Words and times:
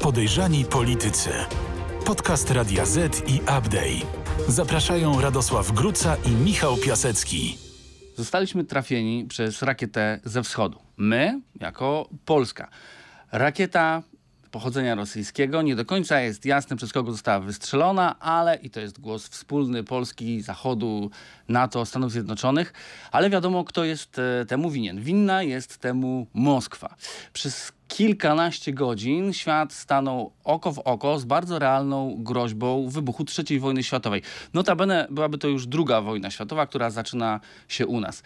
Podejrzani 0.00 0.64
politycy. 0.64 1.30
Podcast 2.06 2.50
Radia 2.50 2.86
Z 2.86 3.28
i 3.28 3.40
Update. 3.40 4.06
Zapraszają 4.48 5.20
Radosław 5.20 5.72
Gruca 5.72 6.16
i 6.26 6.30
Michał 6.30 6.76
Piasecki. 6.76 7.58
Zostaliśmy 8.16 8.64
trafieni 8.64 9.24
przez 9.24 9.62
rakietę 9.62 10.20
ze 10.24 10.42
wschodu. 10.42 10.78
My, 10.96 11.40
jako 11.60 12.08
Polska. 12.24 12.68
Rakieta 13.32 14.02
pochodzenia 14.50 14.94
rosyjskiego. 14.94 15.62
Nie 15.62 15.76
do 15.76 15.84
końca 15.84 16.20
jest 16.20 16.44
jasne, 16.44 16.76
przez 16.76 16.92
kogo 16.92 17.12
została 17.12 17.40
wystrzelona, 17.40 18.18
ale 18.18 18.56
i 18.56 18.70
to 18.70 18.80
jest 18.80 19.00
głos 19.00 19.28
wspólny 19.28 19.84
Polski, 19.84 20.40
Zachodu, 20.40 21.10
NATO, 21.48 21.86
Stanów 21.86 22.12
Zjednoczonych, 22.12 22.72
ale 23.12 23.30
wiadomo, 23.30 23.64
kto 23.64 23.84
jest 23.84 24.18
e, 24.18 24.46
temu 24.46 24.70
winien. 24.70 25.00
Winna 25.00 25.42
jest 25.42 25.78
temu 25.78 26.26
Moskwa. 26.34 26.94
Przez 27.32 27.72
kilkanaście 27.88 28.72
godzin 28.72 29.32
świat 29.32 29.72
stanął 29.72 30.32
oko 30.44 30.72
w 30.72 30.78
oko 30.78 31.18
z 31.18 31.24
bardzo 31.24 31.58
realną 31.58 32.16
groźbą 32.18 32.88
wybuchu 32.88 33.24
III 33.38 33.60
wojny 33.60 33.82
światowej. 33.82 34.22
Notabene 34.54 35.06
byłaby 35.10 35.38
to 35.38 35.48
już 35.48 35.66
druga 35.66 36.00
wojna 36.00 36.30
światowa, 36.30 36.66
która 36.66 36.90
zaczyna 36.90 37.40
się 37.68 37.86
u 37.86 38.00
nas. 38.00 38.22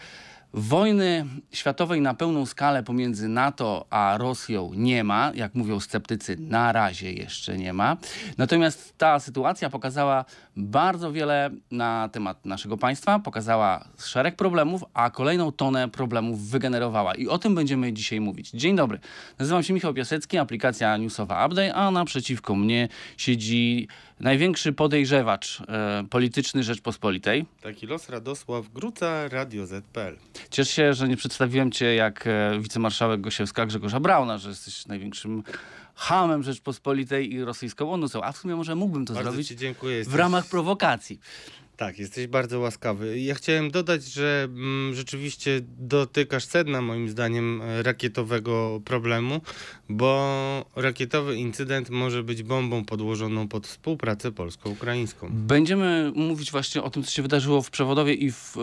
Wojny 0.55 1.25
światowej 1.51 2.01
na 2.01 2.13
pełną 2.13 2.45
skalę 2.45 2.83
pomiędzy 2.83 3.27
NATO 3.27 3.85
a 3.89 4.17
Rosją 4.17 4.71
nie 4.75 5.03
ma, 5.03 5.31
jak 5.35 5.55
mówią 5.55 5.79
sceptycy, 5.79 6.37
na 6.39 6.71
razie 6.71 7.13
jeszcze 7.13 7.57
nie 7.57 7.73
ma. 7.73 7.97
Natomiast 8.37 8.97
ta 8.97 9.19
sytuacja 9.19 9.69
pokazała 9.69 10.25
bardzo 10.57 11.11
wiele 11.11 11.49
na 11.71 12.09
temat 12.11 12.45
naszego 12.45 12.77
państwa, 12.77 13.19
pokazała 13.19 13.87
szereg 13.99 14.35
problemów, 14.35 14.83
a 14.93 15.09
kolejną 15.09 15.51
tonę 15.51 15.89
problemów 15.89 16.49
wygenerowała. 16.49 17.15
I 17.15 17.27
o 17.27 17.37
tym 17.37 17.55
będziemy 17.55 17.93
dzisiaj 17.93 18.21
mówić. 18.21 18.49
Dzień 18.49 18.75
dobry, 18.75 18.99
nazywam 19.39 19.63
się 19.63 19.73
Michał 19.73 19.93
Piasecki, 19.93 20.37
aplikacja 20.37 20.97
newsowa 20.97 21.45
Update, 21.45 21.73
a 21.73 21.91
naprzeciwko 21.91 22.55
mnie 22.55 22.89
siedzi 23.17 23.87
największy 24.19 24.73
podejrzewacz 24.73 25.61
e, 25.61 26.03
polityczny 26.09 26.63
Rzeczpospolitej. 26.63 27.45
Taki 27.61 27.87
los 27.87 28.09
Radosław 28.09 28.69
Gruca, 28.69 29.27
Radio 29.27 29.65
ZPL. 29.65 30.15
Cieszę 30.49 30.71
się, 30.71 30.93
że 30.93 31.07
nie 31.07 31.17
przedstawiłem 31.17 31.71
cię 31.71 31.95
jak 31.95 32.27
e, 32.27 32.59
wicemarszałek 32.59 33.21
Gosiewska 33.21 33.65
Grzegorza 33.65 33.99
Brauna, 33.99 34.37
że 34.37 34.49
jesteś 34.49 34.85
największym 34.85 35.43
hamem 35.95 36.43
Rzeczpospolitej 36.43 37.33
i 37.33 37.43
rosyjską 37.43 37.93
onusą. 37.93 38.23
A 38.23 38.31
w 38.31 38.37
sumie 38.37 38.55
może 38.55 38.75
mógłbym 38.75 39.05
to 39.05 39.13
Bardzo 39.13 39.31
zrobić 39.31 39.47
dziękuję. 39.47 40.03
w 40.03 40.15
ramach 40.15 40.45
prowokacji. 40.45 41.19
Tak, 41.77 41.99
jesteś 41.99 42.27
bardzo 42.27 42.59
łaskawy. 42.59 43.19
Ja 43.19 43.35
chciałem 43.35 43.71
dodać, 43.71 44.03
że 44.03 44.43
mm, 44.43 44.93
rzeczywiście 44.95 45.61
dotykasz 45.77 46.45
sedna 46.45 46.81
moim 46.81 47.09
zdaniem 47.09 47.61
e, 47.61 47.83
rakietowego 47.83 48.81
problemu, 48.85 49.41
bo 49.89 50.65
rakietowy 50.75 51.35
incydent 51.35 51.89
może 51.89 52.23
być 52.23 52.43
bombą 52.43 52.85
podłożoną 52.85 53.47
pod 53.47 53.67
współpracę 53.67 54.31
polsko-ukraińską. 54.31 55.29
Będziemy 55.31 56.11
mówić 56.15 56.51
właśnie 56.51 56.83
o 56.83 56.89
tym, 56.89 57.03
co 57.03 57.11
się 57.11 57.21
wydarzyło 57.21 57.61
w 57.61 57.69
Przewodowie 57.69 58.13
i 58.13 58.31
w, 58.31 58.57
e, 58.57 58.61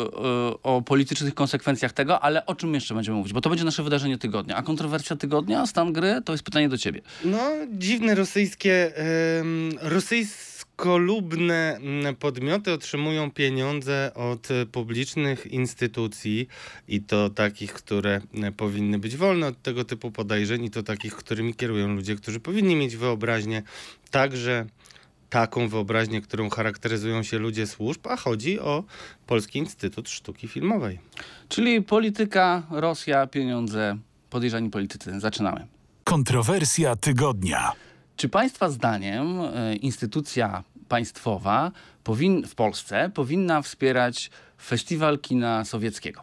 o 0.63 0.83
politycznych 0.83 1.35
konsekwencjach 1.35 1.93
tego, 1.93 2.21
ale 2.21 2.47
o 2.47 2.55
czym 2.55 2.75
jeszcze 2.75 2.95
będziemy 2.95 3.19
mówić? 3.19 3.33
Bo 3.33 3.41
to 3.41 3.51
będzie 3.51 3.65
nasze 3.65 3.83
wydarzenie 3.83 4.19
tygodnia. 4.19 4.57
A 4.57 4.63
kontrowersja 4.63 5.17
tygodnia, 5.17 5.67
stan 5.67 5.93
gry, 5.93 6.21
to 6.25 6.33
jest 6.33 6.45
pytanie 6.45 6.69
do 6.69 6.79
ciebie. 6.79 7.01
No, 7.25 7.51
dziwne 7.73 8.15
rosyjskie, 8.15 8.97
em, 8.97 9.71
rosyjskolubne 9.81 10.50
mm, 10.87 12.17
podmioty 12.17 12.73
otrzymują 12.73 13.31
pieniądze 13.31 14.13
od 14.15 14.51
e, 14.51 14.67
publicznych 14.67 15.47
instytucji 15.47 16.49
i 16.89 17.01
to 17.01 17.31
takich, 17.31 17.73
które 17.73 18.21
e, 18.43 18.53
powinny 18.53 18.99
być 18.99 19.17
wolne 19.17 19.47
od 19.47 19.63
tego 19.63 19.85
typu 19.85 20.11
podejrzeń 20.11 20.65
i 20.65 20.71
to 20.71 20.83
takich, 20.83 21.17
którymi 21.17 21.55
kierują 21.55 21.89
ludzie, 21.89 22.17
którzy 22.17 22.41
powinni 22.41 22.77
mieć 22.77 22.97
wyobraźnię 22.97 23.63
także 24.11 24.67
taką 25.31 25.69
wyobraźnię, 25.69 26.21
którą 26.21 26.51
charakteryzują 26.51 27.23
się 27.23 27.39
ludzie 27.39 27.67
służb, 27.67 28.07
a 28.07 28.17
chodzi 28.17 28.61
o 28.61 28.85
Polski 29.27 29.59
Instytut 29.59 30.09
Sztuki 30.09 30.49
Filmowej. 30.49 30.99
Czyli 31.49 31.83
polityka, 31.83 32.63
Rosja, 32.71 33.27
pieniądze, 33.27 33.97
podejrzani 34.31 34.71
politycy. 34.71 35.21
Zaczynamy. 35.21 35.67
Kontrowersja 36.05 36.97
tygodnia. 36.97 37.73
Czy 38.17 38.29
Państwa 38.29 38.71
zdaniem 38.71 39.41
e, 39.41 39.77
instytucja 39.77 40.65
państwowa 40.91 41.73
powin, 42.05 42.47
w 42.47 42.55
Polsce 42.55 43.11
powinna 43.15 43.63
wspierać 43.63 44.31
festiwal 44.63 45.19
kina 45.19 45.65
sowieckiego? 45.65 46.23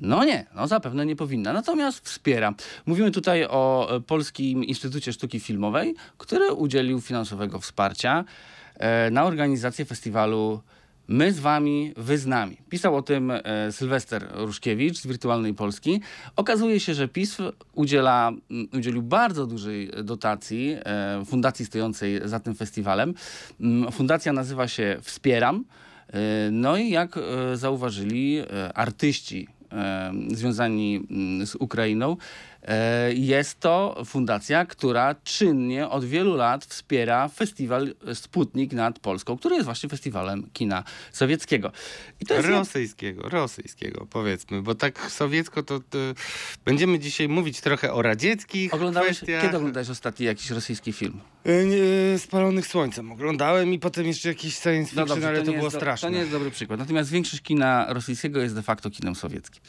No 0.00 0.24
nie, 0.24 0.46
no 0.54 0.66
zapewne 0.66 1.06
nie 1.06 1.16
powinna. 1.16 1.52
Natomiast 1.52 2.08
wspiera. 2.08 2.54
Mówimy 2.86 3.10
tutaj 3.10 3.44
o 3.44 3.88
e, 3.96 4.00
Polskim 4.00 4.64
Instytucie 4.64 5.12
Sztuki 5.12 5.40
Filmowej, 5.40 5.94
który 6.18 6.52
udzielił 6.52 7.00
finansowego 7.00 7.60
wsparcia 7.60 8.24
e, 8.74 9.10
na 9.10 9.24
organizację 9.24 9.84
festiwalu 9.84 10.60
My 11.08 11.32
z 11.32 11.40
wami, 11.40 11.92
wy 11.96 12.18
z 12.18 12.26
nami. 12.26 12.56
Pisał 12.68 12.96
o 12.96 13.02
tym 13.02 13.30
e, 13.30 13.42
Sylwester 13.72 14.28
Ruszkiewicz 14.34 14.98
z 14.98 15.06
Wirtualnej 15.06 15.54
Polski. 15.54 16.00
Okazuje 16.36 16.80
się, 16.80 16.94
że 16.94 17.08
PiS 17.08 17.38
udziela, 17.72 18.32
m, 18.50 18.68
udzielił 18.72 19.02
bardzo 19.02 19.46
dużej 19.46 19.90
dotacji 20.04 20.76
e, 20.84 21.24
fundacji 21.24 21.64
stojącej 21.66 22.20
za 22.24 22.40
tym 22.40 22.54
festiwalem. 22.54 23.14
M, 23.60 23.86
Fundacja 23.92 24.32
nazywa 24.32 24.68
się 24.68 24.96
Wspieram. 25.02 25.64
E, 26.12 26.50
No 26.50 26.76
i 26.76 26.90
jak 26.90 27.18
zauważyli 27.54 28.38
artyści 28.74 29.48
związani 30.32 31.06
mm, 31.10 31.46
z 31.46 31.54
Ukrainą, 31.54 32.16
jest 33.14 33.60
to 33.60 34.02
fundacja, 34.04 34.64
która 34.66 35.14
czynnie 35.24 35.88
od 35.88 36.04
wielu 36.04 36.34
lat 36.36 36.64
wspiera 36.64 37.28
festiwal 37.28 37.94
Sputnik 38.14 38.72
nad 38.72 38.98
Polską, 38.98 39.38
który 39.38 39.54
jest 39.54 39.64
właśnie 39.64 39.88
festiwalem 39.88 40.50
kina 40.52 40.84
sowieckiego. 41.12 41.72
I 42.20 42.26
to 42.26 42.34
jest 42.34 42.48
Rosyjskiego, 42.48 43.28
rosyjskiego 43.28 44.06
powiedzmy, 44.10 44.62
bo 44.62 44.74
tak 44.74 45.10
sowiecko 45.10 45.62
to, 45.62 45.80
to 45.90 45.98
będziemy 46.64 46.98
dzisiaj 46.98 47.28
mówić 47.28 47.60
trochę 47.60 47.92
o 47.92 48.02
radzieckich 48.02 48.74
Oglądałeś, 48.74 49.16
kwestiach. 49.16 49.42
kiedy 49.42 49.56
oglądałeś 49.56 49.90
ostatni 49.90 50.26
jakiś 50.26 50.50
rosyjski 50.50 50.92
film? 50.92 51.20
E, 51.44 51.64
nie, 51.64 52.18
Spalonych 52.18 52.66
słońcem 52.66 53.12
oglądałem 53.12 53.72
i 53.72 53.78
potem 53.78 54.06
jeszcze 54.06 54.28
jakiś 54.28 54.58
science 54.58 54.90
fiction, 54.90 55.24
ale 55.24 55.38
to, 55.38 55.44
No 55.44 55.50
nie 55.50 55.56
było 55.56 55.64
jest 55.64 55.76
do- 55.76 55.80
straszne. 55.80 56.08
To 56.08 56.12
nie 56.14 56.18
jest 56.20 56.30
dobry 56.32 56.50
przykład. 56.50 56.78
Natomiast 56.80 57.10
większość 57.10 57.42
kina 57.42 57.86
rosyjskiego 57.88 58.40
jest 58.40 58.54
de 58.54 58.62
facto 58.62 58.90
kinem 58.90 59.14
sowieckim. 59.14 59.62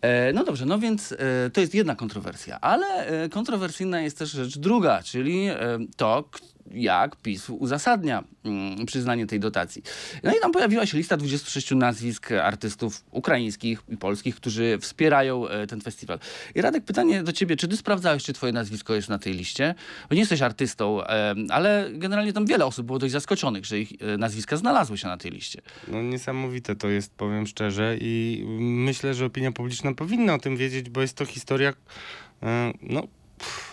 E, 0.00 0.32
no 0.32 0.44
dobrze, 0.44 0.66
no 0.66 0.78
więc 0.78 1.12
e, 1.12 1.50
to 1.52 1.60
jest 1.60 1.74
jedna 1.74 1.94
kontrowersja, 1.96 2.37
ale 2.60 3.06
e, 3.06 3.28
kontrowersyjna 3.28 4.00
jest 4.00 4.18
też 4.18 4.30
rzecz 4.30 4.58
druga, 4.58 5.02
czyli 5.02 5.46
e, 5.46 5.56
to, 5.96 6.24
jak 6.70 7.16
PiS 7.16 7.50
uzasadnia 7.50 8.24
mm, 8.44 8.86
przyznanie 8.86 9.26
tej 9.26 9.40
dotacji. 9.40 9.82
No 10.22 10.32
i 10.36 10.40
tam 10.40 10.52
pojawiła 10.52 10.86
się 10.86 10.98
lista 10.98 11.16
26 11.16 11.70
nazwisk 11.70 12.32
artystów 12.32 13.04
ukraińskich 13.10 13.82
i 13.88 13.96
polskich, 13.96 14.36
którzy 14.36 14.78
wspierają 14.80 15.48
e, 15.48 15.66
ten 15.66 15.80
festiwal. 15.80 16.18
I 16.54 16.62
Radek, 16.62 16.84
pytanie 16.84 17.22
do 17.22 17.32
ciebie, 17.32 17.56
czy 17.56 17.68
ty 17.68 17.76
sprawdzałeś, 17.76 18.24
czy 18.24 18.32
twoje 18.32 18.52
nazwisko 18.52 18.94
jest 18.94 19.08
na 19.08 19.18
tej 19.18 19.34
liście? 19.34 19.74
Bo 20.08 20.14
nie 20.14 20.20
jesteś 20.20 20.42
artystą, 20.42 21.00
ale 21.50 21.90
generalnie 21.92 22.32
tam 22.32 22.46
wiele 22.46 22.66
osób 22.66 22.86
było 22.86 22.98
dość 22.98 23.12
zaskoczonych, 23.12 23.64
że 23.64 23.80
ich 23.80 23.92
nazwiska 24.18 24.56
znalazły 24.56 24.98
się 24.98 25.08
na 25.08 25.16
tej 25.16 25.30
liście. 25.30 25.62
No 25.88 26.02
niesamowite 26.02 26.76
to 26.76 26.88
jest, 26.88 27.14
powiem 27.14 27.46
szczerze 27.46 27.96
i 28.00 28.44
myślę, 28.58 29.14
że 29.14 29.26
opinia 29.26 29.52
publiczna 29.52 29.94
powinna 29.94 30.34
o 30.34 30.38
tym 30.38 30.56
wiedzieć, 30.56 30.90
bo 30.90 31.00
jest 31.00 31.16
to 31.16 31.24
historia, 31.24 31.72
no... 32.82 33.02
pff, 33.38 33.68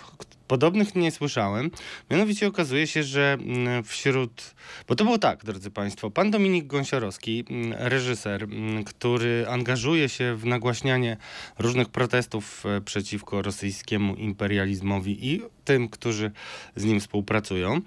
Podobnych 0.48 0.96
nie 0.96 1.12
słyszałem. 1.12 1.72
Mianowicie 2.10 2.48
okazuje 2.48 2.88
się, 2.88 3.04
że 3.04 3.38
mm, 3.40 3.84
wśród. 3.84 4.56
Bo 4.88 4.96
to 4.96 5.04
było 5.04 5.18
tak, 5.18 5.44
drodzy 5.44 5.72
Państwo. 5.72 6.12
Pan 6.12 6.32
Dominik 6.32 6.68
Gąsiorowski, 6.68 7.46
mm, 7.50 7.74
reżyser, 7.80 8.44
mm, 8.44 8.84
który 8.84 9.46
angażuje 9.50 10.10
się 10.10 10.36
w 10.36 10.46
nagłaśnianie 10.46 11.18
różnych 11.60 11.90
protestów 11.90 12.66
e, 12.66 12.82
przeciwko 12.82 13.42
rosyjskiemu 13.42 14.16
imperializmowi 14.16 15.28
i 15.28 15.42
tym, 15.66 15.90
którzy 15.90 16.32
z 16.76 16.84
nim 16.84 17.00
współpracują, 17.00 17.82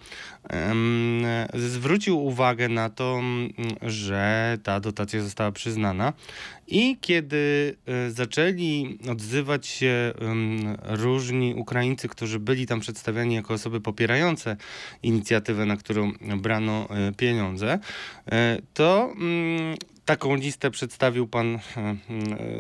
zwrócił 1.55 2.25
uwagę 2.25 2.69
na 2.69 2.91
to, 2.91 3.21
że 3.83 4.59
ta 4.63 4.81
dotacja 4.81 5.23
została 5.23 5.53
przyznana. 5.53 6.13
I 6.71 6.97
kiedy 7.01 7.77
e, 7.87 8.11
zaczęli 8.11 8.99
odzywać 9.11 9.67
się 9.67 10.13
różni 10.83 11.55
Ukraińcy, 11.55 12.09
którzy 12.09 12.39
byli 12.39 12.67
tam 12.67 12.81
przedstawiani 12.81 13.35
jako 13.35 13.55
osoby 13.55 13.81
popierające 13.81 14.57
inicjatywę, 15.03 15.67
na 15.67 15.77
którą 15.77 16.13
brano 16.37 16.89
e, 16.91 17.13
pieniądze, 17.13 17.79
e, 18.33 18.59
to 18.75 19.13
mm, 19.17 19.77
taką 20.05 20.35
listę 20.35 20.71
przedstawił 20.71 21.27
pan, 21.27 21.59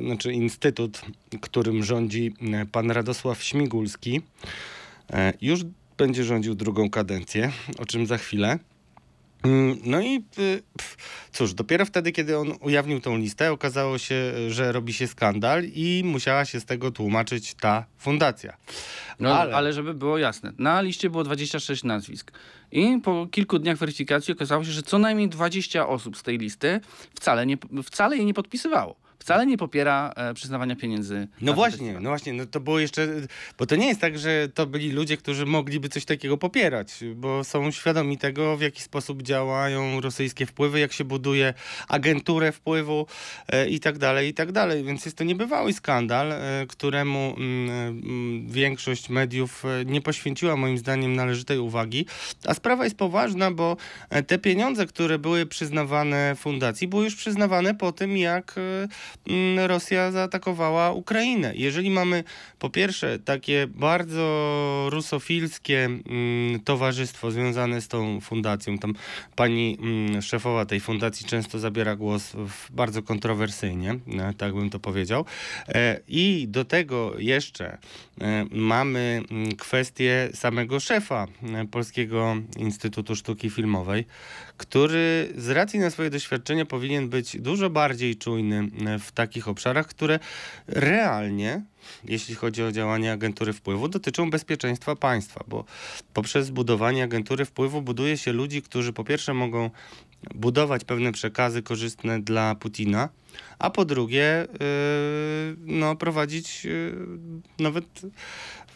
znaczy 0.00 0.32
instytut, 0.32 1.02
którym 1.40 1.84
rządzi 1.84 2.34
pan 2.72 2.90
Radosław 2.90 3.42
Śmigulski. 3.42 4.22
E, 5.12 5.32
Już 5.40 5.60
będzie 5.99 6.25
rządził 6.25 6.55
drugą 6.55 6.90
kadencję, 6.90 7.52
o 7.78 7.84
czym 7.87 8.06
za 8.06 8.19
chwilę. 8.19 8.58
Mm, 9.43 9.78
no 9.84 10.00
i 10.00 10.16
y, 10.38 10.62
cóż, 11.32 11.55
dopiero 11.55 11.84
wtedy, 11.87 12.12
kiedy 12.12 12.38
on 12.38 12.52
ujawnił 12.60 13.00
tą 13.00 13.16
listę, 13.16 13.52
okazało 13.52 13.99
się, 13.99 14.32
że 14.49 14.72
robi 14.72 14.93
się 14.93 15.06
skandal 15.06 15.64
i 15.75 16.02
musiała 16.05 16.44
się 16.44 16.60
z 16.60 16.64
tego 16.64 16.90
tłumaczyć 16.90 17.55
ta 17.55 17.84
fundacja. 17.99 18.56
No, 19.20 19.38
ale... 19.38 19.55
Ale- 19.56 19.72
żeby 19.72 19.94
było 19.94 20.19
jasne, 20.19 20.52
na 20.58 20.81
liście 20.81 21.11
było 21.11 21.25
26 21.25 21.84
nazwisk. 21.84 22.32
I 22.72 23.00
po 23.04 23.26
kilku 23.31 23.58
dniach 23.58 23.78
weryfikacji 23.78 24.34
okazało 24.34 24.64
się, 24.64 24.70
że 24.70 24.82
co 24.82 24.99
najmniej 24.99 25.28
20 25.28 25.88
osób 25.88 26.16
z 26.16 26.22
tej 26.22 26.38
listy 26.38 26.81
wcale, 27.14 27.46
nie, 27.46 27.56
wcale 27.84 28.16
jej 28.16 28.26
nie 28.26 28.34
podpisywało. 28.34 28.96
Wcale 29.18 29.46
nie 29.46 29.56
popiera 29.56 30.12
e, 30.16 30.34
przyznawania 30.34 30.76
pieniędzy. 30.76 31.28
No 31.40 31.54
właśnie, 31.54 31.78
festiwal. 31.78 32.02
no 32.02 32.10
właśnie, 32.10 32.32
no 32.32 32.46
to 32.46 32.60
było 32.60 32.78
jeszcze, 32.78 33.08
bo 33.58 33.66
to 33.66 33.76
nie 33.76 33.86
jest 33.86 34.00
tak, 34.00 34.18
że 34.18 34.48
to 34.54 34.66
byli 34.66 34.92
ludzie, 34.92 35.16
którzy 35.16 35.46
mogliby 35.46 35.88
coś 35.88 36.04
takiego 36.04 36.36
popierać, 36.36 37.04
bo 37.14 37.44
są 37.44 37.70
świadomi 37.70 38.18
tego, 38.18 38.56
w 38.56 38.60
jaki 38.60 38.82
sposób 38.82 39.22
działają 39.22 40.00
rosyjskie 40.00 40.46
wpływy, 40.46 40.80
jak 40.80 40.92
się 40.92 41.04
buduje 41.04 41.54
agenturę 41.88 42.52
wpływu 42.52 43.06
e, 43.48 43.68
i 43.68 43.80
tak 43.80 43.98
dalej, 43.98 44.28
i 44.28 44.34
tak 44.34 44.52
dalej. 44.52 44.84
Więc 44.84 45.04
jest 45.04 45.16
to 45.16 45.24
niebywały 45.24 45.72
skandal, 45.72 46.32
e, 46.32 46.66
któremu 46.68 47.34
mm, 47.36 47.70
mm, 47.70 48.48
większość 48.48 49.08
mediów 49.08 49.62
nie 49.86 50.00
poświęciła 50.00 50.56
moim 50.56 50.78
zdaniem 50.78 51.16
należytej 51.16 51.58
uwagi. 51.58 52.06
A 52.46 52.54
sprawa 52.54 52.84
jest 52.84 52.96
poważna, 52.96 53.50
bo 53.50 53.76
te 54.26 54.38
pieniądze, 54.38 54.86
które 54.86 55.18
były 55.18 55.46
przyznawane 55.46 56.34
fundacji, 56.36 56.88
były 56.88 57.04
już 57.04 57.16
przyznawane 57.16 57.74
po 57.74 57.92
tym, 57.92 58.16
jak 58.16 58.54
Rosja 59.66 60.12
zaatakowała 60.12 60.93
Ukrainę. 60.93 61.52
Jeżeli 61.56 61.90
mamy 61.90 62.25
po 62.58 62.70
pierwsze 62.70 63.19
takie 63.19 63.66
bardzo 63.66 64.88
rusofilskie 64.90 65.84
mm, 65.84 66.60
towarzystwo 66.64 67.31
związane 67.31 67.81
z 67.81 67.88
tą 67.88 68.20
fundacją, 68.20 68.78
tam 68.78 68.94
pani 69.37 69.78
mm, 69.81 70.22
szefowa 70.22 70.66
tej 70.66 70.81
fundacji 70.81 71.26
często 71.26 71.58
zabiera 71.58 71.96
głos 71.96 72.32
bardzo 72.70 73.02
kontrowersyjnie, 73.02 73.99
e, 74.19 74.34
tak 74.34 74.55
bym 74.55 74.70
to 74.70 74.78
powiedział. 74.78 75.25
E, 75.69 76.00
I 76.08 76.46
do 76.49 76.64
tego 76.64 77.19
jeszcze 77.19 77.78
e, 78.20 78.46
mamy 78.50 79.22
mm, 79.31 79.56
kwestię 79.56 80.28
samego 80.34 80.81
szefa 80.81 81.26
e, 81.43 81.66
Polskiego 81.66 82.37
Instytutu 82.56 83.16
Sztuki 83.16 83.50
Filmowej, 83.50 84.04
który 84.58 85.32
z 85.37 85.49
racji 85.49 85.78
na 85.78 85.90
swoje 85.90 86.10
doświadczenie 86.10 86.66
powinien 86.66 87.08
być 87.08 87.40
dużo 87.40 87.70
bardziej 87.70 88.16
czujny 88.16 88.69
e, 88.87 88.99
w 88.99 89.12
takich 89.12 89.49
obszarach, 89.49 89.87
które 89.87 90.19
realnie, 90.66 91.62
jeśli 92.05 92.34
chodzi 92.34 92.62
o 92.62 92.72
działanie 92.72 93.12
agentury 93.12 93.52
wpływu, 93.52 93.88
dotyczą 93.88 94.31
bezpieczeństwa 94.31 94.96
państwa, 94.96 95.44
bo 95.49 95.64
poprzez 96.14 96.50
budowanie 96.50 97.05
agentury 97.05 97.44
wpływu 97.44 97.82
buduje 97.82 98.16
się 98.16 98.32
ludzi, 98.32 98.62
którzy 98.62 98.93
po 98.93 99.05
pierwsze 99.05 99.34
mogą 99.34 99.70
budować 100.34 100.84
pewne 100.84 101.12
przekazy 101.12 101.62
korzystne 101.62 102.22
dla 102.22 102.54
Putina, 102.54 103.08
a 103.58 103.70
po 103.70 103.84
drugie 103.84 104.46
yy, 104.52 105.56
no, 105.58 105.96
prowadzić 105.96 106.64
yy, 106.64 106.94
nawet 107.58 108.02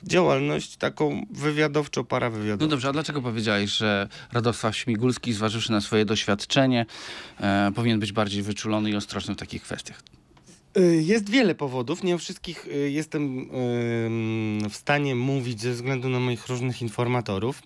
działalność 0.04 0.76
taką 0.76 1.26
wywiadowczo-parawywiadowczą. 1.30 2.60
No 2.60 2.66
dobrze, 2.66 2.88
a 2.88 2.92
dlaczego 2.92 3.22
powiedziałeś, 3.22 3.70
że 3.70 4.08
Radosław 4.32 4.76
Śmigulski, 4.76 5.32
zważywszy 5.32 5.72
na 5.72 5.80
swoje 5.80 6.04
doświadczenie, 6.04 6.86
e, 7.40 7.72
powinien 7.74 8.00
być 8.00 8.12
bardziej 8.12 8.42
wyczulony 8.42 8.90
i 8.90 8.96
ostrożny 8.96 9.34
w 9.34 9.36
takich 9.36 9.62
kwestiach? 9.62 10.02
Y, 10.78 11.02
Jest 11.02 11.30
wiele 11.30 11.54
powodów. 11.54 12.04
Nie 12.04 12.14
o 12.14 12.18
wszystkich 12.18 12.66
y, 12.66 12.90
jestem 12.90 13.48
w 14.70 14.76
stanie 14.76 15.14
mówić 15.14 15.60
ze 15.60 15.72
względu 15.72 16.08
na 16.08 16.20
moich 16.20 16.46
różnych 16.46 16.82
informatorów. 16.82 17.62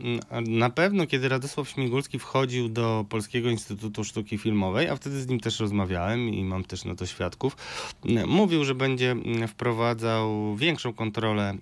Na 0.47 0.71
pewno, 0.71 1.07
kiedy 1.07 1.29
Radosław 1.29 1.69
Śmigulski 1.69 2.19
wchodził 2.19 2.69
do 2.69 3.05
Polskiego 3.09 3.51
Instytutu 3.51 4.05
Sztuki 4.05 4.39
Filmowej, 4.39 4.89
a 4.89 4.97
wtedy 4.97 5.21
z 5.21 5.29
nim 5.29 5.41
też 5.41 5.61
rozmawiałem 5.61 6.29
i 6.29 6.45
mam 6.45 6.65
też 6.65 6.85
na 6.85 6.95
to 6.95 7.07
świadków, 7.07 7.57
mm, 8.05 8.29
mówił, 8.29 8.65
że 8.65 8.75
będzie 8.75 9.17
wprowadzał 9.49 10.57
większą 10.57 10.93
kontrolę 10.93 11.55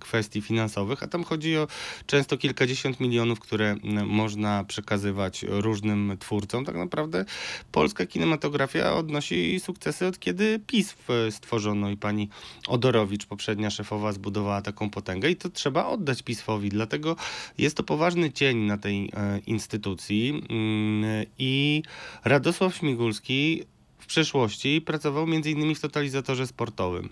kwestii 0.00 0.42
finansowych, 0.42 1.02
a 1.02 1.06
tam 1.06 1.24
chodzi 1.24 1.56
o 1.56 1.66
często 2.06 2.38
kilkadziesiąt 2.38 3.00
milionów, 3.00 3.40
które 3.40 3.76
można 4.06 4.64
przekazywać 4.64 5.44
różnym 5.48 6.16
twórcom. 6.18 6.64
Tak 6.64 6.76
naprawdę 6.76 7.24
polska 7.72 8.06
kinematografia 8.06 8.94
odnosi 8.94 9.60
sukcesy 9.60 10.06
od 10.06 10.18
kiedy 10.18 10.60
PiS 10.74 10.96
stworzono 11.30 11.90
i 11.90 11.96
pani 11.96 12.28
Odorowicz, 12.68 13.26
poprzednia 13.26 13.70
szefowa, 13.70 14.12
zbudowała 14.12 14.62
taką 14.62 14.90
potęgę 14.90 15.30
i 15.30 15.36
to 15.36 15.48
trzeba 15.48 15.86
oddać 15.86 16.22
PiSowi. 16.22 16.68
Dlatego 16.68 17.16
jest 17.58 17.76
to 17.76 17.82
poważny 17.82 18.32
cień 18.32 18.58
na 18.58 18.78
tej 18.78 19.10
e, 19.12 19.38
instytucji 19.46 20.42
Mm, 20.50 21.26
i 21.38 21.82
Radosław 22.24 22.76
Śmigulski 22.76 23.64
w 23.98 24.06
przeszłości 24.06 24.80
pracował 24.80 25.24
m.in. 25.24 25.74
w 25.74 25.80
totalizatorze 25.80 26.46
sportowym. 26.46 27.08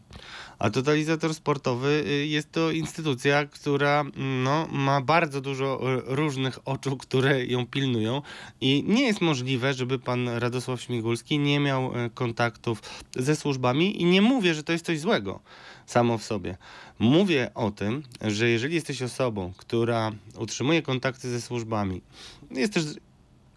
A 0.63 0.71
totalizator 0.71 1.35
sportowy 1.35 2.05
y, 2.07 2.27
jest 2.27 2.53
to 2.53 2.71
instytucja, 2.71 3.47
która 3.47 4.01
mm, 4.01 4.43
no, 4.43 4.69
ma 4.73 5.01
bardzo 5.01 5.41
dużo 5.41 5.95
y, 5.95 6.03
różnych 6.05 6.69
oczu, 6.69 6.97
które 7.07 7.47
ją 7.47 7.67
pilnują 7.67 8.23
i 8.61 8.85
nie 8.87 9.07
jest 9.07 9.21
możliwe, 9.21 9.75
żeby 9.75 9.99
pan 9.99 10.29
Radosław 10.29 10.81
Śmigulski 10.81 11.39
nie 11.39 11.61
miał 11.61 11.97
y, 12.07 12.11
kontaktów 12.11 12.83
ze 13.17 13.37
służbami 13.37 14.03
i 14.03 14.05
nie 14.05 14.23
mówię, 14.23 14.55
że 14.55 14.63
to 14.63 14.73
jest 14.73 14.87
coś 14.87 15.01
złego 15.01 15.41
samo 15.87 16.19
w 16.19 16.25
sobie. 16.25 16.57
Mówię 16.99 17.51
o 17.55 17.71
tym, 17.71 18.03
że 18.21 18.49
jeżeli 18.49 18.75
jesteś 18.75 19.03
osobą, 19.03 19.53
która 19.57 20.13
utrzymuje 20.39 20.83
kontakty 20.83 21.31
ze 21.31 21.41
służbami, 21.41 22.03
jest 22.51 22.73
też 22.73 22.85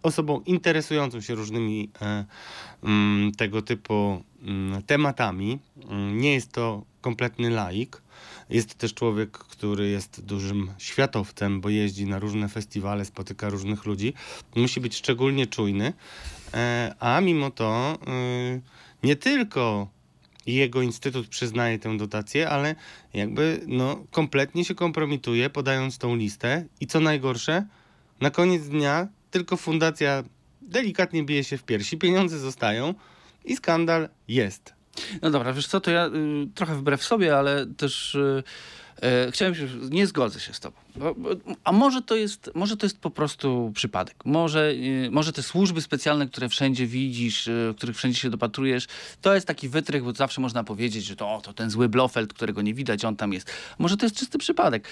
osobą 0.03 0.41
interesującą 0.45 1.21
się 1.21 1.35
różnymi 1.35 1.89
e, 2.01 2.25
mm, 2.83 3.31
tego 3.31 3.61
typu 3.61 4.23
mm, 4.41 4.83
tematami. 4.83 5.59
Nie 6.11 6.33
jest 6.33 6.51
to 6.51 6.83
kompletny 7.05 7.49
laik. 7.49 8.01
Jest 8.49 8.75
też 8.75 8.93
człowiek, 8.93 9.31
który 9.31 9.89
jest 9.89 10.25
dużym 10.25 10.71
światowcem, 10.77 11.61
bo 11.61 11.69
jeździ 11.69 12.05
na 12.05 12.19
różne 12.19 12.49
festiwale, 12.49 13.05
spotyka 13.05 13.49
różnych 13.49 13.85
ludzi. 13.85 14.13
Musi 14.55 14.81
być 14.81 14.95
szczególnie 14.95 15.47
czujny, 15.47 15.93
e, 16.53 16.95
a 16.99 17.21
mimo 17.21 17.51
to 17.51 17.97
y, 18.55 18.61
nie 19.03 19.15
tylko 19.15 19.87
jego 20.45 20.81
instytut 20.81 21.27
przyznaje 21.27 21.79
tę 21.79 21.97
dotację, 21.97 22.49
ale 22.49 22.75
jakby 23.13 23.61
no, 23.67 24.03
kompletnie 24.11 24.65
się 24.65 24.75
kompromituje, 24.75 25.49
podając 25.49 25.97
tą 25.97 26.15
listę. 26.15 26.65
I 26.79 26.87
co 26.87 26.99
najgorsze, 26.99 27.65
na 28.21 28.29
koniec 28.29 28.67
dnia 28.67 29.07
tylko 29.31 29.57
fundacja 29.57 30.23
delikatnie 30.61 31.23
bije 31.23 31.43
się 31.43 31.57
w 31.57 31.63
piersi, 31.63 31.97
pieniądze 31.97 32.39
zostają 32.39 32.93
i 33.43 33.55
skandal 33.55 34.09
jest. 34.27 34.74
No 35.21 35.31
dobra, 35.31 35.53
wiesz 35.53 35.67
co, 35.67 35.81
to 35.81 35.91
ja 35.91 36.07
y, 36.07 36.11
trochę 36.55 36.75
wbrew 36.75 37.03
sobie, 37.03 37.37
ale 37.37 37.65
też 37.65 38.15
y, 38.15 38.43
y, 39.27 39.31
chciałem 39.31 39.55
się, 39.55 39.67
nie 39.89 40.07
zgodzę 40.07 40.39
się 40.39 40.53
z 40.53 40.59
tobą. 40.59 40.77
Bo, 40.95 41.15
bo, 41.15 41.29
a 41.63 41.71
może 41.71 42.01
to, 42.01 42.15
jest, 42.15 42.51
może 42.55 42.77
to 42.77 42.85
jest 42.85 42.99
po 42.99 43.09
prostu 43.09 43.71
przypadek. 43.75 44.25
Może, 44.25 44.71
y, 44.71 45.09
może 45.11 45.33
te 45.33 45.43
służby 45.43 45.81
specjalne, 45.81 46.27
które 46.27 46.49
wszędzie 46.49 46.87
widzisz, 46.87 47.47
y, 47.47 47.73
których 47.77 47.97
wszędzie 47.97 48.19
się 48.19 48.29
dopatrujesz, 48.29 48.87
to 49.21 49.35
jest 49.35 49.47
taki 49.47 49.69
wytrych, 49.69 50.03
bo 50.03 50.13
zawsze 50.13 50.41
można 50.41 50.63
powiedzieć, 50.63 51.05
że 51.05 51.15
to, 51.15 51.33
o, 51.33 51.41
to 51.41 51.53
ten 51.53 51.69
zły 51.69 51.89
Blofeld, 51.89 52.33
którego 52.33 52.61
nie 52.61 52.73
widać, 52.73 53.05
on 53.05 53.15
tam 53.15 53.33
jest. 53.33 53.51
Może 53.77 53.97
to 53.97 54.05
jest 54.05 54.15
czysty 54.15 54.37
przypadek. 54.37 54.87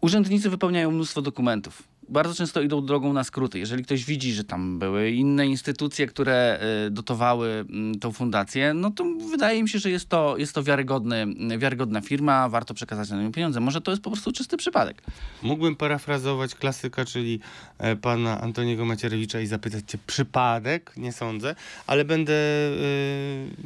Urzędnicy 0.00 0.50
wypełniają 0.50 0.90
mnóstwo 0.90 1.22
dokumentów. 1.22 1.82
Bardzo 2.08 2.34
często 2.34 2.62
idą 2.62 2.86
drogą 2.86 3.12
na 3.12 3.24
skróty. 3.24 3.58
Jeżeli 3.58 3.84
ktoś 3.84 4.04
widzi, 4.04 4.32
że 4.32 4.44
tam 4.44 4.78
były 4.78 5.10
inne 5.10 5.46
instytucje, 5.46 6.06
które 6.06 6.60
y, 6.86 6.90
dotowały 6.90 7.48
mm, 7.48 7.98
tą 7.98 8.12
fundację, 8.12 8.74
no 8.74 8.90
to 8.90 9.04
wydaje 9.30 9.62
mi 9.62 9.68
się, 9.68 9.78
że 9.78 9.90
jest 9.90 10.08
to, 10.08 10.36
jest 10.36 10.54
to 10.54 10.62
wiarygodny, 10.62 11.26
wiarygodna 11.58 12.00
firma, 12.00 12.48
warto 12.48 12.74
przekazać 12.74 13.10
na 13.10 13.22
nią 13.22 13.32
pieniądze. 13.32 13.60
Może 13.60 13.80
to 13.80 13.90
jest 13.90 14.02
po 14.02 14.10
prostu 14.10 14.32
czysty 14.32 14.56
przypadek. 14.56 15.02
Mógłbym 15.42 15.76
parafrazować 15.76 16.54
klasyka, 16.54 17.04
czyli 17.04 17.40
e, 17.78 17.96
pana 17.96 18.40
Antoniego 18.40 18.84
Macierewicza 18.84 19.40
i 19.40 19.46
zapytać 19.46 19.84
cię 19.86 19.98
przypadek, 20.06 20.92
nie 20.96 21.12
sądzę, 21.12 21.54
ale 21.86 22.04
będę, 22.04 22.34
e, 22.34 22.76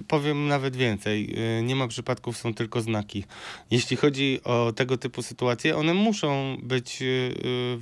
powiem 0.09 0.49
nawet 0.49 0.77
więcej. 0.77 1.35
E, 1.59 1.63
nie 1.63 1.77
ma 1.77 1.89
przypadków, 1.89 2.37
są 2.37 2.55
tylko 2.55 2.81
znaki. 2.81 3.25
Jeśli 3.71 3.97
chodzi 3.97 4.41
o 4.45 4.73
tego 4.73 4.97
typu 4.97 5.23
sytuacje, 5.23 5.77
one 5.77 5.95
muszą 5.95 6.57
być 6.63 7.03
e, 7.03 7.07
e, 7.07 7.77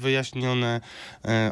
e, 0.54 0.80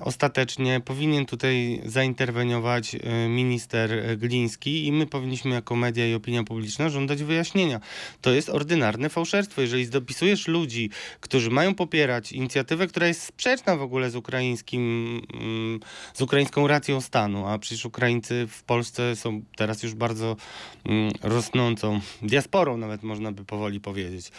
ostatecznie. 0.03 0.81
Powinien 0.81 1.27
tutaj 1.27 1.81
zainterweniować 1.85 2.95
e, 2.95 3.29
minister 3.29 4.19
Gliński 4.19 4.87
i 4.87 4.93
my 4.93 5.07
powinniśmy 5.07 5.51
jako 5.51 5.77
media 5.77 6.07
i 6.07 6.15
opinia 6.15 6.45
publiczna 6.45 6.89
żądać 6.89 7.23
wyjaśnienia. 7.23 7.81
To 8.21 8.31
jest 8.31 8.49
ordynarne 8.49 9.09
fałszerstwo. 9.09 9.61
Jeżeli 9.61 9.89
dopisujesz 9.89 10.49
ludzi, 10.49 10.91
którzy 11.21 11.51
mają 11.51 11.75
popierać 11.75 12.33
inicjatywę, 12.33 12.87
która 12.87 13.07
jest 13.07 13.23
sprzeczna 13.23 13.77
w 13.77 13.83
ogóle 13.83 14.11
z 14.11 14.17
ukraińskim, 14.17 15.23
mm, 15.35 15.81
z 16.15 16.21
ukraińską 16.21 16.67
racją 16.67 17.01
stanu, 17.01 17.47
a 17.47 17.59
przecież 17.59 17.85
Ukraińcy 17.85 18.47
w 18.47 18.63
Polsce 18.63 19.17
są 19.17 19.43
teraz 19.57 19.83
już 19.83 19.95
bardzo 19.95 20.37
mm, 20.85 21.13
rosnącą 21.23 22.01
diasporą, 22.23 22.77
nawet 22.77 23.03
można 23.03 23.33
by 23.33 23.45
powoli 23.45 23.81
powiedzieć. 23.81 24.31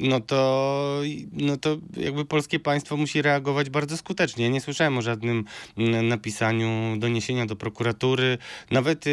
No 0.00 0.20
to, 0.20 1.00
no 1.32 1.56
to 1.56 1.76
jakby 1.96 2.24
polskie 2.24 2.60
państwo 2.60 2.93
państwo 2.94 3.00
musi 3.02 3.22
reagować 3.22 3.70
bardzo 3.70 3.96
skutecznie. 3.96 4.44
Ja 4.44 4.50
nie 4.50 4.60
słyszałem 4.60 4.98
o 4.98 5.02
żadnym 5.02 5.44
mm, 5.78 6.08
napisaniu 6.08 6.96
doniesienia 6.98 7.46
do 7.46 7.56
prokuratury. 7.56 8.38
Nawet 8.70 9.06
e, 9.06 9.10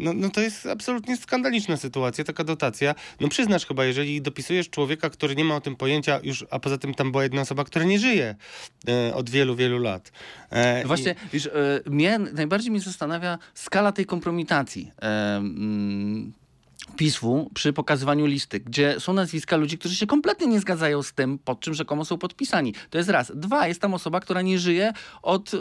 no, 0.00 0.12
no 0.12 0.28
to 0.30 0.40
jest 0.40 0.66
absolutnie 0.66 1.16
skandaliczna 1.16 1.76
sytuacja, 1.76 2.24
taka 2.24 2.44
dotacja. 2.44 2.94
No 3.20 3.28
przyznasz 3.28 3.66
chyba, 3.66 3.84
jeżeli 3.84 4.22
dopisujesz 4.22 4.70
człowieka, 4.70 5.10
który 5.10 5.36
nie 5.36 5.44
ma 5.44 5.56
o 5.56 5.60
tym 5.60 5.76
pojęcia 5.76 6.20
już, 6.22 6.44
a 6.50 6.58
poza 6.58 6.78
tym 6.78 6.94
tam 6.94 7.10
była 7.12 7.22
jedna 7.22 7.40
osoba, 7.40 7.64
która 7.64 7.84
nie 7.84 7.98
żyje 7.98 8.34
e, 8.88 9.14
od 9.14 9.30
wielu, 9.30 9.56
wielu 9.56 9.78
lat. 9.78 10.12
E, 10.50 10.84
Właśnie, 10.86 11.12
i- 11.12 11.30
wiesz, 11.32 11.46
e, 11.46 11.90
mnie, 11.90 12.18
najbardziej 12.18 12.70
mnie 12.70 12.80
zastanawia 12.80 13.38
skala 13.54 13.92
tej 13.92 14.06
kompromitacji. 14.06 14.92
PiSu 16.96 17.50
przy 17.54 17.72
pokazywaniu 17.72 18.26
listy, 18.26 18.60
gdzie 18.60 19.00
są 19.00 19.12
nazwiska 19.12 19.56
ludzi, 19.56 19.78
którzy 19.78 19.96
się 19.96 20.06
kompletnie 20.06 20.46
nie 20.46 20.60
zgadzają 20.60 21.02
z 21.02 21.12
tym, 21.12 21.38
pod 21.38 21.60
czym 21.60 21.74
rzekomo 21.74 22.04
są 22.04 22.18
podpisani. 22.18 22.74
To 22.90 22.98
jest 22.98 23.10
raz. 23.10 23.32
Dwa, 23.34 23.68
jest 23.68 23.80
tam 23.80 23.94
osoba, 23.94 24.20
która 24.20 24.42
nie 24.42 24.58
żyje 24.58 24.92
od 25.22 25.54
e, 25.54 25.58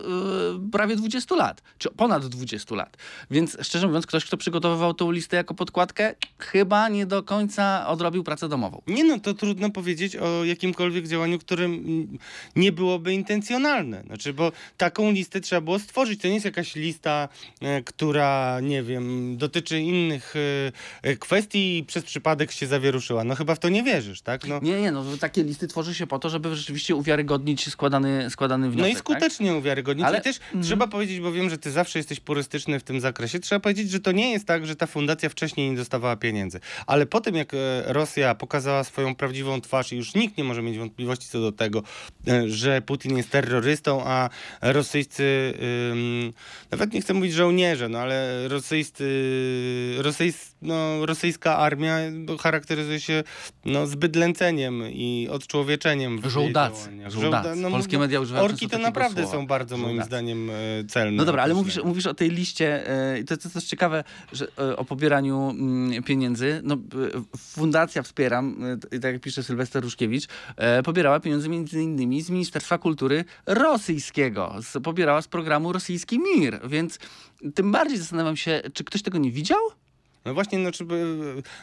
prawie 0.72 0.96
20 0.96 1.36
lat, 1.36 1.62
czy 1.78 1.90
ponad 1.90 2.26
20 2.26 2.76
lat. 2.76 2.98
Więc 3.32 3.58
szczerze 3.62 3.88
mówiąc, 3.88 4.08
ktoś, 4.08 4.26
kto 4.26 4.38
przygotowywał 4.38 4.94
tą 4.94 5.12
listę 5.12 5.38
jako 5.38 5.54
podkładkę, 5.54 6.16
chyba 6.40 6.90
nie 6.90 7.06
do 7.06 7.24
końca 7.24 7.88
odrobił 7.88 8.24
pracę 8.24 8.50
domową. 8.50 8.82
Nie 8.88 9.04
no, 9.04 9.20
to 9.20 9.34
trudno 9.34 9.70
powiedzieć 9.70 10.16
o 10.16 10.46
jakimkolwiek 10.46 11.08
działaniu, 11.08 11.40
którym 11.40 12.08
nie 12.56 12.72
byłoby 12.72 13.14
intencjonalne. 13.14 14.04
Znaczy, 14.06 14.34
bo 14.34 14.52
taką 14.78 15.12
listę 15.12 15.42
trzeba 15.42 15.62
było 15.62 15.80
stworzyć. 15.80 16.22
To 16.22 16.28
nie 16.28 16.34
jest 16.34 16.46
jakaś 16.46 16.76
lista, 16.76 17.30
e, 17.62 17.82
która, 17.82 18.60
nie 18.60 18.84
wiem, 18.84 19.38
dotyczy 19.38 19.80
innych 19.80 20.34
e, 21.04 21.07
kwestii 21.16 21.78
i 21.78 21.84
przez 21.84 22.04
przypadek 22.04 22.52
się 22.52 22.68
zawieruszyła. 22.68 23.24
No 23.24 23.36
chyba 23.36 23.56
w 23.56 23.60
to 23.60 23.70
nie 23.70 23.84
wierzysz, 23.84 24.22
tak? 24.22 24.48
No, 24.48 24.60
Nie, 24.64 24.82
nie, 24.82 24.92
no 24.92 25.04
takie 25.20 25.44
listy 25.44 25.68
tworzy 25.68 25.96
się 25.96 26.08
po 26.08 26.20
to, 26.20 26.30
żeby 26.30 26.56
rzeczywiście 26.56 26.96
uwiarygodnić 26.96 27.70
składany, 27.70 28.30
składany 28.30 28.70
wniosek. 28.70 28.82
no 28.82 28.88
i 28.88 28.92
tak? 28.94 29.00
skutecznie 29.00 29.56
uwiarygodnić. 29.56 30.06
Ale- 30.06 30.20
I 30.20 30.22
też 30.22 30.40
trzeba 30.64 30.88
powiedzieć, 30.88 31.20
bo 31.20 31.32
wiem, 31.32 31.50
że 31.50 31.58
ty 31.58 31.72
zawsze 31.72 32.00
jesteś 32.00 32.20
purystyczny 32.20 32.80
w 32.80 32.84
tym 32.84 33.00
zakresie, 33.02 33.40
trzeba 33.40 33.60
powiedzieć, 33.60 33.92
że 33.92 34.00
to 34.00 34.12
nie 34.12 34.32
jest 34.32 34.46
tak, 34.46 34.66
że 34.68 34.76
ta 34.76 34.88
fundacja 34.88 35.30
wcześniej 35.30 35.70
nie 35.72 35.78
dostawała 35.78 36.16
pieniędzy. 36.16 36.60
Ale 36.88 37.06
po 37.06 37.22
tym, 37.22 37.36
jak 37.36 37.54
e, 37.54 37.58
Rosja 37.86 38.36
pokazała 38.36 38.84
swoją 38.84 39.16
prawdziwą 39.16 39.62
twarz 39.62 39.94
i 39.94 39.96
już 39.98 40.16
nikt 40.16 40.38
nie 40.38 40.44
może 40.44 40.62
mieć 40.62 40.78
wątpliwości 40.78 41.28
co 41.30 41.42
do 41.42 41.52
tego, 41.52 41.84
e, 42.28 42.50
że 42.50 42.82
Putin 42.82 43.18
jest 43.18 43.30
terrorystą, 43.30 44.02
a 44.06 44.30
rosyjscy, 44.62 45.54
ym, 45.92 46.34
nawet 46.72 46.94
nie 46.94 47.02
chcę 47.02 47.14
mówić 47.14 47.34
żołnierze, 47.34 47.90
no 47.90 48.00
ale 48.00 48.48
rosyjscy, 48.48 49.06
rosyjs, 49.98 50.56
no, 50.62 50.97
rosyjska 51.06 51.58
armia 51.58 51.98
charakteryzuje 52.40 53.00
się 53.00 53.24
no, 53.66 53.88
zbyt 53.88 54.16
lęceniem 54.16 54.84
i 54.90 55.28
odczłowieczeniem 55.32 56.22
w 56.22 56.26
Żołdacy. 56.26 56.90
Żołdacy. 57.08 57.18
Żołda- 57.50 57.56
no, 57.56 57.70
Polskie 57.72 57.98
mówię- 57.98 58.06
media 58.08 58.20
używają 58.20 58.46
Orki 58.46 58.70
to 58.70 58.78
naprawdę 58.78 59.22
słowa. 59.24 59.38
są 59.38 59.48
bardzo 59.48 59.78
moim 59.78 59.88
Żołdacy. 59.90 60.08
zdaniem 60.08 60.50
e, 60.50 60.54
celne. 60.88 61.18
No 61.18 61.26
dobra, 61.26 61.44
ale 61.44 61.54
mówisz, 61.54 61.84
mówisz 61.84 62.06
o 62.06 62.14
tej 62.14 62.30
liście, 62.30 62.90
e, 63.14 63.20
i 63.20 63.26
to 63.26 63.34
jest 63.34 63.54
też 63.54 63.64
ciekawe, 63.64 64.04
że 64.34 64.48
e, 64.60 64.78
o 64.78 64.86
pobieraniu 64.86 65.50
mm, 65.50 66.04
pieniędzy. 66.04 66.62
No, 66.64 66.78
fundacja 67.38 68.04
Wspieram, 68.04 68.78
tak 68.92 69.04
jak 69.04 69.22
pisze 69.22 69.44
Sylwester 69.44 69.84
Ruszkiewicz, 69.84 70.28
pobierała 70.84 71.20
pieniądze 71.20 71.50
między 71.50 71.82
innymi 71.84 72.22
z 72.22 72.30
Ministerstwa 72.30 72.78
Kultury 72.78 73.26
rosyjskiego. 73.46 74.56
Z, 74.62 74.84
pobierała 74.84 75.22
z 75.22 75.28
programu 75.28 75.74
Rosyjski 75.74 76.20
Mir, 76.20 76.60
więc 76.68 77.00
tym 77.56 77.72
bardziej 77.72 77.98
zastanawiam 77.98 78.38
się, 78.38 78.62
czy 78.74 78.84
ktoś 78.84 79.02
tego 79.02 79.18
nie 79.18 79.32
widział? 79.32 79.60
No 80.28 80.34
właśnie, 80.34 80.60
no, 80.60 80.72
czy, 80.72 80.86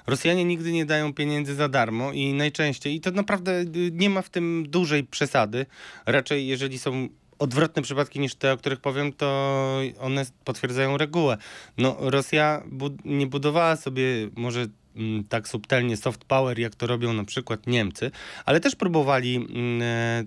Rosjanie 0.06 0.44
nigdy 0.44 0.72
nie 0.72 0.86
dają 0.86 1.14
pieniędzy 1.14 1.54
za 1.54 1.68
darmo 1.68 2.12
i 2.12 2.32
najczęściej, 2.32 2.94
i 2.94 3.00
to 3.00 3.10
naprawdę 3.10 3.60
y, 3.60 3.90
nie 3.92 4.10
ma 4.10 4.22
w 4.22 4.30
tym 4.30 4.64
dużej 4.68 5.04
przesady. 5.04 5.66
Raczej, 6.06 6.46
jeżeli 6.46 6.78
są 6.78 7.08
odwrotne 7.38 7.82
przypadki 7.82 8.20
niż 8.20 8.34
te, 8.34 8.52
o 8.52 8.56
których 8.56 8.80
powiem, 8.80 9.12
to 9.12 9.80
one 10.00 10.26
potwierdzają 10.44 10.96
regułę. 10.96 11.36
No, 11.78 11.96
Rosja 12.00 12.62
nie 13.04 13.26
budowała 13.26 13.76
sobie 13.76 14.04
może 14.36 14.66
mm, 14.96 15.24
tak 15.24 15.48
subtelnie 15.48 15.96
soft 15.96 16.24
power, 16.24 16.58
jak 16.58 16.74
to 16.74 16.86
robią 16.86 17.12
na 17.12 17.24
przykład 17.24 17.66
Niemcy, 17.66 18.10
ale 18.44 18.60
też 18.60 18.76
próbowali 18.76 19.36
mm, 19.36 19.82
e, 19.82 20.24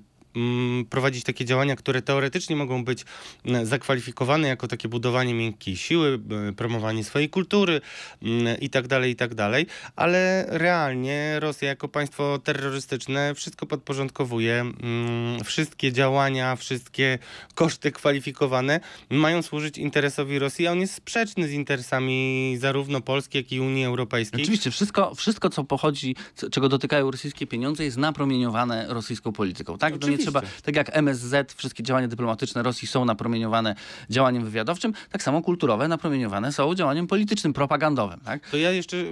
prowadzić 0.90 1.24
takie 1.24 1.46
działania, 1.46 1.76
które 1.76 2.02
teoretycznie 2.02 2.56
mogą 2.56 2.86
być 2.86 3.06
mm, 3.46 3.66
zakwalifikowane 3.66 4.48
jako 4.48 4.68
takie 4.68 4.88
budowanie 4.88 5.34
miękkiej 5.34 5.78
siły, 5.78 6.20
promowanie 6.58 7.04
swojej 7.04 7.30
kultury 7.30 7.82
mm, 8.22 8.60
i 8.60 8.70
tak 8.70 8.88
dalej, 8.88 9.12
i 9.12 9.16
tak 9.16 9.36
dalej, 9.36 9.66
ale 9.96 10.46
realnie 10.50 11.40
Rosja 11.40 11.68
jako 11.68 11.88
państwo 11.88 12.40
terrorystyczne 12.40 13.36
wszystko 13.36 13.66
podporządkowuje, 13.66 14.60
mm, 14.62 15.44
wszystkie 15.44 15.92
działania, 15.92 16.56
wszystkie 16.56 17.20
koszty 17.56 17.92
kwalifikowane 17.92 18.80
mają 19.10 19.42
służyć 19.42 19.78
interesowi 19.78 20.40
Rosji, 20.40 20.68
a 20.68 20.72
on 20.72 20.80
jest 20.80 20.94
sprzeczny 20.94 21.48
z 21.48 21.52
interesami 21.52 22.58
zarówno 22.60 23.02
Polski, 23.02 23.38
jak 23.38 23.52
i 23.52 23.60
Unii 23.60 23.86
Europejskiej. 23.86 24.42
Oczywiście, 24.42 24.72
wszystko, 24.72 25.16
wszystko 25.16 25.50
co 25.50 25.64
pochodzi, 25.64 26.16
czego 26.52 26.70
dotykają 26.70 27.12
rosyjskie 27.12 27.48
pieniądze, 27.48 27.84
jest 27.84 27.98
napromieniowane 27.98 28.86
rosyjską 28.90 29.34
polityką. 29.34 29.78
Tak? 29.78 29.96
Oczywiście. 29.96 30.27
Trzeba, 30.28 30.42
tak 30.64 30.76
jak 30.76 30.98
MSZ, 30.98 31.54
wszystkie 31.54 31.84
działania 31.84 32.08
dyplomatyczne 32.08 32.64
Rosji 32.64 32.88
są 32.88 33.06
napromieniowane 33.06 33.76
działaniem 34.10 34.46
wywiadowczym, 34.46 34.94
tak 35.12 35.24
samo 35.24 35.42
kulturowe 35.42 35.88
napromieniowane 35.88 36.54
są 36.54 36.76
działaniem 36.76 37.08
politycznym, 37.08 37.54
propagandowym. 37.54 38.20
Tak? 38.20 38.50
To 38.50 38.58
ja 38.58 38.72
jeszcze, 38.72 38.98
y, 38.98 39.12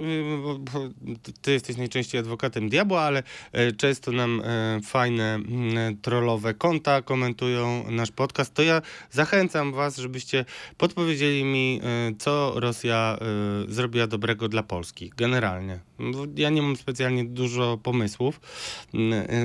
ty 1.42 1.52
jesteś 1.52 1.76
najczęściej 1.76 2.20
adwokatem 2.20 2.68
diabła, 2.68 3.02
ale 3.02 3.22
e, 3.52 3.72
często 3.72 4.12
nam 4.12 4.42
e, 4.44 4.80
fajne 4.82 5.38
trollowe 6.02 6.54
konta 6.54 7.02
komentują 7.02 7.90
nasz 7.90 8.10
podcast, 8.10 8.54
to 8.54 8.62
ja 8.62 8.82
zachęcam 9.10 9.72
was, 9.72 9.96
żebyście 9.96 10.44
podpowiedzieli 10.78 11.44
mi, 11.44 11.80
co 12.18 12.52
Rosja 12.56 13.18
zrobiła 13.68 14.06
dobrego 14.06 14.48
dla 14.48 14.62
Polski, 14.62 15.12
generalnie. 15.16 15.78
Ja 16.36 16.50
nie 16.50 16.62
mam 16.62 16.76
specjalnie 16.76 17.24
dużo 17.24 17.78
pomysłów, 17.82 18.40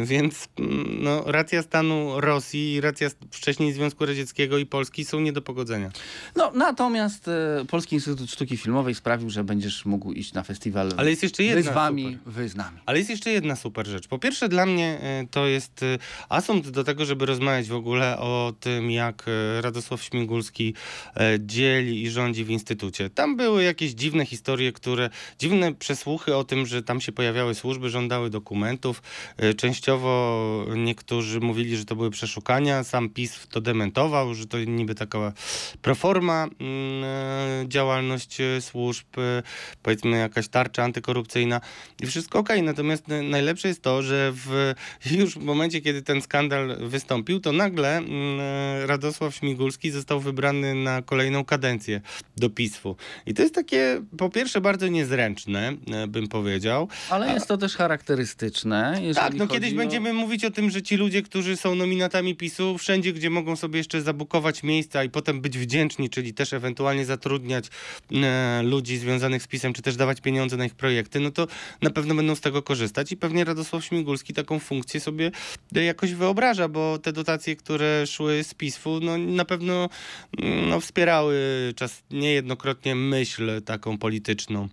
więc 0.06 0.48
mm, 0.60 1.04
no, 1.04 1.24
racja 1.26 1.61
stanu 1.62 2.22
Rosji 2.22 2.74
i 2.74 2.82
racja 2.82 3.10
wcześniej 3.32 3.74
Związku 3.74 4.06
Radzieckiego 4.06 4.58
i 4.58 4.66
Polski 4.66 5.06
są 5.06 5.20
nie 5.20 5.34
do 5.34 5.42
pogodzenia. 5.42 5.92
No, 6.36 6.52
natomiast 6.56 7.28
e, 7.28 7.66
Polski 7.70 7.96
Instytut 7.96 8.32
Sztuki 8.32 8.58
Filmowej 8.58 8.96
sprawił, 8.96 9.30
że 9.30 9.44
będziesz 9.44 9.86
mógł 9.86 10.12
iść 10.12 10.34
na 10.34 10.44
festiwal 10.44 10.92
Ale 10.98 11.10
jest 11.10 11.24
jeszcze 11.24 11.44
Wy 11.44 11.50
jedna 11.50 11.72
z 11.72 11.76
wami, 11.76 12.04
super. 12.04 12.34
wy 12.34 12.50
z 12.50 12.56
nami. 12.56 12.78
Ale 12.86 12.98
jest 12.98 13.10
jeszcze 13.10 13.32
jedna 13.32 13.56
super 13.56 13.88
rzecz. 13.88 14.08
Po 14.08 14.20
pierwsze, 14.20 14.50
dla 14.50 14.66
mnie 14.66 15.00
e, 15.02 15.28
to 15.32 15.48
jest 15.48 15.84
e, 15.84 15.98
asumpt 16.30 16.70
do 16.70 16.84
tego, 16.84 17.06
żeby 17.06 17.26
rozmawiać 17.26 17.68
w 17.68 17.76
ogóle 17.76 18.18
o 18.18 18.54
tym, 18.60 18.92
jak 18.92 19.26
e, 19.28 19.62
Radosław 19.62 20.04
Śmigulski 20.04 20.74
e, 21.16 21.38
dzieli 21.40 22.04
i 22.04 22.10
rządzi 22.10 22.46
w 22.46 22.50
instytucie. 22.50 23.10
Tam 23.10 23.36
były 23.36 23.64
jakieś 23.64 23.92
dziwne 23.92 24.26
historie, 24.26 24.72
które, 24.72 25.10
dziwne 25.40 25.74
przesłuchy 25.74 26.36
o 26.36 26.44
tym, 26.44 26.66
że 26.66 26.84
tam 26.84 27.02
się 27.02 27.12
pojawiały 27.12 27.56
służby, 27.56 27.90
żądały 27.90 28.30
dokumentów. 28.30 29.02
E, 29.38 29.54
Częściowo 29.54 30.66
niektórzy 30.76 31.40
mówili, 31.42 31.78
że 31.78 31.86
to 31.86 31.96
były 31.96 32.10
przeszukania. 32.10 32.84
Sam 32.84 33.10
PiS 33.10 33.48
to 33.52 33.62
dementował, 33.62 34.34
że 34.36 34.46
to 34.46 34.60
niby 34.60 34.96
taka 34.96 35.34
proforma 35.82 36.48
mm, 36.60 37.04
e, 37.04 37.66
działalność 37.68 38.42
e, 38.42 38.62
służb, 38.62 39.06
e, 39.18 39.44
powiedzmy 39.84 40.18
jakaś 40.18 40.48
tarcza 40.48 40.84
antykorupcyjna 40.84 41.62
i 42.02 42.06
wszystko 42.08 42.40
okej. 42.40 42.64
Natomiast 42.64 43.10
n- 43.12 43.30
najlepsze 43.30 43.68
jest 43.68 43.82
to, 43.82 44.02
że 44.02 44.32
w, 44.36 44.74
już 45.12 45.34
w 45.36 45.44
momencie, 45.44 45.82
kiedy 45.82 46.02
ten 46.02 46.22
skandal 46.22 46.78
wystąpił, 46.90 47.40
to 47.40 47.52
nagle 47.52 47.98
mm, 47.98 48.40
Radosław 48.86 49.36
Śmigulski 49.36 49.92
został 49.92 50.20
wybrany 50.20 50.76
na 50.76 51.02
kolejną 51.02 51.46
kadencję 51.46 52.02
do 52.38 52.50
PiSu. 52.50 52.96
I 53.26 53.34
to 53.34 53.42
jest 53.42 53.56
takie, 53.56 54.02
po 54.18 54.30
pierwsze, 54.30 54.62
bardzo 54.62 54.88
niezręczne, 54.88 55.74
bym 56.08 56.28
powiedział. 56.28 56.88
Ale 57.10 57.34
jest 57.34 57.48
to 57.48 57.58
też 57.58 57.76
charakterystyczne. 57.76 59.02
Tak, 59.16 59.34
no 59.34 59.48
kiedyś 59.48 59.74
o- 59.74 59.76
będziemy 59.76 60.14
mówić 60.14 60.46
o 60.46 60.52
tym, 60.52 60.70
że 60.70 60.82
ci 60.82 60.98
ludzie, 60.98 61.22
którzy 61.32 61.58
są 61.58 61.76
nominatami 61.76 62.36
PiSu, 62.36 62.78
wszędzie, 62.78 63.14
gdzie 63.14 63.30
mogą 63.30 63.56
sobie 63.56 63.78
jeszcze 63.78 64.02
zabukować 64.02 64.64
miejsca 64.64 65.04
i 65.04 65.10
potem 65.10 65.42
być 65.42 65.58
wdzięczni, 65.58 66.10
czyli 66.10 66.34
też 66.34 66.54
ewentualnie 66.54 67.06
zatrudniać 67.06 67.66
e, 68.12 68.62
ludzi 68.64 68.98
związanych 68.98 69.44
z 69.44 69.48
PiSem, 69.48 69.74
czy 69.74 69.82
też 69.82 69.96
dawać 69.96 70.22
pieniądze 70.22 70.58
na 70.58 70.66
ich 70.66 70.76
projekty, 70.76 71.20
no 71.20 71.32
to 71.32 71.48
na 71.82 71.90
pewno 71.90 72.16
będą 72.16 72.36
z 72.36 72.42
tego 72.42 72.62
korzystać 72.62 73.12
i 73.12 73.18
pewnie 73.18 73.44
Radosław 73.44 73.86
Śmigulski 73.86 74.34
taką 74.34 74.60
funkcję 74.60 75.00
sobie 75.00 75.32
e, 75.76 75.84
jakoś 75.84 76.14
wyobraża, 76.14 76.68
bo 76.68 76.98
te 76.98 77.14
dotacje, 77.14 77.56
które 77.56 78.08
szły 78.08 78.44
z 78.44 78.54
PiSu, 78.54 79.00
no 79.02 79.18
na 79.18 79.46
pewno 79.46 79.90
mm, 80.38 80.70
no, 80.70 80.80
wspierały 80.80 81.38
czas 81.76 82.04
niejednokrotnie 82.10 82.96
myśl 82.96 83.62
taką 83.62 83.98
polityczną 83.98 84.68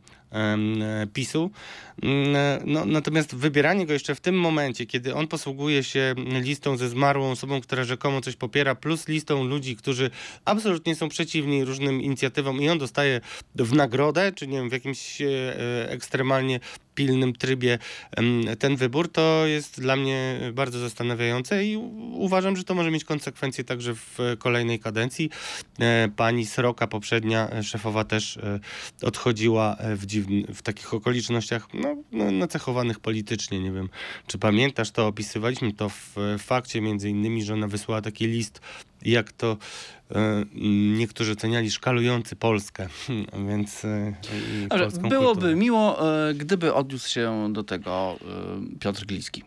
PiSu. 1.13 1.51
Mm, 2.03 2.37
No, 2.65 2.85
natomiast 2.85 3.35
wybieranie 3.35 3.87
go 3.87 3.93
jeszcze 3.93 4.15
w 4.15 4.21
tym 4.21 4.41
momencie, 4.41 4.87
kiedy 4.87 5.15
on 5.15 5.29
posługuje 5.29 5.85
się 5.85 6.15
listą 6.41 6.77
ze 6.77 6.89
zmarłą 6.89 7.31
osobą, 7.31 7.61
która 7.61 7.85
rzekomo 7.85 8.21
coś 8.21 8.37
popiera, 8.37 8.75
plus 8.75 9.09
listą 9.09 9.45
ludzi, 9.45 9.77
którzy 9.77 10.11
absolutnie 10.45 10.95
są 10.95 11.09
przeciwni 11.09 11.65
różnym 11.65 12.03
inicjatywom 12.03 12.63
i 12.63 12.69
on 12.69 12.79
dostaje 12.79 13.21
w 13.55 13.73
nagrodę, 13.73 14.33
czy 14.33 14.47
nie 14.47 14.57
wiem, 14.57 14.69
w 14.69 14.73
jakimś 14.73 15.23
e, 15.23 15.27
e, 15.27 15.91
ekstremalnie 15.91 16.61
pilnym 16.99 17.33
trybie 17.33 17.79
ten 18.59 18.77
wybór, 18.77 19.13
to 19.13 19.47
jest 19.47 19.81
dla 19.81 19.97
mnie 19.97 20.41
bardzo 20.53 20.79
zastanawiające 20.79 21.65
i 21.65 21.77
uważam, 22.13 22.57
że 22.57 22.65
to 22.65 22.75
może 22.75 22.91
mieć 22.91 23.05
konsekwencje 23.05 23.65
także 23.65 23.95
w 23.95 24.19
kolejnej 24.39 24.81
kadencji. 24.81 25.31
E, 25.81 26.09
Pani 26.17 26.47
Sroka, 26.47 26.87
poprzednia 26.87 27.63
szefowa, 27.63 28.05
też 28.05 28.37
e, 28.37 28.61
odchodziła 29.03 29.77
e, 29.77 29.97
w, 29.97 30.07
dziwny, 30.07 30.55
w 30.55 30.63
takich 30.63 30.95
okolicznościach 30.95 31.69
no, 31.75 31.97
no, 32.13 32.31
nacechowanych 32.31 33.01
politycznie. 33.01 33.61
Nie 33.61 33.73
wiem, 33.73 33.89
czy 34.27 34.39
pamiętasz 34.39 34.91
to, 34.91 35.07
opisywaliśmy 35.07 35.73
to 35.73 35.89
w 35.89 36.17
fakcie 36.39 36.81
między 36.81 37.11
innymi, 37.11 37.45
że 37.45 37.55
ona 37.55 37.69
wysłała 37.69 38.03
taki 38.03 38.27
list, 38.27 38.61
jak 39.03 39.33
to 39.33 39.57
e, 40.11 40.45
niektórzy 40.99 41.33
oceniali 41.33 41.71
szkalujący 41.71 42.37
Polskę, 42.37 42.89
więc 43.49 43.85
e, 43.85 44.15
byłoby 45.09 45.35
kulturę. 45.35 45.55
miło, 45.55 46.15
e, 46.29 46.35
gdyby 46.35 46.75
odniósł 46.75 47.09
się 47.09 47.53
do 47.53 47.65
tego 47.65 48.19
Piotr 48.81 49.07
Gliński. 49.07 49.43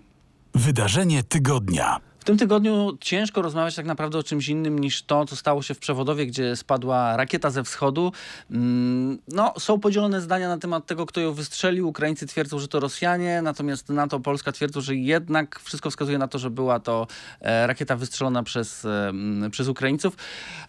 Wydarzenie 0.56 1.24
tygodnia. 1.24 2.11
W 2.22 2.24
tym 2.24 2.38
tygodniu 2.38 2.98
ciężko 3.00 3.42
rozmawiać 3.42 3.76
tak 3.76 3.86
naprawdę 3.86 4.18
o 4.18 4.24
czymś 4.24 4.48
innym 4.48 4.80
niż 4.80 5.04
to, 5.04 5.26
co 5.26 5.36
stało 5.36 5.62
się 5.62 5.74
w 5.74 5.80
Przewodowie, 5.80 6.26
gdzie 6.28 6.56
spadła 6.56 7.18
rakieta 7.18 7.50
ze 7.50 7.64
wschodu. 7.64 8.12
Mm, 8.52 9.18
No, 9.28 9.54
są 9.60 9.80
podzielone 9.80 10.22
zdania 10.22 10.50
na 10.50 10.58
temat 10.58 10.86
tego, 10.86 11.06
kto 11.06 11.22
ją 11.22 11.34
wystrzelił. 11.34 11.88
Ukraińcy 11.88 12.28
twierdzą, 12.28 12.60
że 12.60 12.68
to 12.68 12.80
Rosjanie, 12.80 13.42
natomiast 13.42 13.90
NATO 13.90 14.20
Polska 14.20 14.52
twierdzą, 14.52 14.82
że 14.82 14.96
jednak 14.96 15.60
wszystko 15.60 15.90
wskazuje 15.90 16.18
na 16.18 16.28
to, 16.28 16.40
że 16.40 16.50
była 16.50 16.80
to 16.80 17.08
e, 17.40 17.68
rakieta 17.68 17.96
wystrzelona 17.96 18.44
przez, 18.44 18.86
e, 18.86 19.10
mm, 19.10 19.52
przez 19.52 19.68
Ukraińców. 19.68 20.18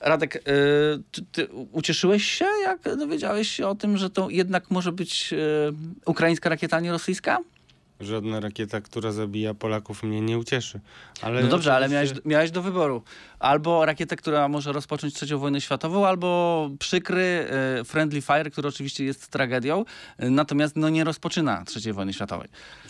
Radek, 0.00 0.36
e, 0.36 0.40
czy 1.10 1.24
ty 1.32 1.48
ucieszyłeś 1.72 2.26
się, 2.26 2.46
jak 2.62 2.96
dowiedziałeś 2.96 3.48
się 3.48 3.68
o 3.68 3.74
tym, 3.74 3.96
że 3.96 4.10
to 4.10 4.30
jednak 4.30 4.70
może 4.70 4.92
być 4.92 5.34
ukraińska 6.06 6.48
rakieta, 6.48 6.76
a 6.76 6.80
nie 6.80 6.92
rosyjska? 6.92 7.38
Żadna 8.02 8.40
rakieta, 8.40 8.80
która 8.80 9.12
zabija 9.12 9.54
Polaków 9.54 10.02
mnie 10.02 10.20
nie 10.20 10.38
ucieszy. 10.38 10.80
Ale 11.22 11.42
No 11.42 11.48
dobrze, 11.48 11.74
ale 11.74 11.88
miałeś, 11.88 12.10
miałeś 12.24 12.50
do 12.50 12.62
wyboru. 12.62 13.02
Albo 13.38 13.86
rakietę, 13.86 14.16
która 14.16 14.48
może 14.48 14.72
rozpocząć 14.72 15.14
trzecią 15.14 15.38
wojnę 15.38 15.60
światową, 15.60 16.06
albo 16.06 16.70
przykry 16.78 17.46
e, 17.80 17.84
Friendly 17.84 18.22
Fire, 18.22 18.50
który 18.50 18.68
oczywiście 18.68 19.04
jest 19.04 19.28
tragedią, 19.28 19.84
e, 20.18 20.30
natomiast 20.30 20.76
no, 20.76 20.88
nie 20.88 21.04
rozpoczyna 21.04 21.64
trzeciej 21.64 21.92
wojny 21.92 22.12
światowej. 22.12 22.48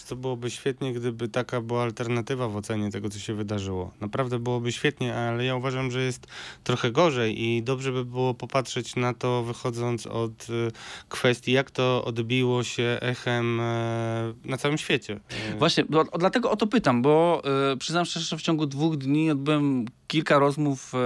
To 0.09 0.17
byłoby 0.17 0.51
świetnie, 0.51 0.93
gdyby 0.93 1.29
taka 1.29 1.61
była 1.61 1.83
alternatywa 1.83 2.49
w 2.49 2.57
ocenie 2.57 2.91
tego, 2.91 3.09
co 3.09 3.19
się 3.19 3.35
wydarzyło. 3.35 3.93
Naprawdę 4.01 4.39
byłoby 4.39 4.73
świetnie, 4.73 5.15
ale 5.15 5.45
ja 5.45 5.57
uważam, 5.57 5.91
że 5.91 6.03
jest 6.03 6.27
trochę 6.65 6.91
gorzej 6.91 7.43
i 7.43 7.63
dobrze 7.63 7.93
by 7.93 8.05
było 8.05 8.35
popatrzeć 8.35 8.97
na 8.97 9.15
to, 9.15 9.43
wychodząc 9.43 10.07
od 10.07 10.51
y, 10.51 10.73
kwestii, 11.09 11.53
jak 11.53 11.71
to 11.71 12.05
odbiło 12.05 12.65
się 12.65 12.99
echem 13.01 13.61
e, 13.61 14.35
na 14.45 14.59
całym 14.59 14.79
świecie. 14.79 15.02
E, 15.11 15.21
Właśnie, 15.59 15.85
dlatego 16.19 16.51
o 16.51 16.57
to 16.57 16.67
pytam, 16.67 17.03
bo 17.03 17.43
e, 17.73 17.77
przyznam 17.77 18.05
szczerze, 18.05 18.27
że 18.27 18.37
w 18.37 18.43
ciągu 18.43 18.67
dwóch 18.67 18.97
dni 18.97 19.31
odbyłem 19.31 19.85
kilka 20.07 20.39
rozmów 20.39 20.95
e, 20.95 20.99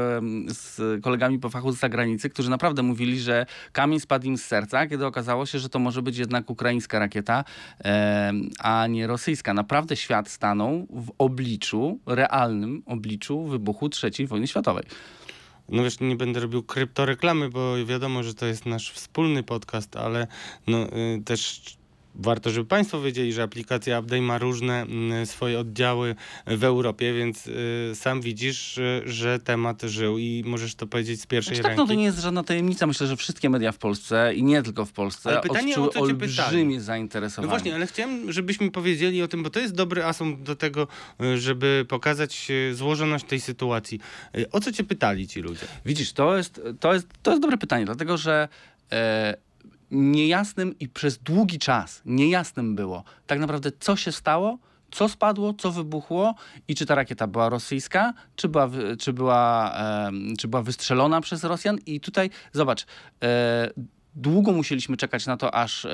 z 0.49 1.03
kolegami 1.03 1.39
po 1.39 1.51
fachu 1.51 1.73
z 1.73 1.79
zagranicy, 1.79 2.31
którzy 2.31 2.51
naprawdę 2.51 2.83
mówili, 2.83 3.21
że 3.21 3.47
kamień 3.73 4.01
spadł 4.01 4.27
im 4.27 4.39
z 4.39 4.45
serca, 4.45 4.87
kiedy 4.87 5.07
okazało 5.07 5.47
się, 5.47 5.59
że 5.59 5.69
to 5.69 5.79
może 5.79 6.03
być 6.03 6.19
jednak 6.19 6.51
ukraińska 6.51 6.99
rakieta, 6.99 7.45
e, 7.85 8.33
a 8.59 8.87
nie 8.87 9.07
rosyjska. 9.07 9.55
Naprawdę 9.55 9.97
świat 9.97 10.29
stanął 10.29 10.87
w 10.91 11.13
obliczu, 11.19 11.99
realnym 12.07 12.83
obliczu 12.87 13.45
wybuchu 13.45 13.91
III 14.03 14.27
wojny 14.27 14.47
światowej. 14.47 14.85
No 15.69 15.83
wiesz, 15.83 16.01
nie 16.01 16.17
będę 16.17 16.41
robił 16.41 16.63
kryptoreklamy, 16.63 17.49
bo 17.49 17.85
wiadomo, 17.87 18.23
że 18.23 18.35
to 18.35 18.47
jest 18.47 18.67
nasz 18.67 18.93
wspólny 18.93 19.43
podcast, 19.43 19.97
ale 19.97 20.27
no, 20.67 20.87
y, 20.87 21.23
też 21.25 21.63
warto, 22.19 22.51
żeby 22.51 22.69
Państwo 22.69 23.01
wiedzieli, 23.01 23.33
że 23.33 23.43
aplikacja 23.43 24.01
Update 24.01 24.23
ma 24.23 24.39
różne 24.39 24.83
mm, 24.83 25.27
swoje 25.27 25.59
oddziały 25.61 26.15
w 26.47 26.65
Europie, 26.65 27.15
więc 27.15 27.47
y, 27.47 27.91
sam 27.95 28.21
widzisz, 28.21 28.79
y, 28.79 29.03
że 29.05 29.39
temat 29.39 29.83
żył 29.83 30.19
i 30.19 30.43
możesz 30.47 30.75
to 30.75 30.87
powiedzieć 30.87 31.21
z 31.21 31.27
pierwszej 31.27 31.55
Znaczy, 31.57 31.63
tak, 31.63 31.71
ręki. 31.71 31.83
no 31.83 31.87
to 31.87 31.95
nie 31.95 32.05
jest 32.05 32.19
żadna 32.21 32.45
tajemnica. 32.45 32.87
Myślę, 32.87 33.07
że 33.07 33.17
wszystkie 33.17 33.51
media 33.51 33.73
w 33.73 33.79
Polsce 33.79 34.35
i 34.35 34.43
nie 34.43 34.63
tylko 34.63 34.85
w 34.85 34.93
Polsce 34.93 35.31
Ale 35.31 35.41
pytanie, 35.41 35.69
odczuły 35.69 35.87
o 35.87 35.91
pytali. 35.91 36.11
olbrzymie 36.11 36.77
No 36.77 36.83
zainteresowanie. 36.83 37.49
właśnie, 37.49 37.75
ale 37.75 37.87
chciałem, 37.87 38.33
żebyśmy 38.33 38.71
powiedzieli 38.71 39.23
o 39.23 39.29
tym, 39.29 39.43
bo 39.43 39.51
to 39.51 39.61
jest 39.61 39.75
dobry 39.75 40.05
asum 40.05 40.43
do 40.45 40.57
tego, 40.57 40.89
y, 41.23 41.39
żeby 41.39 41.87
pokazać 41.89 42.49
złożoność 42.73 43.25
tej 43.25 43.41
sytuacji. 43.41 44.01
O 44.53 44.61
co 44.61 44.73
cię 44.73 44.85
pytali 44.85 45.29
ci 45.29 45.41
ludzie? 45.41 45.67
Widzisz, 45.87 46.13
to 46.13 46.37
jest, 46.37 46.61
to 46.81 46.95
jest, 46.95 47.07
to 47.23 47.31
jest 47.31 47.43
dobre 47.43 47.57
pytanie, 47.59 47.85
dlatego 47.85 48.17
że 48.17 48.49
e, 48.93 49.35
niejasnym 49.91 50.79
i 50.79 50.89
przez 50.89 51.19
długi 51.19 51.59
czas 51.59 52.03
niejasnym 52.05 52.75
było 52.75 53.05
tak 53.27 53.39
naprawdę, 53.39 53.71
co 53.81 53.97
się 53.97 54.13
stało, 54.13 54.59
co 54.91 55.09
spadło, 55.09 55.55
co 55.55 55.73
wybuchło 55.73 56.35
i 56.69 56.75
czy 56.75 56.87
ta 56.87 56.95
rakieta 56.95 57.27
była 57.27 57.49
rosyjska, 57.49 58.13
czy 58.37 58.49
była, 58.49 58.71
czy 58.99 59.13
była, 59.13 59.75
em, 59.75 60.35
czy 60.39 60.49
była 60.49 60.63
wystrzelona 60.63 61.21
przez 61.21 61.45
Rosjan. 61.45 61.79
I 61.87 62.01
tutaj 62.01 62.31
zobacz, 62.53 62.87
e, 63.23 63.71
długo 64.17 64.53
musieliśmy 64.53 64.97
czekać 64.97 65.27
na 65.27 65.37
to, 65.37 65.55
aż 65.55 65.87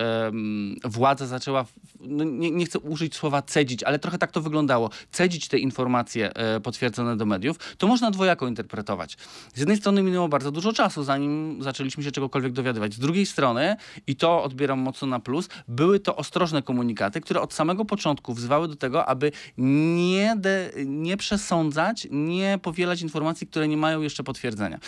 władza 0.85 1.27
zaczęła, 1.27 1.65
no 2.01 2.25
nie, 2.25 2.51
nie 2.51 2.67
chcę 2.67 2.79
użyć 2.79 3.15
słowa 3.15 3.43
cedzić, 3.43 3.83
ale 3.83 3.99
trochę 3.99 4.19
tak 4.19 4.33
to 4.33 4.41
wyglądało, 4.41 4.91
cedzić 5.11 5.49
te 5.49 5.59
informacje 5.59 6.35
e, 6.35 6.61
potwierdzone 6.61 7.17
do 7.17 7.27
mediów, 7.27 7.59
to 7.79 7.87
można 7.87 8.11
dwojako 8.11 8.49
interpretować. 8.49 9.17
Z 9.55 9.59
jednej 9.59 9.77
strony 9.77 10.03
minęło 10.03 10.29
bardzo 10.29 10.51
dużo 10.51 10.73
czasu, 10.73 11.05
zanim 11.05 11.63
zaczęliśmy 11.63 12.03
się 12.03 12.13
czegokolwiek 12.13 12.53
dowiadywać. 12.53 12.95
Z 12.95 12.99
drugiej 12.99 13.27
strony, 13.27 13.77
i 14.07 14.17
to 14.17 14.43
odbieram 14.43 14.79
mocno 14.79 15.09
na 15.09 15.21
plus, 15.21 15.49
były 15.69 16.01
to 16.01 16.17
ostrożne 16.17 16.63
komunikaty, 16.63 17.21
które 17.21 17.41
od 17.41 17.55
samego 17.55 17.85
początku 17.85 18.35
wzywały 18.35 18.69
do 18.69 18.77
tego, 18.77 19.07
aby 19.07 19.33
nie, 19.59 20.37
de, 20.37 20.71
nie 20.87 21.17
przesądzać, 21.17 22.07
nie 22.11 22.59
powielać 22.63 23.03
informacji, 23.03 23.47
które 23.47 23.69
nie 23.69 23.77
mają 23.77 24.01
jeszcze 24.01 24.23
potwierdzenia. 24.25 24.79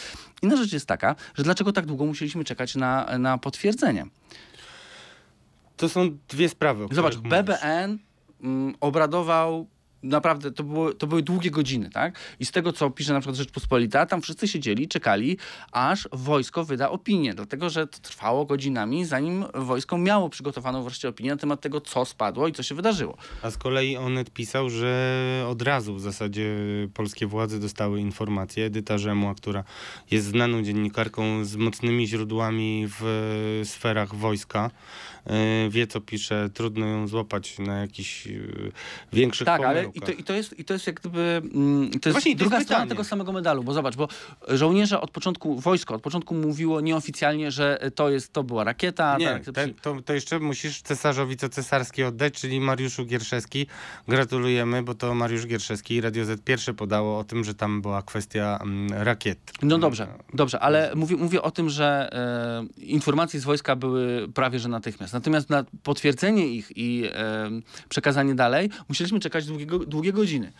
Inna 0.43 0.57
rzecz 0.57 0.73
jest 0.73 0.87
taka, 0.87 1.17
że 1.35 1.43
dlaczego 1.43 1.73
tak 1.73 1.87
długo 1.87 2.05
musieliśmy 2.05 2.45
czekać 2.45 2.75
na, 2.75 3.19
na 3.25 3.39
potwierdzenie. 3.39 4.07
To 5.77 5.89
są 5.89 6.19
dwie 6.29 6.49
sprawy. 6.49 6.87
Zobacz. 6.91 7.17
BBN 7.17 7.99
mm, 8.43 8.75
obradował 8.81 9.67
naprawdę, 10.05 10.53
to, 10.53 10.63
było, 10.63 10.95
to 10.95 11.07
były 11.07 11.23
długie 11.23 11.51
godziny, 11.51 11.91
tak? 11.91 12.19
I 12.41 12.47
z 12.47 12.51
tego, 12.51 12.73
co 12.73 12.91
pisze 12.91 13.13
na 13.13 13.21
przykład 13.21 13.37
Rzeczpospolita, 13.37 14.07
tam 14.07 14.23
wszyscy 14.23 14.49
siedzieli, 14.49 14.89
czekali, 14.89 15.39
aż 15.73 16.09
wojsko 16.13 16.65
wyda 16.65 16.91
opinię, 16.91 17.35
dlatego, 17.35 17.71
że 17.71 17.87
to 17.87 17.99
trwało 17.99 18.45
godzinami, 18.45 19.05
zanim 19.05 19.45
wojsko 19.55 19.99
miało 19.99 20.29
przygotowaną 20.29 20.83
wreszcie 20.83 21.09
opinię 21.09 21.31
na 21.31 21.37
temat 21.37 21.61
tego, 21.61 21.81
co 21.81 22.05
spadło 22.05 22.49
i 22.49 22.53
co 22.53 22.63
się 22.63 22.75
wydarzyło. 22.75 23.17
A 23.43 23.51
z 23.51 23.57
kolei 23.59 23.97
Onet 23.97 24.31
pisał, 24.31 24.71
że 24.71 25.45
od 25.49 25.63
razu 25.63 25.95
w 25.95 26.01
zasadzie 26.01 26.57
polskie 26.95 27.27
władze 27.27 27.59
dostały 27.59 28.01
informację. 28.01 28.67
Edyta 28.67 28.99
Rzemła, 28.99 29.35
która 29.35 29.65
jest 30.11 30.27
znaną 30.27 30.63
dziennikarką 30.63 31.45
z 31.45 31.57
mocnymi 31.57 32.09
źródłami 32.09 32.87
w 33.01 33.61
sferach 33.65 34.15
wojska, 34.15 34.71
wie 35.71 35.87
co 35.87 36.01
pisze, 36.01 36.51
trudno 36.55 36.87
ją 36.87 37.09
złapać 37.09 37.59
na 37.59 37.81
jakichś 37.81 38.27
yy, 38.27 38.73
większych 39.13 39.47
Tak, 39.47 39.61
ale 39.61 39.85
pomyłkach. 39.85 40.13
i 40.13 40.15
to, 40.15 40.21
i, 40.21 40.25
to 40.25 40.33
jest, 40.33 40.59
i 40.59 40.65
to 40.65 40.75
jest 40.75 40.87
jak 40.87 41.01
gdyby. 41.01 41.43
Mm, 41.55 41.91
to 41.91 42.09
jest 42.09 42.13
właśnie, 42.13 42.23
to 42.23 42.29
jest 42.29 42.39
druga 42.39 42.61
strona 42.61 42.87
tego 42.87 43.05
samego 43.05 43.33
medalu, 43.33 43.65
bo 43.65 43.75
zobacz, 43.75 43.97
bo 43.97 44.09
żołnierze 44.49 45.01
od 45.01 45.11
początku, 45.11 45.61
wojsko 45.61 45.95
od 45.95 46.03
początku 46.03 46.35
mówiło 46.35 46.81
nieoficjalnie, 46.81 47.51
że 47.51 47.79
to 47.95 48.11
jest, 48.11 48.33
to 48.33 48.45
była 48.45 48.65
rakieta. 48.65 49.17
Nie, 49.19 49.27
tak, 49.27 49.55
ten, 49.55 49.75
to, 49.75 49.97
to 50.05 50.13
jeszcze 50.15 50.41
musisz 50.41 50.83
cesarzowi 50.83 51.37
co 51.37 51.49
cesarskie 51.49 52.09
oddać, 52.09 52.35
czyli 52.35 52.61
Mariuszu 52.61 53.07
Gierszewski. 53.07 53.67
Gratulujemy, 54.09 54.83
bo 54.83 54.95
to 54.95 55.15
Mariusz 55.15 55.47
Gierszewski 55.47 55.95
i 55.95 56.01
Radio 56.01 56.25
Z 56.25 56.41
pierwsze 56.41 56.75
podało 56.75 57.19
o 57.19 57.25
tym, 57.25 57.45
że 57.45 57.55
tam 57.55 57.83
była 57.83 58.03
kwestia 58.03 58.59
mm, 58.63 59.03
rakiet. 59.03 59.39
No 59.63 59.79
dobrze, 59.79 60.09
dobrze, 60.35 60.61
ale 60.61 60.93
mówię, 60.95 61.17
mówię 61.17 61.43
o 61.43 61.51
tym, 61.51 61.71
że 61.71 62.09
e, 62.79 62.83
informacje 62.85 63.41
z 63.41 63.45
wojska 63.45 63.77
były 63.77 64.29
prawie 64.35 64.59
że 64.59 64.69
natychmiast. 64.69 65.14
Natomiast 65.15 65.51
na 65.51 65.65
potwierdzenie 65.83 66.47
ich 66.47 66.73
i 66.77 67.05
e, 67.13 67.51
przekazanie 67.89 68.35
dalej 68.35 68.71
musieliśmy 68.89 69.21
czekać 69.21 69.47
długiego, 69.47 69.79
długie 69.79 70.13
godziny. 70.13 70.53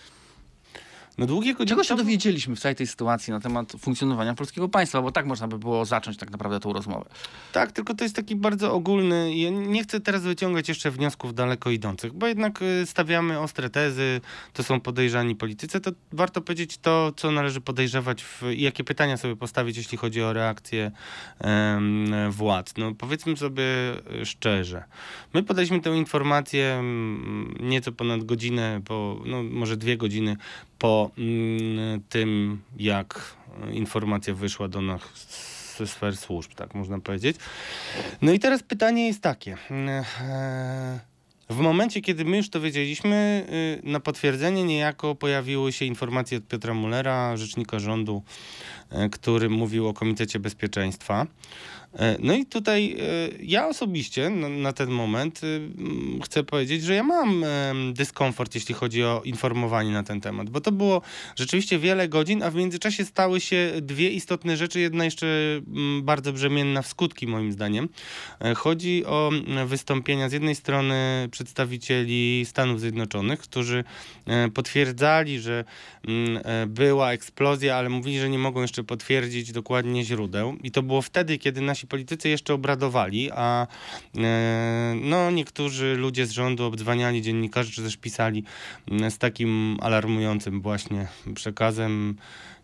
No 1.19 1.27
długie 1.27 1.55
godziny 1.55 1.69
Czego 1.69 1.85
się 1.85 1.97
dowiedzieliśmy 1.97 2.57
w 2.57 2.61
całej 2.61 2.77
tej 2.77 2.87
sytuacji 2.87 3.31
na 3.33 3.41
temat 3.41 3.73
funkcjonowania 3.79 4.35
polskiego 4.35 4.69
państwa? 4.69 5.03
Bo 5.03 5.13
tak 5.13 5.27
można 5.27 5.49
by 5.49 5.59
było 5.59 5.85
zacząć 5.85 6.17
tak 6.17 6.31
naprawdę 6.31 6.61
tą 6.61 6.73
rozmowę. 6.73 7.05
Tak, 7.53 7.73
tylko 7.73 7.95
to 7.95 8.05
jest 8.05 8.17
taki 8.17 8.37
bardzo 8.37 8.73
ogólny. 8.73 9.37
Ja 9.37 9.51
nie 9.51 9.83
chcę 9.83 10.01
teraz 10.01 10.23
wyciągać 10.23 10.69
jeszcze 10.69 10.91
wniosków 10.91 11.35
daleko 11.35 11.71
idących, 11.71 12.13
bo 12.13 12.27
jednak 12.27 12.63
y, 12.63 12.87
stawiamy 12.87 13.41
ostre 13.41 13.71
tezy, 13.71 14.21
to 14.53 14.63
są 14.63 14.81
podejrzani 14.81 15.37
politycy, 15.37 15.81
to 15.81 15.91
warto 16.13 16.41
powiedzieć 16.41 16.79
to, 16.79 17.13
co 17.17 17.31
należy 17.31 17.61
podejrzewać 17.61 18.25
i 18.57 18.63
jakie 18.63 18.85
pytania 18.85 19.17
sobie 19.17 19.37
postawić, 19.37 19.77
jeśli 19.77 19.99
chodzi 19.99 20.23
o 20.23 20.33
reakcję 20.33 20.91
em, 21.39 22.31
władz. 22.31 22.75
No 22.77 22.95
powiedzmy 22.95 23.37
sobie 23.37 23.65
y, 24.23 24.27
szczerze. 24.27 24.85
My 25.35 25.43
podaliśmy 25.43 25.81
tę 25.81 25.97
informację 25.97 26.75
mm, 26.75 27.57
nieco 27.61 27.93
ponad 27.93 28.25
godzinę, 28.25 28.81
po, 28.85 29.23
no 29.27 29.43
może 29.43 29.77
dwie 29.77 29.97
godziny 29.97 30.37
po 30.79 31.11
mm, 31.19 32.01
tym, 32.09 32.63
jak 32.77 33.37
informacja 33.73 34.35
wyszła 34.35 34.69
do 34.69 34.81
nas 34.81 35.01
ze 35.79 35.87
sfer 35.87 36.17
służb, 36.17 36.55
tak 36.55 36.75
można 36.75 37.01
powiedzieć. 37.01 37.37
No 38.23 38.33
i 38.33 38.39
teraz 38.39 38.63
pytanie 38.63 39.07
jest 39.07 39.21
takie. 39.21 39.57
e, 39.71 41.01
w 41.51 41.57
momencie, 41.57 42.01
kiedy 42.01 42.25
my 42.25 42.37
już 42.37 42.51
to 42.51 42.61
wiedzieliśmy, 42.61 43.47
y, 43.85 43.91
na 43.91 44.01
potwierdzenie 44.01 44.65
niejako 44.65 45.15
pojawiły 45.15 45.73
się 45.73 45.85
informacje 45.85 46.39
od 46.39 46.47
Piotra 46.47 46.75
Mullera, 46.75 47.37
rzecznika 47.37 47.79
rządu, 47.79 48.23
y, 48.93 49.11
który 49.11 49.51
mówił 49.51 49.89
o 49.89 49.95
Komitecie 49.95 50.39
Bezpieczeństwa. 50.39 51.27
E, 51.99 52.17
no 52.21 52.35
i 52.35 52.47
tutaj 52.47 52.97
e, 53.01 53.29
ja 53.43 53.69
osobiście 53.69 54.31
na, 54.31 54.73
ten 54.73 54.91
moment 54.91 55.45
y, 55.45 55.61
chcę 56.25 56.45
powiedzieć, 56.45 56.83
że 56.83 56.95
ja 56.95 57.03
mam 57.03 57.45
dyskomfort, 57.93 58.55
jeśli 58.55 58.75
chodzi 58.75 59.05
o 59.05 59.23
informowanie 59.25 59.91
na 59.91 60.03
ten 60.03 60.21
temat, 60.21 60.51
bo 60.51 60.61
to 60.61 60.73
było 60.73 61.03
rzeczywiście 61.37 61.79
wiele 61.79 62.09
godzin, 62.09 62.43
a 62.43 62.51
w 62.51 62.55
międzyczasie 62.55 63.05
stały 63.05 63.41
się 63.41 63.73
dwie 63.83 64.11
istotne 64.11 64.57
rzeczy, 64.57 64.81
jedna 64.81 65.05
jeszcze 65.05 65.27
bardzo 66.03 66.33
brzemienna 66.33 66.83
w 66.83 66.87
skutki 66.87 67.27
moim 67.27 67.53
zdaniem. 67.53 67.89
E, 68.41 68.55
chodzi 68.55 69.07
o 69.07 69.31
wystąpienia 69.67 70.29
z 70.29 70.33
jednej 70.33 70.55
strony 70.55 71.29
przedstawicieli 71.31 72.45
Stanów 72.49 72.81
Zjednoczonych, 72.81 73.41
którzy 73.41 73.85
potwierdzali, 74.55 75.41
że 75.41 75.65
była 76.67 77.13
eksplozja, 77.13 77.77
ale 77.77 77.89
mówili, 77.89 78.19
że 78.19 78.31
nie 78.31 78.39
mogą 78.39 78.63
jeszcze 78.63 78.85
potwierdzić 78.85 79.53
dokładnie 79.53 80.05
źródeł 80.05 80.57
i 80.63 80.71
to 80.71 80.83
było 80.83 81.03
wtedy, 81.03 81.39
kiedy 81.39 81.61
nasi 81.61 81.84
politycy 81.89 82.29
jeszcze 82.29 82.55
obradowali, 82.55 83.31
a 83.31 83.67
e, 84.19 84.95
no, 85.01 85.31
niektórzy 85.31 85.95
ludzie 85.97 86.27
z 86.27 86.31
rządu 86.31 86.65
obdzwaniali 86.65 87.23
dziennikarzy, 87.23 87.73
czy 87.73 87.83
też 87.83 87.97
pisali 87.97 88.45
z 89.11 89.19
takim 89.19 89.77
alarmującym 89.81 90.61
właśnie 90.61 91.09
przekazem 91.35 92.17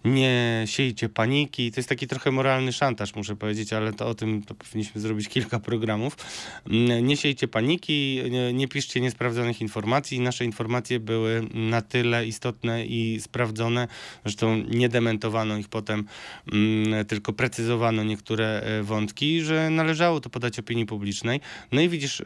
nie 0.05 0.63
siejcie 0.67 1.09
paniki. 1.09 1.73
To 1.73 1.81
jest 1.81 1.89
taki 1.89 2.07
trochę 2.07 2.31
moralny 2.31 2.73
szantaż, 2.73 3.15
muszę 3.15 3.37
powiedzieć, 3.37 3.73
ale 3.73 3.93
to 3.93 4.07
o 4.07 4.15
tym 4.15 4.43
to 4.43 4.55
powinniśmy 4.55 5.01
zrobić 5.01 5.29
kilka 5.29 5.61
programów. 5.61 6.17
Mm, 6.71 7.07
nie 7.07 7.17
siejcie 7.17 7.49
paniki, 7.49 8.23
nie, 8.53 8.69
piszcie 8.69 9.01
niesprawdzonych 9.01 9.61
informacji. 9.61 10.21
Nasze 10.21 10.45
informacje 10.45 11.01
były 11.01 11.43
na 11.55 11.83
tyle 11.83 12.27
istotne 12.27 12.87
i 12.87 13.21
sprawdzone, 13.21 13.89
zresztą 14.25 14.57
nie 14.57 14.89
dementowano 14.89 15.57
ich 15.57 15.69
potem, 15.69 16.05
mm, 16.53 17.05
tylko 17.05 17.33
precyzowano 17.33 18.05
niektóre 18.05 18.61
e, 18.61 18.83
wątki, 18.83 19.43
że 19.43 19.71
należało 19.71 20.21
to 20.21 20.31
podać 20.31 20.59
opinii 20.59 20.87
publicznej. 20.87 21.41
No 21.73 21.81
i 21.81 21.89
widzisz, 21.89 22.21
e, 22.21 22.25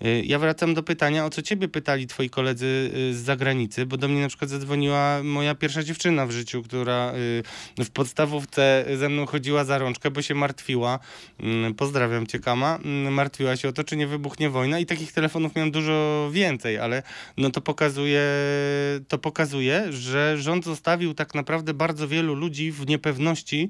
e, 0.00 0.22
ja 0.22 0.38
wracam 0.38 0.74
do 0.74 0.82
pytania, 0.82 1.26
o 1.26 1.30
co 1.30 1.42
ciebie 1.42 1.68
pytali 1.68 2.06
twoi 2.06 2.30
koledzy 2.30 2.90
z 3.12 3.16
zagranicy, 3.16 3.86
bo 3.86 3.96
do 3.96 4.08
mnie 4.08 4.20
na 4.20 4.28
przykład 4.28 4.50
zadzwoniła 4.50 5.22
moja 5.22 5.54
pierwsza 5.54 5.82
dziewczyna 5.82 6.26
w 6.26 6.30
życiu, 6.30 6.62
która 6.62 7.05
Y, 7.14 7.84
w 7.84 7.90
podstawówce 7.90 8.84
ze 8.96 9.08
mną 9.08 9.26
chodziła 9.26 9.64
za 9.64 9.78
rączkę, 9.78 10.10
bo 10.10 10.22
się 10.22 10.34
martwiła. 10.34 10.98
Mm, 11.40 11.74
pozdrawiam 11.74 12.26
cię, 12.26 12.38
Kama. 12.38 12.78
Mm, 12.84 13.14
martwiła 13.14 13.56
się 13.56 13.68
o 13.68 13.72
to, 13.72 13.84
czy 13.84 13.96
nie 13.96 14.06
wybuchnie 14.06 14.50
wojna 14.50 14.78
i 14.78 14.86
takich 14.86 15.12
telefonów 15.12 15.54
miałem 15.54 15.70
dużo 15.70 16.28
więcej, 16.32 16.78
ale 16.78 17.02
no 17.36 17.50
to 17.50 17.60
pokazuje, 17.60 18.22
to 19.08 19.18
pokazuje, 19.18 19.92
że 19.92 20.38
rząd 20.38 20.64
zostawił 20.64 21.14
tak 21.14 21.34
naprawdę 21.34 21.74
bardzo 21.74 22.08
wielu 22.08 22.34
ludzi 22.34 22.72
w 22.72 22.86
niepewności, 22.86 23.68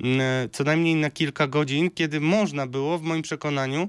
mm, 0.00 0.48
co 0.52 0.64
najmniej 0.64 0.94
na 0.94 1.10
kilka 1.10 1.46
godzin, 1.46 1.90
kiedy 1.90 2.20
można 2.20 2.66
było, 2.66 2.98
w 2.98 3.02
moim 3.02 3.22
przekonaniu, 3.22 3.88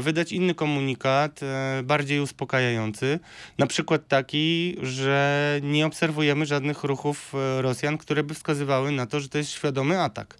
wydać 0.00 0.32
inny 0.32 0.54
komunikat, 0.54 1.40
e, 1.42 1.82
bardziej 1.84 2.20
uspokajający. 2.20 3.18
Na 3.58 3.66
przykład 3.66 4.08
taki, 4.08 4.76
że 4.82 5.60
nie 5.62 5.86
obserwujemy 5.86 6.46
żadnych 6.46 6.84
ruchów 6.84 7.32
e, 7.34 7.62
Rosjan, 7.62 7.98
które 7.98 8.22
by 8.22 8.34
wskazywały 8.34 8.92
na 8.92 9.06
to, 9.06 9.20
że 9.20 9.28
to 9.28 9.38
jest 9.38 9.50
świadomy 9.50 10.00
atak. 10.00 10.38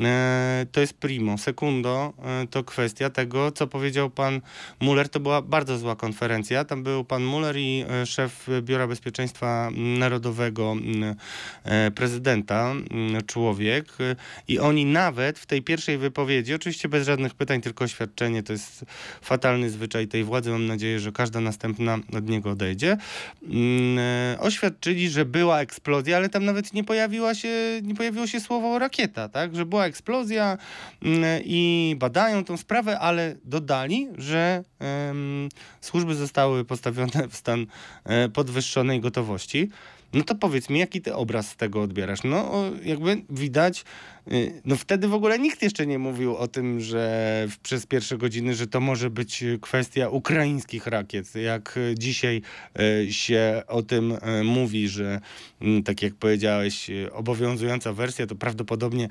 E, 0.00 0.66
to 0.72 0.80
jest 0.80 0.94
primo. 0.94 1.38
Sekundo 1.38 2.12
to 2.50 2.64
kwestia 2.64 3.10
tego, 3.10 3.52
co 3.52 3.66
powiedział 3.66 4.10
pan 4.10 4.40
Muller. 4.80 5.08
To 5.08 5.20
była 5.20 5.42
bardzo 5.42 5.78
zła 5.78 5.96
konferencja. 5.96 6.64
Tam 6.64 6.82
był 6.82 7.04
pan 7.04 7.24
Muller 7.24 7.56
i 7.56 7.84
szef 8.04 8.46
Biura 8.62 8.86
Bezpieczeństwa 8.86 9.70
Narodowego 9.98 10.76
prezydenta, 11.94 12.74
człowiek. 13.26 13.92
I 14.48 14.58
oni 14.58 14.84
nawet 14.84 15.38
w 15.38 15.46
tej 15.46 15.62
pierwszej 15.62 15.98
wypowiedzi, 15.98 16.54
oczywiście 16.54 16.88
bez 16.88 17.06
żadnych 17.06 17.34
pytań, 17.34 17.60
tylko 17.60 17.84
oświadczenie, 17.84 18.42
to 18.42 18.52
jest 18.52 18.63
fatalny 19.22 19.70
zwyczaj 19.70 20.08
tej 20.08 20.24
władzy. 20.24 20.50
Mam 20.50 20.66
nadzieję, 20.66 21.00
że 21.00 21.12
każda 21.12 21.40
następna 21.40 21.98
od 22.16 22.28
niego 22.28 22.50
odejdzie. 22.50 22.96
Oświadczyli, 24.38 25.10
że 25.10 25.24
była 25.24 25.60
eksplozja, 25.60 26.16
ale 26.16 26.28
tam 26.28 26.44
nawet 26.44 26.72
nie 26.72 26.84
pojawiła 26.84 27.34
się, 27.34 27.80
nie 27.82 27.94
pojawiło 27.94 28.26
się 28.26 28.40
słowo 28.40 28.78
rakieta, 28.78 29.28
tak? 29.28 29.56
że 29.56 29.66
była 29.66 29.86
eksplozja 29.86 30.58
mm, 31.02 31.42
i 31.44 31.96
badają 31.98 32.44
tą 32.44 32.56
sprawę, 32.56 32.98
ale 32.98 33.36
dodali, 33.44 34.08
że 34.18 34.64
um, 34.80 35.48
służby 35.80 36.14
zostały 36.14 36.64
postawione 36.64 37.28
w 37.30 37.36
stan 37.36 37.66
e, 38.04 38.28
podwyższonej 38.28 39.00
gotowości. 39.00 39.70
No 40.14 40.24
to 40.24 40.34
powiedz 40.34 40.70
mi, 40.70 40.78
jaki 40.78 41.00
ty 41.02 41.14
obraz 41.14 41.48
z 41.48 41.56
tego 41.56 41.82
odbierasz? 41.82 42.24
No, 42.24 42.64
jakby 42.84 43.22
widać, 43.30 43.84
y, 44.32 44.62
no 44.64 44.76
wtedy 44.76 45.08
w 45.08 45.14
ogóle 45.14 45.38
nikt 45.38 45.62
jeszcze 45.62 45.86
nie 45.86 45.98
mówił 45.98 46.36
o 46.36 46.48
tym, 46.48 46.80
że 46.80 47.46
przez 47.62 47.86
pierwsze 47.86 48.18
godziny, 48.18 48.54
że 48.54 48.66
to 48.66 48.80
może 48.80 49.10
być 49.10 49.44
kwestia 49.60 50.08
ukraińskich 50.08 50.86
rakiet. 50.86 51.34
Jak 51.34 51.78
dzisiaj 51.94 52.42
y, 52.80 53.12
się 53.12 53.62
o 53.66 53.82
tym 53.82 54.12
y, 54.12 54.44
mówi, 54.44 54.88
że 54.88 55.20
tak 55.84 56.02
jak 56.02 56.14
powiedziałeś, 56.14 56.90
obowiązująca 57.12 57.92
wersja 57.92 58.26
to 58.26 58.34
prawdopodobnie 58.34 59.08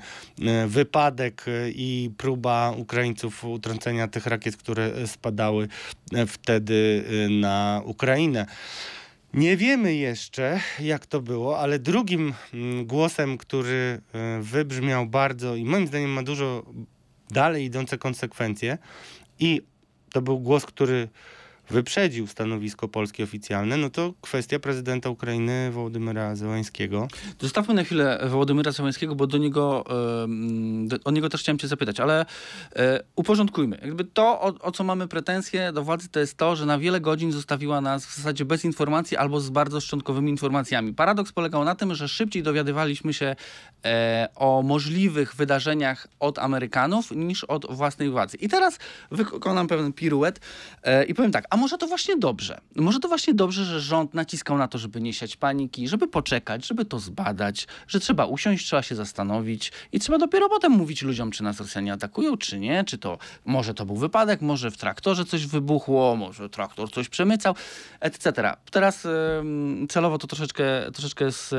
wypadek 0.66 1.44
i 1.74 2.10
próba 2.16 2.74
Ukraińców 2.76 3.44
utrącenia 3.44 4.08
tych 4.08 4.26
rakiet, 4.26 4.56
które 4.56 5.06
spadały 5.06 5.68
wtedy 6.26 7.04
na 7.30 7.82
Ukrainę. 7.84 8.46
Nie 9.34 9.56
wiemy 9.56 9.94
jeszcze, 9.94 10.60
jak 10.80 11.06
to 11.06 11.20
było, 11.20 11.58
ale 11.58 11.78
drugim 11.78 12.34
mm, 12.54 12.86
głosem, 12.86 13.38
który 13.38 14.00
e, 14.12 14.40
wybrzmiał 14.42 15.06
bardzo 15.06 15.56
i 15.56 15.64
moim 15.64 15.86
zdaniem 15.86 16.10
ma 16.10 16.22
dużo 16.22 16.64
dalej 17.30 17.64
idące 17.64 17.98
konsekwencje, 17.98 18.78
i 19.38 19.62
to 20.12 20.22
był 20.22 20.40
głos, 20.40 20.66
który 20.66 21.08
wyprzedził 21.70 22.26
stanowisko 22.26 22.88
polskie 22.88 23.24
oficjalne, 23.24 23.76
no 23.76 23.90
to 23.90 24.14
kwestia 24.20 24.58
prezydenta 24.58 25.10
Ukrainy 25.10 25.70
Wołodymyra 25.72 26.36
Zełańskiego. 26.36 27.08
Zostawmy 27.40 27.74
na 27.74 27.84
chwilę 27.84 28.20
Wołodymyra 28.28 28.72
Zełańskiego, 28.72 29.14
bo 29.14 29.26
do 29.26 29.38
niego, 29.38 29.84
o 31.04 31.10
niego 31.10 31.28
też 31.28 31.40
chciałem 31.40 31.58
cię 31.58 31.68
zapytać, 31.68 32.00
ale 32.00 32.26
e, 32.76 33.00
uporządkujmy. 33.16 33.78
Jakby 33.82 34.04
to, 34.04 34.40
o, 34.40 34.54
o, 34.60 34.72
co 34.72 34.84
mamy 34.84 35.08
pretensje 35.08 35.72
do 35.72 35.84
władzy, 35.84 36.08
to 36.08 36.20
jest 36.20 36.36
to, 36.36 36.56
że 36.56 36.66
na 36.66 36.78
wiele 36.78 37.00
godzin 37.00 37.32
zostawiła 37.32 37.80
nas 37.80 38.06
w 38.06 38.16
zasadzie 38.16 38.44
bez 38.44 38.64
informacji 38.64 39.16
albo 39.16 39.40
z 39.40 39.50
bardzo 39.50 39.80
szczątkowymi 39.80 40.30
informacjami. 40.30 40.94
Paradoks 40.94 41.32
polegał 41.32 41.64
na 41.64 41.74
tym, 41.74 41.94
że 41.94 42.08
szybciej 42.08 42.42
dowiadywaliśmy 42.42 43.14
się 43.14 43.36
e, 43.84 44.28
o 44.34 44.62
możliwych 44.62 45.34
wydarzeniach 45.34 46.08
od 46.20 46.38
Amerykanów 46.38 47.10
niż 47.10 47.44
od 47.44 47.74
własnej 47.76 48.10
władzy. 48.10 48.36
I 48.36 48.48
teraz 48.48 48.78
wykonam 49.10 49.66
pewien 49.66 49.92
piruet 49.92 50.40
e, 50.82 51.04
i 51.04 51.14
powiem 51.14 51.32
tak, 51.32 51.44
a 51.54 51.56
może 51.56 51.78
to 51.78 51.86
właśnie 51.86 52.16
dobrze? 52.16 52.60
Może 52.76 53.00
to 53.00 53.08
właśnie 53.08 53.34
dobrze, 53.34 53.64
że 53.64 53.80
rząd 53.80 54.14
naciskał 54.14 54.58
na 54.58 54.68
to, 54.68 54.78
żeby 54.78 55.00
nie 55.00 55.12
siać 55.12 55.36
paniki, 55.36 55.88
żeby 55.88 56.08
poczekać, 56.08 56.66
żeby 56.66 56.84
to 56.84 56.98
zbadać, 56.98 57.66
że 57.88 58.00
trzeba 58.00 58.26
usiąść, 58.26 58.66
trzeba 58.66 58.82
się 58.82 58.94
zastanowić 58.94 59.72
i 59.92 60.00
trzeba 60.00 60.18
dopiero 60.18 60.48
potem 60.48 60.72
mówić 60.72 61.02
ludziom, 61.02 61.30
czy 61.30 61.42
nas 61.42 61.60
Rosjanie 61.60 61.92
atakują, 61.92 62.36
czy 62.36 62.58
nie, 62.58 62.84
czy 62.84 62.98
to 62.98 63.18
może 63.44 63.74
to 63.74 63.86
był 63.86 63.96
wypadek, 63.96 64.40
może 64.40 64.70
w 64.70 64.76
traktorze 64.76 65.24
coś 65.24 65.46
wybuchło, 65.46 66.16
może 66.16 66.48
traktor 66.48 66.90
coś 66.90 67.08
przemycał, 67.08 67.54
etc. 68.00 68.52
Teraz 68.70 69.06
celowo 69.88 70.18
to 70.18 70.26
troszeczkę, 70.26 70.64
troszeczkę, 70.92 71.32
z, 71.32 71.52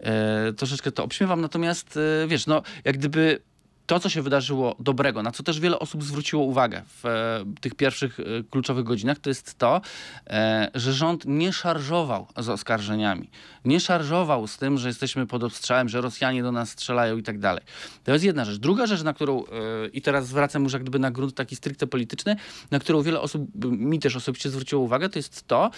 e, 0.00 0.52
troszeczkę 0.52 0.92
to 0.92 1.04
obśmiewam, 1.04 1.40
natomiast 1.40 1.98
e, 2.24 2.26
wiesz, 2.28 2.46
no 2.46 2.62
jak 2.84 2.98
gdyby 2.98 3.49
to, 3.90 4.00
co 4.00 4.08
się 4.08 4.22
wydarzyło 4.22 4.76
dobrego, 4.78 5.22
na 5.22 5.30
co 5.30 5.42
też 5.42 5.60
wiele 5.60 5.78
osób 5.78 6.04
zwróciło 6.04 6.44
uwagę 6.44 6.82
w 6.86 7.06
e, 7.06 7.44
tych 7.60 7.74
pierwszych 7.74 8.20
e, 8.20 8.24
kluczowych 8.50 8.84
godzinach, 8.84 9.18
to 9.18 9.30
jest 9.30 9.58
to, 9.58 9.80
e, 10.26 10.70
że 10.74 10.92
rząd 10.92 11.24
nie 11.26 11.52
szarżował 11.52 12.26
z 12.36 12.48
oskarżeniami. 12.48 13.30
Nie 13.64 13.80
szarżował 13.80 14.46
z 14.46 14.56
tym, 14.56 14.78
że 14.78 14.88
jesteśmy 14.88 15.26
pod 15.26 15.44
ostrzałem, 15.44 15.88
że 15.88 16.00
Rosjanie 16.00 16.42
do 16.42 16.52
nas 16.52 16.70
strzelają 16.70 17.16
i 17.16 17.22
tak 17.22 17.38
dalej. 17.38 17.64
To 18.04 18.12
jest 18.12 18.24
jedna 18.24 18.44
rzecz. 18.44 18.56
Druga 18.56 18.86
rzecz, 18.86 19.02
na 19.02 19.12
którą, 19.12 19.44
i 19.92 20.02
teraz 20.02 20.26
zwracam 20.26 20.64
już 20.64 20.72
jak 20.72 20.82
gdyby 20.82 20.98
na 20.98 21.10
grunt 21.10 21.34
taki 21.34 21.56
stricte 21.56 21.86
polityczny, 21.86 22.36
na 22.70 22.78
którą 22.78 23.02
wiele 23.02 23.20
osób, 23.20 23.42
mi 23.64 23.98
też 23.98 24.16
osobiście 24.16 24.50
zwróciło 24.50 24.82
uwagę, 24.82 25.08
to 25.08 25.18
jest 25.18 25.46
to, 25.46 25.70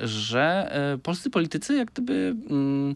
że 0.00 0.70
polscy 1.02 1.30
politycy 1.30 1.74
jak 1.74 1.90
gdyby 1.90 2.36
mm, 2.50 2.94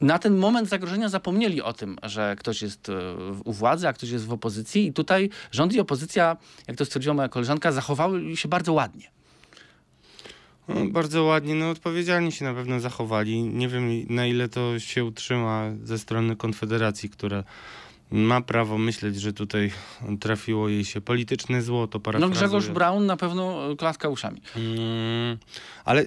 na 0.00 0.18
ten 0.18 0.36
moment 0.36 0.68
zagrożenia 0.68 1.08
zapomnieli 1.08 1.62
o 1.62 1.72
tym, 1.72 1.98
że 2.02 2.36
ktoś 2.38 2.62
jest 2.62 2.88
e, 2.88 2.94
u 3.44 3.52
władzy, 3.52 3.88
a 3.88 3.92
ktoś 3.92 4.10
jest 4.10 4.26
w 4.26 4.32
opozycji 4.32 4.86
i 4.86 4.92
tutaj 4.92 5.30
rząd 5.52 5.72
i 5.72 5.80
opozycja, 5.80 6.36
jak 6.68 6.76
to 6.76 6.84
stwierdziła 6.84 7.14
moja 7.14 7.28
koleżanka, 7.28 7.72
zachowały 7.72 8.36
się 8.36 8.48
bardzo 8.48 8.72
ładnie. 8.72 9.10
No, 10.68 10.74
bardzo 10.86 11.24
ładnie, 11.24 11.54
no 11.54 11.70
odpowiedzialnie 11.70 12.32
się 12.32 12.44
na 12.44 12.54
pewno 12.54 12.80
zachowali. 12.80 13.42
Nie 13.42 13.68
wiem 13.68 14.06
na 14.08 14.26
ile 14.26 14.48
to 14.48 14.78
się 14.78 15.04
utrzyma 15.04 15.70
ze 15.84 15.98
strony 15.98 16.36
Konfederacji, 16.36 17.10
która 17.10 17.44
ma 18.10 18.40
prawo 18.40 18.78
myśleć, 18.78 19.20
że 19.20 19.32
tutaj 19.32 19.70
trafiło 20.20 20.68
jej 20.68 20.84
się 20.84 21.00
polityczne 21.00 21.62
złoto. 21.62 22.00
No. 22.18 22.28
Grzegorz 22.28 22.68
Braun 22.68 23.06
na 23.06 23.16
pewno 23.16 23.76
klaska 23.76 24.08
uszami. 24.08 24.42
Mm, 24.56 25.38
ale 25.84 26.04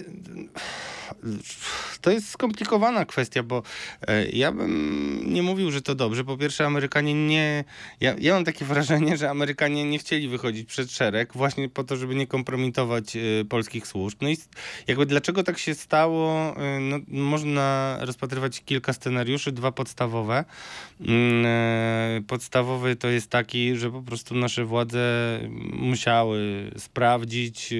to 2.00 2.10
jest 2.10 2.28
skomplikowana 2.30 3.04
kwestia, 3.04 3.42
bo 3.42 3.62
e, 4.08 4.28
ja 4.28 4.52
bym 4.52 5.22
nie 5.26 5.42
mówił, 5.42 5.70
że 5.70 5.82
to 5.82 5.94
dobrze. 5.94 6.24
Po 6.24 6.36
pierwsze, 6.36 6.66
Amerykanie 6.66 7.14
nie. 7.14 7.64
Ja, 8.00 8.14
ja 8.18 8.34
mam 8.34 8.44
takie 8.44 8.64
wrażenie, 8.72 9.16
że 9.16 9.30
Amerykanie 9.30 9.84
nie 9.84 9.98
chcieli 9.98 10.28
wychodzić 10.28 10.68
przed 10.68 10.90
szereg, 10.90 11.32
właśnie 11.34 11.68
po 11.68 11.84
to, 11.84 11.96
żeby 11.96 12.14
nie 12.14 12.26
kompromitować 12.26 13.16
e, 13.16 13.20
polskich 13.48 13.86
służb. 13.86 14.18
No 14.22 14.28
i 14.28 14.36
jakby 14.86 15.06
dlaczego 15.06 15.42
tak 15.42 15.58
się 15.58 15.74
stało? 15.74 16.54
E, 16.56 16.72
No, 16.80 16.98
można 17.08 17.96
rozpatrywać 18.00 18.62
kilka 18.64 18.92
scenariuszy, 18.92 19.52
dwa 19.52 19.72
podstawowe. 19.72 20.44
Mm, 21.00 21.46
e, 21.46 21.91
Podstawowy 22.26 22.96
to 22.96 23.08
jest 23.08 23.30
taki, 23.30 23.76
że 23.76 23.90
po 23.90 24.02
prostu 24.02 24.34
nasze 24.34 24.64
władze 24.64 25.38
musiały 25.72 26.70
sprawdzić 26.78 27.74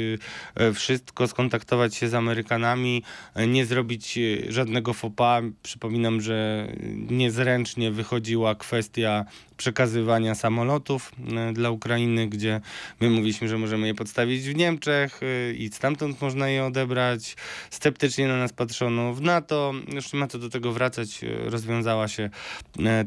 e, 0.54 0.72
wszystko, 0.72 1.28
skontaktować 1.28 1.94
się 1.94 2.08
z 2.08 2.14
Amerykanami, 2.14 3.02
e, 3.34 3.46
nie 3.46 3.66
zrobić 3.66 4.18
e, 4.18 4.52
żadnego 4.52 4.92
faux 4.92 5.16
pas. 5.16 5.44
Przypominam, 5.62 6.20
że 6.20 6.68
niezręcznie 7.10 7.90
wychodziła 7.90 8.54
kwestia 8.54 9.24
przekazywania 9.56 10.34
samolotów 10.34 11.12
e, 11.36 11.52
dla 11.52 11.70
Ukrainy, 11.70 12.28
gdzie 12.28 12.60
my 13.00 13.10
mówiliśmy, 13.10 13.48
że 13.48 13.58
możemy 13.58 13.86
je 13.86 13.94
podstawić 13.94 14.42
w 14.48 14.54
Niemczech 14.54 15.20
e, 15.22 15.52
i 15.52 15.68
stamtąd 15.68 16.20
można 16.20 16.48
je 16.48 16.64
odebrać. 16.64 17.36
Sceptycznie 17.70 18.28
na 18.28 18.36
nas 18.36 18.52
patrzono 18.52 19.14
w 19.14 19.20
NATO. 19.20 19.72
Już 19.94 20.12
nie 20.12 20.20
ma 20.20 20.26
co 20.26 20.38
do 20.38 20.48
tego 20.48 20.72
wracać. 20.72 21.24
e, 21.24 21.50
Rozwiązała 21.50 22.08
się 22.08 22.30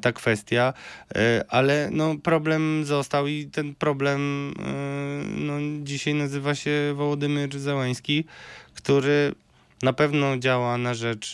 ta 0.01 0.11
kwestia, 0.11 0.73
ale 1.49 1.89
no, 1.91 2.15
problem 2.23 2.85
został 2.85 3.27
i 3.27 3.45
ten 3.45 3.75
problem 3.75 4.53
no, 5.37 5.53
dzisiaj 5.83 6.13
nazywa 6.13 6.55
się 6.55 6.71
Wołodymyr 6.95 7.59
Zełański, 7.59 8.25
który 8.73 9.35
na 9.83 9.93
pewno 9.93 10.37
działa 10.37 10.77
na 10.77 10.93
rzecz 10.93 11.33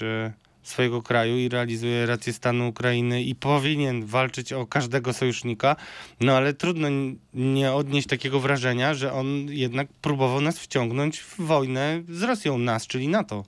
swojego 0.72 1.02
kraju 1.02 1.38
i 1.38 1.50
realizuje 1.50 2.06
rację 2.06 2.34
stanu 2.34 2.68
Ukrainy 2.68 3.24
i 3.24 3.36
powinien 3.36 4.06
walczyć 4.06 4.54
o 4.54 4.66
każdego 4.66 5.14
sojusznika, 5.14 5.76
no 6.20 6.34
ale 6.34 6.54
trudno 6.54 6.88
nie 7.34 7.72
odnieść 7.72 8.08
takiego 8.08 8.40
wrażenia, 8.40 8.94
że 8.94 9.14
on 9.14 9.28
jednak 9.50 9.88
próbował 10.02 10.42
nas 10.42 10.60
wciągnąć 10.60 11.20
w 11.20 11.42
wojnę 11.42 12.04
z 12.10 12.24
Rosją, 12.24 12.58
nas, 12.58 12.88
czyli 12.88 13.08
NATO. 13.08 13.44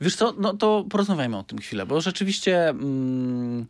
Wiesz 0.00 0.16
co, 0.16 0.34
no 0.38 0.54
to 0.54 0.84
porozmawiajmy 0.90 1.38
o 1.38 1.42
tym 1.42 1.58
chwilę, 1.58 1.86
bo 1.86 2.00
rzeczywiście 2.00 2.68
mm, 2.68 3.66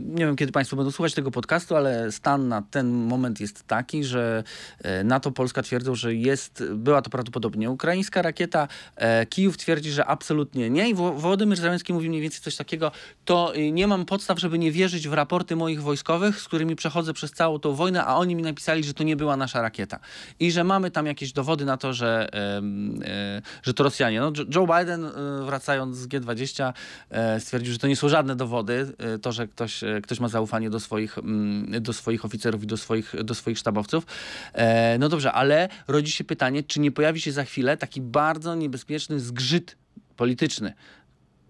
nie 0.00 0.26
wiem, 0.26 0.36
kiedy 0.36 0.52
Państwo 0.52 0.76
będą 0.76 0.90
słuchać 0.90 1.14
tego 1.14 1.30
podcastu, 1.30 1.76
ale 1.76 2.12
stan 2.12 2.48
na 2.48 2.62
ten 2.62 2.90
moment 2.90 3.40
jest 3.40 3.64
taki, 3.66 4.04
że 4.04 4.44
e, 4.82 5.04
NATO 5.04 5.30
Polska 5.32 5.62
twierdzą, 5.62 5.94
że 5.94 6.14
jest, 6.14 6.64
była 6.74 7.02
to 7.02 7.10
prawdopodobnie 7.10 7.70
ukraińska 7.70 8.22
rakieta. 8.22 8.68
E, 8.96 9.26
Kijów 9.26 9.56
twierdzi, 9.56 9.90
że 9.90 10.06
absolutnie 10.06 10.70
nie 10.70 10.88
i 10.88 10.94
Wo- 10.94 11.12
Wołodymyr 11.12 11.58
Zełenski 11.58 11.92
mówi 11.92 12.08
mniej 12.08 12.20
więcej 12.22 12.40
coś 12.40 12.56
takiego, 12.56 12.90
to 13.24 13.56
y, 13.56 13.72
nie 13.72 13.86
mam 13.86 14.04
podstaw, 14.04 14.40
żeby 14.40 14.58
nie 14.58 14.72
wierzyć 14.72 15.08
w 15.08 15.12
raporty 15.12 15.56
moich 15.56 15.82
wojskowych, 15.82 16.40
z 16.40 16.44
którymi 16.48 16.76
przechodzę 16.76 17.12
przez 17.12 17.32
całą 17.32 17.58
tą 17.58 17.72
wojnę, 17.74 18.04
a 18.04 18.16
oni 18.16 18.36
mi 18.36 18.42
napisali, 18.42 18.84
że 18.84 18.94
to 18.94 19.04
nie 19.04 19.16
była 19.16 19.36
nasza 19.36 19.62
rakieta. 19.62 19.98
I 20.40 20.50
że 20.52 20.64
mamy 20.64 20.90
tam 20.90 21.06
jakieś 21.06 21.32
dowody 21.32 21.64
na 21.64 21.76
to, 21.76 21.92
że, 21.92 22.28
e, 22.34 23.42
że 23.62 23.74
to 23.74 23.84
Rosjanie. 23.84 24.20
No, 24.20 24.32
Jo- 24.36 24.44
Joe 24.54 24.78
Biden, 24.78 25.04
e, 25.04 25.10
wracając 25.46 25.96
z 25.96 26.08
G20, 26.08 26.72
e, 27.10 27.40
stwierdził, 27.40 27.72
że 27.72 27.78
to 27.78 27.86
nie 27.88 27.96
są 27.96 28.08
żadne 28.08 28.36
dowody. 28.36 28.92
e, 28.98 29.18
To, 29.18 29.32
że 29.32 29.43
ktoś, 29.48 29.84
e, 29.84 30.00
ktoś 30.02 30.20
ma 30.20 30.28
zaufanie 30.28 30.70
do 30.70 30.80
swoich, 30.80 31.18
mm, 31.18 31.82
do 31.82 31.92
swoich 31.92 32.24
oficerów 32.24 32.62
i 32.64 32.66
do 32.66 32.76
swoich, 32.76 33.14
do 33.24 33.34
swoich 33.34 33.58
sztabowców. 33.58 34.06
E, 34.52 34.98
No 34.98 35.08
dobrze, 35.08 35.32
ale 35.32 35.68
rodzi 35.88 36.12
się 36.12 36.24
pytanie, 36.24 36.62
czy 36.62 36.80
nie 36.80 36.90
pojawi 36.92 37.20
się 37.20 37.32
za 37.32 37.44
chwilę 37.44 37.76
taki 37.76 38.00
bardzo 38.00 38.54
niebezpieczny 38.54 39.20
zgrzyt 39.20 39.76
polityczny, 40.16 40.74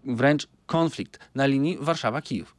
wręcz 0.04 0.46
konflikt 0.66 1.18
na 1.35 1.46
linii 1.46 1.78
Warszawa-Kijów. 1.78 2.54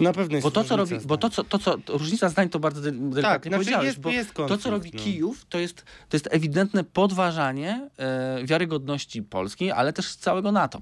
Na 0.00 0.12
pewno 0.12 0.34
jest 0.36 0.46
Bo 0.46 0.50
to, 0.50 0.64
co 0.64 0.76
robi, 0.76 0.94
bo 1.04 1.16
to, 1.16 1.30
co, 1.30 1.44
to, 1.44 1.58
co, 1.58 1.78
to 1.78 1.98
różnica 1.98 2.28
zdań 2.28 2.48
to 2.48 2.58
bardzo 2.58 2.80
del- 2.80 3.10
delikatnie 3.10 3.48
znaczy 3.50 3.50
powiedziałeś, 3.64 3.86
jest- 3.86 4.00
bo 4.00 4.10
jest 4.10 4.28
to, 4.30 4.34
konflikt, 4.34 4.62
co 4.62 4.70
robi 4.70 4.90
no. 4.94 5.00
Kijów, 5.00 5.46
to 5.48 5.58
jest, 5.58 5.84
to 6.08 6.16
jest 6.16 6.28
ewidentne 6.30 6.84
podważanie 6.84 7.88
e, 7.98 8.38
wiarygodności 8.44 9.22
Polski, 9.22 9.70
ale 9.70 9.92
też 9.92 10.16
całego 10.16 10.52
NATO. 10.52 10.80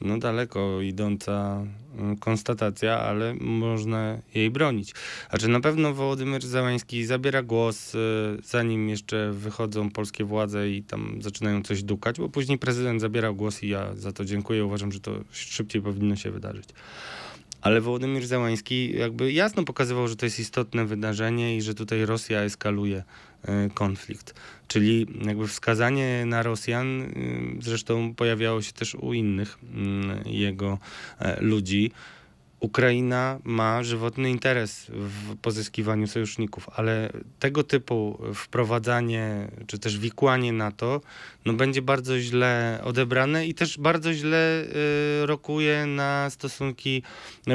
No 0.00 0.18
daleko 0.18 0.80
idąca 0.80 1.64
mm, 1.98 2.16
konstatacja, 2.16 3.00
ale 3.00 3.34
można 3.40 4.18
jej 4.34 4.50
bronić. 4.50 4.94
Znaczy 5.30 5.48
na 5.48 5.60
pewno 5.60 5.94
Wołodymyr 5.94 6.46
Załański 6.46 7.04
zabiera 7.04 7.42
głos, 7.42 7.94
y, 7.94 7.98
zanim 8.44 8.88
jeszcze 8.88 9.32
wychodzą 9.32 9.90
polskie 9.90 10.24
władze 10.24 10.70
i 10.70 10.82
tam 10.82 11.22
zaczynają 11.22 11.62
coś 11.62 11.82
dukać, 11.82 12.18
bo 12.18 12.28
później 12.28 12.58
prezydent 12.58 13.00
zabierał 13.00 13.34
głos 13.34 13.62
i 13.62 13.68
ja 13.68 13.94
za 13.96 14.12
to 14.12 14.24
dziękuję. 14.24 14.64
Uważam, 14.64 14.92
że 14.92 15.00
to 15.00 15.12
szybciej 15.30 15.82
powinno 15.82 16.16
się 16.16 16.30
wydarzyć. 16.30 16.68
Ale 17.60 17.80
Wołodymyr 17.80 18.26
Załański 18.26 18.98
jakby 18.98 19.32
jasno 19.32 19.64
pokazywał, 19.64 20.08
że 20.08 20.16
to 20.16 20.26
jest 20.26 20.40
istotne 20.40 20.84
wydarzenie 20.84 21.56
i 21.56 21.62
że 21.62 21.74
tutaj 21.74 22.06
Rosja 22.06 22.40
eskaluje 22.40 23.02
e, 23.42 23.68
konflikt. 23.74 24.34
Czyli 24.68 25.06
jakby 25.26 25.48
wskazanie 25.48 26.26
na 26.26 26.42
Rosjan, 26.42 27.12
zresztą 27.60 28.14
pojawiało 28.14 28.62
się 28.62 28.72
też 28.72 28.94
u 28.94 29.12
innych 29.12 29.58
jego 30.26 30.78
e, 31.18 31.42
ludzi. 31.42 31.90
Ukraina 32.60 33.38
ma 33.44 33.82
żywotny 33.82 34.30
interes 34.30 34.86
w 34.88 35.36
pozyskiwaniu 35.36 36.06
sojuszników, 36.06 36.68
ale 36.76 37.12
tego 37.38 37.62
typu 37.62 38.18
wprowadzanie 38.34 39.48
czy 39.66 39.78
też 39.78 39.98
wikłanie 39.98 40.52
na 40.52 40.72
to 40.72 41.00
no 41.48 41.54
będzie 41.54 41.82
bardzo 41.82 42.20
źle 42.20 42.80
odebrane 42.84 43.46
i 43.46 43.54
też 43.54 43.78
bardzo 43.78 44.12
źle 44.12 44.64
y, 45.22 45.26
rokuje 45.26 45.86
na 45.86 46.30
stosunki 46.30 47.02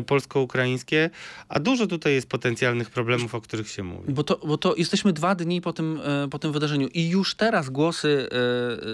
polsko-ukraińskie, 0.05 1.09
a 1.49 1.59
dużo 1.59 1.87
tutaj 1.87 2.13
jest 2.13 2.27
potencjalnych 2.27 2.89
problemów, 2.89 3.35
o 3.35 3.41
których 3.41 3.69
się 3.69 3.83
mówi. 3.83 4.13
Bo 4.13 4.23
to, 4.23 4.39
bo 4.47 4.57
to 4.57 4.75
jesteśmy 4.75 5.13
dwa 5.13 5.35
dni 5.35 5.61
po 5.61 5.73
tym, 5.73 5.99
e, 6.05 6.27
po 6.27 6.39
tym 6.39 6.51
wydarzeniu 6.51 6.87
i 6.87 7.09
już 7.09 7.35
teraz 7.35 7.69
głosy, 7.69 8.29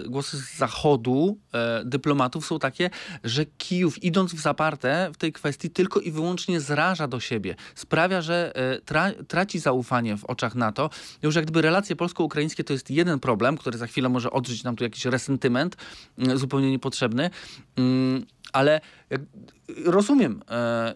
e, 0.05 0.09
głosy 0.09 0.37
z 0.37 0.57
zachodu 0.57 1.37
e, 1.53 1.81
dyplomatów 1.85 2.45
są 2.45 2.59
takie, 2.59 2.89
że 3.23 3.45
Kijów 3.45 4.03
idąc 4.03 4.33
w 4.33 4.39
zaparte 4.39 5.11
w 5.13 5.17
tej 5.17 5.33
kwestii 5.33 5.69
tylko 5.69 5.98
i 6.01 6.11
wyłącznie 6.11 6.59
zraża 6.59 7.07
do 7.07 7.19
siebie. 7.19 7.55
Sprawia, 7.75 8.21
że 8.21 8.55
e, 8.55 8.81
tra, 8.81 9.11
traci 9.27 9.59
zaufanie 9.59 10.17
w 10.17 10.25
oczach 10.25 10.55
NATO. 10.55 10.89
Już 11.23 11.35
jak 11.35 11.45
gdyby 11.45 11.61
relacje 11.61 11.95
polsko-ukraińskie 11.95 12.63
to 12.63 12.73
jest 12.73 12.91
jeden 12.91 13.19
problem, 13.19 13.57
który 13.57 13.77
za 13.77 13.87
chwilę 13.87 14.09
może 14.09 14.31
odżyć 14.31 14.63
nam 14.63 14.75
tu 14.75 14.83
jakiś 14.83 15.05
resentyment 15.05 15.77
mm, 16.17 16.37
zupełnie 16.37 16.71
niepotrzebny. 16.71 17.29
Mm, 17.77 18.25
Ale 18.53 18.81
rozumiem 19.85 20.41
e, 20.49 20.93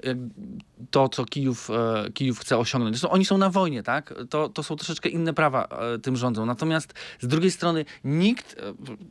to, 0.91 1.09
co 1.09 1.25
Kijów, 1.25 1.69
e, 1.69 2.11
Kijów 2.11 2.39
chce 2.39 2.57
osiągnąć. 2.57 2.95
Zresztą 2.95 3.09
oni 3.09 3.25
są 3.25 3.37
na 3.37 3.49
wojnie, 3.49 3.83
tak? 3.83 4.13
To, 4.29 4.49
to 4.49 4.63
są 4.63 4.75
troszeczkę 4.75 5.09
inne 5.09 5.33
prawa 5.33 5.67
e, 5.95 5.99
tym 5.99 6.15
rządzą. 6.15 6.45
Natomiast 6.45 6.93
z 7.19 7.27
drugiej 7.27 7.51
strony 7.51 7.85
nikt 8.03 8.55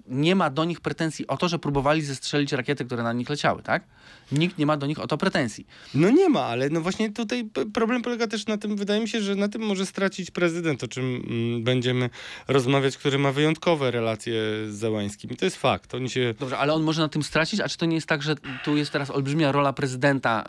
nie 0.06 0.36
ma 0.36 0.50
do 0.50 0.64
nich 0.64 0.80
pretensji 0.80 1.26
o 1.26 1.36
to, 1.36 1.48
że 1.48 1.58
próbowali 1.58 2.02
zestrzelić 2.02 2.52
rakiety, 2.52 2.84
które 2.84 3.02
na 3.02 3.12
nich 3.12 3.30
leciały, 3.30 3.62
tak? 3.62 3.84
Nikt 4.32 4.58
nie 4.58 4.66
ma 4.66 4.76
do 4.76 4.86
nich 4.86 4.98
o 4.98 5.06
to 5.06 5.18
pretensji. 5.18 5.66
No 5.94 6.10
nie 6.10 6.28
ma, 6.28 6.40
ale 6.40 6.70
no 6.70 6.80
właśnie 6.80 7.12
tutaj 7.12 7.50
problem 7.72 8.02
polega 8.02 8.26
też 8.26 8.46
na 8.46 8.58
tym, 8.58 8.76
wydaje 8.76 9.00
mi 9.00 9.08
się, 9.08 9.20
że 9.20 9.34
na 9.34 9.48
tym 9.48 9.62
może 9.62 9.86
stracić 9.86 10.30
prezydent, 10.30 10.84
o 10.84 10.88
czym 10.88 11.04
mm, 11.04 11.64
będziemy 11.64 12.10
rozmawiać, 12.48 12.96
który 12.96 13.18
ma 13.18 13.32
wyjątkowe 13.32 13.90
relacje 13.90 14.34
z 14.68 14.74
Załańskim. 14.74 15.30
I 15.30 15.36
to 15.36 15.44
jest 15.44 15.56
fakt. 15.56 15.94
Oni 15.94 16.10
się 16.10 16.34
Dobrze, 16.40 16.58
ale 16.58 16.74
on 16.74 16.82
może 16.82 17.02
na 17.02 17.08
tym 17.08 17.22
stracić, 17.22 17.60
a 17.60 17.68
czy 17.68 17.78
to 17.78 17.86
nie 17.86 17.94
jest 17.94 18.06
tak, 18.06 18.22
że 18.22 18.34
tu 18.64 18.76
jest 18.76 18.90
teraz 18.90 19.10
olbrzymia 19.10 19.51
rola 19.52 19.72
prezydenta, 19.72 20.44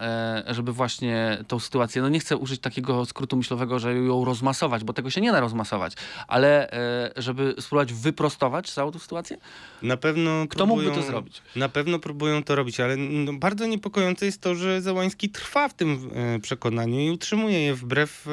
e, 0.48 0.54
żeby 0.54 0.74
właśnie 0.74 1.38
tą 1.48 1.60
sytuację, 1.60 2.02
no 2.02 2.10
nie 2.10 2.20
chcę 2.20 2.38
użyć 2.38 2.62
takiego 2.62 3.06
skrótu 3.06 3.38
myślowego, 3.38 3.80
że 3.80 3.94
ją 3.94 4.26
rozmasować, 4.26 4.84
bo 4.84 4.94
tego 4.94 5.10
się 5.10 5.22
nie 5.22 5.32
da 5.32 5.39
rozmasować, 5.39 5.94
ale 6.28 6.72
e, 6.72 7.12
żeby 7.16 7.56
spróbować 7.60 7.94
wyprostować 7.94 8.72
całą 8.72 8.92
tą 8.92 9.00
sytuację? 9.00 9.38
na 9.82 9.98
pewno 9.98 10.48
Kto 10.50 10.66
mógłby 10.66 10.84
próbują, 10.86 11.06
to 11.06 11.12
zrobić? 11.12 11.42
Na 11.56 11.70
pewno 11.70 12.00
próbują 12.00 12.44
to 12.44 12.56
robić, 12.56 12.80
ale 12.80 12.98
no, 12.98 13.34
bardzo 13.34 13.66
niepokojące 13.66 14.26
jest 14.26 14.42
to, 14.42 14.56
że 14.56 14.82
Załański 14.82 15.30
trwa 15.30 15.70
w 15.70 15.74
tym 15.74 16.10
e, 16.16 16.39
przekonaniu 16.39 17.00
i 17.00 17.10
utrzymuje 17.10 17.62
je 17.62 17.76
wbrew, 17.76 18.28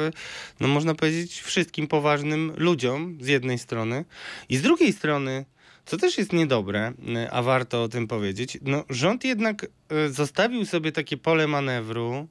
no 0.61 0.69
można 0.69 0.95
powiedzieć, 0.95 1.41
wszystkim 1.41 1.87
poważnym 1.87 2.53
ludziom 2.57 3.19
z 3.21 3.27
jednej 3.27 3.59
strony 3.59 4.05
i 4.49 4.57
z 4.57 4.63
drugiej 4.63 4.93
strony 4.93 5.45
co 5.91 5.97
też 5.97 6.19
jest 6.19 6.33
niedobre, 6.33 6.93
e, 7.17 7.31
a 7.31 7.43
warto 7.43 7.83
o 7.83 7.89
tym 7.89 8.09
powiedzieć, 8.09 8.59
no 8.63 8.85
rząd 8.91 9.25
jednak 9.25 9.67
e, 9.89 10.09
zostawił 10.09 10.65
sobie 10.67 10.93
takie 10.93 11.17
pole 11.17 11.47
manewru, 11.47 12.29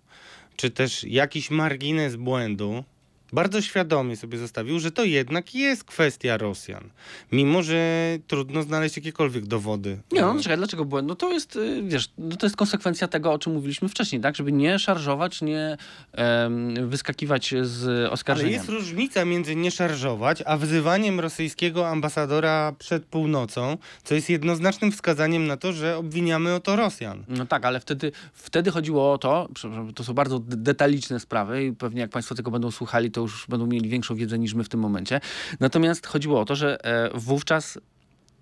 czy 0.56 0.70
też 0.70 1.04
jakiś 1.04 1.52
margines 1.52 2.16
błędu, 2.16 2.84
bardzo 3.34 3.62
świadomie 3.62 4.18
sobie 4.18 4.38
zostawił, 4.38 4.80
że 4.80 4.92
to 4.92 5.04
jednak 5.04 5.56
jest 5.56 5.84
kwestia 5.84 6.38
Rosjan. 6.38 6.90
Mimo, 7.32 7.64
że 7.64 7.80
trudno 8.28 8.64
znaleźć 8.64 8.96
jakiekolwiek 8.96 9.46
dowody. 9.46 10.00
Nie, 10.12 10.22
no 10.22 10.36
czekaj, 10.42 10.58
dlaczego 10.58 10.86
błęd? 10.86 11.08
No 11.08 11.16
to 11.16 11.32
jest, 11.32 11.56
y, 11.56 11.84
wiesz, 11.84 12.10
no 12.18 12.36
to 12.36 12.46
jest 12.46 12.56
konsekwencja 12.56 13.08
tego, 13.08 13.34
o 13.34 13.40
czym 13.40 13.54
mówiliśmy 13.54 13.90
wcześniej, 13.90 14.22
tak? 14.22 14.36
Żeby 14.36 14.52
nie 14.52 14.80
szarżować, 14.80 15.42
nie 15.42 15.78
em, 16.12 16.90
wyskakiwać 16.90 17.54
z 17.62 17.88
Ale 17.88 18.12
oskarżeniem. 18.12 18.54
jest 18.54 18.70
różnica 18.70 19.26
między 19.26 19.56
nie 19.56 19.72
szarżować, 19.72 20.44
a 20.46 20.58
wzywaniem 20.58 21.20
rosyjskiego 21.20 21.88
ambasadora 21.88 22.74
przed 22.80 23.06
północą, 23.06 23.78
co 24.04 24.16
jest 24.16 24.30
jednoznacznym 24.30 24.92
wskazaniem 24.92 25.48
na 25.48 25.58
to, 25.58 25.74
że 25.74 25.98
obwiniamy 25.98 26.54
o 26.56 26.60
to 26.60 26.76
Rosjan. 26.76 27.24
No 27.28 27.46
tak, 27.46 27.66
ale 27.66 27.80
wtedy, 27.80 28.12
wtedy 28.34 28.72
chodziło 28.72 29.14
o 29.14 29.18
to, 29.18 29.50
to 29.96 30.04
są 30.04 30.14
bardzo 30.14 30.40
detaliczne 30.40 31.20
sprawy 31.20 31.66
i 31.66 31.72
pewnie 31.74 32.02
jak 32.02 32.10
Państwo 32.10 32.36
tego 32.36 32.52
będą 32.52 32.72
słuchali, 32.72 33.12
to 33.12 33.19
już 33.22 33.46
będą 33.50 33.68
mieli 33.68 33.90
większą 33.90 34.16
wiedzę 34.16 34.40
niż 34.40 34.54
my 34.54 34.64
w 34.64 34.70
tym 34.70 34.80
momencie. 34.80 35.22
Natomiast 35.60 36.08
chodziło 36.08 36.42
o 36.42 36.46
to, 36.46 36.56
że 36.56 36.86
e, 36.86 37.10
wówczas 37.14 37.80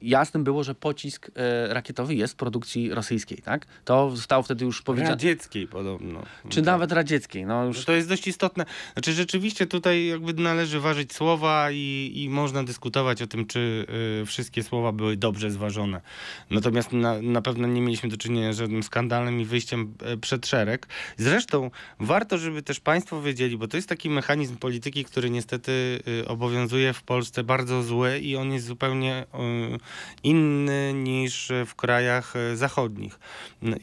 jasnym 0.02 0.44
było, 0.44 0.64
że 0.64 0.76
pocisk 0.76 1.32
e, 1.36 1.74
rakietowy 1.74 2.16
jest 2.16 2.38
produkcji 2.38 2.94
rosyjskiej, 2.94 3.38
tak? 3.38 3.66
To 3.86 4.16
zostało 4.16 4.44
wtedy 4.44 4.66
już 4.66 4.82
powiedziane. 4.82 5.10
Radzieckiej 5.10 5.68
podobno. 5.68 6.24
Czy 6.50 6.62
nawet 6.62 6.92
radzieckiej, 6.92 7.46
no 7.46 7.66
już... 7.66 7.78
Że 7.78 7.86
To 7.86 7.92
jest 7.92 8.10
dość 8.10 8.28
istotne. 8.28 8.66
Znaczy 8.94 9.14
rzeczywiście 9.14 9.68
tutaj 9.68 10.06
jakby 10.06 10.34
należy 10.34 10.80
ważyć 10.80 11.14
słowa 11.14 11.72
i, 11.72 12.12
i 12.16 12.30
można 12.30 12.64
dyskutować 12.64 13.22
o 13.22 13.28
tym, 13.28 13.46
czy 13.46 13.86
y, 14.22 14.26
wszystkie 14.26 14.64
słowa 14.64 14.92
były 14.92 15.18
dobrze 15.18 15.52
zważone. 15.52 16.02
Natomiast 16.50 16.94
na, 16.94 17.22
na 17.22 17.42
pewno 17.42 17.68
nie 17.68 17.82
mieliśmy 17.82 18.10
do 18.10 18.18
czynienia 18.18 18.54
z 18.54 18.58
żadnym 18.58 18.84
skandalem 18.84 19.42
i 19.42 19.46
wyjściem 19.46 19.94
e, 20.02 20.18
przed 20.18 20.48
szereg. 20.48 20.88
Zresztą 21.18 21.72
warto, 22.00 22.38
żeby 22.38 22.62
też 22.62 22.80
państwo 22.80 23.22
wiedzieli, 23.22 23.58
bo 23.58 23.68
to 23.68 23.78
jest 23.78 23.90
taki 23.90 24.10
mechanizm 24.10 24.58
polityki, 24.58 25.06
który 25.06 25.30
niestety 25.30 26.00
y, 26.08 26.28
obowiązuje 26.28 26.94
w 26.94 27.04
Polsce 27.04 27.44
bardzo 27.44 27.84
zły 27.84 28.20
i 28.20 28.36
on 28.36 28.52
jest 28.54 28.66
zupełnie 28.66 29.26
y, 29.74 29.87
inny 30.24 30.94
niż 30.94 31.52
w 31.66 31.76
krajach 31.76 32.36
e, 32.36 32.58
zachodnich. 32.58 33.20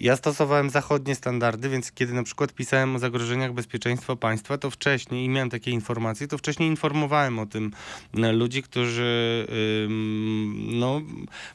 Ja 0.01 0.17
stosowałem 0.17 0.71
zachodnie 0.71 1.15
standardy, 1.15 1.69
więc 1.69 1.93
kiedy 1.93 2.13
na 2.13 2.23
przykład 2.23 2.53
pisałem 2.53 2.97
o 2.97 2.99
zagrożeniach 2.99 3.53
bezpieczeństwa 3.53 4.17
państwa, 4.17 4.59
to 4.59 4.71
wcześniej, 4.71 5.25
i 5.25 5.29
miałem 5.29 5.51
takie 5.51 5.71
informacje, 5.71 6.29
to 6.29 6.39
wcześniej 6.39 6.69
informowałem 6.69 7.39
o 7.39 7.47
tym 7.47 7.71
e, 8.17 8.33
ludzi, 8.33 8.63
którzy 8.63 9.47
no, 10.67 11.03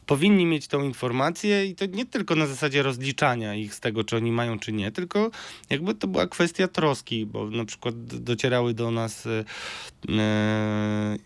powinni 0.06 0.46
mieć 0.46 0.68
tą 0.68 0.84
informację 0.84 1.66
i 1.66 1.76
to 1.76 1.86
nie 1.86 2.06
tylko 2.06 2.36
na 2.36 2.48
zasadzie 2.48 2.84
rozliczania 2.84 3.56
ich 3.56 3.76
z 3.76 3.80
tego, 3.80 4.04
czy 4.04 4.16
oni 4.16 4.32
mają, 4.32 4.60
czy 4.60 4.72
nie, 4.72 4.92
tylko 4.92 5.32
jakby 5.70 5.94
to 5.94 6.08
była 6.08 6.28
kwestia 6.28 6.68
troski, 6.68 7.26
bo 7.26 7.50
na 7.50 7.66
przykład 7.66 7.96
docierały 8.06 8.74
do 8.74 8.92
nas 8.92 9.26
e, 9.26 9.44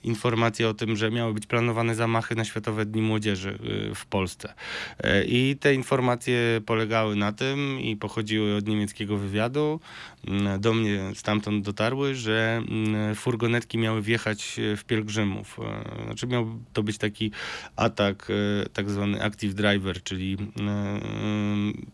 informacje 0.04 0.70
o 0.70 0.74
tym, 0.74 0.96
że 0.96 1.12
miały 1.12 1.34
być 1.34 1.48
planowane 1.48 1.96
zamachy 1.96 2.36
na 2.36 2.46
Światowe 2.46 2.86
Dni 2.86 3.02
Młodzieży 3.02 3.13
e, 3.16 3.96
w 3.96 4.06
Polsce. 4.06 4.54
E, 5.00 5.26
I 5.26 5.56
te 5.56 5.74
informacje 5.74 6.62
polegały 6.66 7.16
na 7.16 7.32
tym 7.32 7.80
i 7.80 7.96
pochodziły 7.96 8.56
od 8.56 8.68
niemieckiego 8.68 9.18
wywiadu. 9.18 9.80
Mm, 10.28 10.62
Do 10.62 10.74
mnie 10.74 11.00
stamtąd 11.16 11.66
dotarły, 11.66 12.16
że 12.16 12.62
mm, 12.70 13.16
furgonetki 13.16 13.78
miały 13.78 14.02
wjechać 14.02 14.60
w 14.78 14.84
pielgrzymów. 14.84 15.60
E, 15.60 16.04
Znaczy 16.06 16.28
miał 16.28 16.60
to 16.74 16.84
być 16.84 16.98
taki 16.98 17.32
atak, 17.76 18.28
e, 18.30 18.70
tak 18.70 18.90
zwany 18.90 19.24
active 19.24 19.54
driver, 19.54 20.04
czyli 20.04 20.38
e, 20.60 21.00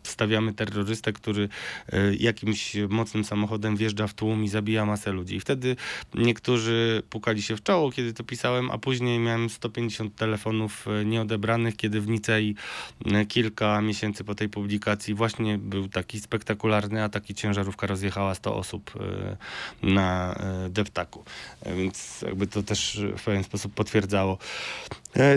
stawiamy 0.04 0.54
terrorystę, 0.54 1.14
który 1.14 1.50
jakimś 2.20 2.76
mocnym 2.90 3.24
samochodem 3.24 3.78
wjeżdża 3.78 4.08
w 4.08 4.14
tłum 4.14 4.44
i 4.44 4.48
zabija 4.48 4.86
masę 4.86 5.12
ludzi. 5.12 5.36
I 5.36 5.40
wtedy 5.40 5.76
niektórzy 6.16 7.04
pukali 7.10 7.42
się 7.42 7.56
w 7.56 7.64
czoło, 7.64 7.92
kiedy 7.92 8.14
to 8.14 8.24
pisałem, 8.24 8.72
a 8.72 8.78
później 8.78 9.20
miałem 9.20 9.50
150 9.50 10.16
telefonów 10.16 10.86
nieodebranych, 11.10 11.76
kiedy 11.76 12.02
w 12.02 12.08
Nicei 12.08 12.56
e, 13.06 13.26
kilka 13.26 13.82
miesięcy 13.82 14.24
po 14.24 14.36
tej 14.36 14.50
publikacji 14.50 15.14
właśnie 15.14 15.58
był 15.58 15.88
taki 15.88 16.20
spektakularny 16.20 17.04
atak 17.04 17.30
i 17.30 17.36
ciężarówka 17.36 17.88
rozjechała 17.88 18.36
100 18.36 18.56
osób 18.56 18.92
e, 18.96 19.38
na 19.88 20.34
e, 20.34 20.70
deptaku. 20.70 21.24
Więc 21.78 22.22
jakby 22.22 22.48
to 22.48 22.64
też 22.64 23.02
w 23.18 23.24
pewien 23.24 23.44
sposób 23.44 23.74
potwierdzało 23.74 24.38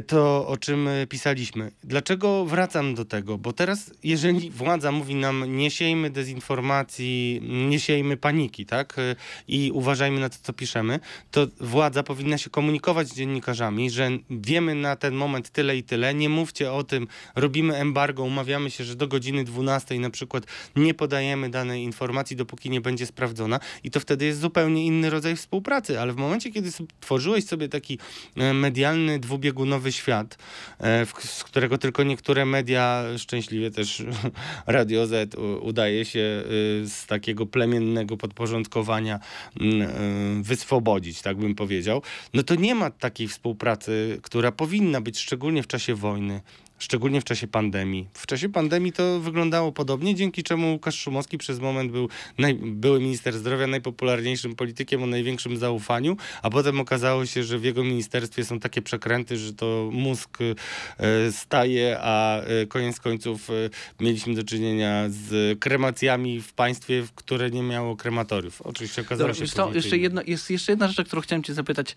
to, 0.06 0.48
o 0.48 0.56
czym 0.56 0.88
e, 0.88 1.06
pisaliśmy. 1.06 1.70
Dlaczego 1.84 2.44
wracam 2.44 2.94
do 2.94 3.04
tego? 3.04 3.38
Bo 3.38 3.52
teraz, 3.52 3.90
jeżeli 4.04 4.50
władza 4.50 4.92
mówi 4.92 5.14
nam, 5.14 5.56
nie 5.56 5.70
siejmy 5.70 6.10
dezinformacji, 6.10 7.40
nie 7.68 7.80
siejmy 7.80 8.16
paniki, 8.16 8.66
tak? 8.66 8.98
E, 8.98 9.16
I 9.48 9.70
uważajmy 9.74 10.20
na 10.20 10.28
to, 10.28 10.36
co 10.42 10.52
piszemy, 10.52 11.00
to 11.30 11.46
władza 11.60 12.02
powinna 12.02 12.38
się 12.38 12.50
komunikować 12.50 13.08
z 13.08 13.14
dziennikarzami, 13.14 13.90
że 13.90 14.10
wiemy 14.30 14.74
na 14.74 14.96
ten 14.96 15.14
moment 15.14 15.50
tyle 15.50 15.76
i 15.76 15.82
tyle, 15.82 16.14
nie 16.14 16.28
mówcie 16.28 16.72
o 16.72 16.84
tym, 16.84 17.06
robimy 17.34 17.76
embargo, 17.76 18.22
umawiamy 18.22 18.70
się, 18.70 18.84
że 18.84 18.96
do 18.96 19.08
godziny 19.08 19.44
12 19.44 20.00
na 20.00 20.10
przykład 20.10 20.44
nie 20.76 20.94
podajemy 20.94 21.50
danej 21.50 21.82
informacji, 21.82 22.36
dopóki 22.36 22.70
nie 22.70 22.80
będzie 22.80 23.06
sprawdzona 23.06 23.60
i 23.84 23.90
to 23.90 24.00
wtedy 24.00 24.24
jest 24.24 24.40
zupełnie 24.40 24.86
inny 24.86 25.10
rodzaj 25.10 25.36
współpracy, 25.36 26.00
ale 26.00 26.12
w 26.12 26.16
momencie, 26.16 26.50
kiedy 26.50 26.70
tworzyłeś 27.00 27.44
sobie 27.44 27.68
taki 27.68 27.98
e, 28.36 28.54
medialny, 28.54 29.18
dwubiegunowy 29.18 29.61
świat, 29.92 30.38
e, 30.80 31.06
z 31.18 31.44
którego 31.44 31.78
tylko 31.78 32.02
niektóre 32.02 32.44
media, 32.46 33.04
szczęśliwie 33.18 33.70
też 33.70 34.02
Radio 34.66 35.06
Z 35.06 35.34
udaje 35.60 36.04
się 36.04 36.20
e, 36.20 36.42
z 36.86 37.06
takiego 37.06 37.46
plemiennego 37.46 38.16
podporządkowania 38.16 39.20
mm, 39.60 39.82
e, 39.82 40.42
wyswobodzić, 40.42 41.22
tak 41.22 41.36
bym 41.36 41.54
powiedział, 41.54 42.02
no 42.34 42.42
to 42.42 42.54
nie 42.54 42.74
ma 42.74 42.90
takiej 42.90 43.28
współpracy, 43.28 44.18
która 44.22 44.52
powinna 44.52 45.00
być 45.00 45.18
szczególnie 45.18 45.62
w 45.62 45.66
czasie 45.66 45.94
wojny. 45.94 46.40
Szczególnie 46.82 47.20
w 47.20 47.24
czasie 47.24 47.46
pandemii. 47.46 48.08
W 48.14 48.26
czasie 48.26 48.48
pandemii 48.48 48.92
to 48.92 49.20
wyglądało 49.20 49.72
podobnie, 49.72 50.14
dzięki 50.14 50.42
czemu 50.42 50.72
Łukasz 50.72 50.98
Szumowski 50.98 51.38
przez 51.38 51.60
moment 51.60 51.92
był 51.92 52.08
naj, 52.38 52.54
były 52.54 53.00
minister 53.00 53.34
zdrowia 53.38 53.66
najpopularniejszym 53.66 54.54
politykiem 54.54 55.02
o 55.02 55.06
największym 55.06 55.56
zaufaniu, 55.56 56.16
a 56.42 56.50
potem 56.50 56.80
okazało 56.80 57.26
się, 57.26 57.44
że 57.44 57.58
w 57.58 57.64
jego 57.64 57.84
ministerstwie 57.84 58.44
są 58.44 58.60
takie 58.60 58.82
przekręty, 58.82 59.36
że 59.36 59.52
to 59.52 59.88
mózg 59.92 60.38
e, 60.40 61.32
staje, 61.32 61.98
a 62.00 62.40
e, 62.40 62.66
koniec 62.66 63.00
końców 63.00 63.50
e, 63.50 63.52
mieliśmy 64.00 64.34
do 64.34 64.44
czynienia 64.44 65.04
z 65.08 65.58
kremacjami 65.58 66.40
w 66.40 66.52
państwie, 66.52 67.02
które 67.14 67.50
nie 67.50 67.62
miało 67.62 67.96
krematoriów. 67.96 68.62
Oczywiście 68.62 69.02
okazało 69.02 69.30
Dobra, 69.30 69.46
się 69.46 69.52
później, 69.52 69.74
jeszcze 69.74 69.90
że- 69.90 69.98
jedna, 69.98 70.22
jest 70.26 70.50
jeszcze 70.50 70.72
jedna 70.72 70.88
rzecz, 70.88 71.00
o 71.00 71.04
którą 71.04 71.22
chciałem 71.22 71.42
cię 71.42 71.54
zapytać, 71.54 71.96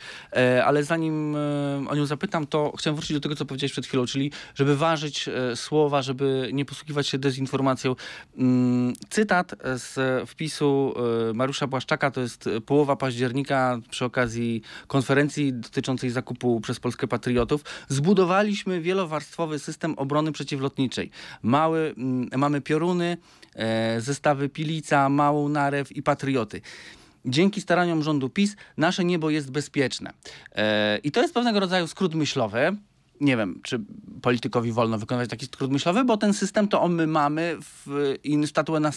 ale 0.65 0.83
zanim 0.83 1.35
o 1.87 1.95
nią 1.95 2.05
zapytam, 2.05 2.47
to 2.47 2.73
chciałem 2.79 2.95
wrócić 2.95 3.13
do 3.13 3.19
tego, 3.19 3.35
co 3.35 3.45
powiedziałeś 3.45 3.71
przed 3.71 3.87
chwilą, 3.87 4.05
czyli 4.05 4.31
żeby 4.55 4.74
ważyć 4.75 5.27
e, 5.27 5.55
słowa, 5.55 6.01
żeby 6.01 6.49
nie 6.53 6.65
posługiwać 6.65 7.07
się 7.07 7.17
dezinformacją. 7.17 7.95
Mm, 8.37 8.93
cytat 9.09 9.55
z 9.63 9.95
wpisu 10.29 10.93
e, 11.29 11.33
Mariusza 11.33 11.67
Błaszczaka, 11.67 12.11
to 12.11 12.21
jest 12.21 12.49
połowa 12.65 12.95
października 12.95 13.79
przy 13.89 14.05
okazji 14.05 14.61
konferencji 14.87 15.53
dotyczącej 15.53 16.09
zakupu 16.09 16.61
przez 16.61 16.79
Polskę 16.79 17.07
Patriotów. 17.07 17.63
Zbudowaliśmy 17.87 18.81
wielowarstwowy 18.81 19.59
system 19.59 19.93
obrony 19.97 20.31
przeciwlotniczej. 20.31 21.11
Mały, 21.43 21.93
mm, 21.97 22.29
mamy 22.37 22.61
pioruny, 22.61 23.17
e, 23.55 24.01
zestawy 24.01 24.49
Pilica, 24.49 25.09
Małą 25.09 25.49
Narew 25.49 25.91
i 25.91 26.03
Patrioty. 26.03 26.61
Dzięki 27.25 27.61
staraniom 27.61 28.03
rządu 28.03 28.29
PiS 28.29 28.55
nasze 28.77 29.05
niebo 29.05 29.29
jest 29.29 29.51
bezpieczne. 29.51 30.13
I 31.03 31.11
to 31.11 31.21
jest 31.21 31.33
pewnego 31.33 31.59
rodzaju 31.59 31.87
skrót 31.87 32.15
myślowy. 32.15 32.77
Nie 33.21 33.37
wiem, 33.37 33.59
czy 33.63 33.79
politykowi 34.21 34.71
wolno 34.71 34.97
wykonywać 34.97 35.29
taki 35.29 35.45
skrót 35.45 35.71
myślowy, 35.71 36.03
bo 36.03 36.17
ten 36.17 36.33
system 36.33 36.67
to 36.67 36.81
on 36.81 36.93
my 36.93 37.07
mamy 37.07 37.57
w, 37.61 38.15
in 38.23 38.47
statuę 38.47 38.79
na 38.79 38.91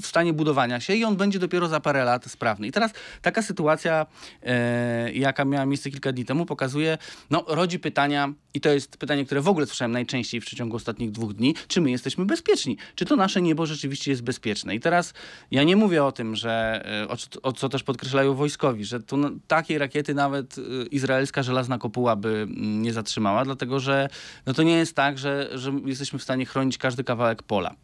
w 0.00 0.06
stanie 0.06 0.32
budowania 0.32 0.80
się 0.80 0.94
i 0.94 1.04
on 1.04 1.16
będzie 1.16 1.38
dopiero 1.38 1.68
za 1.68 1.80
parę 1.80 2.04
lat 2.04 2.24
sprawny. 2.24 2.66
I 2.66 2.72
teraz 2.72 2.92
taka 3.22 3.42
sytuacja, 3.42 4.06
e, 4.42 5.12
jaka 5.12 5.44
miała 5.44 5.66
miejsce 5.66 5.90
kilka 5.90 6.12
dni 6.12 6.24
temu, 6.24 6.46
pokazuje, 6.46 6.98
no 7.30 7.44
rodzi 7.48 7.78
pytania 7.78 8.32
i 8.54 8.60
to 8.60 8.68
jest 8.68 8.96
pytanie, 8.96 9.24
które 9.24 9.40
w 9.40 9.48
ogóle 9.48 9.66
słyszałem 9.66 9.92
najczęściej 9.92 10.40
w 10.40 10.44
przeciągu 10.44 10.76
ostatnich 10.76 11.10
dwóch 11.10 11.32
dni, 11.32 11.54
czy 11.68 11.80
my 11.80 11.90
jesteśmy 11.90 12.24
bezpieczni? 12.24 12.76
Czy 12.94 13.04
to 13.04 13.16
nasze 13.16 13.42
niebo 13.42 13.66
rzeczywiście 13.66 14.10
jest 14.10 14.22
bezpieczne? 14.22 14.74
I 14.74 14.80
teraz 14.80 15.14
ja 15.50 15.62
nie 15.62 15.76
mówię 15.76 16.04
o 16.04 16.12
tym, 16.12 16.36
że, 16.36 16.84
e, 17.02 17.08
o, 17.08 17.16
o 17.42 17.52
co 17.52 17.68
też 17.68 17.82
podkreślają 17.82 18.34
wojskowi, 18.34 18.84
że 18.84 19.00
tu 19.00 19.16
takiej 19.46 19.78
rakiety 19.78 20.14
nawet 20.14 20.58
e, 20.58 20.86
izraelska 20.86 21.42
żelazna 21.42 21.78
kopuła 21.78 22.16
by 22.16 22.28
mm, 22.28 22.82
nie 22.82 22.92
zatrzymała, 22.92 23.23
dlatego 23.44 23.80
że 23.80 24.08
no 24.46 24.54
to 24.54 24.62
nie 24.62 24.76
jest 24.76 24.96
tak, 24.96 25.18
że, 25.18 25.58
że 25.58 25.72
jesteśmy 25.84 26.18
w 26.18 26.22
stanie 26.22 26.46
chronić 26.46 26.78
każdy 26.78 27.04
kawałek 27.04 27.42
pola. 27.42 27.74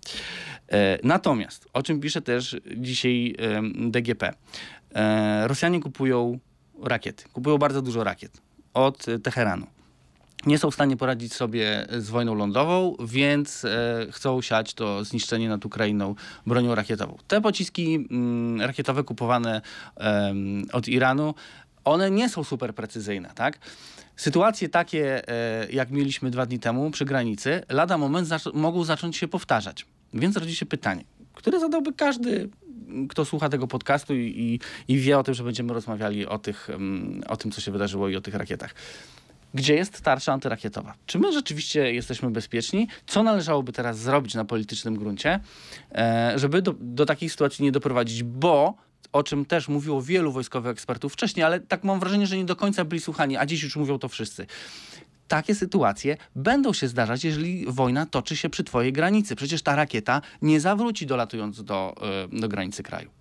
E, 0.68 0.98
Natomiast, 1.02 1.68
o 1.72 1.82
czym 1.82 2.00
pisze 2.00 2.22
też 2.22 2.56
dzisiaj 2.76 3.36
DGP, 3.74 4.32
e, 4.94 5.48
Rosjanie 5.48 5.80
kupują 5.80 6.38
rakiety, 6.82 7.24
kupują 7.32 7.58
bardzo 7.58 7.82
dużo 7.82 8.04
rakiet 8.04 8.40
od 8.74 9.08
e, 9.08 9.18
Teheranu. 9.18 9.66
nie 10.46 10.58
są 10.58 10.70
w 10.70 10.74
stanie 10.74 10.96
poradzić 10.96 11.32
sobie 11.34 11.86
z 11.98 12.10
wojną 12.10 12.34
lądową, 12.34 12.96
więc 13.06 13.64
e, 13.64 14.06
chcą 14.10 14.42
siać 14.42 14.74
to 14.74 15.04
zniszczenie 15.04 15.48
nad 15.48 15.66
Ukrainą 15.66 16.14
bronią 16.46 16.74
rakietową. 16.74 17.16
Te 17.28 17.40
pociski 17.40 17.94
mm, 18.10 18.60
rakietowe 18.60 19.04
kupowane 19.04 19.60
em, 19.96 20.62
od 20.72 20.88
Iranu, 20.88 21.34
one 21.84 22.10
nie 22.10 22.28
są 22.28 22.44
super 22.44 22.74
precyzyjne, 22.74 23.30
tak? 23.34 23.58
Sytuacje 24.16 24.68
takie, 24.68 25.28
e, 25.28 25.72
jak 25.72 25.90
mieliśmy 25.90 26.30
dwa 26.30 26.46
dni 26.46 26.58
temu 26.58 26.90
przy 26.90 27.04
granicy, 27.04 27.62
lada 27.68 27.98
moment 27.98 28.28
zac- 28.28 28.54
mogą 28.54 28.84
zacząć 28.84 29.16
się 29.16 29.28
powtarzać. 29.28 29.86
Więc 30.14 30.36
rodzi 30.36 30.56
się 30.56 30.66
pytanie, 30.66 31.04
które 31.34 31.60
zadałby 31.60 31.92
każdy, 31.92 32.48
kto 33.08 33.24
słucha 33.24 33.48
tego 33.48 33.66
podcastu 33.66 34.14
i, 34.14 34.60
i, 34.88 34.92
i 34.94 34.98
wie 34.98 35.18
o 35.18 35.22
tym, 35.22 35.34
że 35.34 35.44
będziemy 35.44 35.72
rozmawiali 35.72 36.26
o, 36.26 36.38
tych, 36.38 36.70
em, 36.70 37.22
o 37.28 37.36
tym, 37.36 37.50
co 37.50 37.60
się 37.60 37.72
wydarzyło 37.72 38.08
i 38.08 38.16
o 38.16 38.20
tych 38.20 38.34
rakietach. 38.34 38.74
Gdzie 39.54 39.74
jest 39.74 40.00
tarcza 40.00 40.32
antyrakietowa? 40.32 40.94
Czy 41.06 41.18
my 41.18 41.32
rzeczywiście 41.32 41.92
jesteśmy 41.92 42.30
bezpieczni? 42.30 42.88
Co 43.06 43.22
należałoby 43.22 43.72
teraz 43.72 43.98
zrobić 43.98 44.34
na 44.34 44.44
politycznym 44.44 44.96
gruncie, 44.96 45.40
e, 45.92 46.32
żeby 46.36 46.62
do, 46.62 46.74
do 46.80 47.06
takiej 47.06 47.28
sytuacji 47.28 47.64
nie 47.64 47.72
doprowadzić? 47.72 48.22
Bo 48.22 48.74
o 49.12 49.22
czym 49.22 49.44
też 49.44 49.68
mówiło 49.68 50.02
wielu 50.02 50.32
wojskowych 50.32 50.72
ekspertów 50.72 51.12
wcześniej, 51.12 51.44
ale 51.44 51.60
tak 51.60 51.84
mam 51.84 52.00
wrażenie, 52.00 52.26
że 52.26 52.36
nie 52.36 52.44
do 52.44 52.56
końca 52.56 52.84
byli 52.84 53.00
słuchani, 53.00 53.36
a 53.36 53.46
dziś 53.46 53.62
już 53.62 53.76
mówią 53.76 53.98
to 53.98 54.08
wszyscy. 54.08 54.46
Takie 55.28 55.54
sytuacje 55.54 56.16
będą 56.36 56.72
się 56.72 56.88
zdarzać, 56.88 57.24
jeżeli 57.24 57.66
wojna 57.68 58.06
toczy 58.06 58.36
się 58.36 58.48
przy 58.48 58.64
twojej 58.64 58.92
granicy. 58.92 59.36
Przecież 59.36 59.62
ta 59.62 59.76
rakieta 59.76 60.22
nie 60.42 60.60
zawróci 60.60 61.06
dolatując 61.06 61.64
do, 61.64 61.94
e, 62.32 62.40
do 62.40 62.48
granicy 62.48 62.82
kraju. 62.82 63.19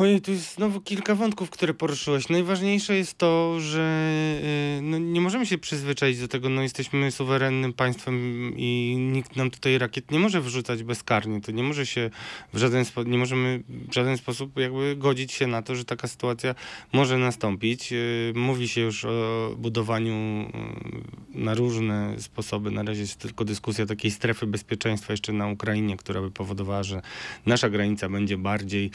Ojej, 0.00 0.20
tu 0.20 0.30
jest 0.30 0.54
znowu 0.54 0.80
kilka 0.80 1.14
wątków, 1.14 1.50
które 1.50 1.74
poruszyłeś. 1.74 2.28
Najważniejsze 2.28 2.96
jest 2.96 3.18
to, 3.18 3.60
że 3.60 4.10
y, 4.78 4.82
no, 4.82 4.98
nie 4.98 5.20
możemy 5.20 5.46
się 5.46 5.58
przyzwyczaić 5.58 6.20
do 6.20 6.28
tego, 6.28 6.48
no 6.48 6.62
jesteśmy 6.62 7.10
suwerennym 7.10 7.72
państwem 7.72 8.14
i 8.56 8.96
nikt 9.12 9.36
nam 9.36 9.50
tutaj 9.50 9.78
rakiet 9.78 10.10
nie 10.10 10.18
może 10.18 10.40
wrzucać 10.40 10.82
bezkarnie. 10.82 11.40
To 11.40 11.52
nie 11.52 11.62
może 11.62 11.86
się 11.86 12.10
w 12.52 12.58
żaden 12.58 12.84
sposób, 12.84 13.08
nie 13.08 13.18
możemy 13.18 13.62
w 13.68 13.94
żaden 13.94 14.18
sposób 14.18 14.58
jakby 14.58 14.96
godzić 14.96 15.32
się 15.32 15.46
na 15.46 15.62
to, 15.62 15.74
że 15.74 15.84
taka 15.84 16.08
sytuacja 16.08 16.54
może 16.92 17.18
nastąpić. 17.18 17.92
Y, 17.92 18.32
Mówi 18.36 18.68
się 18.68 18.80
już 18.80 19.04
o 19.04 19.54
budowaniu 19.56 20.14
y, 21.34 21.38
na 21.38 21.54
różne 21.54 22.14
sposoby. 22.18 22.70
Na 22.70 22.82
razie 22.82 23.00
jest 23.00 23.16
tylko 23.16 23.44
dyskusja 23.44 23.86
takiej 23.86 24.10
strefy 24.10 24.46
bezpieczeństwa 24.46 25.12
jeszcze 25.12 25.32
na 25.32 25.48
Ukrainie, 25.48 25.96
która 25.96 26.20
by 26.20 26.30
powodowała, 26.30 26.82
że 26.82 27.02
nasza 27.46 27.70
granica 27.70 28.08
będzie 28.08 28.38
bardziej 28.38 28.90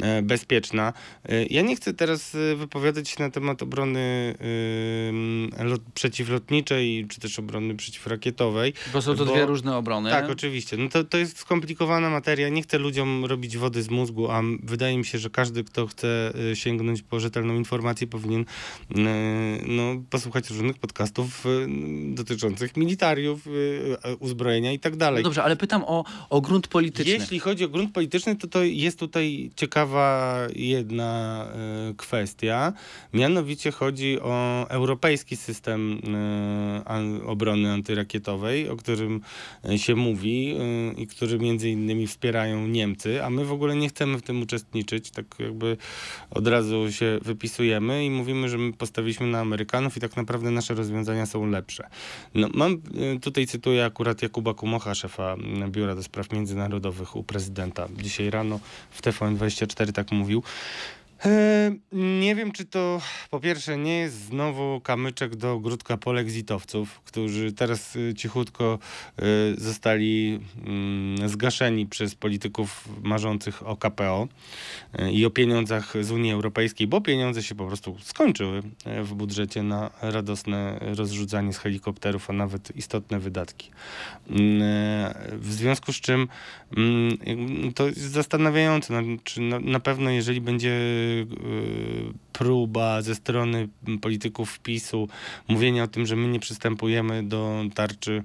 e, 0.00 0.22
bezpieczna. 0.22 0.47
E, 0.52 1.44
Ja 1.50 1.62
nie 1.62 1.76
chcę 1.76 1.94
teraz 1.94 2.34
e, 2.34 2.56
wypowiadać 2.56 3.08
się 3.08 3.16
na 3.22 3.30
temat 3.30 3.62
obrony 3.62 4.34
e, 5.58 5.64
lot, 5.64 5.80
przeciwlotniczej, 5.94 7.06
czy 7.08 7.20
też 7.20 7.38
obrony 7.38 7.74
przeciwrakietowej. 7.74 8.72
Bo 8.92 9.02
są 9.02 9.14
to 9.16 9.24
Bo- 9.24 9.32
dwie 9.32 9.46
różne 9.46 9.76
obrony. 9.76 10.10
Tak, 10.10 10.30
oczywiście. 10.30 10.76
No 10.76 10.88
to, 10.88 11.04
to 11.04 11.18
jest 11.18 11.38
skomplikowana 11.38 12.10
materia. 12.10 12.48
Nie 12.48 12.62
chcę 12.62 12.78
ludziom 12.78 13.24
robić 13.24 13.56
wody 13.56 13.82
z 13.82 13.90
mózgu, 13.90 14.30
a 14.30 14.42
wydaje 14.62 14.98
mi 14.98 15.04
się, 15.04 15.18
że 15.18 15.30
każdy, 15.30 15.64
kto 15.64 15.86
chce 15.86 16.32
y, 16.52 16.56
sięgnąć 16.56 17.02
po 17.02 17.20
rzetelną 17.20 17.54
informację, 17.54 18.06
powinien 18.06 18.40
y, 18.40 18.44
no, 19.66 19.82
posłuchać 20.10 20.50
różnych 20.50 20.78
podcastów 20.78 21.46
y, 21.46 21.66
dotyczących 22.14 22.76
militariów, 22.76 23.46
y, 23.46 24.16
uzbrojenia 24.18 24.72
i 24.72 24.78
tak 24.78 24.92
No 24.92 24.98
dalej. 24.98 25.24
dobrze, 25.24 25.42
ale 25.42 25.56
pytam 25.56 25.84
o, 25.86 26.04
o 26.30 26.40
grunt 26.40 26.68
polityczny. 26.68 27.12
Jeśli 27.12 27.38
chodzi 27.38 27.64
o 27.64 27.68
grunt 27.68 27.92
polityczny, 27.92 28.36
to, 28.36 28.48
to 28.48 28.62
jest 28.64 28.98
tutaj 28.98 29.50
ciekawa 29.56 30.27
jedna 30.56 31.44
e, 31.90 31.94
kwestia. 31.94 32.72
Mianowicie 33.12 33.70
chodzi 33.70 34.20
o 34.20 34.66
europejski 34.68 35.36
system 35.36 36.00
e, 36.86 37.26
obrony 37.26 37.72
antyrakietowej, 37.72 38.68
o 38.68 38.76
którym 38.76 39.20
e, 39.64 39.78
się 39.78 39.94
mówi 39.94 40.56
i 40.96 41.06
który 41.06 41.38
między 41.38 41.70
innymi 41.70 42.06
wspierają 42.06 42.66
Niemcy, 42.66 43.24
a 43.24 43.30
my 43.30 43.44
w 43.44 43.52
ogóle 43.52 43.76
nie 43.76 43.88
chcemy 43.88 44.18
w 44.18 44.22
tym 44.22 44.42
uczestniczyć. 44.42 45.10
Tak 45.10 45.26
jakby 45.38 45.76
od 46.30 46.46
razu 46.46 46.92
się 46.92 47.18
wypisujemy 47.22 48.04
i 48.04 48.10
mówimy, 48.10 48.48
że 48.48 48.58
my 48.58 48.72
postawiliśmy 48.72 49.26
na 49.26 49.40
Amerykanów 49.40 49.96
i 49.96 50.00
tak 50.00 50.16
naprawdę 50.16 50.50
nasze 50.50 50.74
rozwiązania 50.74 51.26
są 51.26 51.46
lepsze. 51.46 51.88
No, 52.34 52.48
mam, 52.54 52.82
tutaj 53.22 53.46
cytuję 53.46 53.84
akurat 53.84 54.22
Jakuba 54.22 54.54
Kumocha, 54.54 54.94
szefa 54.94 55.36
Biura 55.68 55.94
do 55.94 56.02
Spraw 56.02 56.32
Międzynarodowych 56.32 57.16
u 57.16 57.24
prezydenta. 57.24 57.88
Dzisiaj 57.96 58.30
rano 58.30 58.60
w 58.90 59.02
TVN24 59.02 59.92
tak 59.92 60.12
mówił. 60.12 60.17
E, 60.24 60.42
nie 61.92 62.34
wiem, 62.34 62.52
czy 62.52 62.64
to 62.64 63.00
po 63.30 63.40
pierwsze 63.40 63.78
nie 63.78 63.98
jest 63.98 64.24
znowu 64.24 64.80
kamyczek 64.80 65.36
do 65.36 65.52
ogródka 65.52 65.96
polexitowców, 65.96 67.00
którzy 67.00 67.52
teraz 67.52 67.96
y, 67.96 68.14
cichutko 68.14 68.78
y, 69.18 69.24
zostali 69.60 70.40
mm, 70.66 71.28
zgaszeni 71.28 71.86
przez 71.86 72.14
polityków 72.14 72.88
marzących 73.02 73.66
o 73.66 73.76
KPO 73.76 74.28
y, 75.00 75.12
i 75.12 75.26
o 75.26 75.30
pieniądzach 75.30 75.94
z 76.00 76.10
Unii 76.10 76.32
Europejskiej, 76.32 76.86
bo 76.86 77.00
pieniądze 77.00 77.42
się 77.42 77.54
po 77.54 77.66
prostu 77.66 77.96
skończyły 78.02 78.62
w 79.02 79.14
budżecie 79.14 79.62
na 79.62 79.90
radosne 80.02 80.78
rozrzucanie 80.80 81.52
z 81.52 81.58
helikopterów, 81.58 82.30
a 82.30 82.32
nawet 82.32 82.76
istotne 82.76 83.18
wydatki. 83.18 83.70
Mm, 84.30 84.62
e, 84.62 85.14
W 85.32 85.52
związku 85.52 85.92
z 85.92 86.00
czym 86.00 86.28
mm, 86.76 87.72
to 87.74 87.86
jest 87.86 88.00
zastanawiające, 88.00 89.02
no, 89.02 89.18
czy 89.24 89.40
na, 89.40 89.80
pewno 89.80 90.10
jeżeli 90.10 90.40
będzie 90.40 90.78
próba 92.32 93.02
ze 93.02 93.14
strony 93.14 93.68
polityków 94.00 94.58
PiSu 94.58 95.08
mówienia 95.48 95.82
o 95.82 95.88
tym, 95.88 96.06
że 96.06 96.16
my 96.16 96.28
nie 96.28 96.40
przystępujemy 96.40 97.22
do 97.22 97.64
tarczy 97.74 98.22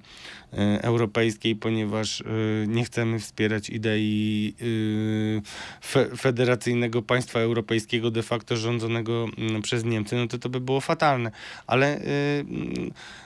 y, 0.53 0.57
europejskiej, 0.81 1.55
ponieważ 1.55 2.21
y, 2.21 2.25
nie 2.67 2.83
chcemy 2.83 3.19
wspierać 3.19 3.69
idei 3.69 4.53
y, 4.61 5.41
fe, 5.81 6.17
federacyjnego 6.17 7.01
państwa 7.01 7.39
europejskiego 7.39 8.11
de 8.11 8.23
facto 8.23 8.57
rządzonego 8.57 9.27
mm, 9.37 9.61
przez 9.61 9.83
Niemcy, 9.83 10.15
no 10.15 10.27
to 10.27 10.37
to 10.37 10.49
by 10.49 10.59
było 10.59 10.81
fatalne. 10.81 11.31
Ale 11.67 12.01
y, 12.01 12.45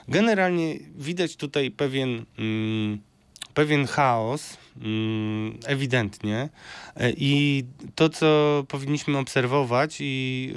generalnie 0.08 0.78
widać 0.96 1.36
tutaj 1.36 1.70
pewien 1.70 2.24
mm, 2.38 2.98
pewien 3.54 3.86
chaos, 3.86 4.56
ewidentnie. 5.66 6.48
E, 6.96 7.12
I 7.16 7.64
to, 7.94 8.08
co 8.08 8.64
powinniśmy 8.68 9.18
obserwować 9.18 9.96
i 10.00 10.52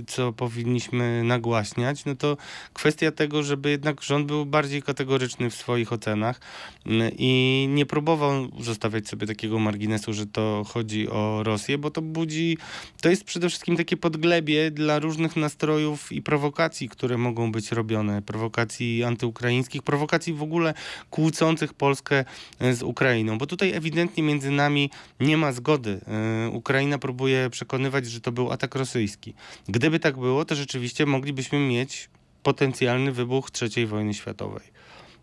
y, 0.00 0.04
co 0.06 0.32
powinniśmy 0.32 1.24
nagłaśniać, 1.24 2.04
no 2.04 2.14
to 2.14 2.36
kwestia 2.72 3.10
tego, 3.12 3.42
żeby 3.42 3.70
jednak 3.70 4.02
rząd 4.02 4.26
był 4.26 4.46
bardziej 4.46 4.82
kategoryczny 4.82 5.50
w 5.50 5.54
swoich 5.54 5.92
ocenach 5.92 6.40
mm, 6.86 7.12
i 7.18 7.66
nie 7.70 7.86
próbował 7.86 8.48
zostawiać 8.60 9.08
sobie 9.08 9.26
takiego 9.26 9.58
marginesu, 9.58 10.12
że 10.12 10.26
to 10.26 10.64
chodzi 10.68 11.08
o 11.08 11.42
Rosję, 11.42 11.78
bo 11.78 11.90
to 11.90 12.02
budzi, 12.02 12.58
to 13.00 13.08
jest 13.10 13.24
przede 13.24 13.48
wszystkim 13.48 13.76
takie 13.76 13.96
podglebie 13.96 14.70
dla 14.70 14.98
różnych 14.98 15.36
nastrojów 15.36 16.12
i 16.12 16.22
prowokacji, 16.22 16.88
które 16.88 17.18
mogą 17.18 17.52
być 17.52 17.72
robione. 17.72 18.22
Prowokacji 18.22 19.04
antyukraińskich, 19.04 19.82
prowokacji 19.82 20.32
w 20.32 20.42
ogóle 20.42 20.74
kłócących 21.10 21.74
Polskę 21.74 22.24
e, 22.58 22.74
z 22.74 22.82
Ukrainą, 22.82 23.38
bo 23.38 23.46
tutaj 23.56 23.72
ewidentnie 23.72 24.22
między 24.22 24.50
nami 24.50 24.90
nie 25.20 25.36
ma 25.36 25.52
zgody. 25.52 26.00
E, 26.06 26.48
Ukraina 26.50 26.98
próbuje 26.98 27.50
przekonywać, 27.50 28.06
że 28.06 28.20
to 28.20 28.32
był 28.32 28.52
atak 28.52 28.74
rosyjski. 28.74 29.34
Gdyby 29.68 30.00
tak 30.00 30.18
było, 30.18 30.44
to 30.44 30.54
rzeczywiście 30.54 31.06
moglibyśmy 31.06 31.58
mieć 31.58 32.10
potencjalny 32.42 33.12
wybuch 33.12 33.48
III 33.62 33.86
wojny 33.86 34.14
światowej. 34.14 34.64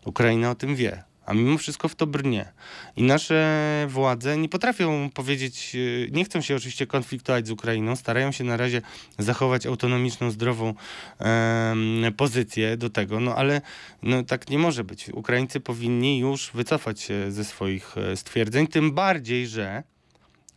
Ukraina 0.04 0.50
o 0.50 0.54
tym 0.54 0.76
wie. 0.76 1.02
A 1.26 1.34
mimo 1.34 1.58
wszystko 1.58 1.88
w 1.88 1.94
to 1.94 2.06
brnie. 2.06 2.52
I 2.96 3.02
nasze 3.02 3.86
władze 3.88 4.36
nie 4.36 4.48
potrafią 4.48 5.10
powiedzieć, 5.14 5.76
e, 5.76 6.10
nie 6.10 6.24
chcą 6.24 6.40
się 6.40 6.56
oczywiście 6.56 6.86
konfliktować 6.86 7.46
z 7.46 7.50
Ukrainą, 7.50 7.96
starają 7.96 8.32
się 8.32 8.44
na 8.44 8.56
razie 8.56 8.82
zachować 9.18 9.66
autonomiczną, 9.66 10.30
zdrową 10.30 10.74
em, 11.18 12.04
pozycję 12.16 12.76
do 12.76 12.90
tego, 12.90 13.20
no 13.20 13.36
ale 13.36 13.60
no, 14.02 14.22
tak 14.22 14.50
nie 14.50 14.58
może 14.58 14.84
być. 14.84 15.08
Ukraińcy 15.08 15.60
powinni 15.60 16.18
już 16.18 16.50
wycofać 16.54 17.00
się 17.00 17.32
ze 17.32 17.44
swoich 17.44 17.98
e, 17.98 18.16
stwierdzeń, 18.16 18.66
tym 18.66 18.92
bardziej, 18.92 19.46
że 19.46 19.82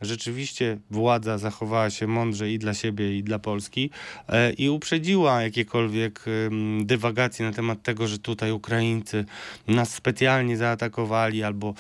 rzeczywiście 0.01 0.77
władza 0.91 1.37
zachowała 1.37 1.89
się 1.89 2.07
mądrze 2.07 2.51
i 2.51 2.59
dla 2.59 2.73
siebie, 2.73 3.17
i 3.17 3.23
dla 3.23 3.39
Polski 3.39 3.89
e, 4.29 4.53
i 4.53 4.69
uprzedziła 4.69 5.41
jakiekolwiek 5.41 6.25
dywagacje 6.81 7.45
na 7.45 7.51
temat 7.51 7.83
tego, 7.83 8.07
że 8.07 8.19
tutaj 8.19 8.51
Ukraińcy 8.51 9.25
nas 9.67 9.93
specjalnie 9.93 10.57
zaatakowali 10.57 11.43
albo 11.43 11.73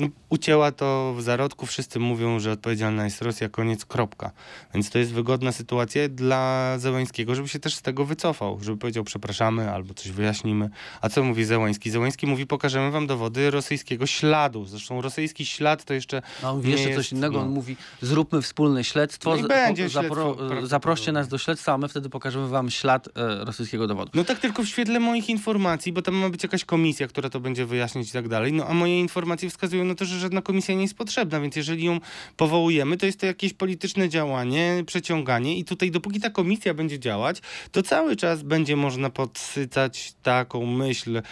no, 0.00 0.08
ucięła 0.28 0.72
to 0.72 1.14
w 1.16 1.22
zarodku. 1.22 1.66
Wszyscy 1.66 1.98
mówią, 1.98 2.40
że 2.40 2.52
odpowiedzialna 2.52 3.04
jest 3.04 3.22
Rosja, 3.22 3.48
koniec, 3.48 3.84
kropka. 3.84 4.30
Więc 4.74 4.90
to 4.90 4.98
jest 4.98 5.12
wygodna 5.12 5.52
sytuacja 5.52 6.08
dla 6.08 6.74
Zełańskiego, 6.78 7.34
żeby 7.34 7.48
się 7.48 7.58
też 7.58 7.74
z 7.74 7.82
tego 7.82 8.04
wycofał, 8.04 8.58
żeby 8.62 8.78
powiedział 8.78 9.04
przepraszamy 9.04 9.70
albo 9.70 9.94
coś 9.94 10.12
wyjaśnimy. 10.12 10.70
A 11.00 11.08
co 11.08 11.24
mówi 11.24 11.44
Zełański? 11.44 11.90
Zełański 11.90 12.26
mówi 12.26 12.46
pokażemy 12.46 12.90
wam 12.90 13.06
dowody 13.06 13.50
rosyjskiego 13.50 14.06
śladu. 14.06 14.64
Zresztą 14.64 15.00
rosyjski 15.00 15.46
ślad 15.46 15.83
to 15.84 15.94
jeszcze 15.94 16.22
No, 16.42 16.50
on 16.50 16.56
mówi 16.56 16.68
nie 16.68 16.72
jeszcze 16.74 16.88
jest, 16.90 17.00
coś 17.00 17.12
innego, 17.12 17.36
no. 17.38 17.42
on 17.42 17.48
mówi 17.48 17.76
zróbmy 18.02 18.42
wspólne 18.42 18.84
śledztwo, 18.84 19.30
No 19.30 19.36
i 19.36 19.42
z- 19.42 19.46
będzie 19.48 19.84
po- 19.84 19.90
śledztwo, 19.90 20.14
prawdopodobnie. 20.14 20.66
zaproście 20.66 21.12
nas 21.12 21.28
do 21.28 21.38
śledztwa, 21.38 21.72
a 21.72 21.78
my 21.78 21.88
wtedy 21.88 22.08
pokażemy 22.10 22.48
wam 22.48 22.70
ślad 22.70 23.08
e, 23.08 23.44
rosyjskiego 23.44 23.86
dowodu. 23.86 24.10
No 24.14 24.24
tak 24.24 24.38
tylko 24.38 24.62
w 24.62 24.66
świetle 24.68 25.00
moich 25.00 25.28
informacji, 25.30 25.92
bo 25.92 26.02
tam 26.02 26.14
ma 26.14 26.30
być 26.30 26.42
jakaś 26.42 26.64
komisja, 26.64 27.06
która 27.08 27.30
to 27.30 27.40
będzie 27.40 27.66
wyjaśniać 27.66 28.08
i 28.08 28.12
tak 28.12 28.28
dalej. 28.28 28.52
No 28.52 28.66
a 28.66 28.74
moje 28.74 29.00
informacje 29.00 29.50
wskazują 29.50 29.84
na 29.84 29.94
to, 29.94 30.04
że 30.04 30.18
żadna 30.18 30.42
komisja 30.42 30.74
nie 30.74 30.82
jest 30.82 30.94
potrzebna, 30.96 31.40
więc 31.40 31.56
jeżeli 31.56 31.84
ją 31.84 32.00
powołujemy, 32.36 32.96
to 32.96 33.06
jest 33.06 33.20
to 33.20 33.26
jakieś 33.26 33.52
polityczne 33.52 34.08
działanie, 34.08 34.82
przeciąganie 34.86 35.58
i 35.58 35.64
tutaj 35.64 35.90
dopóki 35.90 36.20
ta 36.20 36.30
komisja 36.30 36.74
będzie 36.74 36.98
działać, 36.98 37.42
to 37.72 37.82
cały 37.82 38.16
czas 38.16 38.42
będzie 38.42 38.76
można 38.76 39.10
podsycać 39.10 40.12
taką 40.22 40.66
myśl, 40.66 41.16
e, 41.16 41.22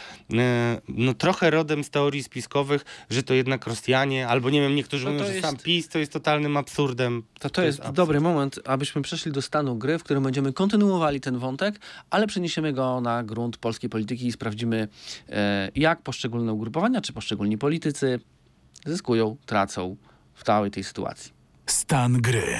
no 0.88 1.14
trochę 1.14 1.50
rodem 1.50 1.84
z 1.84 1.90
teorii 1.90 2.22
spiskowych, 2.22 2.84
że 3.11 3.22
to 3.22 3.34
jednak 3.34 3.66
Rosjanie, 3.66 4.28
albo 4.28 4.41
nie 4.51 4.61
wiem, 4.61 4.74
niektórzy 4.74 5.05
to 5.05 5.12
mówią, 5.12 5.24
że 5.24 5.34
jest- 5.34 5.47
sam 5.47 5.57
PiS 5.57 5.88
to 5.88 5.99
jest 5.99 6.12
totalnym 6.12 6.57
absurdem. 6.57 7.22
To, 7.40 7.51
to 7.51 7.62
jest 7.62 7.80
absurd. 7.80 7.97
dobry 7.97 8.20
moment, 8.20 8.59
abyśmy 8.64 9.03
przeszli 9.03 9.32
do 9.32 9.43
stanu 9.43 9.76
gry, 9.76 9.99
w 9.99 10.05
którym 10.05 10.22
będziemy 10.22 10.53
kontynuowali 10.53 11.20
ten 11.20 11.38
wątek, 11.38 11.80
ale 12.11 12.26
przeniesiemy 12.26 12.72
go 12.72 13.01
na 13.01 13.22
grunt 13.22 13.57
polskiej 13.57 13.90
polityki 13.90 14.26
i 14.26 14.32
sprawdzimy, 14.32 14.88
e, 15.28 15.68
jak 15.74 16.03
poszczególne 16.03 16.53
ugrupowania 16.53 17.01
czy 17.01 17.12
poszczególni 17.12 17.59
politycy 17.59 18.20
zyskują, 18.86 19.36
tracą 19.47 19.97
w 20.34 20.45
całej 20.45 20.70
tej 20.70 20.84
sytuacji. 20.84 21.32
Stan 21.66 22.12
gry. 22.20 22.57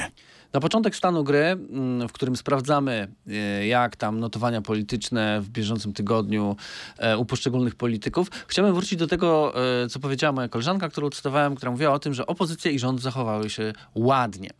Na 0.53 0.61
początek 0.61 0.97
stanu 0.97 1.25
gry, 1.25 1.45
mm, 1.45 2.09
w 2.09 2.13
którym 2.13 2.37
sprawdzamy, 2.37 3.09
e, 3.29 3.67
jak 3.67 3.97
tam 3.97 4.21
notowania 4.21 4.63
polityczne 4.63 5.41
w 5.41 5.49
bieżącym 5.49 5.93
tygodniu 5.93 6.57
e, 6.99 7.19
u 7.19 7.25
poszczególnych 7.25 7.75
polityków, 7.75 8.29
chciałbym 8.47 8.75
wrócić 8.75 8.99
do 8.99 9.07
tego, 9.07 9.53
e, 9.85 9.89
co 9.89 10.01
powiedziała 10.01 10.33
moja 10.33 10.49
koleżanka, 10.49 10.89
którą 10.89 11.11
cytowałem, 11.11 11.55
która 11.55 11.73
mówiła 11.73 11.93
o 11.93 11.99
tym, 11.99 12.15
że 12.15 12.27
opozycja 12.27 12.71
i 12.71 12.79
rząd 12.79 13.01
zachowały 13.01 13.51
się 13.51 13.73
ładnie. 13.95 14.51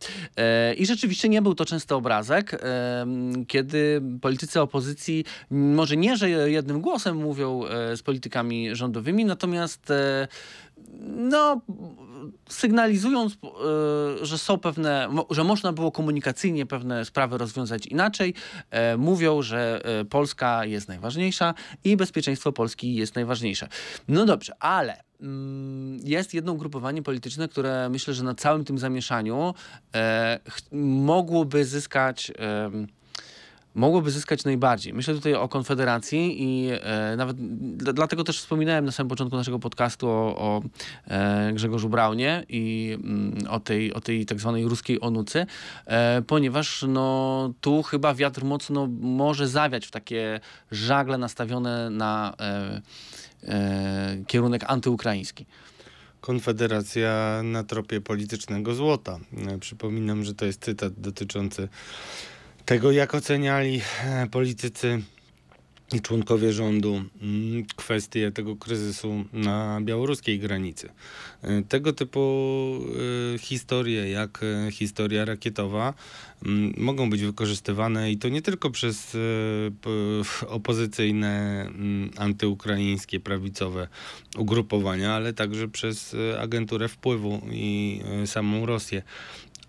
I 0.77 0.85
rzeczywiście 0.85 1.29
nie 1.29 1.41
był 1.41 1.55
to 1.55 1.65
często 1.65 1.97
obrazek, 1.97 2.61
kiedy 3.47 4.01
politycy 4.21 4.61
opozycji, 4.61 5.25
może 5.51 5.97
nie, 5.97 6.17
że 6.17 6.29
jednym 6.29 6.81
głosem 6.81 7.17
mówią 7.17 7.61
z 7.95 8.01
politykami 8.01 8.75
rządowymi, 8.75 9.25
natomiast 9.25 9.91
no, 11.01 11.61
sygnalizując, 12.49 13.33
e, 13.33 14.25
że 14.25 14.37
są 14.37 14.57
pewne, 14.57 15.09
że 15.29 15.43
można 15.43 15.73
było 15.73 15.91
komunikacyjnie 15.91 16.65
pewne 16.65 17.05
sprawy 17.05 17.37
rozwiązać 17.37 17.85
inaczej, 17.85 18.33
e, 18.69 18.97
mówią, 18.97 19.41
że 19.41 19.81
e, 19.85 20.05
Polska 20.05 20.65
jest 20.65 20.87
najważniejsza 20.87 21.53
i 21.83 21.97
bezpieczeństwo 21.97 22.51
Polski 22.51 22.95
jest 22.95 23.15
najważniejsze. 23.15 23.67
No 24.07 24.25
dobrze, 24.25 24.53
ale 24.59 25.03
mm, 25.21 25.99
jest 26.03 26.33
jedno 26.33 26.53
ugrupowanie 26.53 27.03
polityczne, 27.03 27.47
które 27.47 27.89
myślę, 27.89 28.13
że 28.13 28.23
na 28.23 28.35
całym 28.35 28.65
tym 28.65 28.77
zamieszaniu 28.77 29.53
mogłoby 30.81 31.65
zyskać. 31.65 32.31
Mogłoby 33.75 34.11
zyskać 34.11 34.43
najbardziej. 34.43 34.93
Myślę 34.93 35.13
tutaj 35.13 35.33
o 35.35 35.47
Konfederacji 35.47 36.43
i 36.43 36.69
e, 36.71 37.15
nawet 37.17 37.37
d- 37.77 37.93
dlatego 37.93 38.23
też 38.23 38.39
wspominałem 38.39 38.85
na 38.85 38.91
samym 38.91 39.09
początku 39.09 39.35
naszego 39.37 39.59
podcastu 39.59 40.09
o, 40.09 40.35
o 40.37 40.61
e, 41.07 41.51
Grzegorzu 41.53 41.89
Braunie 41.89 42.45
i 42.49 42.97
mm, 43.03 43.47
o, 43.49 43.59
tej, 43.59 43.93
o 43.93 44.01
tej 44.01 44.25
tak 44.25 44.39
zwanej 44.39 44.65
ruskiej 44.65 45.01
onucy, 45.01 45.45
e, 45.85 46.21
ponieważ 46.21 46.85
no, 46.87 47.53
tu 47.61 47.83
chyba 47.83 48.13
wiatr 48.13 48.43
mocno 48.43 48.87
może 49.01 49.47
zawiać 49.47 49.85
w 49.87 49.91
takie 49.91 50.39
żagle 50.71 51.17
nastawione 51.17 51.89
na 51.89 52.33
e, 52.39 52.81
e, 53.43 54.17
kierunek 54.27 54.63
antyukraiński. 54.67 55.45
Konfederacja 56.21 57.41
na 57.43 57.63
tropie 57.63 58.01
politycznego 58.01 58.73
złota. 58.75 59.19
E, 59.47 59.57
Przypominam, 59.59 60.23
że 60.23 60.33
to 60.35 60.45
jest 60.45 60.61
cytat 60.63 60.93
dotyczący 60.97 61.69
tego, 62.65 62.91
jak 62.91 63.15
oceniali 63.15 63.81
e, 64.05 64.27
politycy 64.27 65.01
i 65.93 66.01
członkowie 66.01 66.53
rządu 66.53 67.03
mm, 67.21 67.65
kwestie 67.75 68.31
tego 68.31 68.55
kryzysu 68.55 69.25
na 69.33 69.79
białoruskiej 69.81 70.39
granicy. 70.39 70.89
E, 71.41 71.61
Tego 71.61 71.93
typu 71.93 72.19
e, 73.35 73.37
historie, 73.37 74.09
jak 74.09 74.41
historia 74.71 75.25
rakietowa, 75.25 75.93
mm, 76.45 76.73
mogą 76.77 77.09
być 77.09 77.21
wykorzystywane 77.21 78.11
i 78.11 78.17
to 78.17 78.29
nie 78.29 78.41
tylko 78.41 78.69
przez 78.69 79.17
opozycyjne, 80.47 81.61
mm, 81.61 82.11
antyukraińskie, 82.17 83.19
prawicowe 83.19 83.87
ugrupowania, 84.37 85.13
ale 85.13 85.33
także 85.33 85.67
przez 85.67 86.15
agenturę 86.39 86.87
wpływu 86.87 87.41
i 87.51 88.01
samą 88.25 88.65
Rosję. 88.65 89.03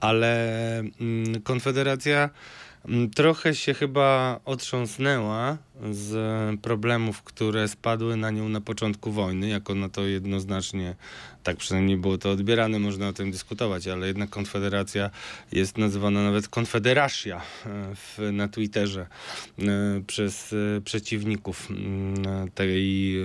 Ale 0.01 0.82
Konfederacja 1.45 2.30
trochę 3.14 3.55
się 3.55 3.74
chyba 3.74 4.41
otrząsnęła 4.45 5.59
z 5.91 6.61
problemów, 6.61 7.22
które 7.22 7.68
spadły 7.68 8.16
na 8.16 8.30
nią 8.30 8.49
na 8.49 8.61
początku 8.61 9.12
wojny, 9.12 9.49
jako 9.49 9.74
na 9.74 9.89
to 9.89 10.07
jednoznacznie, 10.07 10.95
tak 11.43 11.57
przynajmniej 11.57 11.97
było 11.97 12.18
to 12.18 12.30
odbierane, 12.30 12.78
można 12.78 13.09
o 13.09 13.12
tym 13.12 13.30
dyskutować, 13.30 13.89
ale 13.89 14.07
jednak 14.07 14.30
Konfederacja 14.30 15.11
jest 15.53 15.78
nazywana 15.78 16.22
nawet 16.24 16.49
Konfederacja 16.49 17.37
e, 17.37 17.41
w, 17.95 18.18
na 18.32 18.49
Twitterze 18.49 19.07
e, 19.59 19.64
przez 20.07 20.53
e, 20.53 20.80
przeciwników 20.80 21.70
mm, 21.70 22.51
tej, 22.51 23.16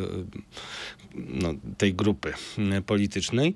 no, 1.15 1.53
tej 1.77 1.93
grupy 1.93 2.33
mm, 2.57 2.83
politycznej. 2.83 3.55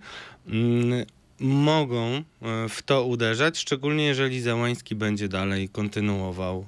Mogą 1.43 2.23
e, 2.41 2.69
w 2.69 2.81
to 2.81 3.05
uderzać, 3.05 3.57
szczególnie 3.57 4.05
jeżeli 4.05 4.41
Załański 4.41 4.95
będzie 4.95 5.27
dalej 5.27 5.69
kontynuował 5.69 6.65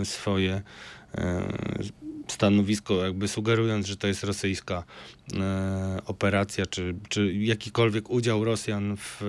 e, 0.00 0.04
swoje 0.04 0.62
e, 1.14 1.52
stanowisko, 2.28 3.04
jakby 3.04 3.28
sugerując, 3.28 3.86
że 3.86 3.96
to 3.96 4.06
jest 4.06 4.24
rosyjska 4.24 4.84
operacja, 6.06 6.66
czy, 6.66 6.94
czy 7.08 7.32
jakikolwiek 7.32 8.10
udział 8.10 8.44
Rosjan 8.44 8.96
w 8.96 9.22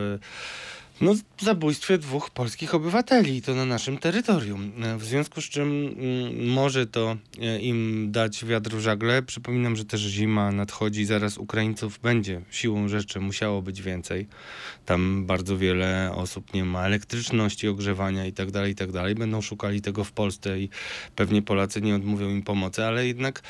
no, 1.04 1.16
zabójstwie 1.42 1.98
dwóch 1.98 2.30
polskich 2.30 2.76
obywateli, 2.76 3.42
to 3.42 3.56
na 3.56 3.66
naszym 3.66 3.98
terytorium. 3.98 4.72
E, 4.84 4.98
W 4.98 5.04
związku 5.04 5.42
z 5.42 5.46
czym 5.46 5.96
mm, 5.98 6.48
może 6.50 6.88
to 6.88 7.18
e, 7.42 7.60
im 7.60 8.08
dać 8.12 8.46
wiatr 8.46 8.72
w 8.72 8.80
żagle. 8.80 9.24
Przypominam, 9.24 9.76
że 9.76 9.86
też 9.86 10.02
zima 10.02 10.52
nadchodzi, 10.52 11.06
zaraz 11.06 11.38
Ukraińców 11.38 12.00
będzie 12.00 12.42
siłą 12.52 12.88
rzeczy 12.88 13.20
musiało 13.20 13.62
być 13.62 13.82
więcej. 13.82 14.28
Tam 14.86 15.26
bardzo 15.26 15.58
wiele 15.58 16.12
osób 16.16 16.54
nie 16.54 16.66
ma 16.66 16.86
elektryczności, 16.86 17.68
ogrzewania 17.68 18.26
i 18.26 18.34
tak 18.34 18.52
dalej, 18.52 18.72
i 18.72 18.76
tak. 18.76 18.94
Będą 19.18 19.42
szukali 19.42 19.82
tego 19.82 20.04
w 20.04 20.12
Polsce 20.12 20.60
i 20.60 20.70
pewnie 21.16 21.42
Polacy 21.42 21.82
nie 21.82 21.96
odmówią 21.96 22.30
im 22.30 22.42
pomocy, 22.42 22.86
ale 22.86 23.08
jednak 23.08 23.42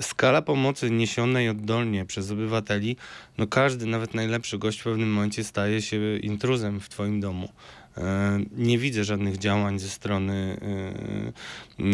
skala 0.00 0.42
pomocy 0.42 0.90
niesionej 0.90 1.48
oddolnie 1.48 2.04
przez 2.04 2.30
obywateli, 2.30 2.96
no 3.38 3.46
każdy, 3.46 3.86
nawet 3.86 4.14
najlepszy 4.14 4.58
gość 4.58 4.80
w 4.80 4.84
pewnym 4.84 5.12
momencie 5.12 5.44
staje 5.44 5.82
się 5.82 6.16
intruzem 6.16 6.80
w 6.80 6.88
twoim 6.88 7.01
domu. 7.10 7.48
E, 7.96 8.40
Nie 8.56 8.78
widzę 8.78 9.04
żadnych 9.04 9.38
działań 9.38 9.78
ze 9.78 9.88
strony 9.88 10.60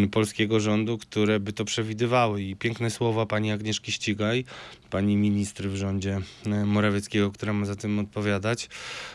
e, 0.05 0.09
polskiego 0.09 0.61
rządu, 0.61 0.99
które 0.99 1.41
by 1.41 1.53
to 1.53 1.65
przewidywały. 1.65 2.43
I 2.43 2.57
piękne 2.57 2.91
słowa 2.91 3.27
pani 3.27 3.53
Agnieszki 3.53 3.93
Ścigaj, 3.93 4.45
pani 4.91 5.17
ministry 5.17 5.69
w 5.69 5.77
rządzie 5.77 6.21
e, 6.47 6.65
Morawieckiego, 6.65 7.31
która 7.31 7.53
ma 7.53 7.67
za 7.67 7.77
tym 7.77 7.99
odpowiadać, 7.99 8.69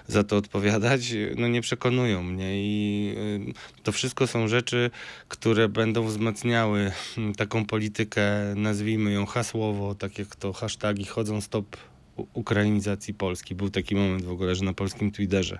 za 0.08 0.24
to 0.24 0.38
odpowiadać, 0.38 1.14
no 1.38 1.48
nie 1.48 1.62
przekonują 1.62 2.24
mnie. 2.24 2.52
I 2.56 3.16
to 3.84 3.92
wszystko 3.92 4.28
są 4.28 4.48
rzeczy, 4.48 4.92
które 5.28 5.70
będą 5.70 6.04
wzmacniały 6.06 6.92
taką 7.38 7.66
politykę, 7.66 8.24
nazwijmy 8.56 9.12
ją 9.12 9.26
hasłowo, 9.26 9.96
tak 9.96 10.20
jak 10.20 10.36
to 10.36 10.54
hasztagi 10.54 11.06
chodzą 11.06 11.42
stop 11.42 11.78
ukrainizacji 12.34 13.14
Polski. 13.14 13.56
Był 13.56 13.70
taki 13.70 13.96
moment 13.96 14.26
w 14.26 14.32
ogóle, 14.32 14.56
że 14.56 14.66
na 14.66 14.74
polskim 14.74 15.12
Twitterze 15.12 15.60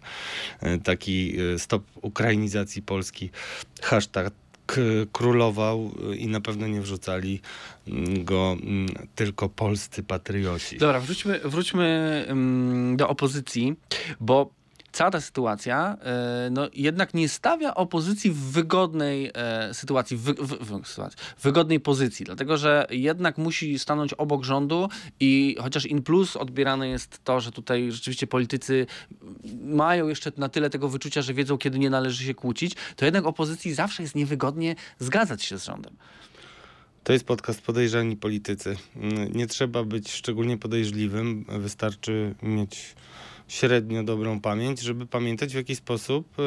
e, 0.62 0.78
taki 0.78 1.36
e, 1.40 1.60
stop 1.60 1.84
ukrainizacji 2.02 2.82
Polski 2.82 3.30
hashtag 3.82 4.34
królował 5.12 5.92
e, 6.12 6.16
i 6.16 6.28
na 6.28 6.42
pewno 6.42 6.68
nie 6.68 6.82
wrzucali 6.82 7.42
mm, 7.88 8.24
go 8.24 8.58
mm, 8.62 8.88
tylko 9.16 9.50
polscy 9.50 10.04
patrioci. 10.04 10.78
Dobra, 10.78 11.00
wróćmy, 11.00 11.40
wróćmy 11.44 12.26
ym, 12.30 12.94
do 12.98 13.10
opozycji, 13.10 13.76
bo 14.20 14.50
cała 14.94 15.12
ta 15.12 15.22
sytuacja 15.22 15.98
e, 16.02 16.50
no, 16.52 16.70
jednak 16.74 17.14
nie 17.14 17.30
stawia 17.30 17.76
opozycji 17.76 18.32
w 18.32 18.38
wygodnej 18.38 19.32
e, 19.34 19.74
sytuacji, 19.74 20.18
wy- 20.18 20.34
w, 20.34 20.82
w, 20.84 20.88
sytuacji, 20.88 21.18
w 21.38 21.44
wygodnej 21.44 21.80
pozycji, 21.80 22.26
dlatego 22.26 22.58
że 22.58 22.88
jednak 22.90 23.38
musi 23.38 23.80
stanąć 23.80 24.14
obok 24.14 24.44
rządu 24.44 24.90
i 25.20 25.56
chociaż 25.62 25.86
in 25.86 26.04
plus 26.04 26.36
odbierane 26.36 26.88
jest 26.88 27.24
to, 27.24 27.40
że 27.40 27.52
tutaj 27.52 27.92
rzeczywiście 27.92 28.28
politycy 28.28 28.86
mają 29.64 30.08
jeszcze 30.08 30.32
na 30.38 30.50
tyle 30.50 30.70
tego 30.70 30.90
wyczucia, 30.90 31.22
że 31.22 31.34
wiedzą, 31.34 31.58
kiedy 31.58 31.80
nie 31.80 31.90
należy 31.90 32.24
się 32.24 32.34
kłócić, 32.34 32.76
to 32.96 33.06
jednak 33.06 33.26
opozycji 33.26 33.74
zawsze 33.74 34.04
jest 34.04 34.16
niewygodnie 34.16 34.76
zgadzać 35.00 35.44
się 35.44 35.58
z 35.60 35.66
rządem. 35.66 35.94
To 37.04 37.14
jest 37.14 37.26
podcast 37.26 37.62
Podejrzani 37.62 38.18
Politycy. 38.18 38.78
Nie 39.34 39.48
trzeba 39.48 39.84
być 39.84 40.12
szczególnie 40.12 40.58
podejrzliwym, 40.58 41.46
wystarczy 41.50 42.36
mieć 42.42 42.96
średnio 43.54 44.04
dobrą 44.04 44.42
pamięć, 44.42 44.82
żeby 44.82 45.06
pamiętać 45.06 45.54
w 45.54 45.56
jaki 45.56 45.76
sposób 45.76 46.40
y, 46.40 46.44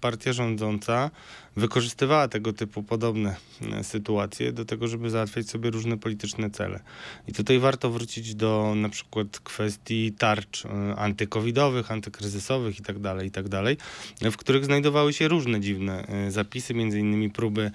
partia 0.00 0.32
rządząca 0.32 1.10
wykorzystywała 1.56 2.28
tego 2.28 2.52
typu 2.52 2.82
podobne 2.82 3.36
y, 3.80 3.84
sytuacje 3.84 4.52
do 4.52 4.64
tego, 4.64 4.88
żeby 4.88 5.10
załatwiać 5.10 5.50
sobie 5.50 5.70
różne 5.70 5.98
polityczne 5.98 6.50
cele. 6.50 6.80
I 7.28 7.32
tutaj 7.32 7.58
warto 7.58 7.90
wrócić 7.90 8.34
do 8.34 8.72
na 8.76 8.88
przykład 8.88 9.40
kwestii 9.40 10.12
tarcz 10.18 10.64
y, 10.64 10.68
antykowidowych, 10.96 11.90
antykryzysowych 11.90 12.78
itd., 12.78 13.16
itd., 13.24 13.62
w 14.20 14.36
których 14.36 14.64
znajdowały 14.64 15.12
się 15.12 15.28
różne 15.28 15.60
dziwne 15.60 16.06
zapisy, 16.28 16.74
między 16.74 17.00
innymi 17.00 17.30
próby 17.30 17.70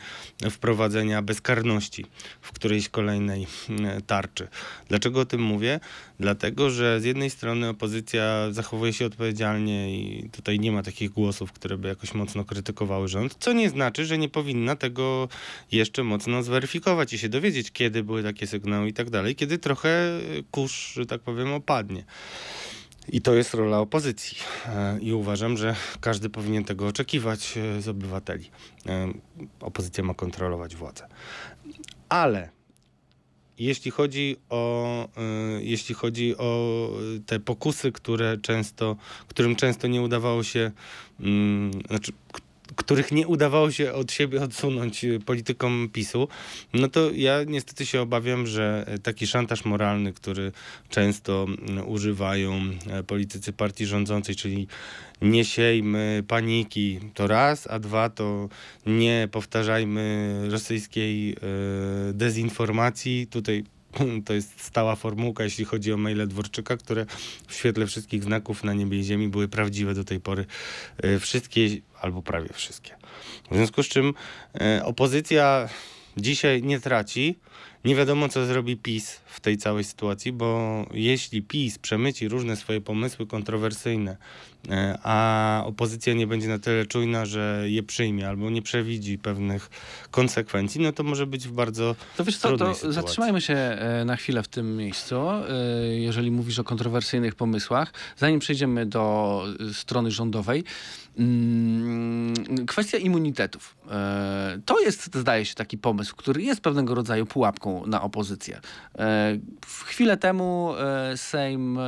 wprowadzenia 0.51 1.21
bezkarności 1.21 2.05
w 2.41 2.51
którejś 2.51 2.89
kolejnej 2.89 3.47
tarczy. 4.07 4.47
Dlaczego 4.89 5.19
o 5.19 5.25
tym 5.25 5.41
mówię? 5.41 5.79
Dlatego, 6.19 6.69
że 6.69 7.01
z 7.01 7.03
jednej 7.03 7.29
strony 7.29 7.69
opozycja 7.69 8.51
zachowuje 8.51 8.93
się 8.93 9.05
odpowiedzialnie 9.05 9.97
i 9.97 10.29
tutaj 10.29 10.59
nie 10.59 10.71
ma 10.71 10.83
takich 10.83 11.09
głosów, 11.09 11.51
które 11.51 11.77
by 11.77 11.87
jakoś 11.87 12.13
mocno 12.13 12.45
krytykowały 12.45 13.07
rząd, 13.07 13.35
co 13.39 13.53
nie 13.53 13.66
znaczy, 13.69 14.05
że 14.05 14.17
nie 14.17 14.29
powinna 14.29 14.75
tego 14.75 15.27
jeszcze 15.71 16.03
mocno 16.03 16.43
zweryfikować 16.43 17.13
i 17.13 17.17
się 17.17 17.29
dowiedzieć, 17.29 17.71
kiedy 17.71 18.03
były 18.03 18.23
takie 18.23 18.47
sygnały 18.47 18.87
i 18.87 18.93
tak 18.93 19.09
dalej, 19.09 19.35
kiedy 19.35 19.57
trochę 19.57 20.19
kurz, 20.51 20.93
że 20.93 21.05
tak 21.05 21.21
powiem, 21.21 21.53
opadnie. 21.53 22.03
I 23.09 23.21
to 23.21 23.33
jest 23.33 23.53
rola 23.53 23.79
opozycji. 23.79 24.37
E, 24.65 24.99
I 25.01 25.13
uważam, 25.13 25.57
że 25.57 25.75
każdy 26.01 26.29
powinien 26.29 26.63
tego 26.63 26.87
oczekiwać 26.87 27.57
e, 27.57 27.81
z 27.81 27.87
obywateli. 27.87 28.49
E, 28.85 29.13
opozycja 29.59 30.03
ma 30.03 30.13
kontrolować 30.13 30.75
władzę. 30.75 31.07
Ale 32.09 32.57
jeśli 33.59 33.91
chodzi 33.91 34.35
o, 34.49 35.03
y, 35.57 35.63
jeśli 35.63 35.95
chodzi 35.95 36.37
o 36.37 36.89
te 37.25 37.39
pokusy, 37.39 37.91
które 37.91 38.37
często, 38.37 38.95
którym 39.27 39.55
często 39.55 39.87
nie 39.87 40.01
udawało 40.01 40.43
się, 40.43 40.71
y, 41.19 41.23
znaczy, 41.87 42.11
których 42.75 43.11
nie 43.11 43.27
udawało 43.27 43.71
się 43.71 43.93
od 43.93 44.11
siebie 44.11 44.41
odsunąć 44.43 45.05
politykom 45.25 45.89
PiSu, 45.93 46.27
no 46.73 46.87
to 46.87 47.11
ja 47.11 47.43
niestety 47.43 47.85
się 47.85 48.01
obawiam, 48.01 48.47
że 48.47 48.85
taki 49.03 49.27
szantaż 49.27 49.65
moralny, 49.65 50.13
który 50.13 50.51
często 50.89 51.45
używają 51.85 52.61
e, 52.89 53.03
politycy 53.03 53.53
partii 53.53 53.85
rządzącej, 53.85 54.35
czyli 54.35 54.67
nie 55.21 55.45
siejmy 55.45 56.23
paniki, 56.27 56.99
to 57.13 57.27
raz, 57.27 57.67
a 57.67 57.79
dwa 57.79 58.09
to 58.09 58.49
nie 58.85 59.27
powtarzajmy 59.31 60.33
rosyjskiej 60.51 61.31
e, 61.31 61.37
dezinformacji. 62.13 63.27
Tutaj 63.27 63.63
to 64.25 64.33
jest 64.33 64.61
stała 64.61 64.95
formułka, 64.95 65.43
jeśli 65.43 65.65
chodzi 65.65 65.93
o 65.93 65.97
maile 65.97 66.27
Dworczyka, 66.27 66.77
które 66.77 67.05
w 67.47 67.53
świetle 67.53 67.87
wszystkich 67.87 68.23
znaków 68.23 68.63
na 68.63 68.73
niebie 68.73 68.99
i 68.99 69.03
ziemi 69.03 69.27
były 69.27 69.47
prawdziwe 69.47 69.93
do 69.93 70.03
tej 70.03 70.19
pory. 70.19 70.45
E, 70.97 71.19
wszystkie, 71.19 71.67
albo 72.01 72.21
prawie 72.21 72.49
wszystkie. 72.53 72.95
W 73.51 73.55
związku 73.55 73.83
z 73.83 73.87
czym 73.87 74.13
e, 74.61 74.81
opozycja 74.85 75.69
dzisiaj 76.17 76.63
nie 76.63 76.79
traci. 76.79 77.39
Nie 77.85 77.95
wiadomo, 77.95 78.29
co 78.29 78.45
zrobi 78.45 78.77
PiS 78.77 79.21
w 79.25 79.39
tej 79.39 79.57
całej 79.57 79.83
sytuacji, 79.83 80.31
bo 80.31 80.85
jeśli 80.93 81.41
PiS 81.41 81.77
przemyci 81.77 82.27
różne 82.27 82.55
swoje 82.55 82.81
pomysły 82.81 83.27
kontrowersyjne, 83.27 84.17
a 85.03 85.63
opozycja 85.65 86.13
nie 86.13 86.27
będzie 86.27 86.47
na 86.47 86.59
tyle 86.59 86.85
czujna, 86.85 87.25
że 87.25 87.63
je 87.65 87.83
przyjmie 87.83 88.27
albo 88.27 88.49
nie 88.49 88.61
przewidzi 88.61 89.17
pewnych 89.17 89.69
konsekwencji, 90.11 90.81
no 90.81 90.91
to 90.91 91.03
może 91.03 91.27
być 91.27 91.47
w 91.47 91.51
bardzo 91.51 91.95
to 92.17 92.23
wiesz 92.23 92.37
co, 92.37 92.49
to 92.49 92.57
sytuacji. 92.57 92.93
zatrzymajmy 92.93 93.41
się 93.41 93.53
e, 93.53 94.05
na 94.05 94.15
chwilę 94.15 94.43
w 94.43 94.47
tym 94.47 94.77
miejscu, 94.77 95.15
e, 95.15 95.43
jeżeli 95.87 96.31
mówisz 96.31 96.59
o 96.59 96.63
kontrowersyjnych 96.63 97.35
pomysłach. 97.35 97.93
Zanim 98.17 98.39
przejdziemy 98.39 98.85
do 98.85 99.43
strony 99.73 100.11
rządowej, 100.11 100.63
mm, 101.19 102.33
kwestia 102.67 102.97
immunitetów. 102.97 103.77
To 104.65 104.79
jest, 104.79 105.15
zdaje 105.15 105.45
się, 105.45 105.55
taki 105.55 105.77
pomysł, 105.77 106.15
który 106.15 106.41
jest 106.41 106.61
pewnego 106.61 106.95
rodzaju 106.95 107.25
pułapką 107.25 107.87
na 107.87 108.01
opozycję. 108.01 108.59
Chwilę 109.85 110.17
temu 110.17 110.73
e, 110.79 111.17
Sejm 111.17 111.79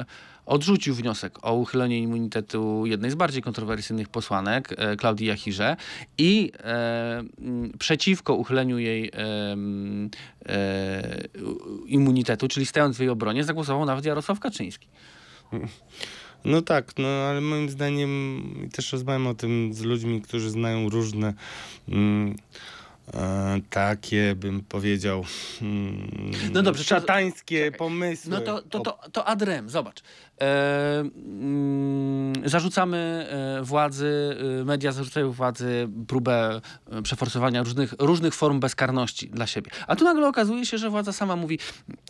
odrzucił 0.50 0.96
wniosek 0.96 1.46
o 1.46 1.54
uchylenie 1.54 2.00
immunitetu 2.00 2.86
jednej 2.86 3.12
z 3.12 3.16
bardziej 3.16 3.42
kontrowersyjnych 3.42 4.10
posłanek, 4.10 4.70
e, 4.78 4.96
Klaudii 4.96 5.28
Jachirze, 5.28 5.76
i 6.18 6.52
e, 6.60 7.24
przeciwko 7.80 8.36
uchyleniu 8.36 8.80
jej 8.80 9.08
e, 9.08 9.12
e, 10.46 11.28
immunitetu, 11.86 12.48
czyli 12.48 12.66
stając 12.66 12.98
w 12.98 13.00
jej 13.00 13.10
obronie, 13.10 13.44
zagłosował 13.44 13.86
nawet 13.86 14.06
Jarosław 14.06 14.40
Kaczyński. 14.40 14.88
No 16.46 16.62
tak, 16.62 16.94
no 16.98 17.08
ale 17.08 17.42
moim 17.42 17.70
zdaniem 17.70 18.44
też 18.74 18.92
rozmawiam 18.92 19.28
o 19.28 19.34
tym 19.34 19.74
z 19.74 19.82
ludźmi, 19.82 20.22
którzy 20.22 20.50
znają 20.50 20.90
różne. 20.90 21.34
Mm, 21.90 22.36
E, 23.14 23.62
takie, 23.70 24.36
bym 24.36 24.62
powiedział, 24.62 25.24
hmm, 25.60 26.32
no 26.54 26.62
dobrze, 26.62 26.84
szatańskie 26.84 27.72
to, 27.72 27.78
pomysły. 27.78 28.32
No 28.32 28.42
to, 28.42 28.62
to, 28.62 28.80
to, 28.80 29.00
to 29.12 29.26
adrem, 29.26 29.70
zobacz. 29.70 30.02
E, 30.42 31.00
mm, 31.00 32.50
zarzucamy 32.50 32.98
e, 33.30 33.64
władzy, 33.64 34.38
e, 34.62 34.66
media 34.66 34.92
zarzucają 34.92 35.32
władzy 35.32 35.88
próbę 36.08 36.62
przeforsowania 37.04 37.64
różnych, 37.64 37.94
różnych 38.00 38.34
form 38.34 38.60
bezkarności 38.60 39.30
dla 39.30 39.48
siebie. 39.48 39.72
A 39.88 39.96
tu 39.96 40.06
nagle 40.06 40.28
okazuje 40.28 40.66
się, 40.66 40.78
że 40.78 40.90
władza 40.90 41.14
sama 41.14 41.36
mówi, 41.36 41.60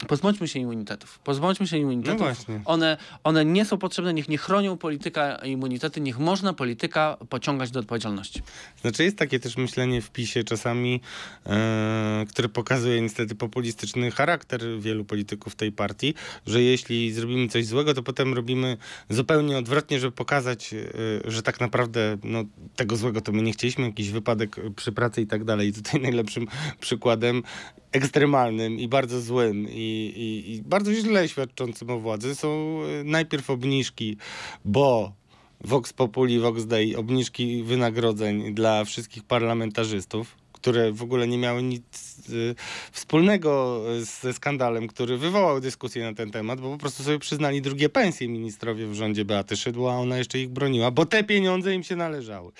pozbądźmy 0.08 0.48
się 0.48 0.60
immunitetów. 0.60 1.20
Pozbądźmy 1.20 1.68
się 1.68 1.78
immunitetów. 1.78 2.20
No 2.20 2.26
właśnie. 2.26 2.62
One, 2.66 2.98
one 3.24 3.46
nie 3.46 3.66
są 3.66 3.78
potrzebne, 3.78 4.14
niech 4.14 4.30
nie 4.30 4.38
chronią 4.38 4.78
polityka 4.78 5.36
immunitety, 5.36 6.02
niech 6.02 6.20
można 6.20 6.54
polityka 6.54 7.18
pociągać 7.30 7.72
do 7.72 7.80
odpowiedzialności. 7.80 8.42
Znaczy 8.82 9.04
jest 9.04 9.18
takie 9.18 9.40
też 9.40 9.58
myślenie 9.58 10.02
w 10.02 10.12
PiSie 10.12 10.44
czasami, 10.44 11.02
e, 11.46 12.26
które 12.30 12.50
pokazuje 12.50 13.02
niestety 13.02 13.36
populistyczny 13.36 14.12
charakter 14.12 14.62
wielu 14.80 15.06
polityków 15.06 15.56
tej 15.56 15.72
partii, 15.72 16.14
że 16.48 16.62
jeśli 16.62 17.12
zrobimy 17.14 17.48
coś 17.48 17.66
złego, 17.66 17.94
to 17.94 18.04
potem 18.04 18.19
potem 18.20 18.34
robimy 18.34 18.78
zupełnie 19.10 19.58
odwrotnie, 19.58 20.00
żeby 20.00 20.12
pokazać, 20.12 20.74
e, 20.74 21.32
że 21.32 21.44
tak 21.44 21.60
naprawdę 21.60 22.18
no, 22.24 22.44
tego 22.76 22.96
złego 22.96 23.22
to 23.22 23.32
my 23.32 23.42
nie 23.42 23.52
chcieliśmy, 23.52 23.86
jakiś 23.86 24.10
wypadek 24.10 24.56
przy 24.76 24.92
pracy 24.92 25.22
i 25.22 25.28
tak 25.28 25.44
dalej. 25.44 25.68
I 25.68 25.74
tutaj 25.74 26.02
najlepszym 26.10 26.48
przykładem 26.80 27.44
ekstremalnym 27.92 28.80
i 28.80 28.88
bardzo 28.88 29.22
złym 29.22 29.68
i, 29.70 30.14
i, 30.16 30.56
i 30.56 30.62
bardzo 30.62 30.94
źle 30.94 31.30
świadczącym 31.30 31.90
o 31.90 32.00
władzy 32.00 32.36
są 32.36 32.80
e, 32.84 33.04
najpierw 33.04 33.50
obniżki, 33.50 34.18
bo 34.66 35.14
Vox 35.62 35.94
Populi, 35.94 36.40
Vox 36.40 36.66
Dei, 36.66 36.96
obniżki 36.96 37.64
wynagrodzeń 37.64 38.54
dla 38.54 38.86
wszystkich 38.86 39.24
parlamentarzystów, 39.24 40.36
które 40.62 40.92
w 40.92 41.04
ogóle 41.04 41.28
nie 41.28 41.38
miały 41.38 41.64
nic 41.64 41.84
y, 42.30 42.56
wspólnego 42.92 43.82
ze 44.22 44.34
skandalem, 44.34 44.88
który 44.88 45.18
wywołał 45.18 45.60
dyskusję 45.60 46.04
na 46.04 46.14
ten 46.14 46.32
temat, 46.32 46.62
bo 46.62 46.72
po 46.72 46.78
prostu 46.78 47.04
sobie 47.04 47.20
przyznali 47.20 47.62
drugie 47.62 47.90
pensje 47.90 48.28
ministrowie 48.28 48.88
w 48.88 48.94
rządzie 48.94 49.26
Beaty 49.26 49.58
Szydło, 49.58 49.94
a 49.94 49.96
ona 49.96 50.18
jeszcze 50.18 50.40
ich 50.40 50.50
broniła, 50.50 50.92
bo 50.92 51.06
te 51.06 51.24
pieniądze 51.24 51.74
im 51.74 51.84
się 51.84 51.96
należały. 51.96 52.52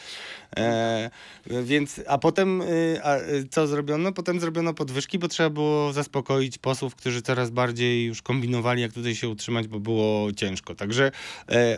E, 0.58 1.10
więc, 1.48 2.02
a 2.08 2.18
potem 2.18 2.62
y, 2.62 3.00
a, 3.04 3.18
y, 3.18 3.48
co 3.50 3.68
zrobiono? 3.68 4.12
Potem 4.12 4.40
zrobiono 4.40 4.74
podwyżki, 4.74 5.20
bo 5.20 5.28
trzeba 5.28 5.50
było 5.50 5.94
zaspokoić 5.94 6.58
posłów, 6.58 6.96
którzy 6.96 7.22
coraz 7.22 7.50
bardziej 7.50 8.06
już 8.06 8.22
kombinowali, 8.22 8.82
jak 8.82 8.94
tutaj 8.94 9.16
się 9.16 9.30
utrzymać, 9.30 9.68
bo 9.68 9.80
było 9.80 10.32
ciężko. 10.34 10.76
Także 10.76 11.12
e, 11.50 11.78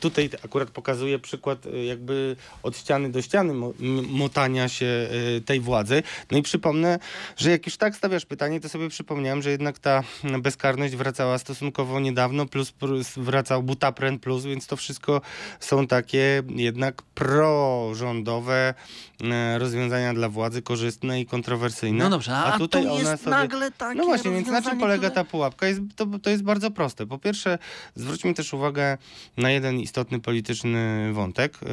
tutaj 0.00 0.30
akurat 0.44 0.70
pokazuje 0.70 1.18
przykład 1.18 1.66
e, 1.66 1.84
jakby 1.84 2.36
od 2.62 2.76
ściany 2.76 3.10
do 3.10 3.22
ściany 3.22 3.54
motania 4.08 4.68
się 4.68 4.86
tej 5.44 5.60
władzy. 5.60 6.02
No 6.30 6.38
i 6.38 6.42
przypomnę, 6.42 6.98
że 7.36 7.50
jak 7.50 7.66
już 7.66 7.76
tak 7.76 7.96
stawiasz 7.96 8.26
pytanie, 8.26 8.60
to 8.60 8.68
sobie 8.68 8.88
przypomniałem, 8.88 9.42
że 9.42 9.50
jednak 9.50 9.78
ta 9.78 10.02
bezkarność 10.42 10.96
wracała 10.96 11.38
stosunkowo 11.38 12.00
niedawno, 12.00 12.46
plus, 12.46 12.72
wracał 13.16 13.62
Butapren 13.62 14.18
Plus, 14.18 14.44
więc 14.44 14.66
to 14.66 14.76
wszystko 14.76 15.20
są 15.60 15.86
takie 15.86 16.42
jednak 16.48 17.02
pro 17.02 17.90
rządowe 17.94 18.74
e, 19.24 19.58
rozwiązania 19.58 20.14
dla 20.14 20.28
władzy 20.28 20.62
korzystne 20.62 21.20
i 21.20 21.26
kontrowersyjne. 21.26 22.04
No 22.04 22.10
dobrze, 22.10 22.32
a, 22.32 22.54
a 22.54 22.58
tutaj 22.58 22.86
ona 22.86 23.10
jest 23.10 23.24
sobie... 23.24 23.36
nagle 23.36 23.70
takie 23.70 23.98
No 23.98 24.04
właśnie, 24.04 24.30
więc 24.30 24.48
na 24.48 24.62
czym 24.62 24.78
polega 24.78 25.10
ta 25.10 25.24
pułapka? 25.24 25.66
Jest, 25.66 25.80
to, 25.96 26.06
to 26.22 26.30
jest 26.30 26.42
bardzo 26.42 26.70
proste. 26.70 27.06
Po 27.06 27.18
pierwsze, 27.18 27.58
zwróćmy 27.94 28.34
też 28.34 28.54
uwagę 28.54 28.98
na 29.36 29.50
jeden 29.50 29.80
istotny 29.80 30.20
polityczny 30.20 31.12
wątek. 31.12 31.58
E, 31.62 31.66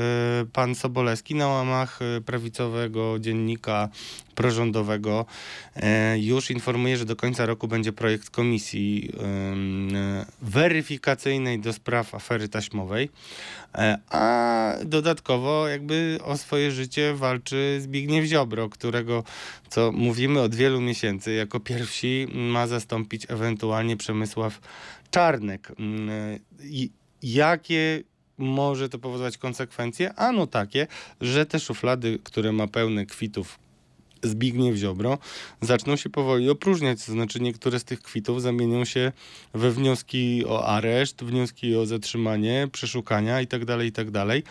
pan 0.53 0.75
Sobolewski 0.75 1.35
na 1.35 1.47
łamach 1.47 1.99
prawicowego 2.25 3.19
dziennika 3.19 3.36
prorządowego 4.35 5.25
już 6.17 6.51
informuje, 6.51 6.97
że 6.97 7.05
do 7.05 7.15
końca 7.15 7.45
roku 7.45 7.67
będzie 7.67 7.93
projekt 7.93 8.29
komisji 8.29 9.11
weryfikacyjnej 10.41 11.59
do 11.59 11.73
spraw 11.73 12.15
afery 12.15 12.49
taśmowej, 12.49 13.09
a 14.09 14.73
dodatkowo 14.85 15.67
jakby 15.67 16.19
o 16.23 16.37
swoje 16.37 16.71
życie 16.71 17.13
walczy 17.13 17.77
Zbigniew 17.81 18.25
Ziobro, 18.25 18.69
którego, 18.69 19.23
co 19.69 19.91
mówimy 19.91 20.41
od 20.41 20.55
wielu 20.55 20.81
miesięcy, 20.81 21.33
jako 21.33 21.59
pierwsi 21.59 22.27
ma 22.33 22.67
zastąpić 22.67 23.25
ewentualnie 23.29 23.97
Przemysław 23.97 24.59
Czarnek. 25.11 25.71
Mm, 25.79 26.39
I 26.63 26.91
jakie 27.23 28.03
może 28.37 28.89
to 28.89 28.99
powodować 28.99 29.37
konsekwencje? 29.37 30.13
Ano 30.13 30.47
takie, 30.47 30.87
że 31.21 31.45
te 31.45 31.59
szuflady, 31.59 32.19
które 32.23 32.51
ma 32.51 32.67
pełne 32.67 33.05
kwitów 33.05 33.59
Zbigniew 34.23 34.75
Ziobro, 34.75 35.17
zaczną 35.61 35.95
się 35.95 36.09
powoli 36.09 36.49
opróżniać. 36.49 37.05
To 37.05 37.11
znaczy 37.11 37.39
niektóre 37.39 37.79
z 37.79 37.83
tych 37.83 38.01
kwitów 38.01 38.41
zamienią 38.41 38.85
się 38.85 39.11
we 39.53 39.71
wnioski 39.71 40.45
o 40.45 40.67
areszt, 40.67 41.23
wnioski 41.23 41.75
o 41.75 41.85
zatrzymanie, 41.85 42.67
przeszukania 42.71 43.41
itd., 43.41 43.85
itd. 43.85 44.41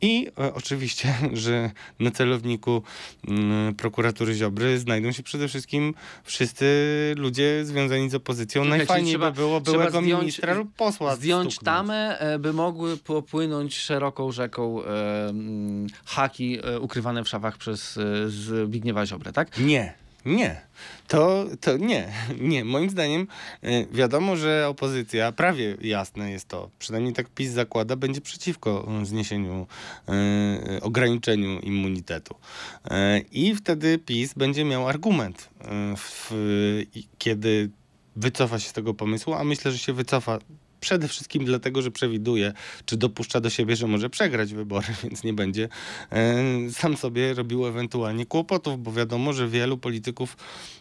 I 0.00 0.26
e, 0.38 0.54
oczywiście, 0.54 1.14
że 1.32 1.70
na 2.00 2.10
celowniku 2.10 2.82
mm, 3.28 3.74
prokuratury 3.74 4.34
Ziobry 4.34 4.78
znajdą 4.78 5.12
się 5.12 5.22
przede 5.22 5.48
wszystkim 5.48 5.94
wszyscy 6.24 6.64
ludzie 7.16 7.64
związani 7.64 8.10
z 8.10 8.14
opozycją. 8.14 8.62
Czekajcie, 8.62 8.78
Najfajniej 8.78 9.12
trzeba- 9.14 9.30
by 9.30 9.36
było 9.36 9.60
byłego 9.60 9.98
zdjąć- 10.00 10.20
ministra 10.20 10.54
lub 10.54 10.74
posła 10.76 11.16
Zdjąć 11.16 11.52
stuknąć. 11.54 11.76
tamę, 11.76 12.18
e, 12.18 12.38
by 12.38 12.52
mogły 12.52 12.96
popłynąć 12.96 13.76
szeroką 13.76 14.32
rzeką 14.32 14.84
e, 14.84 15.32
haki 16.04 16.58
e, 16.62 16.80
ukrywane 16.80 17.24
w 17.24 17.28
szafach 17.28 17.58
przez 17.58 17.96
e, 17.98 18.28
Zbigniewa 18.30 19.06
Ziobrę, 19.06 19.32
tak? 19.32 19.58
Nie, 19.58 19.94
nie. 20.24 20.60
To, 21.08 21.46
to 21.60 21.76
nie, 21.76 22.12
nie. 22.40 22.64
Moim 22.64 22.90
zdaniem 22.90 23.26
y, 23.64 23.86
wiadomo, 23.92 24.36
że 24.36 24.68
opozycja, 24.68 25.32
prawie 25.32 25.76
jasne 25.80 26.30
jest 26.30 26.48
to, 26.48 26.70
przynajmniej 26.78 27.14
tak 27.14 27.28
PiS 27.28 27.50
zakłada, 27.50 27.96
będzie 27.96 28.20
przeciwko 28.20 28.88
y, 29.02 29.06
zniesieniu, 29.06 29.66
y, 30.76 30.82
ograniczeniu 30.82 31.60
immunitetu. 31.60 32.34
Y, 32.34 32.90
I 33.32 33.54
wtedy 33.54 33.98
PiS 33.98 34.34
będzie 34.34 34.64
miał 34.64 34.88
argument, 34.88 35.50
y, 35.60 35.66
w, 35.96 36.30
kiedy 37.18 37.70
wycofa 38.16 38.58
się 38.58 38.68
z 38.68 38.72
tego 38.72 38.94
pomysłu, 38.94 39.34
a 39.34 39.44
myślę, 39.44 39.72
że 39.72 39.78
się 39.78 39.92
wycofa 39.92 40.38
przede 40.84 41.08
wszystkim 41.08 41.44
dlatego, 41.44 41.82
że 41.82 41.90
przewiduje, 41.90 42.52
czy 42.84 42.96
dopuszcza 42.96 43.40
do 43.40 43.50
siebie, 43.50 43.76
że 43.76 43.86
może 43.86 44.10
przegrać 44.10 44.54
wybory, 44.54 44.86
więc 45.04 45.24
nie 45.24 45.32
będzie 45.32 45.68
e, 46.12 46.44
sam 46.70 46.96
sobie 46.96 47.34
robił 47.34 47.66
ewentualnie 47.66 48.26
kłopotów, 48.26 48.82
bo 48.82 48.92
wiadomo, 48.92 49.32
że 49.32 49.48
wielu 49.48 49.78
polityków 49.78 50.36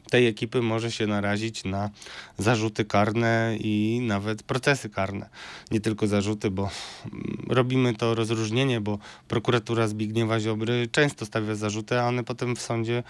tej 0.09 0.27
ekipy 0.27 0.61
może 0.61 0.91
się 0.91 1.07
narazić 1.07 1.63
na 1.63 1.89
zarzuty 2.37 2.85
karne 2.85 3.57
i 3.59 4.01
nawet 4.03 4.43
procesy 4.43 4.89
karne. 4.89 5.29
Nie 5.71 5.79
tylko 5.79 6.07
zarzuty, 6.07 6.51
bo 6.51 6.69
mm, 7.05 7.37
robimy 7.49 7.93
to 7.93 8.15
rozróżnienie, 8.15 8.81
bo 8.81 8.99
prokuratura 9.27 9.87
Zbigniewa 9.87 10.39
Ziobry 10.39 10.87
często 10.91 11.25
stawia 11.25 11.55
zarzuty, 11.55 11.99
a 11.99 12.07
one 12.07 12.23
potem 12.23 12.55
w 12.55 12.61
sądzie 12.61 13.03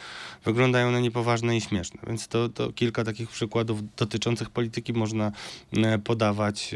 wyglądają 0.45 0.91
na 0.91 0.99
niepoważne 0.99 1.57
i 1.57 1.61
śmieszne. 1.61 2.01
Więc 2.07 2.27
to, 2.27 2.49
to 2.49 2.71
kilka 2.71 3.03
takich 3.03 3.29
przykładów 3.29 3.79
dotyczących 3.95 4.49
polityki 4.49 4.93
można 4.93 5.31
e, 5.77 5.99
podawać. 5.99 6.75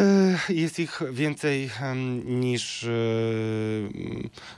E, 0.00 0.38
Jest 0.48 0.78
ich 0.78 1.00
więcej 1.12 1.70
niż 2.24 2.84
e, 2.84 2.88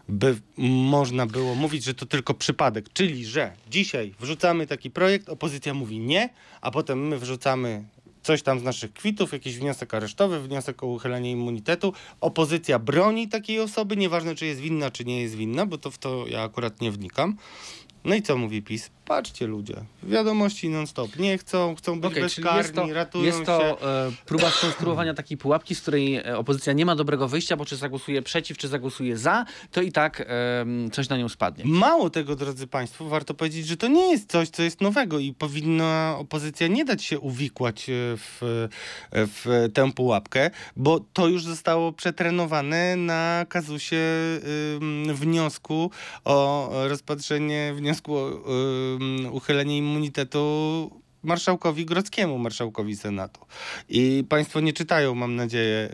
by 0.09 0.37
można 0.59 1.27
było 1.27 1.55
mówić, 1.55 1.85
że 1.85 1.95
to 1.95 2.07
tylko 2.07 2.35
przypadek. 2.35 2.93
Czyli, 2.93 3.27
że 3.27 3.53
dzisiaj 3.71 4.15
wrzucamy 4.21 4.67
taki 4.67 4.91
projekt, 4.91 5.29
opozycja 5.29 5.75
mówi 5.75 5.99
nie, 5.99 6.29
a 6.61 6.71
potem 6.71 7.09
my 7.09 7.19
wrzucamy 7.19 7.85
coś 8.25 8.43
tam 8.43 8.61
z 8.61 8.63
naszych 8.63 8.93
kwitów, 8.93 9.33
jakiś 9.33 9.59
wniosek 9.59 9.95
aresztowy, 9.95 10.41
wniosek 10.41 10.83
o 10.83 10.87
uchylenie 10.87 11.31
immunitetu. 11.31 11.93
Opozycja 12.21 12.79
broni 12.79 13.29
takiej 13.29 13.61
osoby, 13.61 13.97
nieważne 13.97 14.35
czy 14.35 14.47
jest 14.47 14.61
winna, 14.61 14.91
czy 14.91 15.05
nie 15.05 15.23
jest 15.23 15.35
winna, 15.35 15.67
bo 15.67 15.79
to 15.79 15.91
w 15.91 15.99
to 15.99 16.25
ja 16.29 16.43
akurat 16.43 16.81
nie 16.81 16.91
wnikam. 16.91 17.37
No 18.05 18.15
i 18.15 18.23
co 18.23 18.37
mówi 18.37 18.63
PiS? 18.63 18.91
Patrzcie 19.05 19.47
ludzie, 19.47 19.75
wiadomości 20.03 20.69
non-stop, 20.69 21.17
nie 21.17 21.39
chcą, 21.39 21.75
chcą 21.75 22.01
być 22.01 22.13
czyli 22.13 22.25
bezkarni, 22.25 22.59
jest 22.59 22.75
to, 22.75 22.95
ratują 22.95 23.25
jest 23.25 23.39
się. 23.39 23.45
to 23.45 23.83
e, 24.07 24.13
próba 24.27 24.51
skonstruowania 24.51 25.15
takiej 25.15 25.39
pułapki, 25.39 25.75
z 25.75 25.81
której 25.81 26.17
e, 26.17 26.39
opozycja 26.39 26.73
nie 26.73 26.87
ma 26.87 26.97
dobrego 26.97 27.29
wyjścia, 27.29 27.57
bo 27.57 27.65
czy 27.65 27.77
zagłosuje 27.77 28.23
przeciw, 28.23 28.59
czy 28.59 28.69
zagłosuje 28.69 29.17
za, 29.19 29.45
to 29.73 29.83
i 29.83 29.93
tak 29.93 30.25
em, 30.27 30.91
coś 30.91 31.09
na 31.09 31.17
nią 31.17 31.29
spadnie. 31.29 31.65
Mało 31.67 32.11
tego, 32.11 32.37
drodzy 32.37 32.67
Państwo, 32.67 33.05
warto 33.05 33.35
powiedzieć, 33.35 33.67
że 33.67 33.77
to 33.77 33.89
nie 33.89 34.11
jest 34.11 34.31
coś, 34.31 34.49
co 34.49 34.63
jest 34.63 34.81
nowego 34.81 35.19
i 35.19 35.33
powinna 35.33 36.17
opozycja 36.19 36.67
nie 36.67 36.85
dać 36.85 37.05
się 37.05 37.19
uwikłać 37.21 37.91
e, 37.91 37.93
w, 38.17 38.43
e, 38.43 38.69
w 39.27 39.69
tę 39.75 39.93
pułapkę, 39.93 40.51
bo 40.77 41.01
to 41.13 41.29
już 41.29 41.45
zostało 41.45 41.93
przetrenowane 41.93 42.97
na 42.97 43.47
kazusie 43.49 43.97
wniosku 45.15 45.91
o 46.25 46.71
rozpatrzenie 46.89 47.73
wniosku 47.77 48.17
o 48.17 48.31
uchylenie 49.33 49.79
immunitetu 49.79 50.91
marszałkowi 51.25 51.87
Grodzkiemu, 51.87 52.39
marszałkowi 52.39 52.97
Senatu. 52.97 53.41
I 53.89 54.25
Państwo 54.29 54.61
nie 54.61 54.73
czytają, 54.73 55.15
mam 55.15 55.37
nadzieję, 55.37 55.89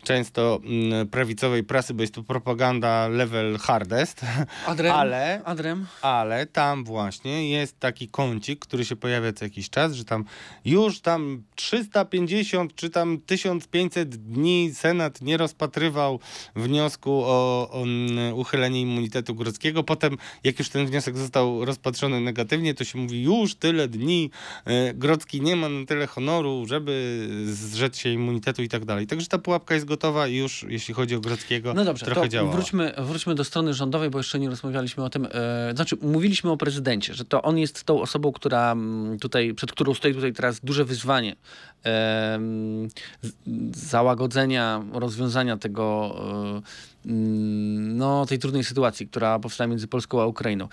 y, 0.00 0.04
często 0.04 0.60
mm, 0.64 1.08
prawicowej 1.08 1.64
prasy, 1.64 1.94
bo 1.94 2.02
jest 2.02 2.14
to 2.14 2.22
propaganda 2.22 3.08
level 3.08 3.58
hardest, 3.58 4.20
Adrem, 4.66 4.92
ale 4.92 5.40
Adrem, 5.44 5.86
ale 6.02 6.46
tam 6.46 6.84
właśnie 6.84 7.50
jest 7.50 7.80
taki 7.80 8.08
kącik, 8.08 8.60
który 8.60 8.84
się 8.84 8.96
pojawia 8.96 9.32
co 9.32 9.44
jakiś 9.44 9.70
czas, 9.70 9.92
że 9.92 10.04
tam 10.04 10.24
już 10.64 11.00
tam 11.00 11.42
350 11.54 12.74
czy 12.74 12.90
tam 12.90 13.20
1500 13.20 14.16
dni 14.16 14.70
Senat 14.74 15.20
nie 15.20 15.36
rozpatrywał 15.36 16.20
wniosku 16.56 17.22
o, 17.24 17.70
o 17.70 17.82
mm, 17.82 18.34
uchylenie 18.34 18.80
immunitetu 18.80 19.34
Grodzkiego. 19.34 19.82
Potem, 19.82 20.16
jak 20.44 20.58
już 20.58 20.68
ten 20.68 20.86
wniosek 20.86 21.16
został 21.16 21.64
rozpatrzony 21.64 22.20
negatywnie, 22.20 22.74
to 22.74 22.84
się 22.84 22.98
mówi 22.98 23.22
już 23.22 23.54
tyle 23.54 23.88
dni, 23.88 24.30
e, 24.64 24.94
Grodzki 24.94 25.40
nie 25.40 25.56
ma 25.56 25.68
na 25.68 25.86
tyle 25.86 26.06
honoru, 26.06 26.66
żeby 26.66 27.26
zrzec 27.44 27.96
się 27.96 28.10
immunitetu 28.10 28.62
i 28.62 28.68
tak 28.68 28.84
dalej. 28.84 29.06
Także 29.06 29.26
ta 29.26 29.38
pułapka 29.38 29.74
jest 29.74 29.86
gotowa 29.86 30.28
i 30.28 30.36
już, 30.36 30.66
jeśli 30.68 30.94
chodzi 30.94 31.14
o 31.14 31.20
Grodzkiego, 31.20 31.74
No 31.74 31.84
dobrze, 31.84 32.06
trochę 32.06 32.28
działa. 32.28 32.52
wróćmy, 32.52 32.94
wróćmy 32.98 33.34
do 33.34 33.44
strony 33.44 33.74
rządowej, 33.74 34.10
bo 34.10 34.18
jeszcze 34.18 34.38
nie 34.38 34.50
rozmawialiśmy 34.50 35.04
o 35.04 35.10
tym. 35.10 35.28
E, 35.32 35.72
znaczy, 35.74 35.96
mówiliśmy 36.02 36.50
o 36.50 36.56
prezydencie, 36.56 37.14
że 37.14 37.24
to 37.24 37.42
on 37.42 37.58
jest 37.58 37.84
tą 37.84 38.00
osobą, 38.00 38.32
która 38.32 38.72
mm, 38.72 39.18
tutaj, 39.18 39.54
przed 39.54 39.72
którą 39.72 39.94
stoi 39.94 40.14
tutaj 40.14 40.32
teraz 40.32 40.60
duże 40.60 40.84
wyzwanie 40.84 41.36
e, 41.86 42.38
załagodzenia, 43.72 44.84
rozwiązania 44.92 45.56
tego, 45.56 46.16
e, 47.04 47.08
mm, 47.10 47.96
no, 47.96 48.26
tej 48.26 48.38
trudnej 48.38 48.64
sytuacji, 48.64 49.08
która 49.08 49.38
powstała 49.38 49.68
między 49.68 49.88
Polską 49.88 50.20
a 50.20 50.26
Ukrainą. 50.26 50.68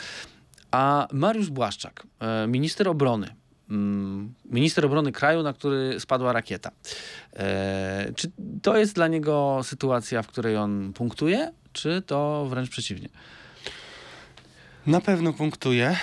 A 0.72 1.08
Mariusz 1.12 1.50
Błaszczak, 1.50 2.08
minister 2.48 2.88
obrony, 2.88 3.36
minister 4.46 4.86
obrony 4.86 5.12
kraju, 5.12 5.44
na 5.44 5.54
który 5.54 6.00
spadła 6.00 6.34
rakieta. 6.34 6.72
E, 7.34 8.12
czy 8.16 8.32
to 8.62 8.78
jest 8.78 8.96
dla 8.96 9.08
niego 9.08 9.60
sytuacja, 9.64 10.22
w 10.22 10.28
której 10.28 10.58
on 10.58 10.94
punktuje, 10.94 11.52
czy 11.74 12.02
to 12.02 12.46
wręcz 12.50 12.70
przeciwnie? 12.70 13.10
Na 14.88 15.02
pewno 15.02 15.34
punktuje. 15.34 15.98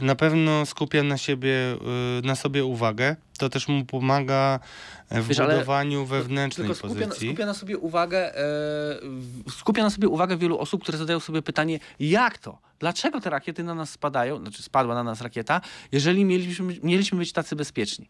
Na 0.00 0.14
pewno 0.14 0.66
skupia 0.66 1.02
na 1.02 1.18
siebie, 1.18 1.54
y, 2.22 2.26
na 2.26 2.34
sobie 2.34 2.64
uwagę. 2.64 3.16
To 3.38 3.48
też 3.48 3.68
mu 3.68 3.84
pomaga 3.84 4.60
w 5.10 5.28
Wiesz, 5.28 5.38
budowaniu 5.38 6.06
wewnętrznej 6.06 6.66
Tylko 6.68 6.88
skupia, 6.88 7.06
pozycji. 7.06 7.28
skupia 7.28 7.46
na 7.46 7.54
sobie 7.54 7.78
uwagę, 7.78 8.18
e, 8.34 8.34
w- 9.46 9.52
skupia 9.58 9.82
na 9.82 9.90
sobie 9.90 10.08
uwagę 10.08 10.36
wielu 10.36 10.58
osób, 10.58 10.82
które 10.82 10.98
zadają 10.98 11.20
sobie 11.20 11.42
pytanie, 11.42 11.78
jak 12.00 12.38
to? 12.38 12.58
Dlaczego 12.78 13.20
te 13.20 13.30
rakiety 13.30 13.64
na 13.64 13.74
nas 13.74 13.90
spadają, 13.90 14.38
znaczy 14.40 14.62
spadła 14.62 14.94
na 14.94 15.04
nas 15.04 15.20
rakieta, 15.20 15.60
jeżeli 15.92 16.24
mieliśmy, 16.24 16.76
mieliśmy 16.82 17.18
być 17.18 17.32
tacy 17.32 17.56
bezpieczni? 17.56 18.08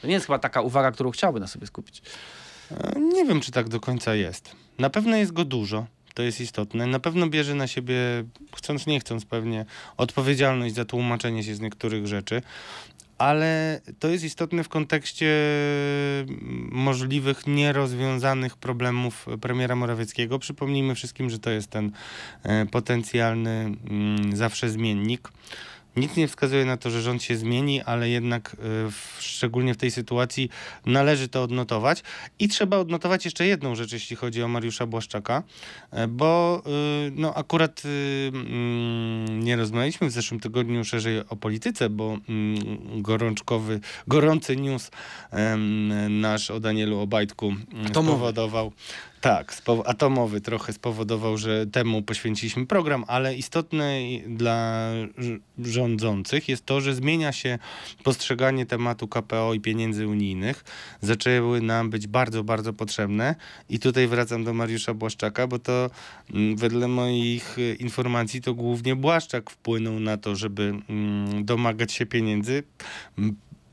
To 0.00 0.06
nie 0.06 0.12
jest 0.14 0.26
chyba 0.26 0.38
taka 0.38 0.60
uwaga, 0.60 0.90
którą 0.92 1.10
chciałby 1.10 1.40
na 1.40 1.46
sobie 1.46 1.66
skupić. 1.66 2.02
E, 2.70 3.00
Nie 3.00 3.24
wiem, 3.24 3.40
czy 3.40 3.52
tak 3.52 3.68
do 3.68 3.80
końca 3.80 4.14
jest. 4.14 4.56
Na 4.78 4.90
pewno 4.90 5.16
jest 5.16 5.32
go 5.32 5.44
dużo. 5.44 5.86
To 6.14 6.22
jest 6.22 6.40
istotne. 6.40 6.86
Na 6.86 6.98
pewno 6.98 7.26
bierze 7.26 7.54
na 7.54 7.66
siebie, 7.66 7.96
chcąc 8.56 8.86
nie 8.86 9.00
chcąc 9.00 9.24
pewnie, 9.24 9.64
odpowiedzialność 9.96 10.74
za 10.74 10.84
tłumaczenie 10.84 11.44
się 11.44 11.54
z 11.54 11.60
niektórych 11.60 12.06
rzeczy. 12.06 12.42
Ale 13.18 13.80
to 13.98 14.08
jest 14.08 14.24
istotne 14.24 14.64
w 14.64 14.68
kontekście 14.68 15.26
mm, 16.20 16.68
możliwych 16.72 17.46
nierozwiązanych 17.46 18.56
problemów 18.56 19.26
premiera 19.40 19.76
Morawieckiego. 19.76 20.38
Przypomnijmy 20.38 20.94
wszystkim, 20.94 21.30
że 21.30 21.38
to 21.38 21.50
jest 21.50 21.70
ten 21.70 21.92
e, 22.42 22.66
potencjalny 22.66 23.50
mm, 23.50 24.36
zawsze 24.36 24.70
zmiennik. 24.70 25.28
Nic 25.96 26.16
nie 26.16 26.28
wskazuje 26.28 26.64
na 26.64 26.76
to, 26.76 26.90
że 26.90 27.02
rząd 27.02 27.22
się 27.22 27.36
zmieni, 27.36 27.82
ale 27.82 28.08
jednak 28.08 28.52
e, 28.52 28.56
w, 28.90 29.16
szczególnie 29.18 29.74
w 29.74 29.76
tej 29.76 29.90
sytuacji 29.90 30.50
należy 30.86 31.28
to 31.28 31.42
odnotować. 31.42 32.02
I 32.38 32.48
trzeba 32.48 32.76
odnotować 32.76 33.24
jeszcze 33.24 33.46
jedną 33.46 33.74
rzecz, 33.74 33.92
jeśli 33.92 34.16
chodzi 34.16 34.42
o 34.42 34.48
Mariusza 34.48 34.86
Błaszczaka, 34.86 35.42
e, 35.90 36.08
bo 36.08 36.62
y, 37.06 37.12
no, 37.16 37.34
akurat 37.34 37.82
y, 37.84 38.30
mm, 38.34 39.44
nie 39.44 39.56
rozmawialiśmy 39.56 40.08
w 40.08 40.12
zeszłym 40.12 40.40
tygodniu 40.40 40.84
szerzej 40.84 41.28
o 41.28 41.36
polityce, 41.36 41.90
bo 41.90 42.18
mm, 42.28 43.02
gorączkowy, 43.02 43.80
gorący 44.08 44.56
news 44.56 44.90
nasz 46.10 46.50
o 46.50 46.60
Danielu 46.60 46.98
Obajtku 46.98 47.54
Atomowy. 47.86 48.16
spowodował 48.16 48.72
Tak, 49.24 49.56
atomowy 49.84 50.40
trochę 50.40 50.72
spowodował, 50.72 51.38
że 51.38 51.66
temu 51.66 52.02
poświęciliśmy 52.02 52.66
program, 52.66 53.04
ale 53.06 53.34
istotne 53.34 53.98
dla 54.26 54.90
rządzących 55.58 56.48
jest 56.48 56.66
to, 56.66 56.80
że 56.80 56.94
zmienia 56.94 57.32
się 57.32 57.58
postrzeganie 58.02 58.66
tematu 58.66 59.08
KPO 59.08 59.54
i 59.54 59.60
pieniędzy 59.60 60.08
unijnych. 60.08 60.64
Zaczęły 61.00 61.60
nam 61.60 61.90
być 61.90 62.06
bardzo, 62.06 62.44
bardzo 62.44 62.72
potrzebne 62.72 63.34
i 63.68 63.78
tutaj 63.78 64.06
wracam 64.06 64.44
do 64.44 64.54
Mariusza 64.54 64.94
Błaszczaka, 64.94 65.46
bo 65.46 65.58
to 65.58 65.90
mm, 66.34 66.56
wedle 66.56 66.88
moich 66.88 67.58
y, 67.58 67.74
informacji 67.74 68.42
to 68.42 68.54
głównie 68.54 68.96
Błaszczak 68.96 69.50
wpłynął 69.50 70.00
na 70.00 70.16
to, 70.16 70.36
żeby 70.36 70.74
mm, 70.88 71.44
domagać 71.44 71.92
się 71.92 72.06
pieniędzy 72.06 72.62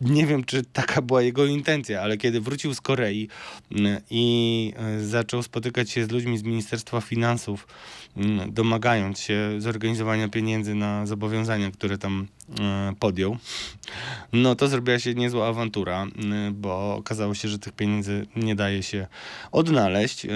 nie 0.02 0.28
wiem, 0.28 0.44
czy 0.44 0.64
taka 0.64 1.02
była 1.02 1.22
jego 1.22 1.46
intencja, 1.46 2.02
ale 2.02 2.18
kiedy 2.18 2.42
wrócił 2.42 2.74
z 2.74 2.82
Korei 2.82 3.28
mm, 3.72 4.02
i 4.10 4.74
e, 4.78 5.00
zaczął 5.00 5.44
spotykać 5.44 5.92
się 5.92 6.06
z 6.06 6.12
ludźmi 6.12 6.38
z 6.38 6.44
Ministerstwa 6.44 7.02
Finansów, 7.02 7.68
mm, 8.18 8.54
domagając 8.54 9.20
się 9.20 9.56
zorganizowania 9.58 10.30
pieniędzy 10.30 10.76
na 10.76 11.06
zobowiązania, 11.06 11.72
które 11.72 11.98
tam 11.98 12.28
e, 12.60 12.94
podjął, 13.00 13.38
no 14.34 14.56
to 14.56 14.68
zrobiła 14.68 15.00
się 15.00 15.14
niezła 15.14 15.48
awantura, 15.48 16.04
mm, 16.04 16.62
bo 16.62 16.96
okazało 16.96 17.34
się, 17.34 17.48
że 17.48 17.60
tych 17.60 17.74
pieniędzy 17.74 18.28
nie 18.36 18.56
daje 18.56 18.84
się 18.84 19.08
odnaleźć. 19.52 20.28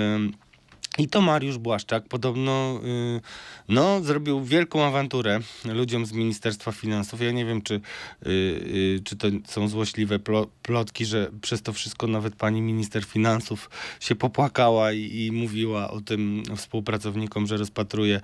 I 0.98 1.08
to 1.08 1.22
Mariusz 1.22 1.58
Błaszczak 1.58 2.08
podobno 2.08 2.80
yy, 2.84 3.22
no, 3.70 4.02
zrobił 4.02 4.43
wielką 4.43 4.84
awanturę 4.84 5.39
ludziom 5.66 6.06
z 6.06 6.12
Ministerstwa 6.12 6.72
Finansów. 6.72 7.22
Ja 7.22 7.32
nie 7.32 7.46
wiem, 7.46 7.62
czy, 7.62 7.82
yy, 8.26 8.34
yy, 8.34 9.00
czy 9.04 9.16
to 9.16 9.28
są 9.48 9.68
złośliwe 9.68 10.20
plotki, 10.62 11.06
że 11.06 11.32
przez 11.41 11.62
to 11.62 11.74
wszystko 11.74 12.08
nawet 12.08 12.36
pani 12.36 12.62
minister 12.62 13.06
finansów 13.06 13.70
się 14.00 14.16
popłakała 14.16 14.91
i, 14.91 15.26
i 15.26 15.32
mówiła 15.32 15.91
o 15.91 16.02
tym 16.02 16.43
współpracownikom, 16.56 17.48
że 17.48 17.58
rozpatruje 17.58 18.22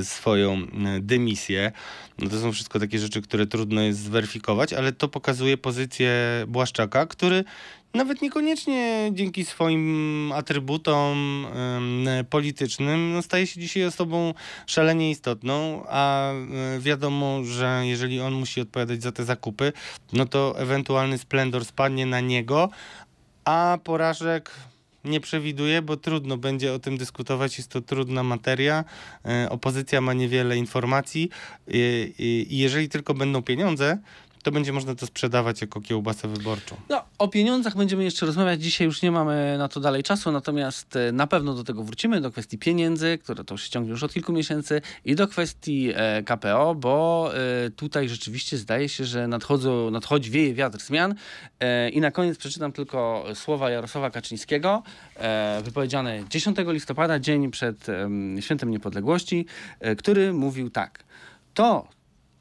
y, 0.00 0.04
swoją 0.04 0.62
y, 0.62 0.66
dymisję. 1.00 1.72
No 2.18 2.30
to 2.30 2.40
są 2.40 2.52
wszystko 2.52 2.80
takie 2.80 2.98
rzeczy, 2.98 3.22
które 3.22 3.46
trudno 3.46 3.80
jest 3.80 4.00
zweryfikować, 4.00 4.72
ale 4.72 4.92
to 4.92 5.08
pokazuje 5.08 5.56
pozycję 5.56 6.10
Błaszczaka, 6.48 7.06
który 7.06 7.44
nawet 7.94 8.22
niekoniecznie 8.22 9.10
dzięki 9.12 9.44
swoim 9.44 10.32
atrybutom 10.34 11.46
politycznym, 12.30 13.12
no 13.12 13.22
staje 13.22 13.46
się 13.46 13.60
dzisiaj 13.60 13.84
osobą 13.84 14.34
szalenie 14.66 15.10
istotną, 15.10 15.84
a 15.88 16.32
e, 16.32 16.80
wiadomo, 16.80 17.44
że 17.44 17.82
jeżeli 17.84 18.20
on 18.20 18.32
musi 18.32 18.60
odpowiadać 18.60 19.02
za 19.02 19.12
te 19.12 19.24
zakupy, 19.24 19.72
no 20.12 20.26
to 20.26 20.54
ewentualny 20.58 21.18
splendor 21.18 21.64
spadnie 21.64 22.06
na 22.06 22.20
niego, 22.20 22.70
a 23.44 23.78
porażek 23.84 24.50
nie 25.04 25.20
przewiduje, 25.20 25.82
bo 25.82 25.96
trudno 25.96 26.36
będzie 26.36 26.72
o 26.72 26.78
tym 26.78 26.96
dyskutować. 26.98 27.58
Jest 27.58 27.70
to 27.70 27.80
trudna 27.80 28.22
materia. 28.22 28.84
E, 29.24 29.50
opozycja 29.50 30.00
ma 30.00 30.12
niewiele 30.12 30.56
informacji 30.56 31.30
i 32.18 32.46
jeżeli 32.50 32.88
tylko 32.88 33.14
będą 33.14 33.42
pieniądze, 33.42 33.98
to 34.48 34.52
będzie 34.52 34.72
można 34.72 34.94
to 34.94 35.06
sprzedawać 35.06 35.60
jako 35.60 35.80
kiełbasę 35.80 36.28
wyborczą. 36.28 36.76
No, 36.88 37.04
o 37.18 37.28
pieniądzach 37.28 37.76
będziemy 37.76 38.04
jeszcze 38.04 38.26
rozmawiać. 38.26 38.62
Dzisiaj 38.62 38.86
już 38.86 39.02
nie 39.02 39.10
mamy 39.10 39.58
na 39.58 39.68
to 39.68 39.80
dalej 39.80 40.02
czasu, 40.02 40.32
natomiast 40.32 40.96
e, 40.96 41.12
na 41.12 41.26
pewno 41.26 41.54
do 41.54 41.64
tego 41.64 41.84
wrócimy, 41.84 42.20
do 42.20 42.30
kwestii 42.30 42.58
pieniędzy, 42.58 43.18
które 43.18 43.44
to 43.44 43.56
się 43.56 43.70
ciągnie 43.70 43.90
już 43.90 44.02
od 44.02 44.12
kilku 44.12 44.32
miesięcy 44.32 44.80
i 45.04 45.14
do 45.14 45.28
kwestii 45.28 45.92
e, 45.94 46.22
KPO, 46.22 46.74
bo 46.74 47.30
e, 47.66 47.70
tutaj 47.70 48.08
rzeczywiście 48.08 48.56
zdaje 48.56 48.88
się, 48.88 49.04
że 49.04 49.28
nadchodzą, 49.28 49.90
nadchodzi, 49.90 50.30
wieje 50.30 50.54
wiatr 50.54 50.78
zmian. 50.78 51.14
I 51.92 52.00
na 52.00 52.10
koniec 52.10 52.38
przeczytam 52.38 52.72
tylko 52.72 53.24
słowa 53.34 53.70
Jarosława 53.70 54.10
Kaczyńskiego, 54.10 54.82
wypowiedziane 55.62 56.24
10 56.30 56.56
listopada, 56.66 57.18
dzień 57.18 57.50
przed 57.50 57.86
Świętem 58.40 58.70
Niepodległości, 58.70 59.46
który 59.98 60.32
mówił 60.32 60.70
tak. 60.70 61.04
To, 61.54 61.88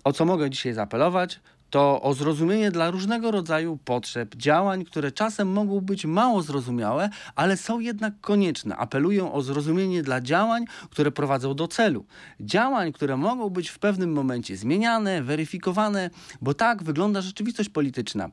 o 0.03 0.13
co 0.13 0.25
mogę 0.25 0.49
dzisiaj 0.49 0.73
zaapelować, 0.73 1.39
to 1.69 2.01
o 2.01 2.13
zrozumienie 2.13 2.71
dla 2.71 2.91
różnego 2.91 3.31
rodzaju 3.31 3.77
potrzeb, 3.85 4.35
działań, 4.35 4.85
które 4.85 5.11
czasem 5.11 5.51
mogą 5.51 5.81
być 5.81 6.05
mało 6.05 6.41
zrozumiałe, 6.41 7.09
ale 7.35 7.57
są 7.57 7.79
jednak 7.79 8.13
konieczne. 8.21 8.75
Apelują 8.75 9.33
o 9.33 9.41
zrozumienie 9.41 10.03
dla 10.03 10.21
działań, 10.21 10.65
które 10.89 11.11
prowadzą 11.11 11.53
do 11.53 11.67
celu. 11.67 12.05
Działań, 12.39 12.93
które 12.93 13.17
mogą 13.17 13.49
być 13.49 13.69
w 13.69 13.79
pewnym 13.79 14.13
momencie 14.13 14.57
zmieniane, 14.57 15.23
weryfikowane, 15.23 16.09
bo 16.41 16.53
tak 16.53 16.83
wygląda 16.83 17.21
rzeczywistość 17.21 17.69
polityczna. 17.69 18.29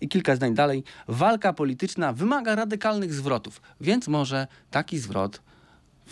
I 0.00 0.08
kilka 0.08 0.36
zdań 0.36 0.54
dalej. 0.54 0.84
Walka 1.08 1.52
polityczna 1.52 2.12
wymaga 2.12 2.54
radykalnych 2.54 3.14
zwrotów, 3.14 3.60
więc 3.80 4.08
może 4.08 4.46
taki 4.70 4.98
zwrot 4.98 5.40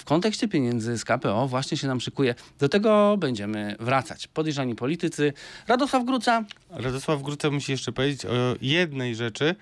w 0.01 0.05
kontekście 0.05 0.48
pieniędzy 0.48 0.98
z 0.98 1.05
KPO 1.05 1.48
właśnie 1.48 1.76
się 1.76 1.86
nam 1.86 2.01
szykuje. 2.01 2.34
Do 2.59 2.68
tego 2.68 3.16
będziemy 3.18 3.76
wracać. 3.80 4.26
Podejrzani 4.26 4.74
politycy. 4.74 5.32
Radosław 5.68 6.05
Gruca. 6.05 6.44
Radosław 6.70 7.22
Gruca 7.22 7.51
musi 7.51 7.72
jeszcze 7.72 7.92
powiedzieć 7.92 8.26
o 8.26 8.57
jednej 8.61 9.14
rzeczy, 9.14 9.55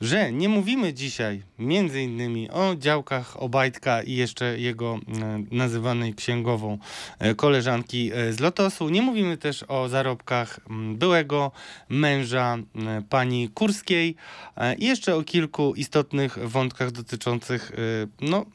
że 0.00 0.32
nie 0.32 0.48
mówimy 0.48 0.94
dzisiaj 0.94 1.42
między 1.58 2.02
innymi 2.02 2.50
o 2.50 2.74
działkach 2.76 3.42
Obajtka 3.42 4.02
i 4.02 4.12
jeszcze 4.12 4.58
jego 4.58 4.94
e, 4.94 5.44
nazywanej 5.50 6.14
księgową 6.14 6.78
e, 7.18 7.34
koleżanki 7.34 8.10
e, 8.14 8.32
z 8.32 8.40
Lotosu. 8.40 8.88
Nie 8.88 9.02
mówimy 9.02 9.36
też 9.36 9.64
o 9.68 9.88
zarobkach 9.88 10.60
byłego 10.94 11.52
męża 11.88 12.58
pani 13.08 13.48
Kurskiej 13.48 14.16
i 14.78 14.86
jeszcze 14.86 15.16
o 15.16 15.22
kilku 15.22 15.74
istotnych 15.74 16.38
wątkach 16.48 16.90
dotyczących 16.90 17.72
no, 18.20 18.46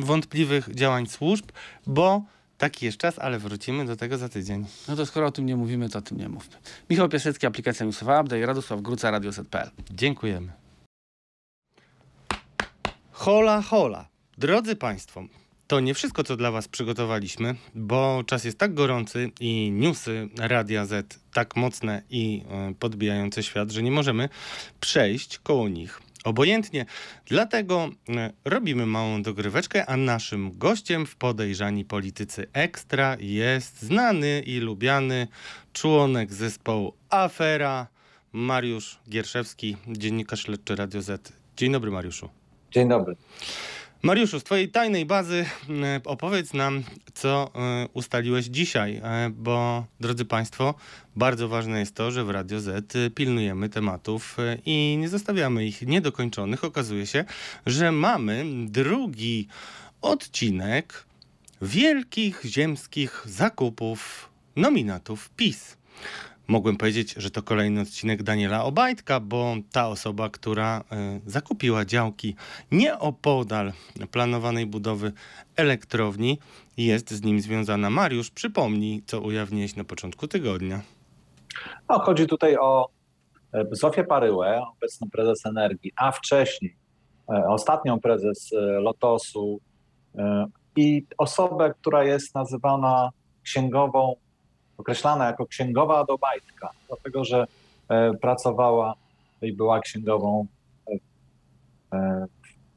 wątpliwych 0.00 0.67
działań 0.74 1.06
służb, 1.06 1.52
bo 1.86 2.22
Taki 2.58 2.86
jest 2.86 2.98
czas, 2.98 3.18
ale 3.18 3.38
wrócimy 3.38 3.86
do 3.86 3.96
tego 3.96 4.18
za 4.18 4.28
tydzień. 4.28 4.66
No 4.88 4.96
to 4.96 5.06
skoro 5.06 5.26
o 5.26 5.30
tym 5.30 5.46
nie 5.46 5.56
mówimy, 5.56 5.88
to 5.88 5.98
o 5.98 6.02
tym 6.02 6.18
nie 6.18 6.28
mówmy. 6.28 6.56
Michał 6.90 7.08
Piasecki, 7.08 7.46
aplikacja 7.46 7.86
Newsowa 7.86 8.20
Update, 8.20 8.46
Radosław 8.46 8.82
Gruca, 8.82 9.10
Radio 9.10 9.32
Z.pl. 9.32 9.70
Dziękujemy. 9.90 10.52
Hola, 13.12 13.62
hola. 13.62 14.08
Drodzy 14.38 14.76
Państwo, 14.76 15.24
to 15.66 15.80
nie 15.80 15.94
wszystko, 15.94 16.24
co 16.24 16.36
dla 16.36 16.50
Was 16.50 16.68
przygotowaliśmy, 16.68 17.54
bo 17.74 18.24
czas 18.26 18.44
jest 18.44 18.58
tak 18.58 18.74
gorący 18.74 19.30
i 19.40 19.70
newsy 19.72 20.28
Radia 20.38 20.86
Z 20.86 21.20
tak 21.32 21.56
mocne 21.56 22.02
i 22.10 22.44
e, 22.50 22.74
podbijające 22.74 23.42
świat, 23.42 23.70
że 23.70 23.82
nie 23.82 23.90
możemy 23.90 24.28
przejść 24.80 25.38
koło 25.38 25.68
nich 25.68 26.00
obojętnie. 26.24 26.86
Dlatego 27.26 27.88
e, 28.08 28.32
robimy 28.44 28.86
małą 28.86 29.22
dogryweczkę, 29.22 29.86
a 29.86 29.96
naszym 29.96 30.58
gościem 30.58 31.06
w 31.06 31.16
podejrzani 31.16 31.84
politycy 31.84 32.46
ekstra 32.52 33.16
jest 33.20 33.82
znany 33.82 34.42
i 34.46 34.58
lubiany 34.58 35.28
członek 35.72 36.32
zespołu 36.32 36.94
Afera, 37.10 37.86
Mariusz 38.32 38.98
Gierszewski, 39.10 39.76
dziennikarz 39.88 40.42
śledczy 40.42 40.76
Radio 40.76 41.02
Z. 41.02 41.32
Dzień 41.56 41.72
dobry, 41.72 41.90
Mariuszu. 41.90 42.28
Dzień 42.70 42.88
dobry. 42.88 43.16
Mariuszu, 44.02 44.40
z 44.40 44.44
Twojej 44.44 44.68
tajnej 44.68 45.06
bazy 45.06 45.44
e, 45.68 46.00
opowiedz 46.04 46.54
nam, 46.54 46.82
co 47.14 47.50
e, 47.54 47.88
ustaliłeś 47.92 48.46
dzisiaj, 48.46 48.96
e, 48.96 49.30
bo 49.30 49.86
drodzy 50.00 50.24
Państwo, 50.24 50.74
bardzo 51.16 51.48
ważne 51.48 51.80
jest 51.80 51.94
to, 51.94 52.10
że 52.10 52.24
w 52.24 52.30
Radio 52.30 52.60
Z 52.60 52.86
pilnujemy 53.14 53.68
tematów 53.68 54.36
i 54.66 54.96
nie 55.00 55.08
zostawiamy 55.08 55.66
ich 55.66 55.82
niedokończonych. 55.82 56.64
Okazuje 56.64 57.06
się, 57.06 57.24
że 57.66 57.92
mamy 57.92 58.44
drugi 58.66 59.48
odcinek 60.00 61.04
wielkich 61.62 62.42
ziemskich 62.44 63.22
zakupów 63.26 64.28
nominatów 64.56 65.30
PiS. 65.36 65.76
Mogłem 66.48 66.76
powiedzieć, 66.76 67.14
że 67.16 67.30
to 67.30 67.42
kolejny 67.42 67.80
odcinek 67.80 68.22
Daniela 68.22 68.64
Obajtka, 68.64 69.20
bo 69.20 69.54
ta 69.72 69.88
osoba, 69.88 70.28
która 70.28 70.80
y, 70.80 71.30
zakupiła 71.30 71.84
działki 71.84 72.34
nieopodal 72.72 73.72
planowanej 74.10 74.66
budowy 74.66 75.12
elektrowni, 75.56 76.38
jest 76.76 77.10
z 77.10 77.22
nim 77.22 77.40
związana. 77.40 77.90
Mariusz, 77.90 78.30
przypomnij, 78.30 79.02
co 79.06 79.20
ujawniłeś 79.20 79.76
na 79.76 79.84
początku 79.84 80.28
tygodnia. 80.28 80.80
No, 81.88 81.98
chodzi 81.98 82.26
tutaj 82.26 82.56
o 82.56 82.88
e, 83.52 83.64
Zofię 83.72 84.04
Paryłę, 84.04 84.62
obecną 84.76 85.10
prezes 85.10 85.46
Energii, 85.46 85.92
a 85.96 86.12
wcześniej 86.12 86.76
e, 87.28 87.48
ostatnią 87.48 88.00
prezes 88.00 88.50
Lotosu 88.80 89.60
i 90.76 91.06
osobę, 91.18 91.74
która 91.80 92.04
jest 92.04 92.34
nazywana 92.34 93.10
księgową 93.42 94.14
określana 94.78 95.26
jako 95.26 95.46
księgowa 95.46 96.04
do 96.04 96.18
Bajtka, 96.18 96.70
dlatego 96.88 97.24
że 97.24 97.46
e, 97.88 98.14
pracowała 98.14 98.94
i 99.42 99.52
była 99.52 99.80
księgową 99.80 100.46
e, 101.92 102.26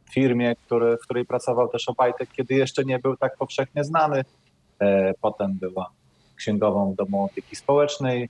w 0.05 0.13
firmie, 0.13 0.55
który, 0.55 0.97
w 0.97 1.01
której 1.01 1.25
pracował 1.25 1.67
też 1.67 1.89
Obajtek, 1.89 2.29
kiedy 2.31 2.53
jeszcze 2.53 2.83
nie 2.83 2.99
był 2.99 3.17
tak 3.17 3.37
powszechnie 3.37 3.83
znany. 3.83 4.23
E, 4.79 5.13
potem 5.21 5.53
była 5.53 5.89
księgową 6.35 6.95
domu 6.95 7.23
opieki 7.23 7.55
społecznej 7.55 8.29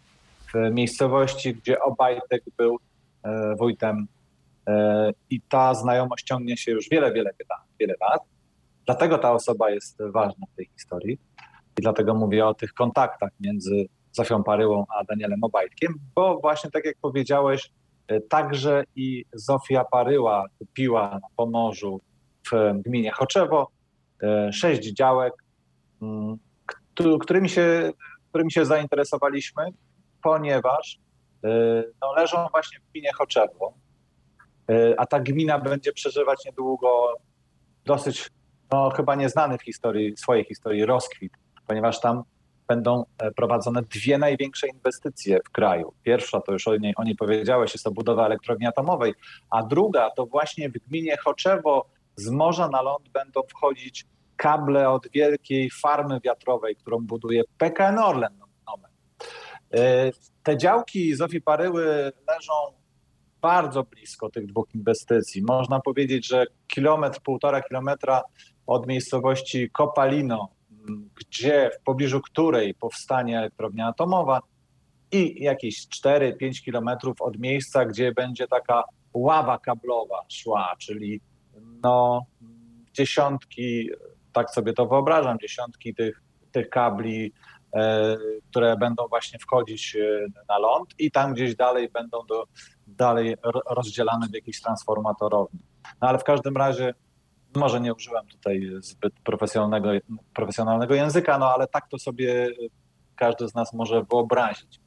w 0.54 0.72
miejscowości, 0.72 1.56
gdzie 1.56 1.82
Obajtek 1.82 2.44
był 2.58 2.80
wójtem 3.60 4.08
i 5.30 5.42
ta 5.42 5.74
znajomość 5.74 6.26
ciągnie 6.26 6.58
się 6.58 6.72
już 6.72 6.90
wiele, 6.90 7.14
wiele, 7.14 7.32
wiele 7.80 7.94
lat. 8.02 8.22
Dlatego 8.86 9.18
ta 9.18 9.32
osoba 9.34 9.70
jest 9.70 9.98
ważna 10.14 10.46
w 10.54 10.56
tej 10.56 10.70
historii 10.74 11.20
i 11.80 11.82
dlatego 11.82 12.14
mówię 12.14 12.46
o 12.46 12.54
tych 12.54 12.74
kontaktach 12.74 13.30
między 13.40 13.86
Zofią 14.12 14.44
Paryłą 14.44 14.86
a 15.00 15.04
Danielem 15.04 15.44
Obajtkiem, 15.44 15.94
bo 16.16 16.40
właśnie 16.40 16.72
tak 16.72 16.86
jak 16.86 16.96
powiedziałeś, 17.02 17.72
e, 18.08 18.22
także 18.22 18.84
i 18.96 19.26
Zofia 19.34 19.86
Paryła 19.86 20.46
kupiła 20.60 21.10
na 21.10 21.28
Pomorzu 21.36 22.02
w 22.52 22.82
gminie 22.82 23.12
Choczewo 23.12 23.68
e, 24.24 24.54
sześć 24.54 24.94
działek, 24.94 25.34
mm, 26.02 26.38
którymi 27.22 27.50
się, 27.50 27.92
którymi 28.30 28.52
się 28.52 28.66
zainteresowaliśmy, 28.66 29.64
ponieważ 30.24 31.00
e, 31.44 31.50
no, 32.02 32.14
leżą 32.14 32.48
właśnie 32.52 32.80
w 32.80 32.92
gminie 32.92 33.14
Choczewo, 33.14 33.74
a 34.98 35.06
ta 35.06 35.20
gmina 35.20 35.60
będzie 35.60 35.94
przeżywać 35.94 36.46
niedługo 36.46 37.14
dosyć, 37.86 38.30
no 38.72 38.90
chyba 38.90 39.16
nieznany 39.16 39.58
w 39.58 39.64
historii, 39.64 40.18
swojej 40.18 40.46
historii 40.46 40.86
rozkwit, 40.86 41.34
ponieważ 41.72 42.00
tam 42.00 42.24
będą 42.68 43.06
e, 43.18 43.32
prowadzone 43.32 43.82
dwie 43.82 44.18
największe 44.18 44.68
inwestycje 44.68 45.40
w 45.46 45.50
kraju. 45.50 45.94
Pierwsza, 46.04 46.42
to 46.42 46.52
już 46.52 46.68
o 46.68 46.78
niej, 46.78 46.94
o 46.96 47.04
niej 47.04 47.16
powiedziałeś, 47.16 47.74
jest 47.74 47.84
to 47.84 47.92
budowa 47.92 48.26
elektrowni 48.26 48.66
atomowej, 48.68 49.14
a 49.50 49.64
druga 49.64 50.10
to 50.10 50.26
właśnie 50.26 50.70
w 50.70 50.74
gminie 50.74 51.18
Choczewo 51.18 51.86
z 52.16 52.30
morza 52.30 52.68
na 52.68 52.82
ląd 52.82 53.10
będą 53.10 53.42
wchodzić 53.50 54.06
kable 54.36 54.90
od 54.90 55.08
wielkiej 55.12 55.70
farmy 55.82 56.20
wiatrowej, 56.20 56.76
którą 56.76 56.98
buduje 56.98 57.42
PKN 57.58 58.00
Orlen. 58.00 58.40
E, 59.74 60.12
te 60.44 60.58
działki 60.58 61.16
Zofii 61.16 61.42
Paryły 61.42 61.86
leżą 62.28 62.54
bardzo 63.42 63.84
blisko 63.84 64.30
tych 64.30 64.46
dwóch 64.46 64.76
inwestycji. 64.76 65.44
Można 65.44 65.80
powiedzieć, 65.80 66.28
że 66.28 66.46
kilometr, 66.68 67.20
półtora 67.22 67.62
kilometra 67.62 68.22
od 68.68 68.88
miejscowości 68.88 69.70
Kopalino 69.70 70.61
gdzie, 71.16 71.72
w 71.80 71.84
pobliżu 71.84 72.22
której 72.22 72.74
powstanie 72.74 73.40
elektrownia 73.40 73.88
atomowa 73.88 74.42
i 75.12 75.44
jakieś 75.44 75.88
4-5 75.88 76.64
kilometrów 76.64 77.22
od 77.22 77.40
miejsca, 77.40 77.86
gdzie 77.86 78.12
będzie 78.12 78.48
taka 78.48 78.84
ława 79.14 79.60
kablowa 79.60 80.22
szła, 80.30 80.74
czyli 80.80 81.22
no 81.84 82.26
dziesiątki, 82.94 83.90
tak 84.34 84.50
sobie 84.50 84.74
to 84.74 84.86
wyobrażam, 84.86 85.40
dziesiątki 85.40 85.96
tych, 85.96 86.22
tych 86.52 86.70
kabli, 86.70 87.34
e, 87.76 88.18
które 88.50 88.78
będą 88.78 89.08
właśnie 89.08 89.40
wchodzić 89.40 89.96
e, 89.96 90.28
na 90.50 90.58
ląd 90.58 90.90
i 91.00 91.12
tam 91.12 91.34
gdzieś 91.34 91.56
dalej 91.56 91.90
będą 91.90 92.26
do, 92.26 92.46
dalej 92.88 93.36
rozdzielane 93.70 94.28
w 94.28 94.34
jakiejś 94.34 94.62
transformatorowni. 94.62 95.60
No 96.02 96.08
ale 96.08 96.20
w 96.20 96.24
każdym 96.24 96.58
razie 96.58 96.94
może 97.56 97.82
nie 97.82 97.94
użyłem 97.94 98.28
tutaj 98.28 98.70
zbyt 98.80 99.14
profesjonalnego, 99.24 99.90
profesjonalnego 100.34 100.96
języka, 100.96 101.38
no 101.38 101.54
ale 101.54 101.68
tak 101.68 101.88
to 101.90 102.00
sobie 102.00 102.50
każdy 103.16 103.48
z 103.48 103.56
nas 103.56 103.74
może 103.74 104.04
wyobrazić. 104.12 104.80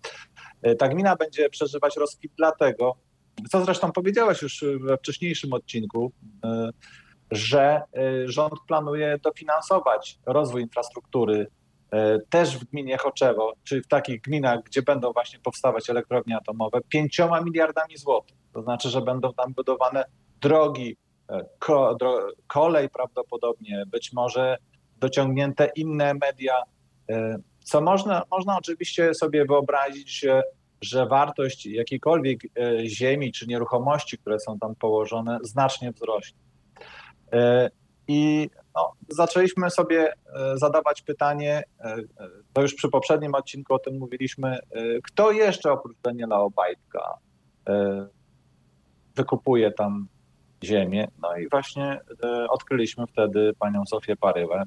E, 0.62 0.74
ta 0.74 0.88
gmina 0.88 1.16
będzie 1.16 1.50
przeżywać 1.50 1.96
rozkwit 1.96 2.32
dlatego, 2.36 2.96
co 3.50 3.64
zresztą 3.64 3.92
powiedziałeś 3.92 4.42
już 4.42 4.64
we 4.80 4.96
wcześniejszym 4.96 5.52
odcinku, 5.52 6.12
e, 6.44 6.70
że 7.30 7.82
e, 7.96 8.28
rząd 8.28 8.54
planuje 8.68 9.18
dofinansować 9.22 10.18
rozwój 10.26 10.62
infrastruktury 10.62 11.46
też 12.30 12.58
w 12.58 12.64
gminie 12.64 12.98
Choczewo, 12.98 13.52
czy 13.64 13.82
w 13.82 13.86
takich 13.86 14.20
gminach, 14.20 14.62
gdzie 14.62 14.82
będą 14.82 15.12
właśnie 15.12 15.38
powstawać 15.38 15.90
elektrownie 15.90 16.36
atomowe, 16.36 16.78
pięcioma 16.88 17.40
miliardami 17.40 17.96
złotych. 17.96 18.36
To 18.52 18.62
znaczy, 18.62 18.88
że 18.88 19.02
będą 19.02 19.32
tam 19.32 19.52
budowane 19.52 20.04
drogi, 20.40 20.96
ko, 21.58 21.96
kolej 22.46 22.90
prawdopodobnie, 22.90 23.84
być 23.86 24.12
może 24.12 24.56
dociągnięte 25.00 25.70
inne 25.76 26.14
media. 26.14 26.54
E, 27.10 27.36
co 27.64 27.80
można, 27.80 28.22
można 28.30 28.58
oczywiście 28.58 29.14
sobie 29.14 29.44
wyobrazić, 29.44 30.20
że, 30.20 30.42
że 30.80 31.06
wartość 31.06 31.66
jakiejkolwiek 31.66 32.40
e, 32.44 32.86
ziemi 32.86 33.32
czy 33.32 33.46
nieruchomości, 33.46 34.18
które 34.18 34.40
są 34.40 34.58
tam 34.58 34.74
położone, 34.74 35.38
znacznie 35.42 35.92
wzrośnie. 35.92 36.38
E, 37.32 37.70
I 38.08 38.50
no, 38.74 38.92
zaczęliśmy 39.08 39.70
sobie 39.70 40.12
zadawać 40.54 41.02
pytanie, 41.02 41.62
to 42.52 42.62
już 42.62 42.74
przy 42.74 42.88
poprzednim 42.88 43.34
odcinku 43.34 43.74
o 43.74 43.78
tym 43.78 43.98
mówiliśmy, 43.98 44.58
kto 45.04 45.32
jeszcze 45.32 45.72
oprócz 45.72 45.96
Daniela 46.02 46.40
Obajtka 46.40 47.18
wykupuje 49.16 49.72
tam 49.72 50.08
ziemię. 50.64 51.08
No 51.22 51.36
i 51.36 51.48
właśnie 51.48 52.00
e, 52.24 52.48
odkryliśmy 52.48 53.06
wtedy 53.06 53.52
panią 53.58 53.86
Sofię 53.86 54.16
Paryłę. 54.16 54.64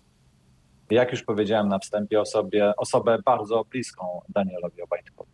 Jak 0.89 1.12
już 1.12 1.24
powiedziałem 1.24 1.68
na 1.68 1.80
wstępie, 1.80 2.22
osobie, 2.22 2.74
osobę 2.78 3.18
bardzo 3.26 3.66
bliską 3.72 4.22
Danielowi 4.30 4.82
Obajtkowi. 4.82 5.32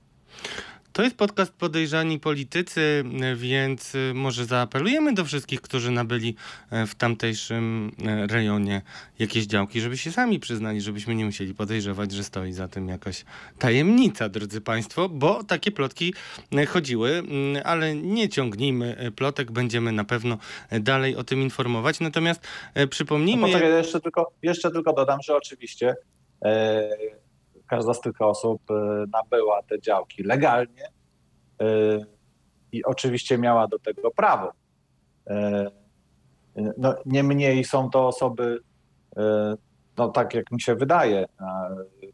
To 0.94 1.04
jest 1.04 1.18
podcast 1.18 1.54
Podejrzani 1.54 2.20
Politycy, 2.20 3.04
więc 3.36 3.96
y, 3.96 4.12
może 4.16 4.46
zaapelujemy 4.46 5.14
do 5.14 5.26
wszystkich, 5.26 5.62
którzy 5.62 5.92
nabyli 5.92 6.36
e, 6.72 6.88
w 6.88 6.96
tamtejszym 6.96 7.92
e, 8.06 8.28
rejonie 8.28 8.82
jakieś 9.20 9.46
działki, 9.46 9.82
żeby 9.82 9.98
się 9.98 10.12
sami 10.12 10.40
przyznali, 10.40 10.82
żebyśmy 10.82 11.16
nie 11.16 11.26
musieli 11.26 11.54
podejrzewać, 11.54 12.12
że 12.12 12.24
stoi 12.24 12.52
za 12.52 12.68
tym 12.68 12.88
jakaś 12.88 13.26
tajemnica, 13.60 14.30
drodzy 14.30 14.62
Państwo, 14.62 15.10
bo 15.10 15.44
takie 15.44 15.72
plotki 15.72 16.14
e, 16.56 16.66
chodziły, 16.66 17.10
mm, 17.10 17.62
ale 17.66 17.96
nie 17.96 18.30
ciągnijmy 18.30 19.12
plotek, 19.16 19.52
będziemy 19.52 19.92
na 19.92 20.04
pewno 20.04 20.38
dalej 20.72 21.16
o 21.16 21.24
tym 21.24 21.42
informować. 21.42 22.00
Natomiast 22.00 22.48
przypomnijmy... 22.90 23.42
No 23.42 23.48
poczekaj, 23.48 23.72
jeszcze 23.72 24.02
tylko, 24.02 24.32
jeszcze 24.42 24.72
tylko 24.72 24.94
dodam, 24.94 25.20
że 25.22 25.36
oczywiście 25.36 25.96
każda 27.68 27.94
z 27.94 28.02
tych 28.02 28.22
osób 28.22 28.62
e, 28.72 29.06
nabyła 29.14 29.64
te 29.64 29.82
działki 29.82 30.24
legalnie 30.24 30.88
e, 31.62 31.66
i 32.72 32.84
oczywiście 32.84 33.38
miała 33.38 33.68
do 33.68 33.80
tego 33.80 34.12
prawo. 34.12 34.52
E, 35.28 35.68
no, 36.78 36.96
niemniej 37.06 37.64
są 37.64 37.90
to 37.90 38.08
osoby, 38.08 38.60
no 39.98 40.08
tak 40.08 40.34
jak 40.34 40.52
mi 40.52 40.62
się 40.62 40.76
wydaje, 40.76 41.26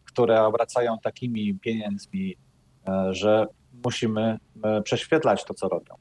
które 0.06 0.44
obracają 0.44 0.98
takimi 1.04 1.56
pieniędzmi, 1.56 2.36
że 3.10 3.48
musimy 3.86 4.38
prześwietlać 4.84 5.44
to, 5.46 5.54
co 5.54 5.70
robią. 5.70 5.96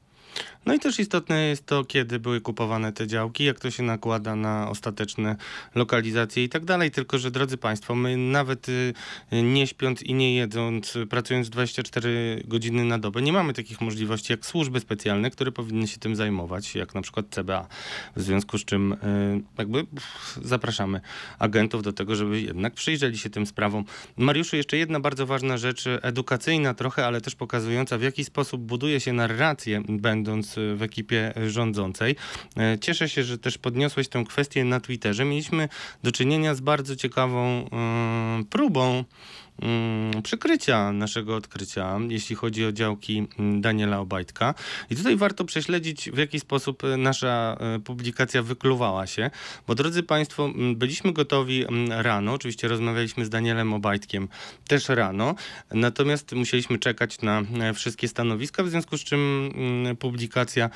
No 0.65 0.73
i 0.73 0.79
też 0.79 0.99
istotne 0.99 1.41
jest 1.41 1.65
to, 1.65 1.83
kiedy 1.83 2.19
były 2.19 2.41
kupowane 2.41 2.93
te 2.93 3.07
działki, 3.07 3.43
jak 3.43 3.59
to 3.59 3.71
się 3.71 3.83
nakłada 3.83 4.35
na 4.35 4.69
ostateczne 4.69 5.35
lokalizacje 5.75 6.43
i 6.43 6.49
tak 6.49 6.65
dalej. 6.65 6.91
Tylko, 6.91 7.17
że 7.17 7.31
drodzy 7.31 7.57
Państwo, 7.57 7.95
my 7.95 8.17
nawet 8.17 8.69
y, 8.69 8.93
nie 9.31 9.67
śpiąc 9.67 10.03
i 10.03 10.13
nie 10.13 10.35
jedząc, 10.35 10.97
pracując 11.09 11.49
24 11.49 12.43
godziny 12.47 12.85
na 12.85 12.97
dobę, 12.99 13.21
nie 13.21 13.33
mamy 13.33 13.53
takich 13.53 13.81
możliwości 13.81 14.33
jak 14.33 14.45
służby 14.45 14.79
specjalne, 14.79 15.31
które 15.31 15.51
powinny 15.51 15.87
się 15.87 15.97
tym 15.97 16.15
zajmować, 16.15 16.75
jak 16.75 16.95
na 16.95 17.01
przykład 17.01 17.25
CBA. 17.29 17.67
W 18.15 18.21
związku 18.21 18.57
z 18.57 18.65
czym 18.65 18.93
y, 18.93 18.97
jakby 19.57 19.85
zapraszamy 20.41 21.01
agentów 21.39 21.83
do 21.83 21.93
tego, 21.93 22.15
żeby 22.15 22.41
jednak 22.41 22.73
przyjrzeli 22.73 23.17
się 23.17 23.29
tym 23.29 23.45
sprawom. 23.45 23.85
Mariuszu, 24.17 24.55
jeszcze 24.55 24.77
jedna 24.77 24.99
bardzo 24.99 25.25
ważna 25.25 25.57
rzecz, 25.57 25.85
edukacyjna 26.01 26.73
trochę, 26.73 27.07
ale 27.07 27.21
też 27.21 27.35
pokazująca, 27.35 27.97
w 27.97 28.01
jaki 28.01 28.23
sposób 28.23 28.61
buduje 28.61 28.99
się 28.99 29.13
narrację, 29.13 29.81
będąc 29.89 30.18
w 30.75 30.81
ekipie 30.81 31.33
rządzącej. 31.47 32.15
E, 32.57 32.77
cieszę 32.81 33.09
się, 33.09 33.23
że 33.23 33.37
też 33.37 33.57
podniosłeś 33.57 34.07
tę 34.07 34.23
kwestię 34.23 34.65
na 34.65 34.79
Twitterze. 34.79 35.25
Mieliśmy 35.25 35.69
do 36.03 36.11
czynienia 36.11 36.55
z 36.55 36.59
bardzo 36.59 36.95
ciekawą 36.95 37.69
e, 37.71 38.43
próbą 38.49 39.03
przykrycia 40.23 40.91
naszego 40.91 41.35
odkrycia, 41.35 41.99
jeśli 42.09 42.35
chodzi 42.35 42.65
o 42.65 42.71
działki 42.71 43.27
mm, 43.39 43.61
Daniela 43.61 43.99
Obajtka. 43.99 44.53
I 44.89 44.95
tutaj 44.95 45.15
warto 45.15 45.45
prześledzić, 45.45 46.11
w 46.11 46.17
jaki 46.17 46.39
sposób 46.39 46.83
e, 46.83 46.97
nasza 46.97 47.57
e, 47.59 47.79
publikacja 47.79 48.43
wykluwała 48.43 49.07
się, 49.07 49.29
bo 49.67 49.75
drodzy 49.75 50.03
Państwo, 50.03 50.45
mm, 50.45 50.75
byliśmy 50.75 51.13
gotowi 51.13 51.65
rano, 51.89 52.33
oczywiście 52.33 52.67
rozmawialiśmy 52.67 53.25
z 53.25 53.29
Danielem 53.29 53.73
Obajtkiem 53.73 54.27
też 54.67 54.89
rano, 54.89 55.35
natomiast 55.71 56.33
musieliśmy 56.33 56.79
czekać 56.79 57.21
na 57.21 57.41
e, 57.61 57.73
wszystkie 57.73 58.07
stanowiska, 58.07 58.63
w 58.63 58.69
związku 58.69 58.97
z 58.97 59.03
czym 59.03 59.19
publikacja 59.99 60.69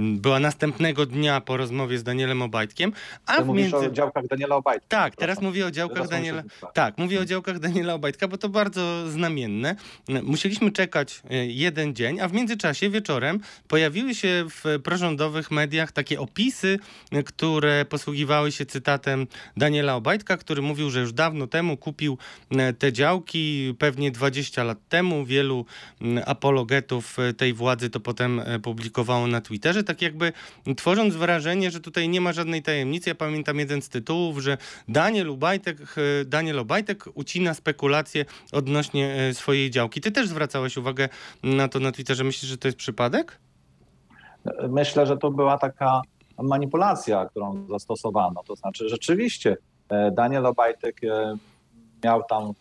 była 0.00 0.40
następnego 0.40 1.06
dnia 1.06 1.40
po 1.40 1.56
rozmowie 1.56 1.98
z 1.98 2.02
Danielem 2.02 2.42
Obajtkiem. 2.42 2.92
A 3.26 3.36
Ty 3.36 3.44
w 3.44 3.48
między... 3.48 3.76
o 3.76 3.90
działkach 3.90 4.26
Daniela 4.26 4.56
Obajtka. 4.56 4.86
Tak, 4.88 5.16
teraz 5.16 5.42
mówię 5.42 5.66
o 5.66 5.70
działkach 5.70 6.08
Daniela. 6.08 6.42
Tak, 6.74 6.98
mówię 6.98 7.20
o 7.20 7.24
działkach 7.24 7.58
Daniela 7.66 7.94
Obajtka, 7.94 8.28
bo 8.28 8.38
to 8.38 8.48
bardzo 8.48 9.10
znamienne. 9.10 9.76
Musieliśmy 10.22 10.72
czekać 10.72 11.22
e, 11.30 11.46
jeden 11.46 11.94
dzień, 11.94 12.20
a 12.20 12.28
w 12.28 12.32
międzyczasie 12.32 12.90
wieczorem 12.90 13.40
pojawiły 13.68 14.14
się 14.14 14.46
w 14.50 14.82
prorządowych 14.82 15.50
mediach 15.50 15.92
takie 15.92 16.20
opisy, 16.20 16.78
e, 17.12 17.22
które 17.22 17.84
posługiwały 17.84 18.52
się 18.52 18.66
cytatem 18.66 19.26
Daniela 19.56 19.94
Obajtka, 19.94 20.36
który 20.36 20.62
mówił, 20.62 20.90
że 20.90 21.00
już 21.00 21.12
dawno 21.12 21.46
temu 21.46 21.76
kupił 21.76 22.18
e, 22.50 22.72
te 22.72 22.92
działki, 22.92 23.74
pewnie 23.78 24.10
20 24.10 24.64
lat 24.64 24.78
temu. 24.88 25.24
Wielu 25.24 25.66
apologetów 26.26 27.16
tej 27.36 27.52
władzy 27.54 27.90
to 27.90 28.00
potem 28.00 28.40
publikowało 28.62 29.26
na 29.26 29.40
Twitterze, 29.40 29.84
tak 29.84 30.02
jakby 30.02 30.32
tworząc 30.76 31.14
wrażenie, 31.14 31.70
że 31.70 31.80
tutaj 31.80 32.08
nie 32.08 32.20
ma 32.20 32.32
żadnej 32.32 32.62
tajemnicy. 32.62 33.10
Ja 33.10 33.14
pamiętam 33.14 33.58
jeden 33.58 33.82
z 33.82 33.88
tytułów, 33.88 34.38
że 34.38 34.58
Daniel 34.88 35.30
Obajtek, 35.30 35.76
Daniel 36.26 36.58
Obajtek 36.58 37.04
ucina 37.14 37.54
spekulacje 37.56 38.24
odnośnie 38.52 39.30
swojej 39.32 39.70
działki. 39.70 40.00
Ty 40.00 40.12
też 40.12 40.28
zwracałeś 40.28 40.76
uwagę 40.76 41.08
na 41.42 41.68
to 41.68 41.80
na 41.80 41.92
Twitterze. 41.92 42.24
Myślisz, 42.24 42.50
że 42.50 42.58
to 42.58 42.68
jest 42.68 42.78
przypadek? 42.78 43.38
Myślę, 44.68 45.06
że 45.06 45.16
to 45.16 45.30
była 45.30 45.58
taka 45.58 46.00
manipulacja, 46.42 47.26
którą 47.26 47.66
zastosowano. 47.70 48.42
To 48.42 48.56
znaczy, 48.56 48.88
rzeczywiście 48.88 49.56
Daniel 50.12 50.46
Obajtek 50.46 51.00
miał 52.04 52.22
tam, 52.22 52.52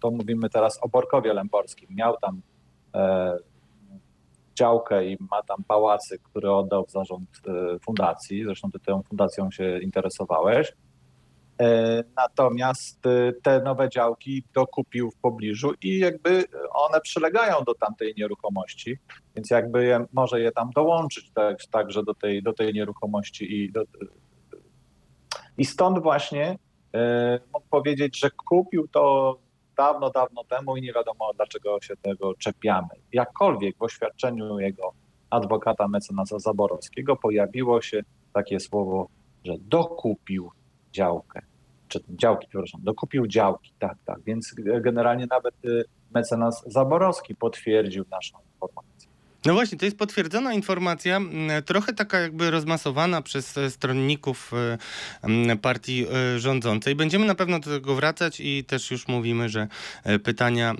to 0.00 0.10
mówimy 0.10 0.50
teraz 0.50 0.78
o 0.82 0.88
Borkowie 0.88 1.32
Lęborskim, 1.34 1.88
miał 1.90 2.16
tam 2.16 2.40
działkę 4.58 5.06
i 5.06 5.16
ma 5.30 5.42
tam 5.42 5.64
pałacyk, 5.68 6.22
który 6.22 6.52
oddał 6.52 6.86
w 6.86 6.90
zarząd 6.90 7.28
fundacji. 7.84 8.44
Zresztą 8.44 8.70
ty 8.70 8.78
tą 8.78 9.02
fundacją 9.02 9.50
się 9.50 9.78
interesowałeś. 9.78 10.72
Natomiast 12.16 13.02
te 13.42 13.60
nowe 13.60 13.88
działki 13.88 14.44
dokupił 14.54 15.10
w 15.10 15.16
pobliżu 15.16 15.72
i 15.82 15.98
jakby 15.98 16.44
one 16.72 17.00
przylegają 17.00 17.64
do 17.64 17.74
tamtej 17.74 18.14
nieruchomości, 18.16 18.98
więc 19.36 19.50
jakby 19.50 19.84
je, 19.84 20.04
może 20.12 20.40
je 20.40 20.52
tam 20.52 20.70
dołączyć 20.70 21.30
tak, 21.34 21.64
także 21.70 22.02
do 22.02 22.14
tej, 22.14 22.42
do 22.42 22.52
tej 22.52 22.74
nieruchomości 22.74 23.56
i, 23.56 23.72
do, 23.72 23.82
i 25.58 25.64
stąd 25.64 26.02
właśnie 26.02 26.58
mógł 27.54 27.66
powiedzieć, 27.70 28.20
że 28.20 28.30
kupił 28.30 28.88
to 28.88 29.38
dawno, 29.76 30.10
dawno 30.10 30.44
temu 30.44 30.76
i 30.76 30.82
nie 30.82 30.92
wiadomo 30.92 31.32
dlaczego 31.36 31.80
się 31.80 31.96
tego 31.96 32.34
czepiamy. 32.34 32.88
Jakkolwiek 33.12 33.76
w 33.76 33.82
oświadczeniu 33.82 34.58
jego 34.58 34.92
adwokata 35.30 35.88
mecenasa 35.88 36.38
Zaborowskiego 36.38 37.16
pojawiło 37.16 37.82
się 37.82 38.02
takie 38.32 38.60
słowo, 38.60 39.08
że 39.44 39.52
dokupił 39.58 40.50
działkę, 40.92 41.42
czy 41.90 42.00
działki, 42.08 42.46
przepraszam, 42.48 42.80
dokupił 42.84 43.26
działki, 43.26 43.72
tak, 43.78 43.96
tak, 44.04 44.18
więc 44.26 44.54
generalnie 44.80 45.26
nawet 45.30 45.54
mecenas 46.14 46.64
Zaborowski 46.66 47.34
potwierdził 47.34 48.04
naszą 48.10 48.38
informację. 48.54 48.99
No 49.44 49.54
właśnie, 49.54 49.78
to 49.78 49.84
jest 49.84 49.98
potwierdzona 49.98 50.54
informacja, 50.54 51.20
trochę 51.66 51.92
taka 51.92 52.20
jakby 52.20 52.50
rozmasowana 52.50 53.22
przez 53.22 53.58
stronników 53.68 54.52
partii 55.62 56.06
e, 56.12 56.38
rządzącej. 56.38 56.94
Będziemy 56.94 57.26
na 57.26 57.34
pewno 57.34 57.60
do 57.60 57.70
tego 57.70 57.94
wracać 57.94 58.40
i 58.40 58.64
też 58.64 58.90
już 58.90 59.08
mówimy, 59.08 59.48
że 59.48 59.68
e, 60.04 60.18
pytania 60.18 60.74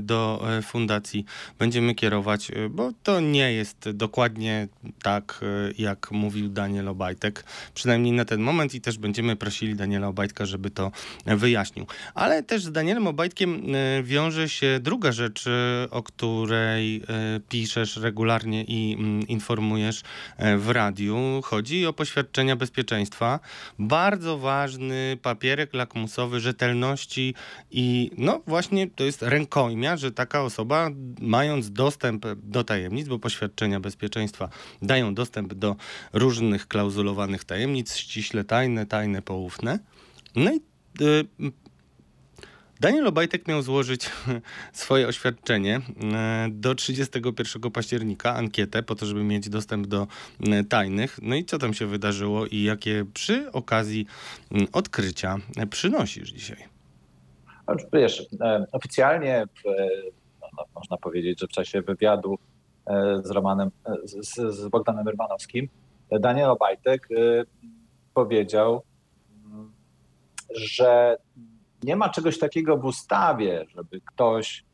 do 0.00 0.44
e, 0.58 0.62
fundacji 0.62 1.24
będziemy 1.58 1.94
kierować, 1.94 2.48
bo 2.70 2.92
to 3.02 3.20
nie 3.20 3.52
jest 3.52 3.90
dokładnie 3.90 4.68
tak, 5.02 5.40
jak 5.78 6.10
mówił 6.10 6.48
Daniel 6.48 6.88
Obajtek, 6.88 7.44
przynajmniej 7.74 8.12
na 8.12 8.24
ten 8.24 8.40
moment 8.40 8.74
i 8.74 8.80
też 8.80 8.98
będziemy 8.98 9.36
prosili 9.36 9.74
Daniela 9.74 10.08
Obajtka, 10.08 10.46
żeby 10.46 10.70
to 10.70 10.92
wyjaśnił. 11.26 11.86
Ale 12.14 12.42
też 12.42 12.64
z 12.64 12.72
Danielem 12.72 13.06
Obajtkiem 13.06 13.62
wiąże 14.02 14.48
się 14.48 14.78
druga 14.82 15.12
rzecz, 15.12 15.44
o 15.90 16.02
której 16.02 17.02
piszesz 17.48 17.98
regularnie 18.04 18.64
i 18.64 18.96
mm, 18.98 19.28
informujesz 19.28 20.02
e, 20.36 20.56
w 20.56 20.70
radiu. 20.70 21.40
Chodzi 21.44 21.86
o 21.86 21.92
poświadczenia 21.92 22.56
bezpieczeństwa. 22.56 23.40
Bardzo 23.78 24.38
ważny 24.38 25.18
papierek 25.22 25.74
lakmusowy 25.74 26.40
rzetelności 26.40 27.34
i 27.70 28.10
no 28.18 28.42
właśnie 28.46 28.90
to 28.90 29.04
jest 29.04 29.22
rękojmia, 29.22 29.96
że 29.96 30.12
taka 30.12 30.42
osoba 30.42 30.90
mając 31.20 31.72
dostęp 31.72 32.26
do 32.42 32.64
tajemnic, 32.64 33.08
bo 33.08 33.18
poświadczenia 33.18 33.80
bezpieczeństwa 33.80 34.48
dają 34.82 35.14
dostęp 35.14 35.54
do 35.54 35.76
różnych 36.12 36.68
klauzulowanych 36.68 37.44
tajemnic, 37.44 37.96
ściśle 37.96 38.44
tajne, 38.44 38.86
tajne, 38.86 39.22
poufne. 39.22 39.78
No 40.36 40.52
i 40.52 40.60
y, 41.00 41.24
Daniel 42.84 43.06
Obajtek 43.06 43.48
miał 43.48 43.62
złożyć 43.62 44.10
swoje 44.72 45.08
oświadczenie 45.08 45.80
e, 46.14 46.48
do 46.50 46.74
31 46.74 47.72
października, 47.72 48.34
ankietę 48.34 48.82
po 48.82 48.94
to, 48.94 49.06
żeby 49.06 49.24
mieć 49.24 49.48
dostęp 49.48 49.86
do 49.86 50.06
e, 50.50 50.64
tajnych. 50.64 51.18
No 51.22 51.34
i 51.34 51.44
co 51.44 51.58
tam 51.58 51.74
się 51.74 51.86
wydarzyło 51.86 52.46
i 52.46 52.62
jakie 52.62 53.04
przy 53.14 53.52
okazji 53.52 54.06
odkrycia 54.72 55.36
przynosisz 55.70 56.30
dzisiaj? 56.30 56.64
Wiesz, 57.92 58.26
e, 58.40 58.66
oficjalnie 58.72 59.44
no, 60.42 60.48
no, 60.56 60.64
można 60.74 60.96
powiedzieć, 60.96 61.40
że 61.40 61.46
w 61.46 61.50
czasie 61.50 61.82
wywiadu 61.82 62.38
z 63.22 63.30
Romanem, 63.30 63.70
z, 64.04 64.54
z 64.54 64.68
Bogdanem 64.68 65.08
Rymanowskim, 65.08 65.68
Daniel 66.20 66.50
Obajtek 66.50 67.08
powiedział, 68.14 68.82
że 70.54 71.16
nie 71.84 71.96
ma 71.96 72.08
czegoś 72.08 72.38
takiego 72.38 72.76
w 72.76 72.84
ustawie, 72.84 73.64
żeby 73.74 74.00
ktoś 74.00 74.64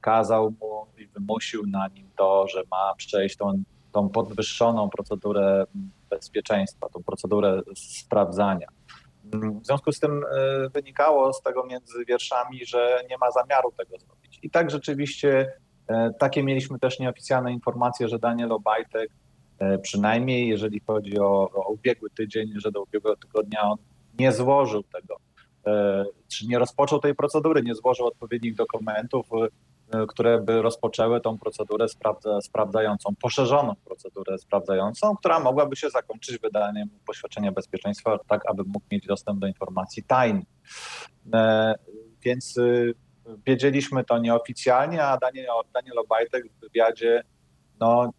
kazał 0.00 0.54
mu 0.60 0.86
i 0.98 1.06
wymusił 1.06 1.66
na 1.66 1.88
nim 1.88 2.10
to, 2.16 2.48
że 2.48 2.62
ma 2.70 2.94
przejść 2.96 3.36
tą, 3.36 3.62
tą 3.92 4.08
podwyższoną 4.08 4.90
procedurę 4.90 5.66
bezpieczeństwa, 6.10 6.88
tą 6.88 7.02
procedurę 7.02 7.60
sprawdzania. 7.76 8.66
W 9.24 9.66
związku 9.66 9.92
z 9.92 10.00
tym 10.00 10.24
e, 10.24 10.68
wynikało 10.68 11.32
z 11.32 11.42
tego 11.42 11.66
między 11.66 12.04
wierszami, 12.04 12.66
że 12.66 13.00
nie 13.10 13.18
ma 13.18 13.30
zamiaru 13.30 13.72
tego 13.72 13.98
zrobić. 13.98 14.38
I 14.42 14.50
tak 14.50 14.70
rzeczywiście 14.70 15.52
e, 15.88 16.10
takie 16.18 16.42
mieliśmy 16.42 16.78
też 16.78 16.98
nieoficjalne 16.98 17.52
informacje, 17.52 18.08
że 18.08 18.18
Daniel 18.18 18.52
Obajtek, 18.52 19.10
e, 19.58 19.78
przynajmniej 19.78 20.48
jeżeli 20.48 20.80
chodzi 20.80 21.18
o, 21.18 21.50
o 21.54 21.68
ubiegły 21.72 22.10
tydzień, 22.10 22.52
że 22.56 22.72
do 22.72 22.82
ubiegłego 22.82 23.16
tygodnia 23.16 23.62
on 23.62 23.76
nie 24.18 24.32
złożył 24.32 24.82
tego 24.82 25.16
czy 26.28 26.46
nie 26.46 26.58
rozpoczął 26.58 27.00
tej 27.00 27.14
procedury, 27.14 27.62
nie 27.62 27.74
złożył 27.74 28.06
odpowiednich 28.06 28.54
dokumentów, 28.54 29.26
e, 29.92 30.06
które 30.06 30.40
by 30.40 30.62
rozpoczęły 30.62 31.20
tą 31.20 31.38
procedurę 31.38 31.88
sprawdza, 31.88 32.40
sprawdzającą, 32.40 33.14
poszerzoną 33.22 33.74
procedurę 33.84 34.38
sprawdzającą, 34.38 35.16
która 35.16 35.40
mogłaby 35.40 35.76
się 35.76 35.90
zakończyć 35.90 36.38
wydaniem 36.38 36.88
poświadczenia 37.06 37.52
bezpieczeństwa, 37.52 38.18
tak 38.28 38.50
aby 38.50 38.64
mógł 38.64 38.86
mieć 38.92 39.06
dostęp 39.06 39.40
do 39.40 39.46
informacji 39.46 40.02
tajnych. 40.02 40.46
E, 41.34 41.74
więc 42.22 42.54
wiedzieliśmy 43.46 44.04
to 44.04 44.18
nieoficjalnie, 44.18 45.04
a 45.04 45.16
Daniel, 45.16 45.46
Daniel 45.74 45.98
Obajtek 45.98 46.44
w 46.52 46.60
wywiadzie 46.60 47.22
no, 47.80 48.12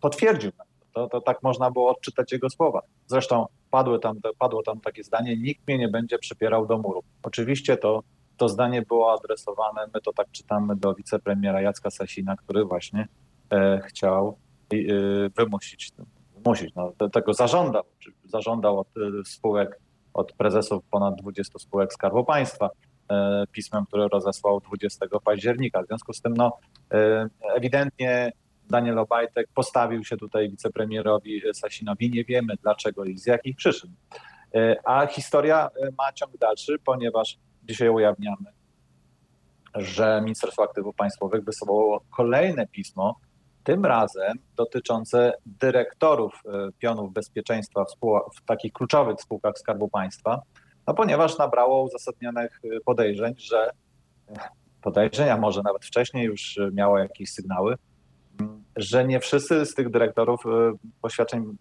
potwierdził 0.00 0.52
to, 0.94 1.08
to 1.08 1.20
tak 1.20 1.42
można 1.42 1.70
było 1.70 1.90
odczytać 1.90 2.32
jego 2.32 2.50
słowa. 2.50 2.82
Zresztą 3.06 3.46
padły 3.70 4.00
tam, 4.00 4.20
padło 4.38 4.62
tam 4.62 4.80
takie 4.80 5.04
zdanie, 5.04 5.36
nikt 5.36 5.66
mnie 5.66 5.78
nie 5.78 5.88
będzie 5.88 6.18
przypierał 6.18 6.66
do 6.66 6.78
muru. 6.78 7.02
Oczywiście 7.22 7.76
to, 7.76 8.02
to 8.36 8.48
zdanie 8.48 8.82
było 8.82 9.12
adresowane, 9.12 9.86
my 9.94 10.00
to 10.00 10.12
tak 10.12 10.30
czytamy 10.32 10.76
do 10.76 10.94
wicepremiera 10.94 11.60
Jacka 11.60 11.90
Sasina, 11.90 12.36
który 12.36 12.64
właśnie 12.64 13.08
e, 13.50 13.80
chciał 13.86 14.38
e, 14.72 14.76
wymusić, 15.36 15.90
wymusić 16.34 16.74
no, 16.74 16.92
tego 17.12 17.34
zażądał, 17.34 17.82
zażądał 18.24 18.78
od 18.80 18.88
e, 18.88 19.24
spółek, 19.24 19.80
od 20.14 20.32
prezesów 20.32 20.84
ponad 20.90 21.14
20 21.14 21.58
spółek 21.58 21.92
Skarbu 21.92 22.24
Państwa 22.24 22.70
e, 23.10 23.44
pismem, 23.52 23.86
które 23.86 24.08
rozesłał 24.08 24.60
20 24.60 25.06
października. 25.24 25.82
W 25.82 25.86
związku 25.86 26.12
z 26.12 26.20
tym 26.20 26.34
no, 26.34 26.58
e, 26.92 27.28
ewidentnie 27.56 28.32
Daniel 28.70 28.98
Obajtek 28.98 29.48
postawił 29.54 30.04
się 30.04 30.16
tutaj 30.16 30.50
wicepremierowi 30.50 31.42
Sasinowi. 31.54 32.10
Nie 32.10 32.24
wiemy 32.24 32.54
dlaczego 32.62 33.04
i 33.04 33.18
z 33.18 33.26
jakich 33.26 33.56
przyczyn. 33.56 33.94
E, 34.54 34.76
a 34.84 35.06
historia 35.06 35.70
e, 35.76 35.88
ma 35.98 36.12
ciąg 36.12 36.38
dalszy, 36.38 36.78
ponieważ 36.84 37.38
dzisiaj 37.62 37.88
ujawniamy, 37.88 38.52
że 39.74 40.20
Ministerstwo 40.24 40.62
Aktywów 40.62 40.94
Państwowych 40.96 41.44
wysłało 41.44 42.04
kolejne 42.10 42.66
pismo, 42.66 43.20
tym 43.64 43.84
razem 43.84 44.38
dotyczące 44.56 45.32
dyrektorów 45.46 46.42
e, 46.46 46.68
pionów 46.78 47.12
bezpieczeństwa 47.12 47.84
w, 47.84 47.96
w 48.36 48.44
takich 48.44 48.72
kluczowych 48.72 49.20
spółkach 49.20 49.58
Skarbu 49.58 49.88
Państwa, 49.88 50.42
no 50.86 50.94
ponieważ 50.94 51.38
nabrało 51.38 51.82
uzasadnionych 51.82 52.60
podejrzeń, 52.84 53.34
że 53.38 53.70
podejrzenia 54.82 55.36
może 55.36 55.62
nawet 55.62 55.84
wcześniej 55.84 56.26
już 56.26 56.58
miało 56.72 56.98
jakieś 56.98 57.32
sygnały, 57.32 57.74
że 58.76 59.04
nie 59.04 59.20
wszyscy 59.20 59.66
z 59.66 59.74
tych 59.74 59.90
dyrektorów 59.90 60.40
y, 60.46 60.48
poświadczeń 61.02 61.56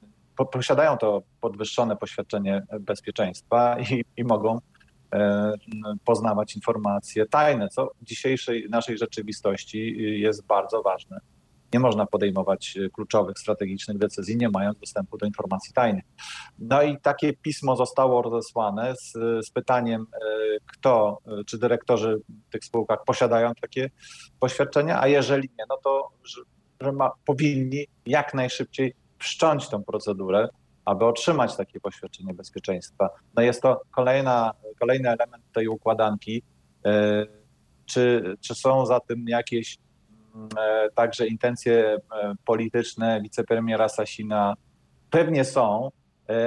posiadają 0.52 0.98
to 0.98 1.22
podwyższone 1.42 1.98
poświadczenie 1.98 2.64
bezpieczeństwa 2.80 3.80
i, 3.80 4.04
i 4.18 4.24
mogą 4.24 4.60
poznawać 6.06 6.56
informacje 6.56 7.26
tajne, 7.26 7.70
co 7.70 7.92
w 8.02 8.06
dzisiejszej 8.06 8.68
naszej 8.70 8.98
rzeczywistości 8.98 9.96
jest 10.22 10.46
bardzo 10.46 10.82
ważne. 10.82 11.20
Nie 11.74 11.80
można 11.80 12.06
podejmować 12.06 12.78
kluczowych, 12.94 13.40
strategicznych 13.40 13.98
decyzji, 13.98 14.38
nie 14.38 14.50
mając 14.50 14.80
dostępu 14.80 15.18
do 15.18 15.26
informacji 15.26 15.74
tajnych. 15.74 16.04
No 16.60 16.84
i 16.84 17.00
takie 17.02 17.34
pismo 17.34 17.76
zostało 17.76 18.22
rozesłane 18.22 18.96
z, 18.96 19.12
z 19.46 19.50
pytaniem, 19.50 20.06
kto, 20.66 21.18
czy 21.46 21.58
dyrektorzy 21.58 22.22
w 22.48 22.52
tych 22.52 22.66
spółkach 22.66 23.04
posiadają 23.06 23.52
takie 23.62 23.90
poświadczenia, 24.40 25.02
a 25.02 25.08
jeżeli 25.08 25.50
nie, 25.60 25.66
no 25.70 25.78
to 25.84 26.10
że, 26.84 26.92
ma, 26.92 27.12
powinni 27.26 27.86
jak 28.06 28.34
najszybciej 28.34 28.94
wszcząć 29.18 29.70
tą 29.70 29.84
procedurę, 29.84 30.50
aby 30.86 31.06
otrzymać 31.06 31.56
takie 31.56 31.80
poświadczenie 31.80 32.34
bezpieczeństwa. 32.34 33.10
No 33.36 33.44
jest 33.44 33.62
to 33.62 33.82
kolejna, 33.92 34.54
kolejny 34.80 35.10
element 35.10 35.44
tej 35.54 35.68
układanki. 35.68 36.44
E, 36.86 37.26
czy, 37.86 38.36
czy 38.42 38.56
są 38.56 38.86
za 38.86 39.00
tym 39.00 39.26
jakieś 39.28 39.78
mm, 40.36 40.50
e, 40.60 40.90
także 40.96 41.28
intencje 41.28 41.98
e, 42.22 42.36
polityczne 42.46 43.22
wicepremiera 43.22 43.90
Sasina? 43.90 44.54
Pewnie 45.10 45.46
są, 45.46 45.90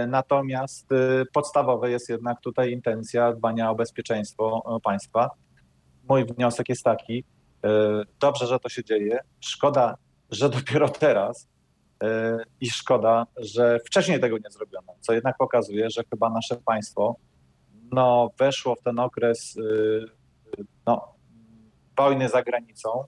natomiast 0.09 0.89
podstawowe 1.33 1.91
jest 1.91 2.09
jednak 2.09 2.41
tutaj 2.41 2.73
intencja 2.73 3.33
dbania 3.33 3.71
o 3.71 3.75
bezpieczeństwo 3.75 4.63
państwa. 4.85 5.31
Mój 6.09 6.25
wniosek 6.25 6.69
jest 6.69 6.83
taki, 6.83 7.25
dobrze, 8.21 8.47
że 8.47 8.59
to 8.59 8.69
się 8.69 8.85
dzieje, 8.85 9.19
szkoda, 9.41 9.95
że 10.31 10.49
dopiero 10.49 10.89
teraz, 10.89 11.49
E, 12.03 12.39
i 12.61 12.71
szkoda, 12.71 13.27
że 13.37 13.79
wcześniej 13.87 14.21
tego 14.21 14.39
nie 14.39 14.51
zrobiono, 14.51 14.95
co 15.01 15.13
jednak 15.13 15.37
pokazuje, 15.37 15.91
że 15.91 16.03
chyba 16.11 16.31
nasze 16.31 16.57
państwo 16.57 17.17
no, 17.93 18.31
weszło 18.39 18.75
w 18.75 18.83
ten 18.83 18.99
okres 18.99 19.57
e, 19.57 20.61
no, 20.87 21.15
wojny 21.97 22.29
za 22.29 22.43
granicą 22.43 23.05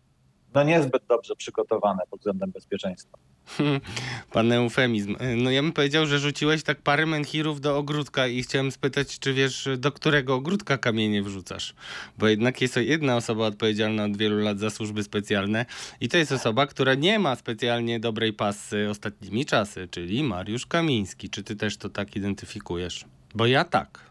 no 0.55 0.63
niezbyt 0.63 1.03
dobrze 1.09 1.37
przygotowane 1.37 2.03
pod 2.11 2.21
względem 2.21 2.51
bezpieczeństwa. 2.51 3.19
Pan 4.33 4.53
eufemizm. 4.53 5.17
No 5.37 5.51
ja 5.51 5.63
bym 5.63 5.73
powiedział, 5.73 6.07
że 6.07 6.19
rzuciłeś 6.19 6.63
tak 6.63 6.83
parę 6.83 7.07
menhirów 7.07 7.61
do 7.61 7.79
ogródka 7.79 8.27
i 8.27 8.43
chciałem 8.43 8.71
spytać, 8.71 9.19
czy 9.19 9.33
wiesz, 9.35 9.69
do 9.79 9.93
którego 9.93 10.35
ogródka 10.35 10.79
kamienie 10.79 11.23
wrzucasz? 11.23 11.75
Bo 12.19 12.29
jednak 12.29 12.61
jest 12.61 12.77
jedna 12.77 13.17
osoba 13.17 13.47
odpowiedzialna 13.47 14.05
od 14.05 14.17
wielu 14.17 14.39
lat 14.39 14.59
za 14.59 14.71
służby 14.71 15.03
specjalne 15.03 15.67
i 16.01 16.09
to 16.09 16.17
jest 16.17 16.33
osoba, 16.33 16.67
która 16.67 16.95
nie 16.95 17.19
ma 17.19 17.37
specjalnie 17.37 18.01
dobrej 18.01 18.33
pasy 18.33 18.89
ostatnimi 18.91 19.47
czasy, 19.47 19.89
czyli 19.91 20.23
Mariusz 20.23 20.67
Kamiński. 20.67 21.31
Czy 21.31 21.43
ty 21.43 21.57
też 21.57 21.77
to 21.77 21.89
tak 21.89 22.17
identyfikujesz? 22.17 23.05
Bo 23.35 23.47
ja 23.47 23.65
tak. 23.65 24.09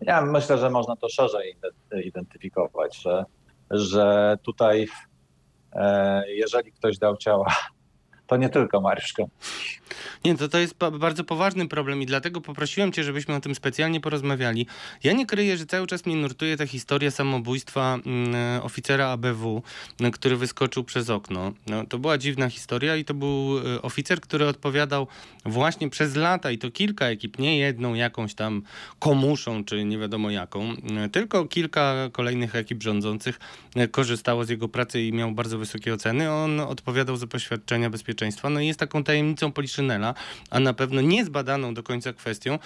Ja 0.00 0.22
myślę, 0.22 0.58
że 0.58 0.70
można 0.70 0.96
to 0.96 1.08
szerzej 1.08 1.56
identyfikować, 2.04 2.96
że, 2.96 3.24
że 3.70 4.38
tutaj 4.42 4.88
e, 5.72 6.22
jeżeli 6.28 6.72
ktoś 6.72 6.98
dał 6.98 7.16
ciała 7.16 7.56
to 8.26 8.36
nie 8.36 8.48
tylko 8.48 8.80
Mariusz 8.80 9.14
Nie, 10.24 10.36
to, 10.36 10.48
to 10.48 10.58
jest 10.58 10.74
bardzo 10.92 11.24
poważny 11.24 11.68
problem 11.68 12.02
i 12.02 12.06
dlatego 12.06 12.40
poprosiłem 12.40 12.92
cię, 12.92 13.04
żebyśmy 13.04 13.34
o 13.34 13.40
tym 13.40 13.54
specjalnie 13.54 14.00
porozmawiali. 14.00 14.66
Ja 15.04 15.12
nie 15.12 15.26
kryję, 15.26 15.56
że 15.56 15.66
cały 15.66 15.86
czas 15.86 16.06
mnie 16.06 16.16
nurtuje 16.16 16.56
ta 16.56 16.66
historia 16.66 17.10
samobójstwa 17.10 17.98
mm, 18.06 18.62
oficera 18.62 19.08
ABW, 19.08 19.62
mm, 20.00 20.12
który 20.12 20.36
wyskoczył 20.36 20.84
przez 20.84 21.10
okno. 21.10 21.52
No, 21.66 21.86
to 21.86 21.98
była 21.98 22.18
dziwna 22.18 22.50
historia 22.50 22.96
i 22.96 23.04
to 23.04 23.14
był 23.14 23.58
y, 23.58 23.82
oficer, 23.82 24.20
który 24.20 24.46
odpowiadał 24.46 25.06
właśnie 25.44 25.90
przez 25.90 26.16
lata 26.16 26.50
i 26.50 26.58
to 26.58 26.70
kilka 26.70 27.06
ekip, 27.06 27.38
nie 27.38 27.58
jedną 27.58 27.94
jakąś 27.94 28.34
tam 28.34 28.62
komuszą, 28.98 29.64
czy 29.64 29.84
nie 29.84 29.98
wiadomo 29.98 30.30
jaką, 30.30 30.72
y, 30.72 31.08
tylko 31.08 31.44
kilka 31.44 31.94
kolejnych 32.12 32.56
ekip 32.56 32.82
rządzących 32.82 33.40
y, 33.76 33.88
korzystało 33.88 34.44
z 34.44 34.48
jego 34.48 34.68
pracy 34.68 35.02
i 35.02 35.12
miał 35.12 35.32
bardzo 35.32 35.58
wysokie 35.58 35.94
oceny. 35.94 36.32
On 36.32 36.60
odpowiadał 36.60 37.16
za 37.16 37.26
poświadczenia 37.26 37.90
bezpieczeństwa 37.90 38.14
bezpieczeństwa, 38.24 38.50
no 38.50 38.60
jest 38.60 38.78
taką 38.78 39.04
tajemnicą 39.04 39.52
Poliszynela, 39.52 40.14
a 40.50 40.60
na 40.60 40.72
pewno 40.72 41.00
niezbadaną 41.00 41.74
do 41.74 41.82
końca 41.82 42.12
kwestią, 42.12 42.58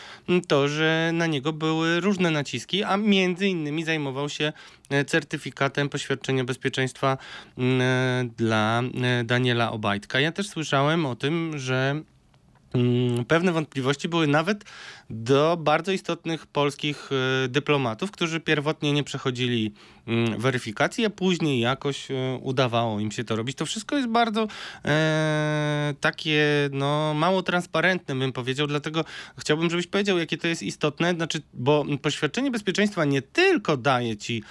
to, 0.49 0.69
że 0.69 1.11
na 1.15 1.27
niego 1.27 1.53
były 1.53 2.01
różne 2.01 2.31
naciski, 2.31 2.85
a 2.85 2.97
między 2.97 3.49
innymi 3.49 3.85
zajmował 3.85 4.29
się 4.29 4.53
e, 4.91 5.05
certyfikatem 5.05 5.89
poświadczenia 5.89 6.45
bezpieczeństwa 6.45 7.19
e, 7.59 8.29
dla 8.37 8.83
e, 8.83 9.25
Daniela 9.25 9.73
Obajtka. 9.73 10.21
Ja 10.21 10.33
też 10.33 10.49
słyszałem 10.49 11.07
o 11.07 11.17
tym, 11.17 11.59
że 11.59 11.79
Mm, 11.93 12.18
pewne 13.29 13.53
wątpliwości 13.53 14.09
były 14.09 14.27
nawet 14.27 14.65
do 15.11 15.57
bardzo 15.61 15.93
istotnych 15.93 16.47
polskich 16.47 17.11
e, 17.45 17.49
dyplomatów, 17.49 18.11
którzy 18.11 18.41
pierwotnie 18.41 18.93
nie 18.93 19.05
przechodzili 19.05 19.75
mm, 20.07 20.41
weryfikacji, 20.41 21.05
a 21.05 21.11
później 21.11 21.61
jakoś 21.61 22.11
e, 22.11 22.39
udawało 22.43 23.01
im 23.01 23.11
się 23.11 23.25
to 23.25 23.37
robić. 23.37 23.57
To 23.57 23.67
wszystko 23.67 23.97
jest 23.97 24.09
bardzo 24.09 24.47
e, 24.85 25.95
takie 26.01 26.69
no, 26.73 27.15
mało 27.15 27.43
transparentne, 27.43 28.15
bym 28.15 28.33
powiedział, 28.33 28.67
dlatego 28.67 29.05
chciałbym, 29.39 29.71
żebyś 29.71 29.87
powiedział, 29.87 30.19
jakie 30.19 30.39
to 30.39 30.49
jest 30.49 30.63
istotne, 30.63 31.15
znaczy, 31.15 31.43
bo 31.55 31.85
poświadczenie 32.03 32.51
bezpieczeństwa 32.51 33.05
nie 33.05 33.23
tylko 33.23 33.77
daje 33.77 34.17
ci 34.17 34.43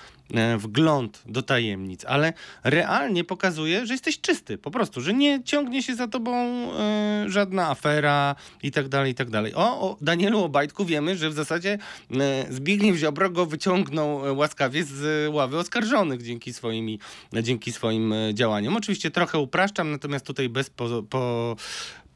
wgląd 0.58 1.24
do 1.26 1.42
tajemnic, 1.42 2.06
ale 2.06 2.34
realnie 2.64 3.24
pokazuje, 3.24 3.86
że 3.86 3.94
jesteś 3.94 4.22
czysty, 4.22 4.58
po 4.58 4.72
prostu, 4.72 5.02
że 5.02 5.14
nie 5.14 5.44
ciągnie 5.44 5.84
się 5.84 5.96
za 5.96 6.08
tobą 6.08 6.34
e, 6.34 7.26
żadna 7.28 7.70
afera 7.70 8.36
i 8.64 8.72
tak 8.72 8.88
dalej, 8.88 9.12
i 9.12 9.16
tak 9.16 9.30
dalej. 9.30 9.54
O, 9.56 9.82
o 9.82 9.98
Danielu 10.02 10.44
Obajtku 10.44 10.86
wiemy, 10.86 11.18
że 11.18 11.30
w 11.30 11.34
zasadzie 11.34 11.78
e, 12.12 12.46
Zbigniew 12.50 12.98
Ziobro 12.98 13.30
go 13.30 13.46
wyciągnął 13.46 14.38
łaskawie 14.38 14.84
z 14.84 15.30
ławy 15.34 15.58
oskarżonych 15.58 16.22
dzięki, 16.22 16.54
swoimi, 16.54 17.00
dzięki 17.44 17.72
swoim 17.72 18.14
działaniom. 18.34 18.76
Oczywiście 18.78 19.12
trochę 19.12 19.40
upraszczam, 19.40 19.92
natomiast 19.92 20.26
tutaj 20.26 20.50
bez 20.50 20.70
po, 20.70 21.04
po 21.04 21.56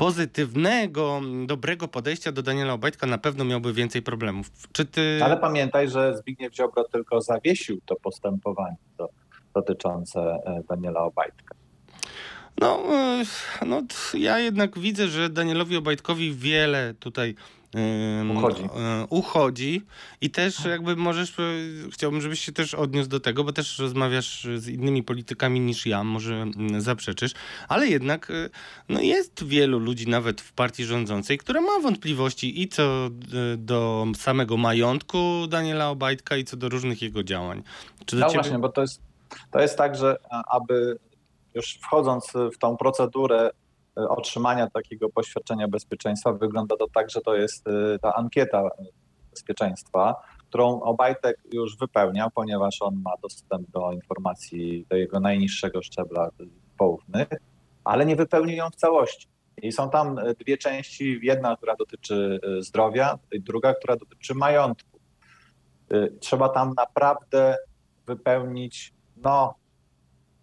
pozytywnego, 0.01 1.21
dobrego 1.45 1.87
podejścia 1.87 2.31
do 2.31 2.43
Daniela 2.43 2.73
Obajtka 2.73 3.07
na 3.07 3.17
pewno 3.17 3.45
miałby 3.45 3.73
więcej 3.73 4.01
problemów. 4.01 4.47
Czy 4.71 4.85
ty... 4.85 5.19
Ale 5.23 5.37
pamiętaj, 5.37 5.89
że 5.89 6.17
Zbigniew 6.17 6.55
Ziobro 6.55 6.83
tylko 6.83 7.21
zawiesił 7.21 7.81
to 7.85 7.95
postępowanie 7.95 8.75
do, 8.97 9.09
dotyczące 9.53 10.19
e, 10.19 10.63
Daniela 10.69 11.03
Obajtka. 11.03 11.55
No, 12.61 12.83
e, 12.95 13.23
no, 13.65 13.81
ja 14.13 14.39
jednak 14.39 14.79
widzę, 14.79 15.07
że 15.07 15.29
Danielowi 15.29 15.77
Obajtkowi 15.77 16.33
wiele 16.33 16.93
tutaj 16.99 17.35
uchodzi. 18.35 18.63
E, 18.63 19.05
uchodzi 19.09 19.85
i 20.21 20.29
też 20.29 20.65
jakby 20.65 20.95
możesz, 20.95 21.39
e, 21.39 21.43
chciałbym, 21.91 22.21
żebyś 22.21 22.39
się 22.39 22.51
też 22.51 22.73
odniósł 22.73 23.09
do 23.09 23.19
tego, 23.19 23.43
bo 23.43 23.53
też 23.53 23.79
rozmawiasz 23.79 24.47
z 24.55 24.67
innymi 24.67 25.03
politykami 25.03 25.59
niż 25.59 25.85
ja, 25.85 26.03
może 26.03 26.35
mm, 26.35 26.81
zaprzeczysz, 26.81 27.31
ale 27.67 27.87
jednak 27.87 28.31
e, 28.31 28.49
no 28.89 29.01
jest 29.01 29.43
wielu 29.43 29.79
ludzi 29.79 30.09
nawet 30.09 30.41
w 30.41 30.53
partii 30.53 30.85
rządzącej, 30.85 31.37
która 31.37 31.61
ma 31.61 31.79
wątpliwości 31.79 32.61
i 32.61 32.67
co 32.67 33.09
do 33.57 34.05
samego 34.15 34.57
majątku 34.57 35.47
Daniela 35.49 35.89
Obajtka 35.89 36.37
i 36.37 36.43
co 36.43 36.57
do 36.57 36.69
różnych 36.69 37.01
jego 37.01 37.23
działań. 37.23 37.63
Czy 38.05 38.15
no 38.15 38.25
ciebie... 38.27 38.41
właśnie, 38.41 38.59
bo 38.59 38.69
to 38.69 38.81
jest, 38.81 39.01
to 39.51 39.59
jest 39.59 39.77
tak, 39.77 39.95
że 39.95 40.17
aby 40.51 40.97
już 41.55 41.73
wchodząc 41.73 42.33
w 42.53 42.57
tą 42.57 42.77
procedurę 42.77 43.49
otrzymania 43.95 44.69
takiego 44.69 45.09
poświadczenia 45.09 45.67
bezpieczeństwa 45.67 46.33
wygląda 46.33 46.77
to 46.77 46.87
tak, 46.93 47.09
że 47.09 47.21
to 47.21 47.35
jest 47.35 47.67
e, 47.67 47.99
ta 47.99 48.15
ankieta 48.15 48.69
bezpieczeństwa, 49.29 50.15
którą 50.47 50.81
Obajtek 50.81 51.37
już 51.53 51.77
wypełniał, 51.77 52.29
ponieważ 52.35 52.81
on 52.81 53.01
ma 53.05 53.11
dostęp 53.21 53.71
do 53.71 53.91
informacji 53.91 54.85
do 54.89 54.95
jego 54.95 55.19
najniższego 55.19 55.81
szczebla 55.81 56.29
poufnych, 56.77 57.27
ale 57.83 58.05
nie 58.05 58.15
wypełnił 58.15 58.55
ją 58.55 58.69
w 58.69 58.75
całości. 58.75 59.27
I 59.61 59.71
są 59.71 59.89
tam 59.89 60.19
e, 60.19 60.33
dwie 60.33 60.57
części, 60.57 61.19
jedna, 61.23 61.57
która 61.57 61.75
dotyczy 61.75 62.39
zdrowia, 62.59 63.19
druga, 63.39 63.73
która 63.73 63.95
dotyczy 63.95 64.35
majątku. 64.35 64.99
Trzeba 66.19 66.49
tam 66.49 66.73
naprawdę 66.73 67.57
wypełnić, 68.07 68.93
no, 69.17 69.55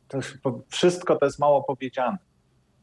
to 0.09 0.19
wszystko 0.69 1.17
to 1.17 1.27
jest 1.27 1.39
mało 1.39 1.63
powiedziane. 1.63 2.19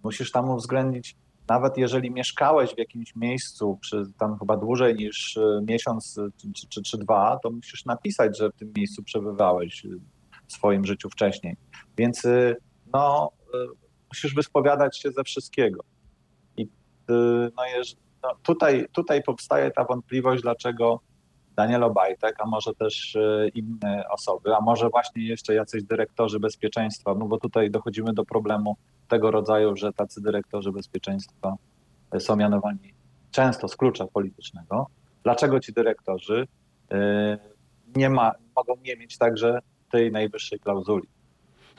Musisz 0.06 0.32
tam 0.32 0.50
uwzględnić, 0.50 1.16
nawet 1.50 1.78
jeżeli 1.78 2.12
mieszkałeś 2.12 2.76
w 2.76 2.78
jakimś 2.78 3.16
miejscu 3.16 3.78
przy, 3.82 4.04
tam 4.18 4.40
chyba 4.40 4.58
dłużej 4.58 4.96
niż 4.96 5.38
e, 5.38 5.62
miesiąc 5.68 6.18
e, 6.18 6.30
czy, 6.54 6.68
czy, 6.70 6.82
czy 6.84 6.98
dwa, 6.98 7.40
to 7.44 7.52
musisz 7.52 7.86
napisać, 7.86 8.38
że 8.38 8.50
w 8.50 8.56
tym 8.56 8.74
miejscu 8.78 9.04
przebywałeś 9.04 9.86
e, 9.86 9.90
w 10.48 10.54
swoim 10.54 10.86
życiu 10.86 11.10
wcześniej. 11.10 11.56
Więc 11.98 12.28
no, 12.94 13.32
musisz 14.10 14.36
wyspowiadać 14.36 15.00
się 15.00 15.12
ze 15.12 15.24
wszystkiego. 15.24 15.84
I 16.58 16.68
no, 17.08 17.64
no, 18.24 18.30
tutaj, 18.44 18.88
tutaj 18.92 19.24
powstaje 19.24 19.72
ta 19.72 19.84
wątpliwość, 19.84 20.44
dlaczego 20.44 21.00
Daniel 21.56 21.84
Obajtek, 21.84 22.36
a 22.40 22.46
może 22.46 22.74
też 22.74 23.18
inne 23.54 24.04
osoby, 24.10 24.56
a 24.56 24.62
może 24.62 24.90
właśnie 24.90 25.28
jeszcze 25.28 25.54
jacyś 25.54 25.84
dyrektorzy 25.84 26.40
bezpieczeństwa, 26.40 27.16
no 27.16 27.26
bo 27.26 27.38
tutaj 27.38 27.72
dochodzimy 27.72 28.14
do 28.14 28.26
problemu 28.26 28.78
tego 29.08 29.32
rodzaju, 29.32 29.76
że 29.76 29.94
tacy 29.94 30.22
dyrektorzy 30.22 30.72
bezpieczeństwa 30.72 31.56
są 32.20 32.36
mianowani 32.36 32.94
często 33.32 33.68
z 33.68 33.76
klucza 33.76 34.08
politycznego. 34.08 34.88
Dlaczego 35.24 35.60
ci 35.60 35.74
dyrektorzy 35.74 36.48
e, 36.92 37.38
nie 37.96 38.10
ma, 38.10 38.32
mogą 38.56 38.74
nie 38.84 38.96
mieć 38.96 39.18
także 39.18 39.60
tej 39.92 40.12
najwyższej 40.12 40.60
klauzuli. 40.60 41.08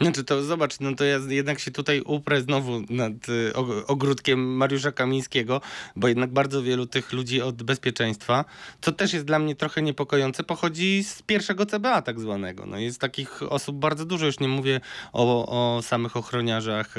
Znaczy 0.01 0.25
to 0.25 0.43
zobacz, 0.43 0.81
no 0.81 0.95
to 0.95 1.05
ja 1.05 1.19
jednak 1.29 1.59
się 1.59 1.71
tutaj 1.71 2.01
uprę 2.01 2.41
znowu 2.43 2.81
nad 2.91 3.29
y, 3.29 3.53
ogródkiem 3.87 4.57
Mariusza 4.57 4.93
Kamińskiego, 4.93 5.61
bo 5.97 6.09
jednak 6.09 6.33
bardzo 6.33 6.63
wielu 6.63 6.87
tych 6.87 7.13
ludzi 7.13 7.43
od 7.43 7.63
bezpieczeństwa, 7.63 8.45
co 8.81 8.93
też 8.93 9.13
jest 9.13 9.25
dla 9.25 9.39
mnie 9.39 9.55
trochę 9.55 9.83
niepokojące, 9.83 10.45
pochodzi 10.45 11.05
z 11.05 11.23
pierwszego 11.23 11.67
CBA 11.67 12.03
tak 12.03 12.21
zwanego. 12.21 12.67
No 12.67 12.79
jest 12.79 13.01
takich 13.01 13.43
osób 13.43 13.77
bardzo 13.77 14.05
dużo, 14.05 14.27
już 14.27 14.41
nie 14.41 14.49
mówię 14.49 14.81
o, 15.13 15.47
o 15.77 15.83
samych 15.83 16.17
ochroniarzach 16.17 16.95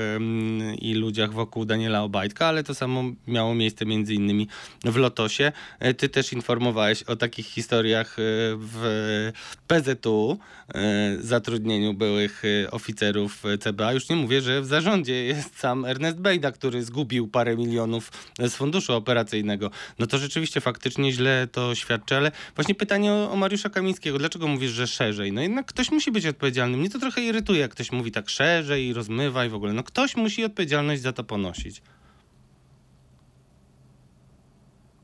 i 0.80 0.94
ludziach 0.94 1.34
wokół 1.34 1.66
Daniela 1.66 2.04
Obajtka, 2.04 2.46
ale 2.46 2.64
to 2.64 2.76
samo 2.76 3.04
miało 3.28 3.56
miejsce 3.56 3.86
między 3.86 4.14
innymi 4.14 4.48
w 4.86 4.96
Lotosie. 4.96 5.52
E, 5.80 5.94
ty 5.94 6.10
też 6.10 6.34
informowałeś 6.34 7.04
o 7.04 7.16
takich 7.16 7.46
historiach 7.46 8.20
e, 8.20 8.22
w 8.58 9.32
PZU, 9.68 10.38
e, 10.74 11.18
zatrudnieniu 11.20 11.94
byłych 11.94 12.44
oficerów 12.72 12.87
oficerów 12.88 13.44
CBA. 13.60 13.94
Już 13.94 14.10
nie 14.10 14.16
mówię, 14.16 14.42
że 14.42 14.62
w 14.62 14.66
zarządzie 14.66 15.26
jest 15.26 15.60
sam 15.60 15.86
Ernest 15.86 16.20
Bejda, 16.20 16.52
który 16.52 16.84
zgubił 16.84 17.28
parę 17.28 17.58
milionów 17.58 18.12
z 18.40 18.56
funduszu 18.56 18.94
operacyjnego. 18.94 19.72
No 20.00 20.08
to 20.08 20.18
rzeczywiście 20.18 20.62
faktycznie 20.62 21.12
źle 21.12 21.48
to 21.52 21.76
świadczy, 21.76 22.16
ale 22.16 22.32
właśnie 22.56 22.76
pytanie 22.76 23.14
o, 23.14 23.32
o 23.32 23.36
Mariusza 23.36 23.70
Kamińskiego. 23.70 24.18
Dlaczego 24.18 24.48
mówisz, 24.48 24.72
że 24.72 24.88
szerzej? 24.88 25.32
No 25.32 25.42
jednak 25.42 25.66
ktoś 25.66 25.92
musi 25.92 26.12
być 26.12 26.26
odpowiedzialny. 26.26 26.78
Mnie 26.78 26.90
to 26.90 27.00
trochę 27.00 27.22
irytuje, 27.22 27.60
jak 27.60 27.72
ktoś 27.72 27.92
mówi 27.92 28.12
tak 28.12 28.30
szerzej 28.30 28.86
i 28.86 28.94
rozmywa 28.94 29.46
i 29.46 29.50
w 29.50 29.56
ogóle. 29.56 29.74
No 29.74 29.84
ktoś 29.84 30.16
musi 30.16 30.46
odpowiedzialność 30.46 31.02
za 31.02 31.14
to 31.14 31.24
ponosić. 31.24 31.82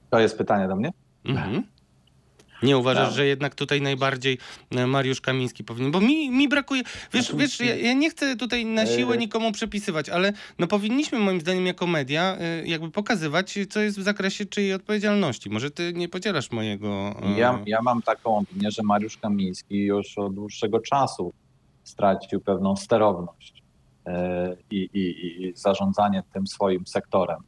To 0.10 0.20
jest 0.20 0.38
pytanie 0.38 0.68
do 0.68 0.76
mnie? 0.76 0.92
Mhm. 1.26 1.64
Nie 2.64 2.78
uważasz, 2.78 3.08
tak. 3.08 3.16
że 3.16 3.26
jednak 3.26 3.56
tutaj 3.56 3.82
najbardziej 3.82 4.38
e, 4.72 4.88
Mariusz 4.88 5.22
Kamiński 5.22 5.64
powinien, 5.64 5.92
bo 5.92 6.02
mi, 6.02 6.30
mi 6.30 6.50
brakuje, 6.50 6.82
wiesz, 7.14 7.36
wiesz 7.36 7.60
ja, 7.60 7.76
ja, 7.76 7.94
nie 7.94 8.10
chcę 8.10 8.36
tutaj 8.36 8.66
na 8.66 8.86
siłę 8.86 9.16
e, 9.16 9.18
nikomu 9.18 9.52
przepisywać, 9.52 10.10
ale 10.10 10.34
no 10.60 10.68
powinniśmy 10.68 11.20
moim 11.20 11.42
zdaniem 11.42 11.66
jako 11.66 11.88
media 11.88 12.38
e, 12.40 12.66
jakby 12.66 12.92
pokazywać, 12.92 13.60
co 13.70 13.80
jest 13.80 14.00
w 14.00 14.04
zakresie 14.04 14.46
czyjej 14.46 14.74
odpowiedzialności. 14.74 15.50
Może 15.50 15.72
ty 15.72 15.94
nie 15.94 16.10
podzielasz 16.10 16.52
mojego... 16.52 17.16
Ja, 17.38 17.60
ja 17.66 17.82
mam 17.82 18.02
taką 18.02 18.38
opinię, 18.38 18.72
że 18.72 18.84
Mariusz 18.84 19.18
Kamiński 19.18 19.78
już 19.78 20.18
od 20.18 20.34
dłuższego 20.34 20.80
czasu 20.80 21.34
stracił 21.84 22.42
pewną 22.42 22.76
sterowność 22.76 23.64
i, 24.72 24.90
i, 24.94 25.44
i 25.44 25.54
zarządzanie 25.56 26.24
tym 26.34 26.48
swoim 26.48 26.88
sektorem. 26.88 27.40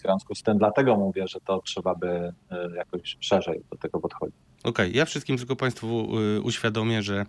W 0.00 0.02
związku 0.02 0.34
z 0.34 0.42
tym 0.42 0.58
dlatego 0.58 0.96
mówię, 0.96 1.28
że 1.28 1.40
to 1.40 1.62
trzeba 1.62 1.94
by 1.94 2.08
e, 2.50 2.68
jakoś 2.76 3.16
szerzej 3.20 3.64
do 3.70 3.78
tego 3.78 4.00
podchodzić. 4.00 4.49
Okej, 4.64 4.86
okay. 4.86 4.98
ja 4.98 5.04
wszystkim 5.04 5.38
tylko 5.38 5.56
Państwu 5.56 6.18
y, 6.36 6.40
uświadomię, 6.40 7.02
że 7.02 7.26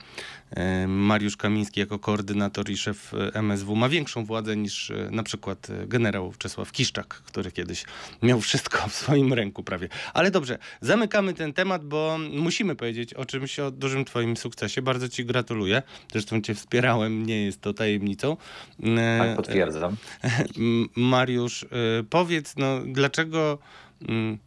y, 0.84 0.88
Mariusz 0.88 1.38
Kamiński 1.38 1.80
jako 1.80 2.00
koordynator 2.00 2.70
i 2.70 2.78
szef 2.78 3.14
y, 3.14 3.34
MSW 3.34 3.76
ma 3.76 3.90
większą 3.90 4.26
władzę 4.26 4.58
niż 4.58 4.92
na 5.12 5.24
przykład 5.24 5.68
generał 5.88 6.34
Czesław 6.38 6.72
Kiszczak, 6.72 7.08
który 7.08 7.52
kiedyś 7.52 7.86
miał 8.22 8.42
wszystko 8.42 8.90
w 8.90 8.94
swoim 8.94 9.34
ręku 9.34 9.64
prawie. 9.64 9.90
Ale 10.14 10.32
dobrze, 10.32 10.58
zamykamy 10.82 11.34
ten 11.34 11.54
temat, 11.54 11.86
bo 11.86 12.18
musimy 12.32 12.76
powiedzieć 12.76 13.14
o 13.14 13.26
czymś, 13.26 13.60
o 13.60 13.72
dużym 13.72 14.06
Twoim 14.06 14.38
sukcesie. 14.38 14.82
Bardzo 14.82 15.10
Ci 15.10 15.26
gratuluję. 15.26 15.82
Zresztą 16.12 16.42
Cię 16.42 16.56
wspierałem, 16.56 17.26
nie 17.26 17.46
jest 17.46 17.62
to 17.62 17.74
tajemnicą. 17.74 18.38
Tak, 19.18 19.36
potwierdzam. 19.36 19.96
Mariusz, 20.96 21.66
powiedz, 22.10 22.54
no 22.58 22.80
dlaczego 22.86 23.58
mm, 24.10 24.38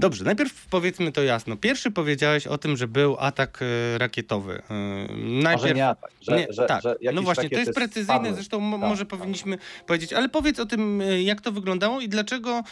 Dobrze, 0.00 0.24
najpierw 0.24 0.66
powiedzmy 0.66 1.12
to 1.12 1.22
jasno. 1.22 1.56
Pierwszy 1.56 1.90
powiedziałeś 1.90 2.46
o 2.46 2.58
tym, 2.58 2.76
że 2.76 2.88
był 2.88 3.16
atak 3.18 3.60
e, 3.62 3.98
rakietowy. 3.98 4.62
E, 4.70 4.74
najpierw... 5.16 5.62
Może 5.62 5.74
nie 5.74 5.88
atak, 5.88 6.10
że, 6.20 6.36
nie, 6.36 6.46
że, 6.50 6.66
tak. 6.66 6.82
że 6.82 6.96
No 7.12 7.22
właśnie, 7.22 7.50
to 7.50 7.58
jest 7.58 7.74
precyzyjne, 7.74 8.14
spadły. 8.14 8.34
zresztą 8.34 8.70
tak, 8.70 8.80
może 8.80 9.06
tak. 9.06 9.18
powinniśmy 9.18 9.58
powiedzieć, 9.86 10.12
ale 10.12 10.28
powiedz 10.28 10.60
o 10.60 10.66
tym, 10.66 11.00
e, 11.00 11.22
jak 11.22 11.40
to 11.40 11.52
wyglądało 11.52 12.00
i 12.00 12.08
dlaczego 12.08 12.62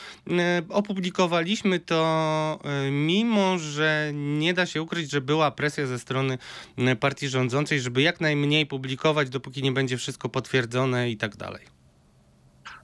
opublikowaliśmy 0.69 1.81
to, 1.81 2.59
mimo 2.91 3.59
że 3.59 4.11
nie 4.15 4.55
da 4.55 4.67
się 4.67 4.83
ukryć, 4.83 5.11
że 5.11 5.21
była 5.21 5.51
presja 5.51 5.87
ze 5.87 5.99
strony 5.99 6.39
partii 7.01 7.29
rządzącej, 7.29 7.81
żeby 7.81 8.03
jak 8.03 8.21
najmniej 8.21 8.67
publikować, 8.67 9.31
dopóki 9.31 9.63
nie 9.63 9.73
będzie 9.73 9.97
wszystko 9.97 10.29
potwierdzone 10.29 11.11
i 11.11 11.17
tak 11.17 11.37
dalej. 11.37 11.65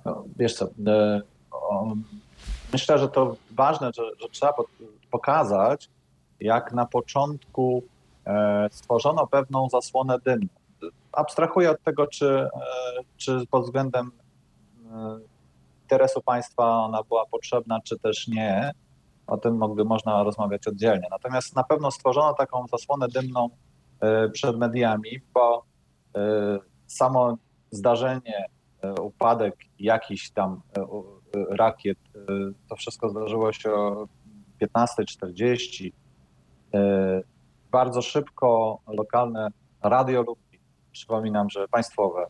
No, 0.04 0.24
wiesz 0.38 0.54
co, 0.54 0.70
myślę, 2.72 2.98
że 2.98 3.08
to 3.08 3.36
ważne, 3.54 3.90
że, 3.96 4.02
że 4.20 4.28
trzeba 4.28 4.54
pokazać, 5.10 5.90
jak 6.40 6.72
na 6.72 6.86
początku 6.86 7.82
e, 8.26 8.68
stworzono 8.70 9.26
pewną 9.26 9.68
zasłonę 9.68 10.18
dymną. 10.18 10.48
Abstrahuję 11.12 11.70
od 11.70 11.82
tego, 11.82 12.06
czy, 12.06 12.28
e, 12.28 12.50
czy 13.16 13.46
pod 13.50 13.64
względem 13.64 14.10
e, 14.92 15.18
interesu 15.82 16.22
państwa 16.22 16.84
ona 16.84 17.02
była 17.02 17.26
potrzebna, 17.26 17.80
czy 17.84 17.98
też 17.98 18.28
nie. 18.28 18.72
O 19.26 19.36
tym 19.36 19.60
można 19.84 20.22
rozmawiać 20.22 20.68
oddzielnie. 20.68 21.08
Natomiast 21.10 21.56
na 21.56 21.64
pewno 21.64 21.90
stworzono 21.90 22.34
taką 22.34 22.66
zasłonę 22.66 23.08
dymną 23.08 23.48
przed 24.32 24.58
mediami, 24.58 25.20
bo 25.34 25.64
samo 26.86 27.36
zdarzenie, 27.70 28.46
upadek 29.00 29.56
jakiś 29.78 30.30
tam 30.30 30.60
rakiet. 31.50 31.98
Y, 32.16 32.54
to 32.68 32.76
wszystko 32.76 33.08
zdarzyło 33.08 33.52
się 33.52 33.72
o 33.72 34.08
15.40. 34.62 35.86
Y, 36.74 37.24
bardzo 37.70 38.02
szybko 38.02 38.78
lokalne 38.86 39.48
radio 39.82 40.22
Lublin, 40.22 40.60
przypominam, 40.92 41.50
że 41.50 41.68
państwowe, 41.68 42.26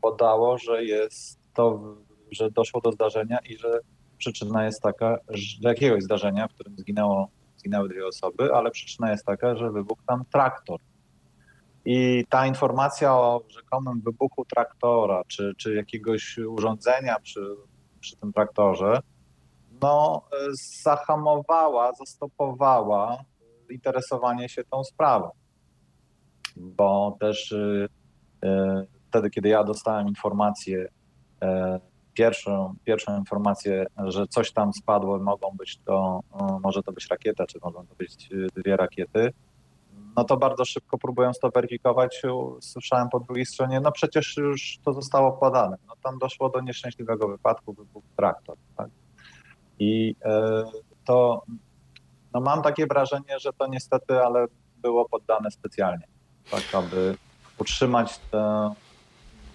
podało, 0.00 0.58
że 0.58 0.84
jest 0.84 1.40
to, 1.54 1.96
że 2.30 2.50
doszło 2.50 2.80
do 2.80 2.92
zdarzenia 2.92 3.38
i 3.38 3.56
że 3.56 3.80
przyczyna 4.18 4.64
jest 4.64 4.82
taka, 4.82 5.18
że 5.28 5.56
jakiegoś 5.60 6.02
zdarzenia, 6.02 6.48
w 6.48 6.54
którym 6.54 6.78
zginęło, 6.78 7.28
zginęły 7.56 7.88
dwie 7.88 8.06
osoby, 8.06 8.54
ale 8.54 8.70
przyczyna 8.70 9.10
jest 9.10 9.26
taka, 9.26 9.56
że 9.56 9.70
wybuchł 9.70 10.02
tam 10.06 10.24
traktor. 10.32 10.80
I 11.84 12.24
ta 12.28 12.46
informacja 12.46 13.14
o 13.14 13.42
rzekomym 13.48 14.00
wybuchu 14.00 14.44
traktora, 14.44 15.22
czy, 15.28 15.54
czy 15.56 15.74
jakiegoś 15.74 16.38
urządzenia 16.38 17.20
przy 17.20 17.40
przy 18.00 18.16
tym 18.16 18.32
traktorze, 18.32 19.00
no, 19.82 20.22
zahamowała, 20.82 21.92
zastopowała 21.92 23.18
interesowanie 23.70 24.48
się 24.48 24.64
tą 24.64 24.84
sprawą. 24.84 25.30
Bo 26.56 27.16
też 27.20 27.52
y, 27.52 27.88
wtedy, 29.08 29.30
kiedy 29.30 29.48
ja 29.48 29.64
dostałem 29.64 30.08
informację, 30.08 30.88
pierwszą, 32.14 32.74
pierwszą 32.84 33.18
informację, 33.18 33.86
że 34.04 34.26
coś 34.26 34.52
tam 34.52 34.72
spadło, 34.72 35.18
mogą 35.18 35.50
być 35.58 35.78
to, 35.84 36.20
może 36.62 36.82
to 36.82 36.92
być 36.92 37.06
rakieta, 37.10 37.46
czy 37.46 37.58
mogą 37.62 37.86
to 37.86 37.94
być 37.94 38.28
dwie 38.56 38.76
rakiety, 38.76 39.32
no 40.16 40.24
to 40.24 40.36
bardzo 40.36 40.64
szybko 40.64 40.98
próbując 40.98 41.38
to 41.38 41.50
weryfikować, 41.50 42.22
słyszałem 42.60 43.08
po 43.08 43.20
drugiej 43.20 43.46
stronie, 43.46 43.80
no 43.80 43.92
przecież 43.92 44.36
już 44.36 44.78
to 44.84 44.92
zostało 44.92 45.32
podane. 45.32 45.76
No 45.88 45.94
tam 46.02 46.18
doszło 46.18 46.48
do 46.48 46.60
nieszczęśliwego 46.60 47.28
wypadku, 47.28 47.72
wybuchł 47.72 48.06
traktor. 48.16 48.56
Tak? 48.76 48.88
I 49.78 50.14
e, 50.24 50.64
to, 51.04 51.42
no 52.34 52.40
mam 52.40 52.62
takie 52.62 52.86
wrażenie, 52.86 53.38
że 53.38 53.52
to 53.52 53.66
niestety, 53.66 54.20
ale 54.20 54.46
było 54.76 55.08
poddane 55.08 55.50
specjalnie, 55.50 56.06
tak 56.50 56.62
aby 56.72 57.16
utrzymać 57.58 58.18
te, 58.18 58.70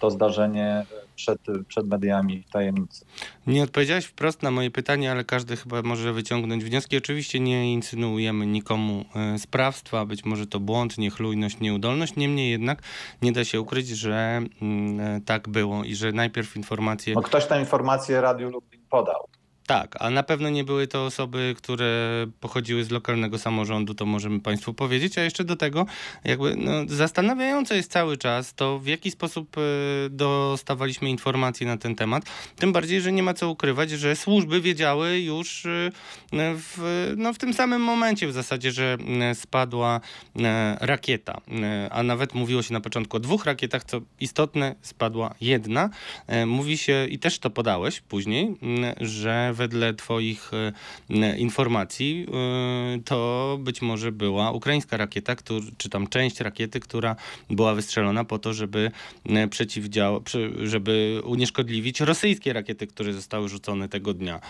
to 0.00 0.10
zdarzenie 0.10 0.86
przed, 1.16 1.38
przed 1.68 1.86
mediami 1.86 2.44
w 2.48 2.50
tajemnicy. 2.50 3.04
Nie 3.46 3.62
odpowiedziałeś 3.62 4.04
wprost 4.04 4.42
na 4.42 4.50
moje 4.50 4.70
pytanie, 4.70 5.10
ale 5.10 5.24
każdy 5.24 5.56
chyba 5.56 5.82
może 5.82 6.12
wyciągnąć 6.12 6.64
wnioski. 6.64 6.96
Oczywiście 6.96 7.40
nie 7.40 7.72
insynuujemy 7.72 8.46
nikomu 8.46 9.04
e, 9.14 9.38
sprawstwa, 9.38 10.06
być 10.06 10.24
może 10.24 10.46
to 10.46 10.60
błąd, 10.60 10.98
niechlujność, 10.98 11.60
nieudolność. 11.60 12.16
Niemniej 12.16 12.50
jednak 12.50 12.82
nie 13.22 13.32
da 13.32 13.44
się 13.44 13.60
ukryć, 13.60 13.88
że 13.88 14.40
mm, 14.62 15.00
e, 15.00 15.20
tak 15.20 15.48
było 15.48 15.84
i 15.84 15.94
że 15.94 16.12
najpierw 16.12 16.56
informacje... 16.56 17.14
No 17.14 17.22
ktoś 17.22 17.46
tę 17.46 17.60
informację 17.60 18.20
Radiu 18.20 18.50
Lublin 18.50 18.82
podał. 18.90 19.28
Tak, 19.66 19.96
a 20.00 20.10
na 20.10 20.22
pewno 20.22 20.50
nie 20.50 20.64
były 20.64 20.86
to 20.86 21.04
osoby, 21.04 21.54
które 21.58 22.26
pochodziły 22.40 22.84
z 22.84 22.90
lokalnego 22.90 23.38
samorządu, 23.38 23.94
to 23.94 24.06
możemy 24.06 24.40
Państwu 24.40 24.74
powiedzieć. 24.74 25.18
A 25.18 25.22
jeszcze 25.22 25.44
do 25.44 25.56
tego, 25.56 25.86
jakby 26.24 26.56
no, 26.56 26.72
zastanawiające 26.86 27.76
jest 27.76 27.92
cały 27.92 28.16
czas 28.16 28.54
to, 28.54 28.78
w 28.78 28.86
jaki 28.86 29.10
sposób 29.10 29.56
e, 29.58 29.60
dostawaliśmy 30.10 31.10
informacje 31.10 31.66
na 31.66 31.76
ten 31.76 31.94
temat. 31.94 32.24
Tym 32.56 32.72
bardziej, 32.72 33.00
że 33.00 33.12
nie 33.12 33.22
ma 33.22 33.34
co 33.34 33.50
ukrywać, 33.50 33.90
że 33.90 34.16
służby 34.16 34.60
wiedziały 34.60 35.20
już 35.20 35.66
e, 35.66 35.90
w, 36.32 37.12
no, 37.16 37.32
w 37.32 37.38
tym 37.38 37.54
samym 37.54 37.82
momencie 37.82 38.28
w 38.28 38.32
zasadzie, 38.32 38.72
że 38.72 38.96
e, 39.20 39.34
spadła 39.34 40.00
rakieta. 40.80 41.40
A 41.90 42.02
nawet 42.02 42.34
mówiło 42.34 42.62
się 42.62 42.72
na 42.72 42.80
początku 42.80 43.16
o 43.16 43.20
dwóch 43.20 43.44
rakietach, 43.44 43.84
co 43.84 44.00
istotne, 44.20 44.74
spadła 44.82 45.34
jedna. 45.40 45.90
Mówi 46.46 46.78
się, 46.78 47.06
i 47.10 47.18
też 47.18 47.38
to 47.38 47.50
podałeś 47.50 48.00
później, 48.00 48.56
że 49.00 49.55
wedle 49.56 49.94
twoich 49.94 50.50
e, 51.10 51.38
informacji 51.38 52.26
e, 52.28 53.02
to 53.04 53.58
być 53.60 53.82
może 53.82 54.12
była 54.12 54.50
ukraińska 54.50 54.96
rakieta, 54.96 55.36
czy 55.78 55.90
tam 55.90 56.06
część 56.06 56.40
rakiety, 56.40 56.80
która 56.80 57.16
była 57.50 57.74
wystrzelona 57.74 58.24
po 58.24 58.38
to, 58.38 58.54
żeby 58.54 58.90
e, 59.24 59.48
przeciwdziałać, 59.48 60.22
żeby 60.62 61.20
unieszkodliwić 61.24 62.00
rosyjskie 62.00 62.52
rakiety, 62.52 62.86
które 62.86 63.12
zostały 63.12 63.48
rzucone 63.48 63.88
tego 63.88 64.14
dnia. 64.14 64.40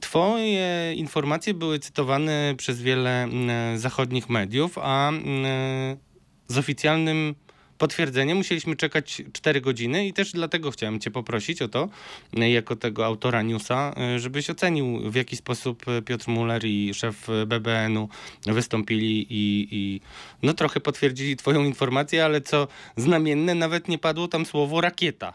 Twoje 0.00 0.94
informacje 0.94 1.54
były 1.54 1.78
cytowane 1.78 2.54
przez 2.56 2.82
wiele 2.82 3.28
zachodnich 3.76 4.28
mediów, 4.28 4.78
a 4.78 5.12
z 6.48 6.58
oficjalnym 6.58 7.34
potwierdzenie 7.78 8.34
musieliśmy 8.34 8.76
czekać 8.76 9.22
4 9.32 9.60
godziny 9.60 10.06
i 10.06 10.12
też 10.12 10.32
dlatego 10.32 10.70
chciałem 10.70 11.00
Cię 11.00 11.10
poprosić 11.10 11.62
o 11.62 11.68
to, 11.68 11.88
jako 12.32 12.76
tego 12.76 13.06
autora 13.06 13.42
newsa, 13.42 13.94
żebyś 14.16 14.50
ocenił 14.50 15.10
w 15.10 15.14
jaki 15.14 15.36
sposób 15.36 15.84
Piotr 16.04 16.28
Muller 16.28 16.64
i 16.64 16.94
szef 16.94 17.28
BBN-u 17.46 18.08
wystąpili 18.46 19.26
i, 19.30 19.68
i 19.70 20.00
no 20.42 20.54
trochę 20.54 20.80
potwierdzili 20.80 21.36
Twoją 21.36 21.64
informację, 21.64 22.24
ale 22.24 22.40
co 22.40 22.68
znamienne, 22.96 23.54
nawet 23.54 23.88
nie 23.88 23.98
padło 23.98 24.28
tam 24.28 24.46
słowo 24.46 24.80
rakieta. 24.80 25.34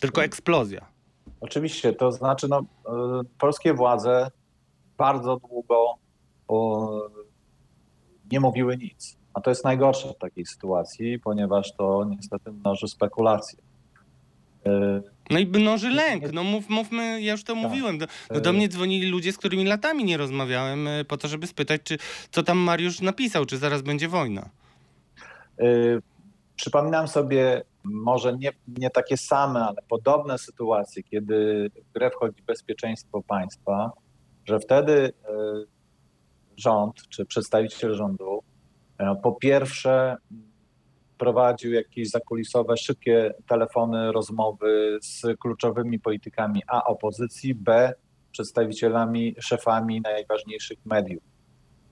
Tylko 0.00 0.24
eksplozja. 0.24 0.86
Oczywiście, 1.40 1.92
to 1.92 2.12
znaczy, 2.12 2.48
no, 2.48 2.64
polskie 3.38 3.74
władze 3.74 4.30
bardzo 4.98 5.36
długo 5.36 5.94
o, 6.48 6.90
nie 8.32 8.40
mówiły 8.40 8.76
nic. 8.76 9.16
A 9.34 9.40
to 9.40 9.50
jest 9.50 9.64
najgorsze 9.64 10.08
w 10.08 10.18
takiej 10.18 10.46
sytuacji, 10.46 11.18
ponieważ 11.18 11.72
to 11.72 12.04
niestety 12.04 12.52
mnoży 12.52 12.88
spekulacje. 12.88 13.58
E, 14.66 15.00
no 15.30 15.38
i 15.38 15.46
mnoży 15.46 15.90
lęk. 15.90 16.32
No 16.32 16.44
mów, 16.44 16.68
mówmy, 16.68 17.22
ja 17.22 17.32
już 17.32 17.44
to 17.44 17.54
tak. 17.54 17.62
mówiłem. 17.62 17.98
Do, 17.98 18.06
no 18.30 18.40
do 18.40 18.52
mnie 18.52 18.68
dzwonili 18.68 19.10
ludzie, 19.10 19.32
z 19.32 19.38
którymi 19.38 19.64
latami 19.64 20.04
nie 20.04 20.16
rozmawiałem, 20.16 20.88
e, 20.88 21.04
po 21.04 21.16
to, 21.16 21.28
żeby 21.28 21.46
spytać, 21.46 21.80
czy 21.84 21.98
co 22.30 22.42
tam 22.42 22.58
Mariusz 22.58 23.00
napisał, 23.00 23.44
czy 23.44 23.58
zaraz 23.58 23.82
będzie 23.82 24.08
wojna. 24.08 24.48
Przypominam 26.56 27.08
sobie 27.08 27.62
może 27.84 28.36
nie, 28.36 28.52
nie 28.68 28.90
takie 28.90 29.16
same, 29.16 29.60
ale 29.60 29.76
podobne 29.88 30.38
sytuacje, 30.38 31.02
kiedy 31.02 31.70
w 31.90 31.92
grę 31.92 32.10
wchodzi 32.10 32.42
bezpieczeństwo 32.42 33.22
państwa, 33.22 33.92
że 34.44 34.60
wtedy 34.60 35.12
rząd 36.56 37.08
czy 37.08 37.24
przedstawiciel 37.24 37.94
rządu 37.94 38.42
po 39.22 39.32
pierwsze, 39.32 40.16
prowadził 41.18 41.72
jakieś 41.72 42.10
zakulisowe, 42.10 42.76
szybkie 42.76 43.34
telefony, 43.46 44.12
rozmowy 44.12 44.98
z 45.02 45.22
kluczowymi 45.40 46.00
politykami 46.00 46.62
A 46.66 46.84
opozycji, 46.84 47.54
B 47.54 47.92
przedstawicielami, 48.32 49.34
szefami 49.40 50.00
najważniejszych 50.00 50.78
mediów 50.84 51.22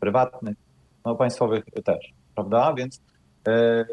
prywatnych, 0.01 0.57
no 1.05 1.15
państwowych 1.15 1.65
też, 1.85 2.13
prawda? 2.35 2.75
Więc 2.75 3.01
y, 3.49 3.85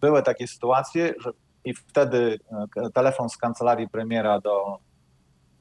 były 0.00 0.22
takie 0.22 0.46
sytuacje, 0.46 1.14
że 1.20 1.30
i 1.64 1.74
wtedy 1.74 2.38
e, 2.76 2.90
telefon 2.90 3.28
z 3.28 3.36
kancelarii 3.36 3.88
premiera 3.88 4.40
do 4.40 4.78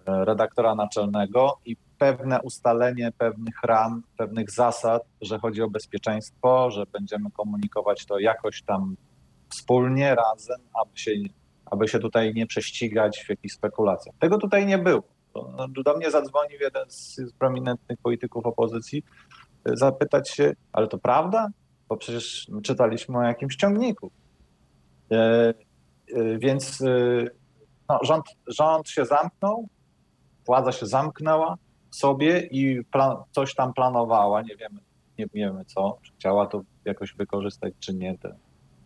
redaktora 0.05 0.76
naczelnego 0.76 1.59
i 1.65 1.77
pewne 1.99 2.41
ustalenie 2.41 3.11
pewnych 3.17 3.63
ram, 3.63 4.03
pewnych 4.17 4.51
zasad, 4.51 5.03
że 5.21 5.39
chodzi 5.39 5.61
o 5.61 5.69
bezpieczeństwo, 5.69 6.71
że 6.71 6.84
będziemy 6.85 7.31
komunikować 7.31 8.05
to 8.05 8.19
jakoś 8.19 8.61
tam 8.61 8.95
wspólnie, 9.49 10.15
razem, 10.15 10.59
aby 10.81 10.97
się, 10.99 11.11
aby 11.65 11.88
się 11.88 11.99
tutaj 11.99 12.34
nie 12.34 12.47
prześcigać 12.47 13.23
w 13.26 13.30
jakichś 13.30 13.53
spekulacjach. 13.53 14.15
Tego 14.19 14.38
tutaj 14.38 14.65
nie 14.65 14.77
było. 14.77 15.03
Do 15.85 15.97
mnie 15.97 16.11
zadzwonił 16.11 16.59
jeden 16.61 16.85
z, 16.88 17.21
prominentnych 17.39 17.99
polityków 17.99 18.45
opozycji, 18.45 19.03
e, 19.65 19.77
zapytać 19.77 20.30
się, 20.30 20.53
ale 20.73 20.88
to 20.88 20.97
prawda? 20.97 21.47
Bo 21.89 21.97
przecież 21.97 22.47
czytaliśmy 22.63 23.17
o 23.17 23.21
jakimś 23.21 23.55
ciągniku. 23.55 24.11
E, 25.11 25.15
e, 25.15 25.53
więc 26.38 26.81
e, 26.81 27.26
no, 27.89 27.99
rząd, 28.03 28.26
rząd 28.47 28.89
się 28.89 29.05
zamknął, 29.05 29.67
władza 30.45 30.71
się 30.71 30.85
zamknęła, 30.85 31.57
sobie 31.91 32.40
i 32.40 32.84
plan, 32.84 33.18
coś 33.32 33.56
tam 33.56 33.74
planowała, 33.74 34.41
nie 34.41 34.56
wiemy, 34.56 34.80
nie 35.18 35.28
wiemy 35.34 35.66
co, 35.66 35.98
chciała 36.18 36.48
to 36.48 36.61
jakoś 36.86 37.14
wykorzystać 37.14 37.74
czy 37.80 37.94
nie, 37.94 38.18
te 38.18 38.36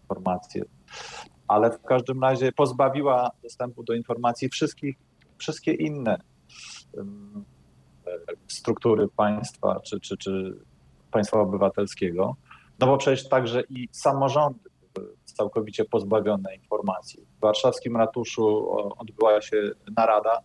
informacje. 0.02 0.64
Ale 1.48 1.72
w 1.72 1.82
każdym 1.82 2.24
razie 2.24 2.52
pozbawiła 2.52 3.32
dostępu 3.44 3.84
do 3.84 3.94
informacji 3.94 4.50
wszystkich, 4.50 4.96
wszystkie 5.38 5.74
inne 5.74 6.18
um, 6.94 7.46
struktury 8.48 9.08
państwa 9.08 9.80
czy, 9.80 10.00
czy, 10.00 10.18
czy 10.18 10.58
państwa 11.12 11.40
obywatelskiego. 11.40 12.36
No 12.80 12.88
bo 12.88 12.98
przecież 12.98 13.30
także 13.30 13.64
i 13.70 13.90
samorządy 13.92 14.70
były 14.94 15.16
całkowicie 15.26 15.86
pozbawione 15.86 16.56
informacji. 16.56 17.26
W 17.38 17.40
warszawskim 17.40 17.98
ratuszu 17.98 18.72
odbyła 18.98 19.42
się 19.42 19.72
narada 19.98 20.42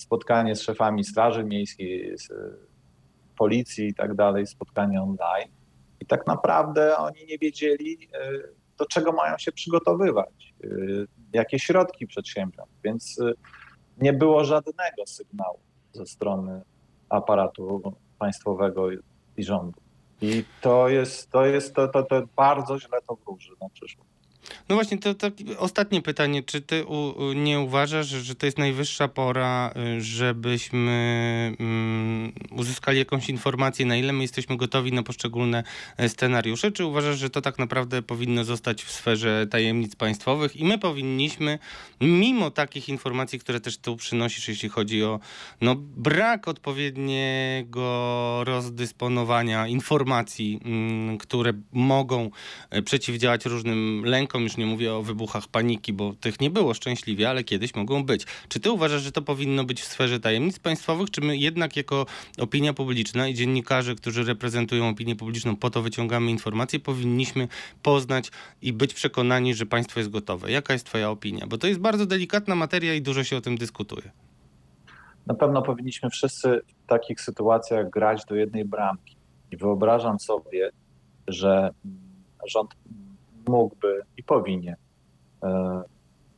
spotkanie 0.00 0.56
z 0.56 0.62
szefami 0.62 1.04
Straży 1.04 1.44
Miejskiej, 1.44 2.18
z 2.18 2.28
policji 3.38 3.88
i 3.88 3.94
tak 3.94 4.14
dalej, 4.14 4.46
spotkanie 4.46 5.02
online. 5.02 5.48
I 6.00 6.06
tak 6.06 6.26
naprawdę 6.26 6.96
oni 6.96 7.26
nie 7.26 7.38
wiedzieli, 7.38 8.08
e, 8.14 8.30
do 8.78 8.86
czego 8.86 9.12
mają 9.12 9.38
się 9.38 9.52
przygotowywać, 9.52 10.54
e, 10.64 10.68
jakie 11.32 11.58
środki 11.58 12.06
przedsięwziąć, 12.06 12.70
więc 12.84 13.20
e, 13.20 13.32
nie 13.98 14.12
było 14.12 14.44
żadnego 14.44 15.06
sygnału 15.06 15.58
ze 15.92 16.06
strony 16.06 16.62
aparatu 17.08 17.82
państwowego 18.18 18.90
i 19.36 19.44
rządu. 19.44 19.80
I 20.22 20.44
to 20.60 20.88
jest, 20.88 21.30
to 21.30 21.46
jest, 21.46 21.74
to, 21.74 21.88
to, 21.88 22.02
to 22.02 22.22
bardzo 22.36 22.78
źle 22.78 22.98
to 23.08 23.14
wróży 23.14 23.52
na 23.60 23.68
przyszłość. 23.68 24.10
No 24.68 24.74
właśnie, 24.74 24.98
to, 24.98 25.14
to 25.14 25.30
ostatnie 25.58 26.02
pytanie. 26.02 26.42
Czy 26.42 26.60
ty 26.60 26.84
u, 26.84 27.32
nie 27.32 27.60
uważasz, 27.60 28.06
że 28.06 28.34
to 28.34 28.46
jest 28.46 28.58
najwyższa 28.58 29.08
pora, 29.08 29.74
y, 29.96 30.00
żebyśmy 30.00 31.56
um, 31.58 32.32
uzyskali 32.50 32.98
jakąś 32.98 33.28
informację, 33.28 33.86
na 33.86 33.96
ile 33.96 34.12
my 34.12 34.22
jesteśmy 34.22 34.56
gotowi 34.56 34.92
na 34.92 35.02
poszczególne 35.02 35.64
e, 35.96 36.08
scenariusze? 36.08 36.72
Czy 36.72 36.84
uważasz, 36.84 37.18
że 37.18 37.30
to 37.30 37.40
tak 37.40 37.58
naprawdę 37.58 38.02
powinno 38.02 38.44
zostać 38.44 38.84
w 38.84 38.92
sferze 38.92 39.46
tajemnic 39.50 39.96
państwowych 39.96 40.56
i 40.56 40.64
my 40.64 40.78
powinniśmy, 40.78 41.58
mimo 42.00 42.50
takich 42.50 42.88
informacji, 42.88 43.38
które 43.38 43.60
też 43.60 43.78
tu 43.78 43.96
przynosisz, 43.96 44.48
jeśli 44.48 44.68
chodzi 44.68 45.04
o 45.04 45.20
no, 45.60 45.74
brak 45.76 46.48
odpowiedniego 46.48 47.80
rozdysponowania 48.44 49.66
informacji, 49.66 50.60
um, 50.64 51.18
które 51.18 51.52
mogą 51.72 52.30
e, 52.70 52.82
przeciwdziałać 52.82 53.46
różnym 53.46 54.02
lękom, 54.04 54.39
już 54.42 54.56
nie 54.56 54.66
mówię 54.66 54.94
o 54.94 55.02
wybuchach 55.02 55.48
paniki, 55.48 55.92
bo 55.92 56.12
tych 56.20 56.40
nie 56.40 56.50
było 56.50 56.74
szczęśliwie, 56.74 57.30
ale 57.30 57.44
kiedyś 57.44 57.74
mogą 57.74 58.04
być. 58.04 58.26
Czy 58.48 58.60
ty 58.60 58.70
uważasz, 58.70 59.02
że 59.02 59.12
to 59.12 59.22
powinno 59.22 59.64
być 59.64 59.80
w 59.80 59.84
sferze 59.84 60.20
tajemnic 60.20 60.58
państwowych, 60.58 61.10
czy 61.10 61.20
my 61.20 61.36
jednak 61.36 61.76
jako 61.76 62.06
opinia 62.38 62.72
publiczna 62.72 63.28
i 63.28 63.34
dziennikarze, 63.34 63.94
którzy 63.94 64.24
reprezentują 64.24 64.88
opinię 64.88 65.16
publiczną, 65.16 65.56
po 65.56 65.70
to 65.70 65.82
wyciągamy 65.82 66.30
informacje, 66.30 66.80
powinniśmy 66.80 67.48
poznać 67.82 68.30
i 68.62 68.72
być 68.72 68.94
przekonani, 68.94 69.54
że 69.54 69.66
państwo 69.66 70.00
jest 70.00 70.10
gotowe? 70.10 70.50
Jaka 70.50 70.72
jest 70.72 70.86
twoja 70.86 71.10
opinia? 71.10 71.46
Bo 71.46 71.58
to 71.58 71.66
jest 71.66 71.80
bardzo 71.80 72.06
delikatna 72.06 72.54
materia 72.54 72.94
i 72.94 73.02
dużo 73.02 73.24
się 73.24 73.36
o 73.36 73.40
tym 73.40 73.58
dyskutuje. 73.58 74.10
Na 75.26 75.34
pewno 75.34 75.62
powinniśmy 75.62 76.10
wszyscy 76.10 76.60
w 76.84 76.86
takich 76.86 77.20
sytuacjach 77.20 77.90
grać 77.90 78.24
do 78.24 78.34
jednej 78.34 78.64
bramki. 78.64 79.16
I 79.50 79.56
wyobrażam 79.56 80.20
sobie, 80.20 80.70
że 81.28 81.70
rząd 82.46 82.70
mógłby 83.48 84.02
i 84.16 84.22
powinien 84.22 84.76
e, 85.42 85.82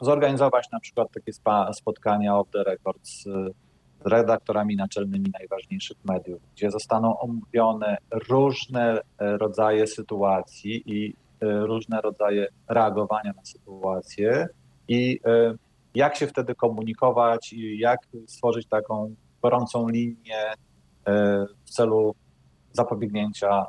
zorganizować 0.01 0.71
na 0.71 0.81
przykład 0.81 1.09
takie 1.13 1.33
spotkania 1.73 2.39
off 2.39 2.51
the 2.51 2.65
record 2.65 3.07
z, 3.09 3.23
z 3.23 4.07
redaktorami 4.07 4.77
naczelnymi 4.77 5.31
najważniejszych 5.39 5.97
mediów, 6.05 6.43
gdzie 6.55 6.71
zostaną 6.71 7.19
omówione 7.19 7.97
różne 8.29 9.01
e, 9.19 9.37
rodzaje 9.37 9.87
sytuacji 9.87 10.83
i 10.87 11.15
e, 11.41 11.67
różne 11.67 12.01
rodzaje 12.01 12.47
reagowania 12.69 13.33
na 13.37 13.45
sytuacje 13.45 14.49
i 14.89 15.21
jak 15.95 16.17
się 16.17 16.27
wtedy 16.27 16.55
komunikować 16.55 17.53
i 17.53 17.79
jak 17.79 18.01
stworzyć 18.27 18.67
taką 18.67 19.15
gorącą 19.43 19.89
linię 19.89 20.53
w 21.65 21.71
celu 21.71 22.15
zapobiegnięcia 22.73 23.67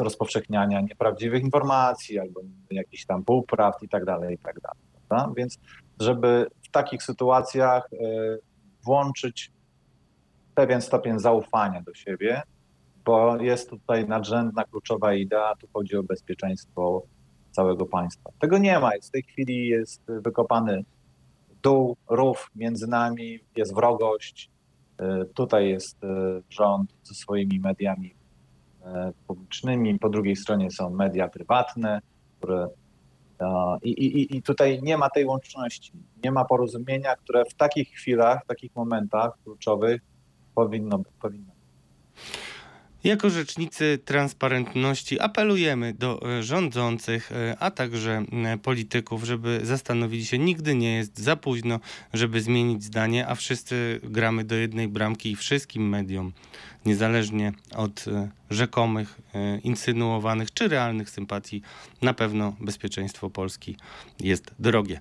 rozpowszechniania 0.00 0.80
nieprawdziwych 0.80 1.42
informacji 1.42 2.18
albo 2.18 2.40
jakichś 2.70 3.04
tam 3.04 3.24
półprawd 3.24 3.82
i 3.82 3.88
tak 3.88 4.04
dalej, 4.04 4.34
i 4.34 4.38
tak 4.38 4.60
dalej. 4.60 5.34
Więc 5.36 5.58
żeby 6.00 6.46
w 6.62 6.70
takich 6.70 7.02
sytuacjach 7.02 7.88
e, 7.92 7.96
włączyć 8.84 9.50
pewien 10.54 10.80
stopień 10.80 11.18
zaufania 11.18 11.82
do 11.82 11.94
siebie, 11.94 12.42
bo 13.04 13.36
jest 13.36 13.70
tutaj 13.70 14.08
nadrzędna, 14.08 14.64
kluczowa 14.64 15.14
idea, 15.14 15.54
tu 15.56 15.68
chodzi 15.72 15.96
o 15.96 16.02
bezpieczeństwo 16.02 17.02
całego 17.50 17.86
państwa. 17.86 18.30
Tego 18.38 18.58
nie 18.58 18.78
ma. 18.78 18.90
W 19.02 19.10
tej 19.10 19.22
chwili 19.22 19.68
jest 19.68 20.02
wykopany 20.08 20.84
dół, 21.62 21.96
rów 22.10 22.50
między 22.56 22.86
nami, 22.86 23.38
jest 23.56 23.74
wrogość. 23.74 24.50
E, 24.98 25.24
Tutaj 25.24 25.68
jest 25.68 26.04
e, 26.04 26.40
rząd 26.50 26.94
ze 27.02 27.14
swoimi 27.14 27.60
mediami 27.60 28.14
publicznymi, 29.26 29.98
po 29.98 30.08
drugiej 30.08 30.36
stronie 30.36 30.70
są 30.70 30.90
media 30.90 31.28
prywatne, 31.28 32.00
które 32.38 32.68
e, 33.40 33.78
i, 33.82 33.90
i, 33.90 34.36
i 34.36 34.42
tutaj 34.42 34.82
nie 34.82 34.98
ma 34.98 35.10
tej 35.10 35.24
łączności, 35.24 35.92
nie 36.24 36.32
ma 36.32 36.44
porozumienia, 36.44 37.16
które 37.16 37.44
w 37.44 37.54
takich 37.54 37.88
chwilach, 37.88 38.44
w 38.44 38.46
takich 38.46 38.76
momentach 38.76 39.32
kluczowych 39.44 40.00
powinno, 40.54 41.02
powinno 41.22 41.52
Jako 43.04 43.30
rzecznicy 43.30 43.98
transparentności 44.04 45.20
apelujemy 45.20 45.94
do 45.94 46.38
e, 46.38 46.42
rządzących, 46.42 47.32
e, 47.32 47.56
a 47.58 47.70
także 47.70 48.24
polityków, 48.62 49.24
żeby 49.24 49.60
zastanowili 49.62 50.24
się, 50.24 50.38
nigdy 50.38 50.74
nie 50.74 50.96
jest 50.96 51.18
za 51.18 51.36
późno, 51.36 51.80
żeby 52.12 52.40
zmienić 52.40 52.84
zdanie, 52.84 53.28
a 53.28 53.34
wszyscy 53.34 54.00
gramy 54.02 54.44
do 54.44 54.54
jednej 54.54 54.88
bramki 54.88 55.30
i 55.30 55.36
wszystkim 55.36 55.88
mediom, 55.88 56.32
niezależnie 56.86 57.52
od 57.76 58.08
e, 58.08 58.28
rzekomych, 58.50 59.20
insynuowanych 59.64 60.54
czy 60.54 60.68
realnych 60.68 61.10
sympatii, 61.10 61.62
na 62.02 62.14
pewno 62.14 62.56
bezpieczeństwo 62.60 63.30
Polski 63.30 63.76
jest 64.20 64.54
drogie. 64.58 65.00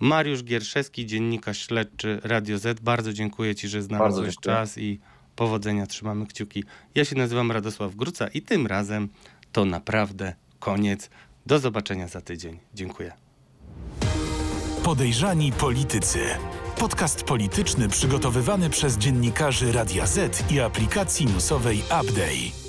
Mariusz 0.00 0.44
Gierszewski, 0.44 1.06
dziennikarz 1.06 1.66
śledczy 1.66 2.20
Radio 2.24 2.58
Z. 2.58 2.80
Bardzo 2.80 3.12
dziękuję 3.12 3.54
Ci, 3.54 3.68
że 3.68 3.82
znalazłeś 3.82 4.36
czas 4.36 4.78
i 4.78 5.00
powodzenia. 5.36 5.86
Trzymamy 5.86 6.26
kciuki. 6.26 6.64
Ja 6.94 7.04
się 7.04 7.16
nazywam 7.16 7.52
Radosław 7.52 7.96
Gruca 7.96 8.28
i 8.28 8.42
tym 8.42 8.66
razem 8.66 9.08
to 9.52 9.64
naprawdę 9.64 10.34
koniec. 10.58 11.10
Do 11.46 11.58
zobaczenia 11.58 12.08
za 12.08 12.20
tydzień. 12.20 12.58
Dziękuję. 12.74 13.12
Podejrzani 14.84 15.52
politycy. 15.52 16.18
Podcast 16.78 17.24
polityczny 17.24 17.88
przygotowywany 17.88 18.70
przez 18.70 18.98
dziennikarzy 18.98 19.72
Radia 19.72 20.06
Z 20.06 20.52
i 20.52 20.60
aplikacji 20.60 21.26
newsowej 21.26 21.78
Update. 21.78 22.63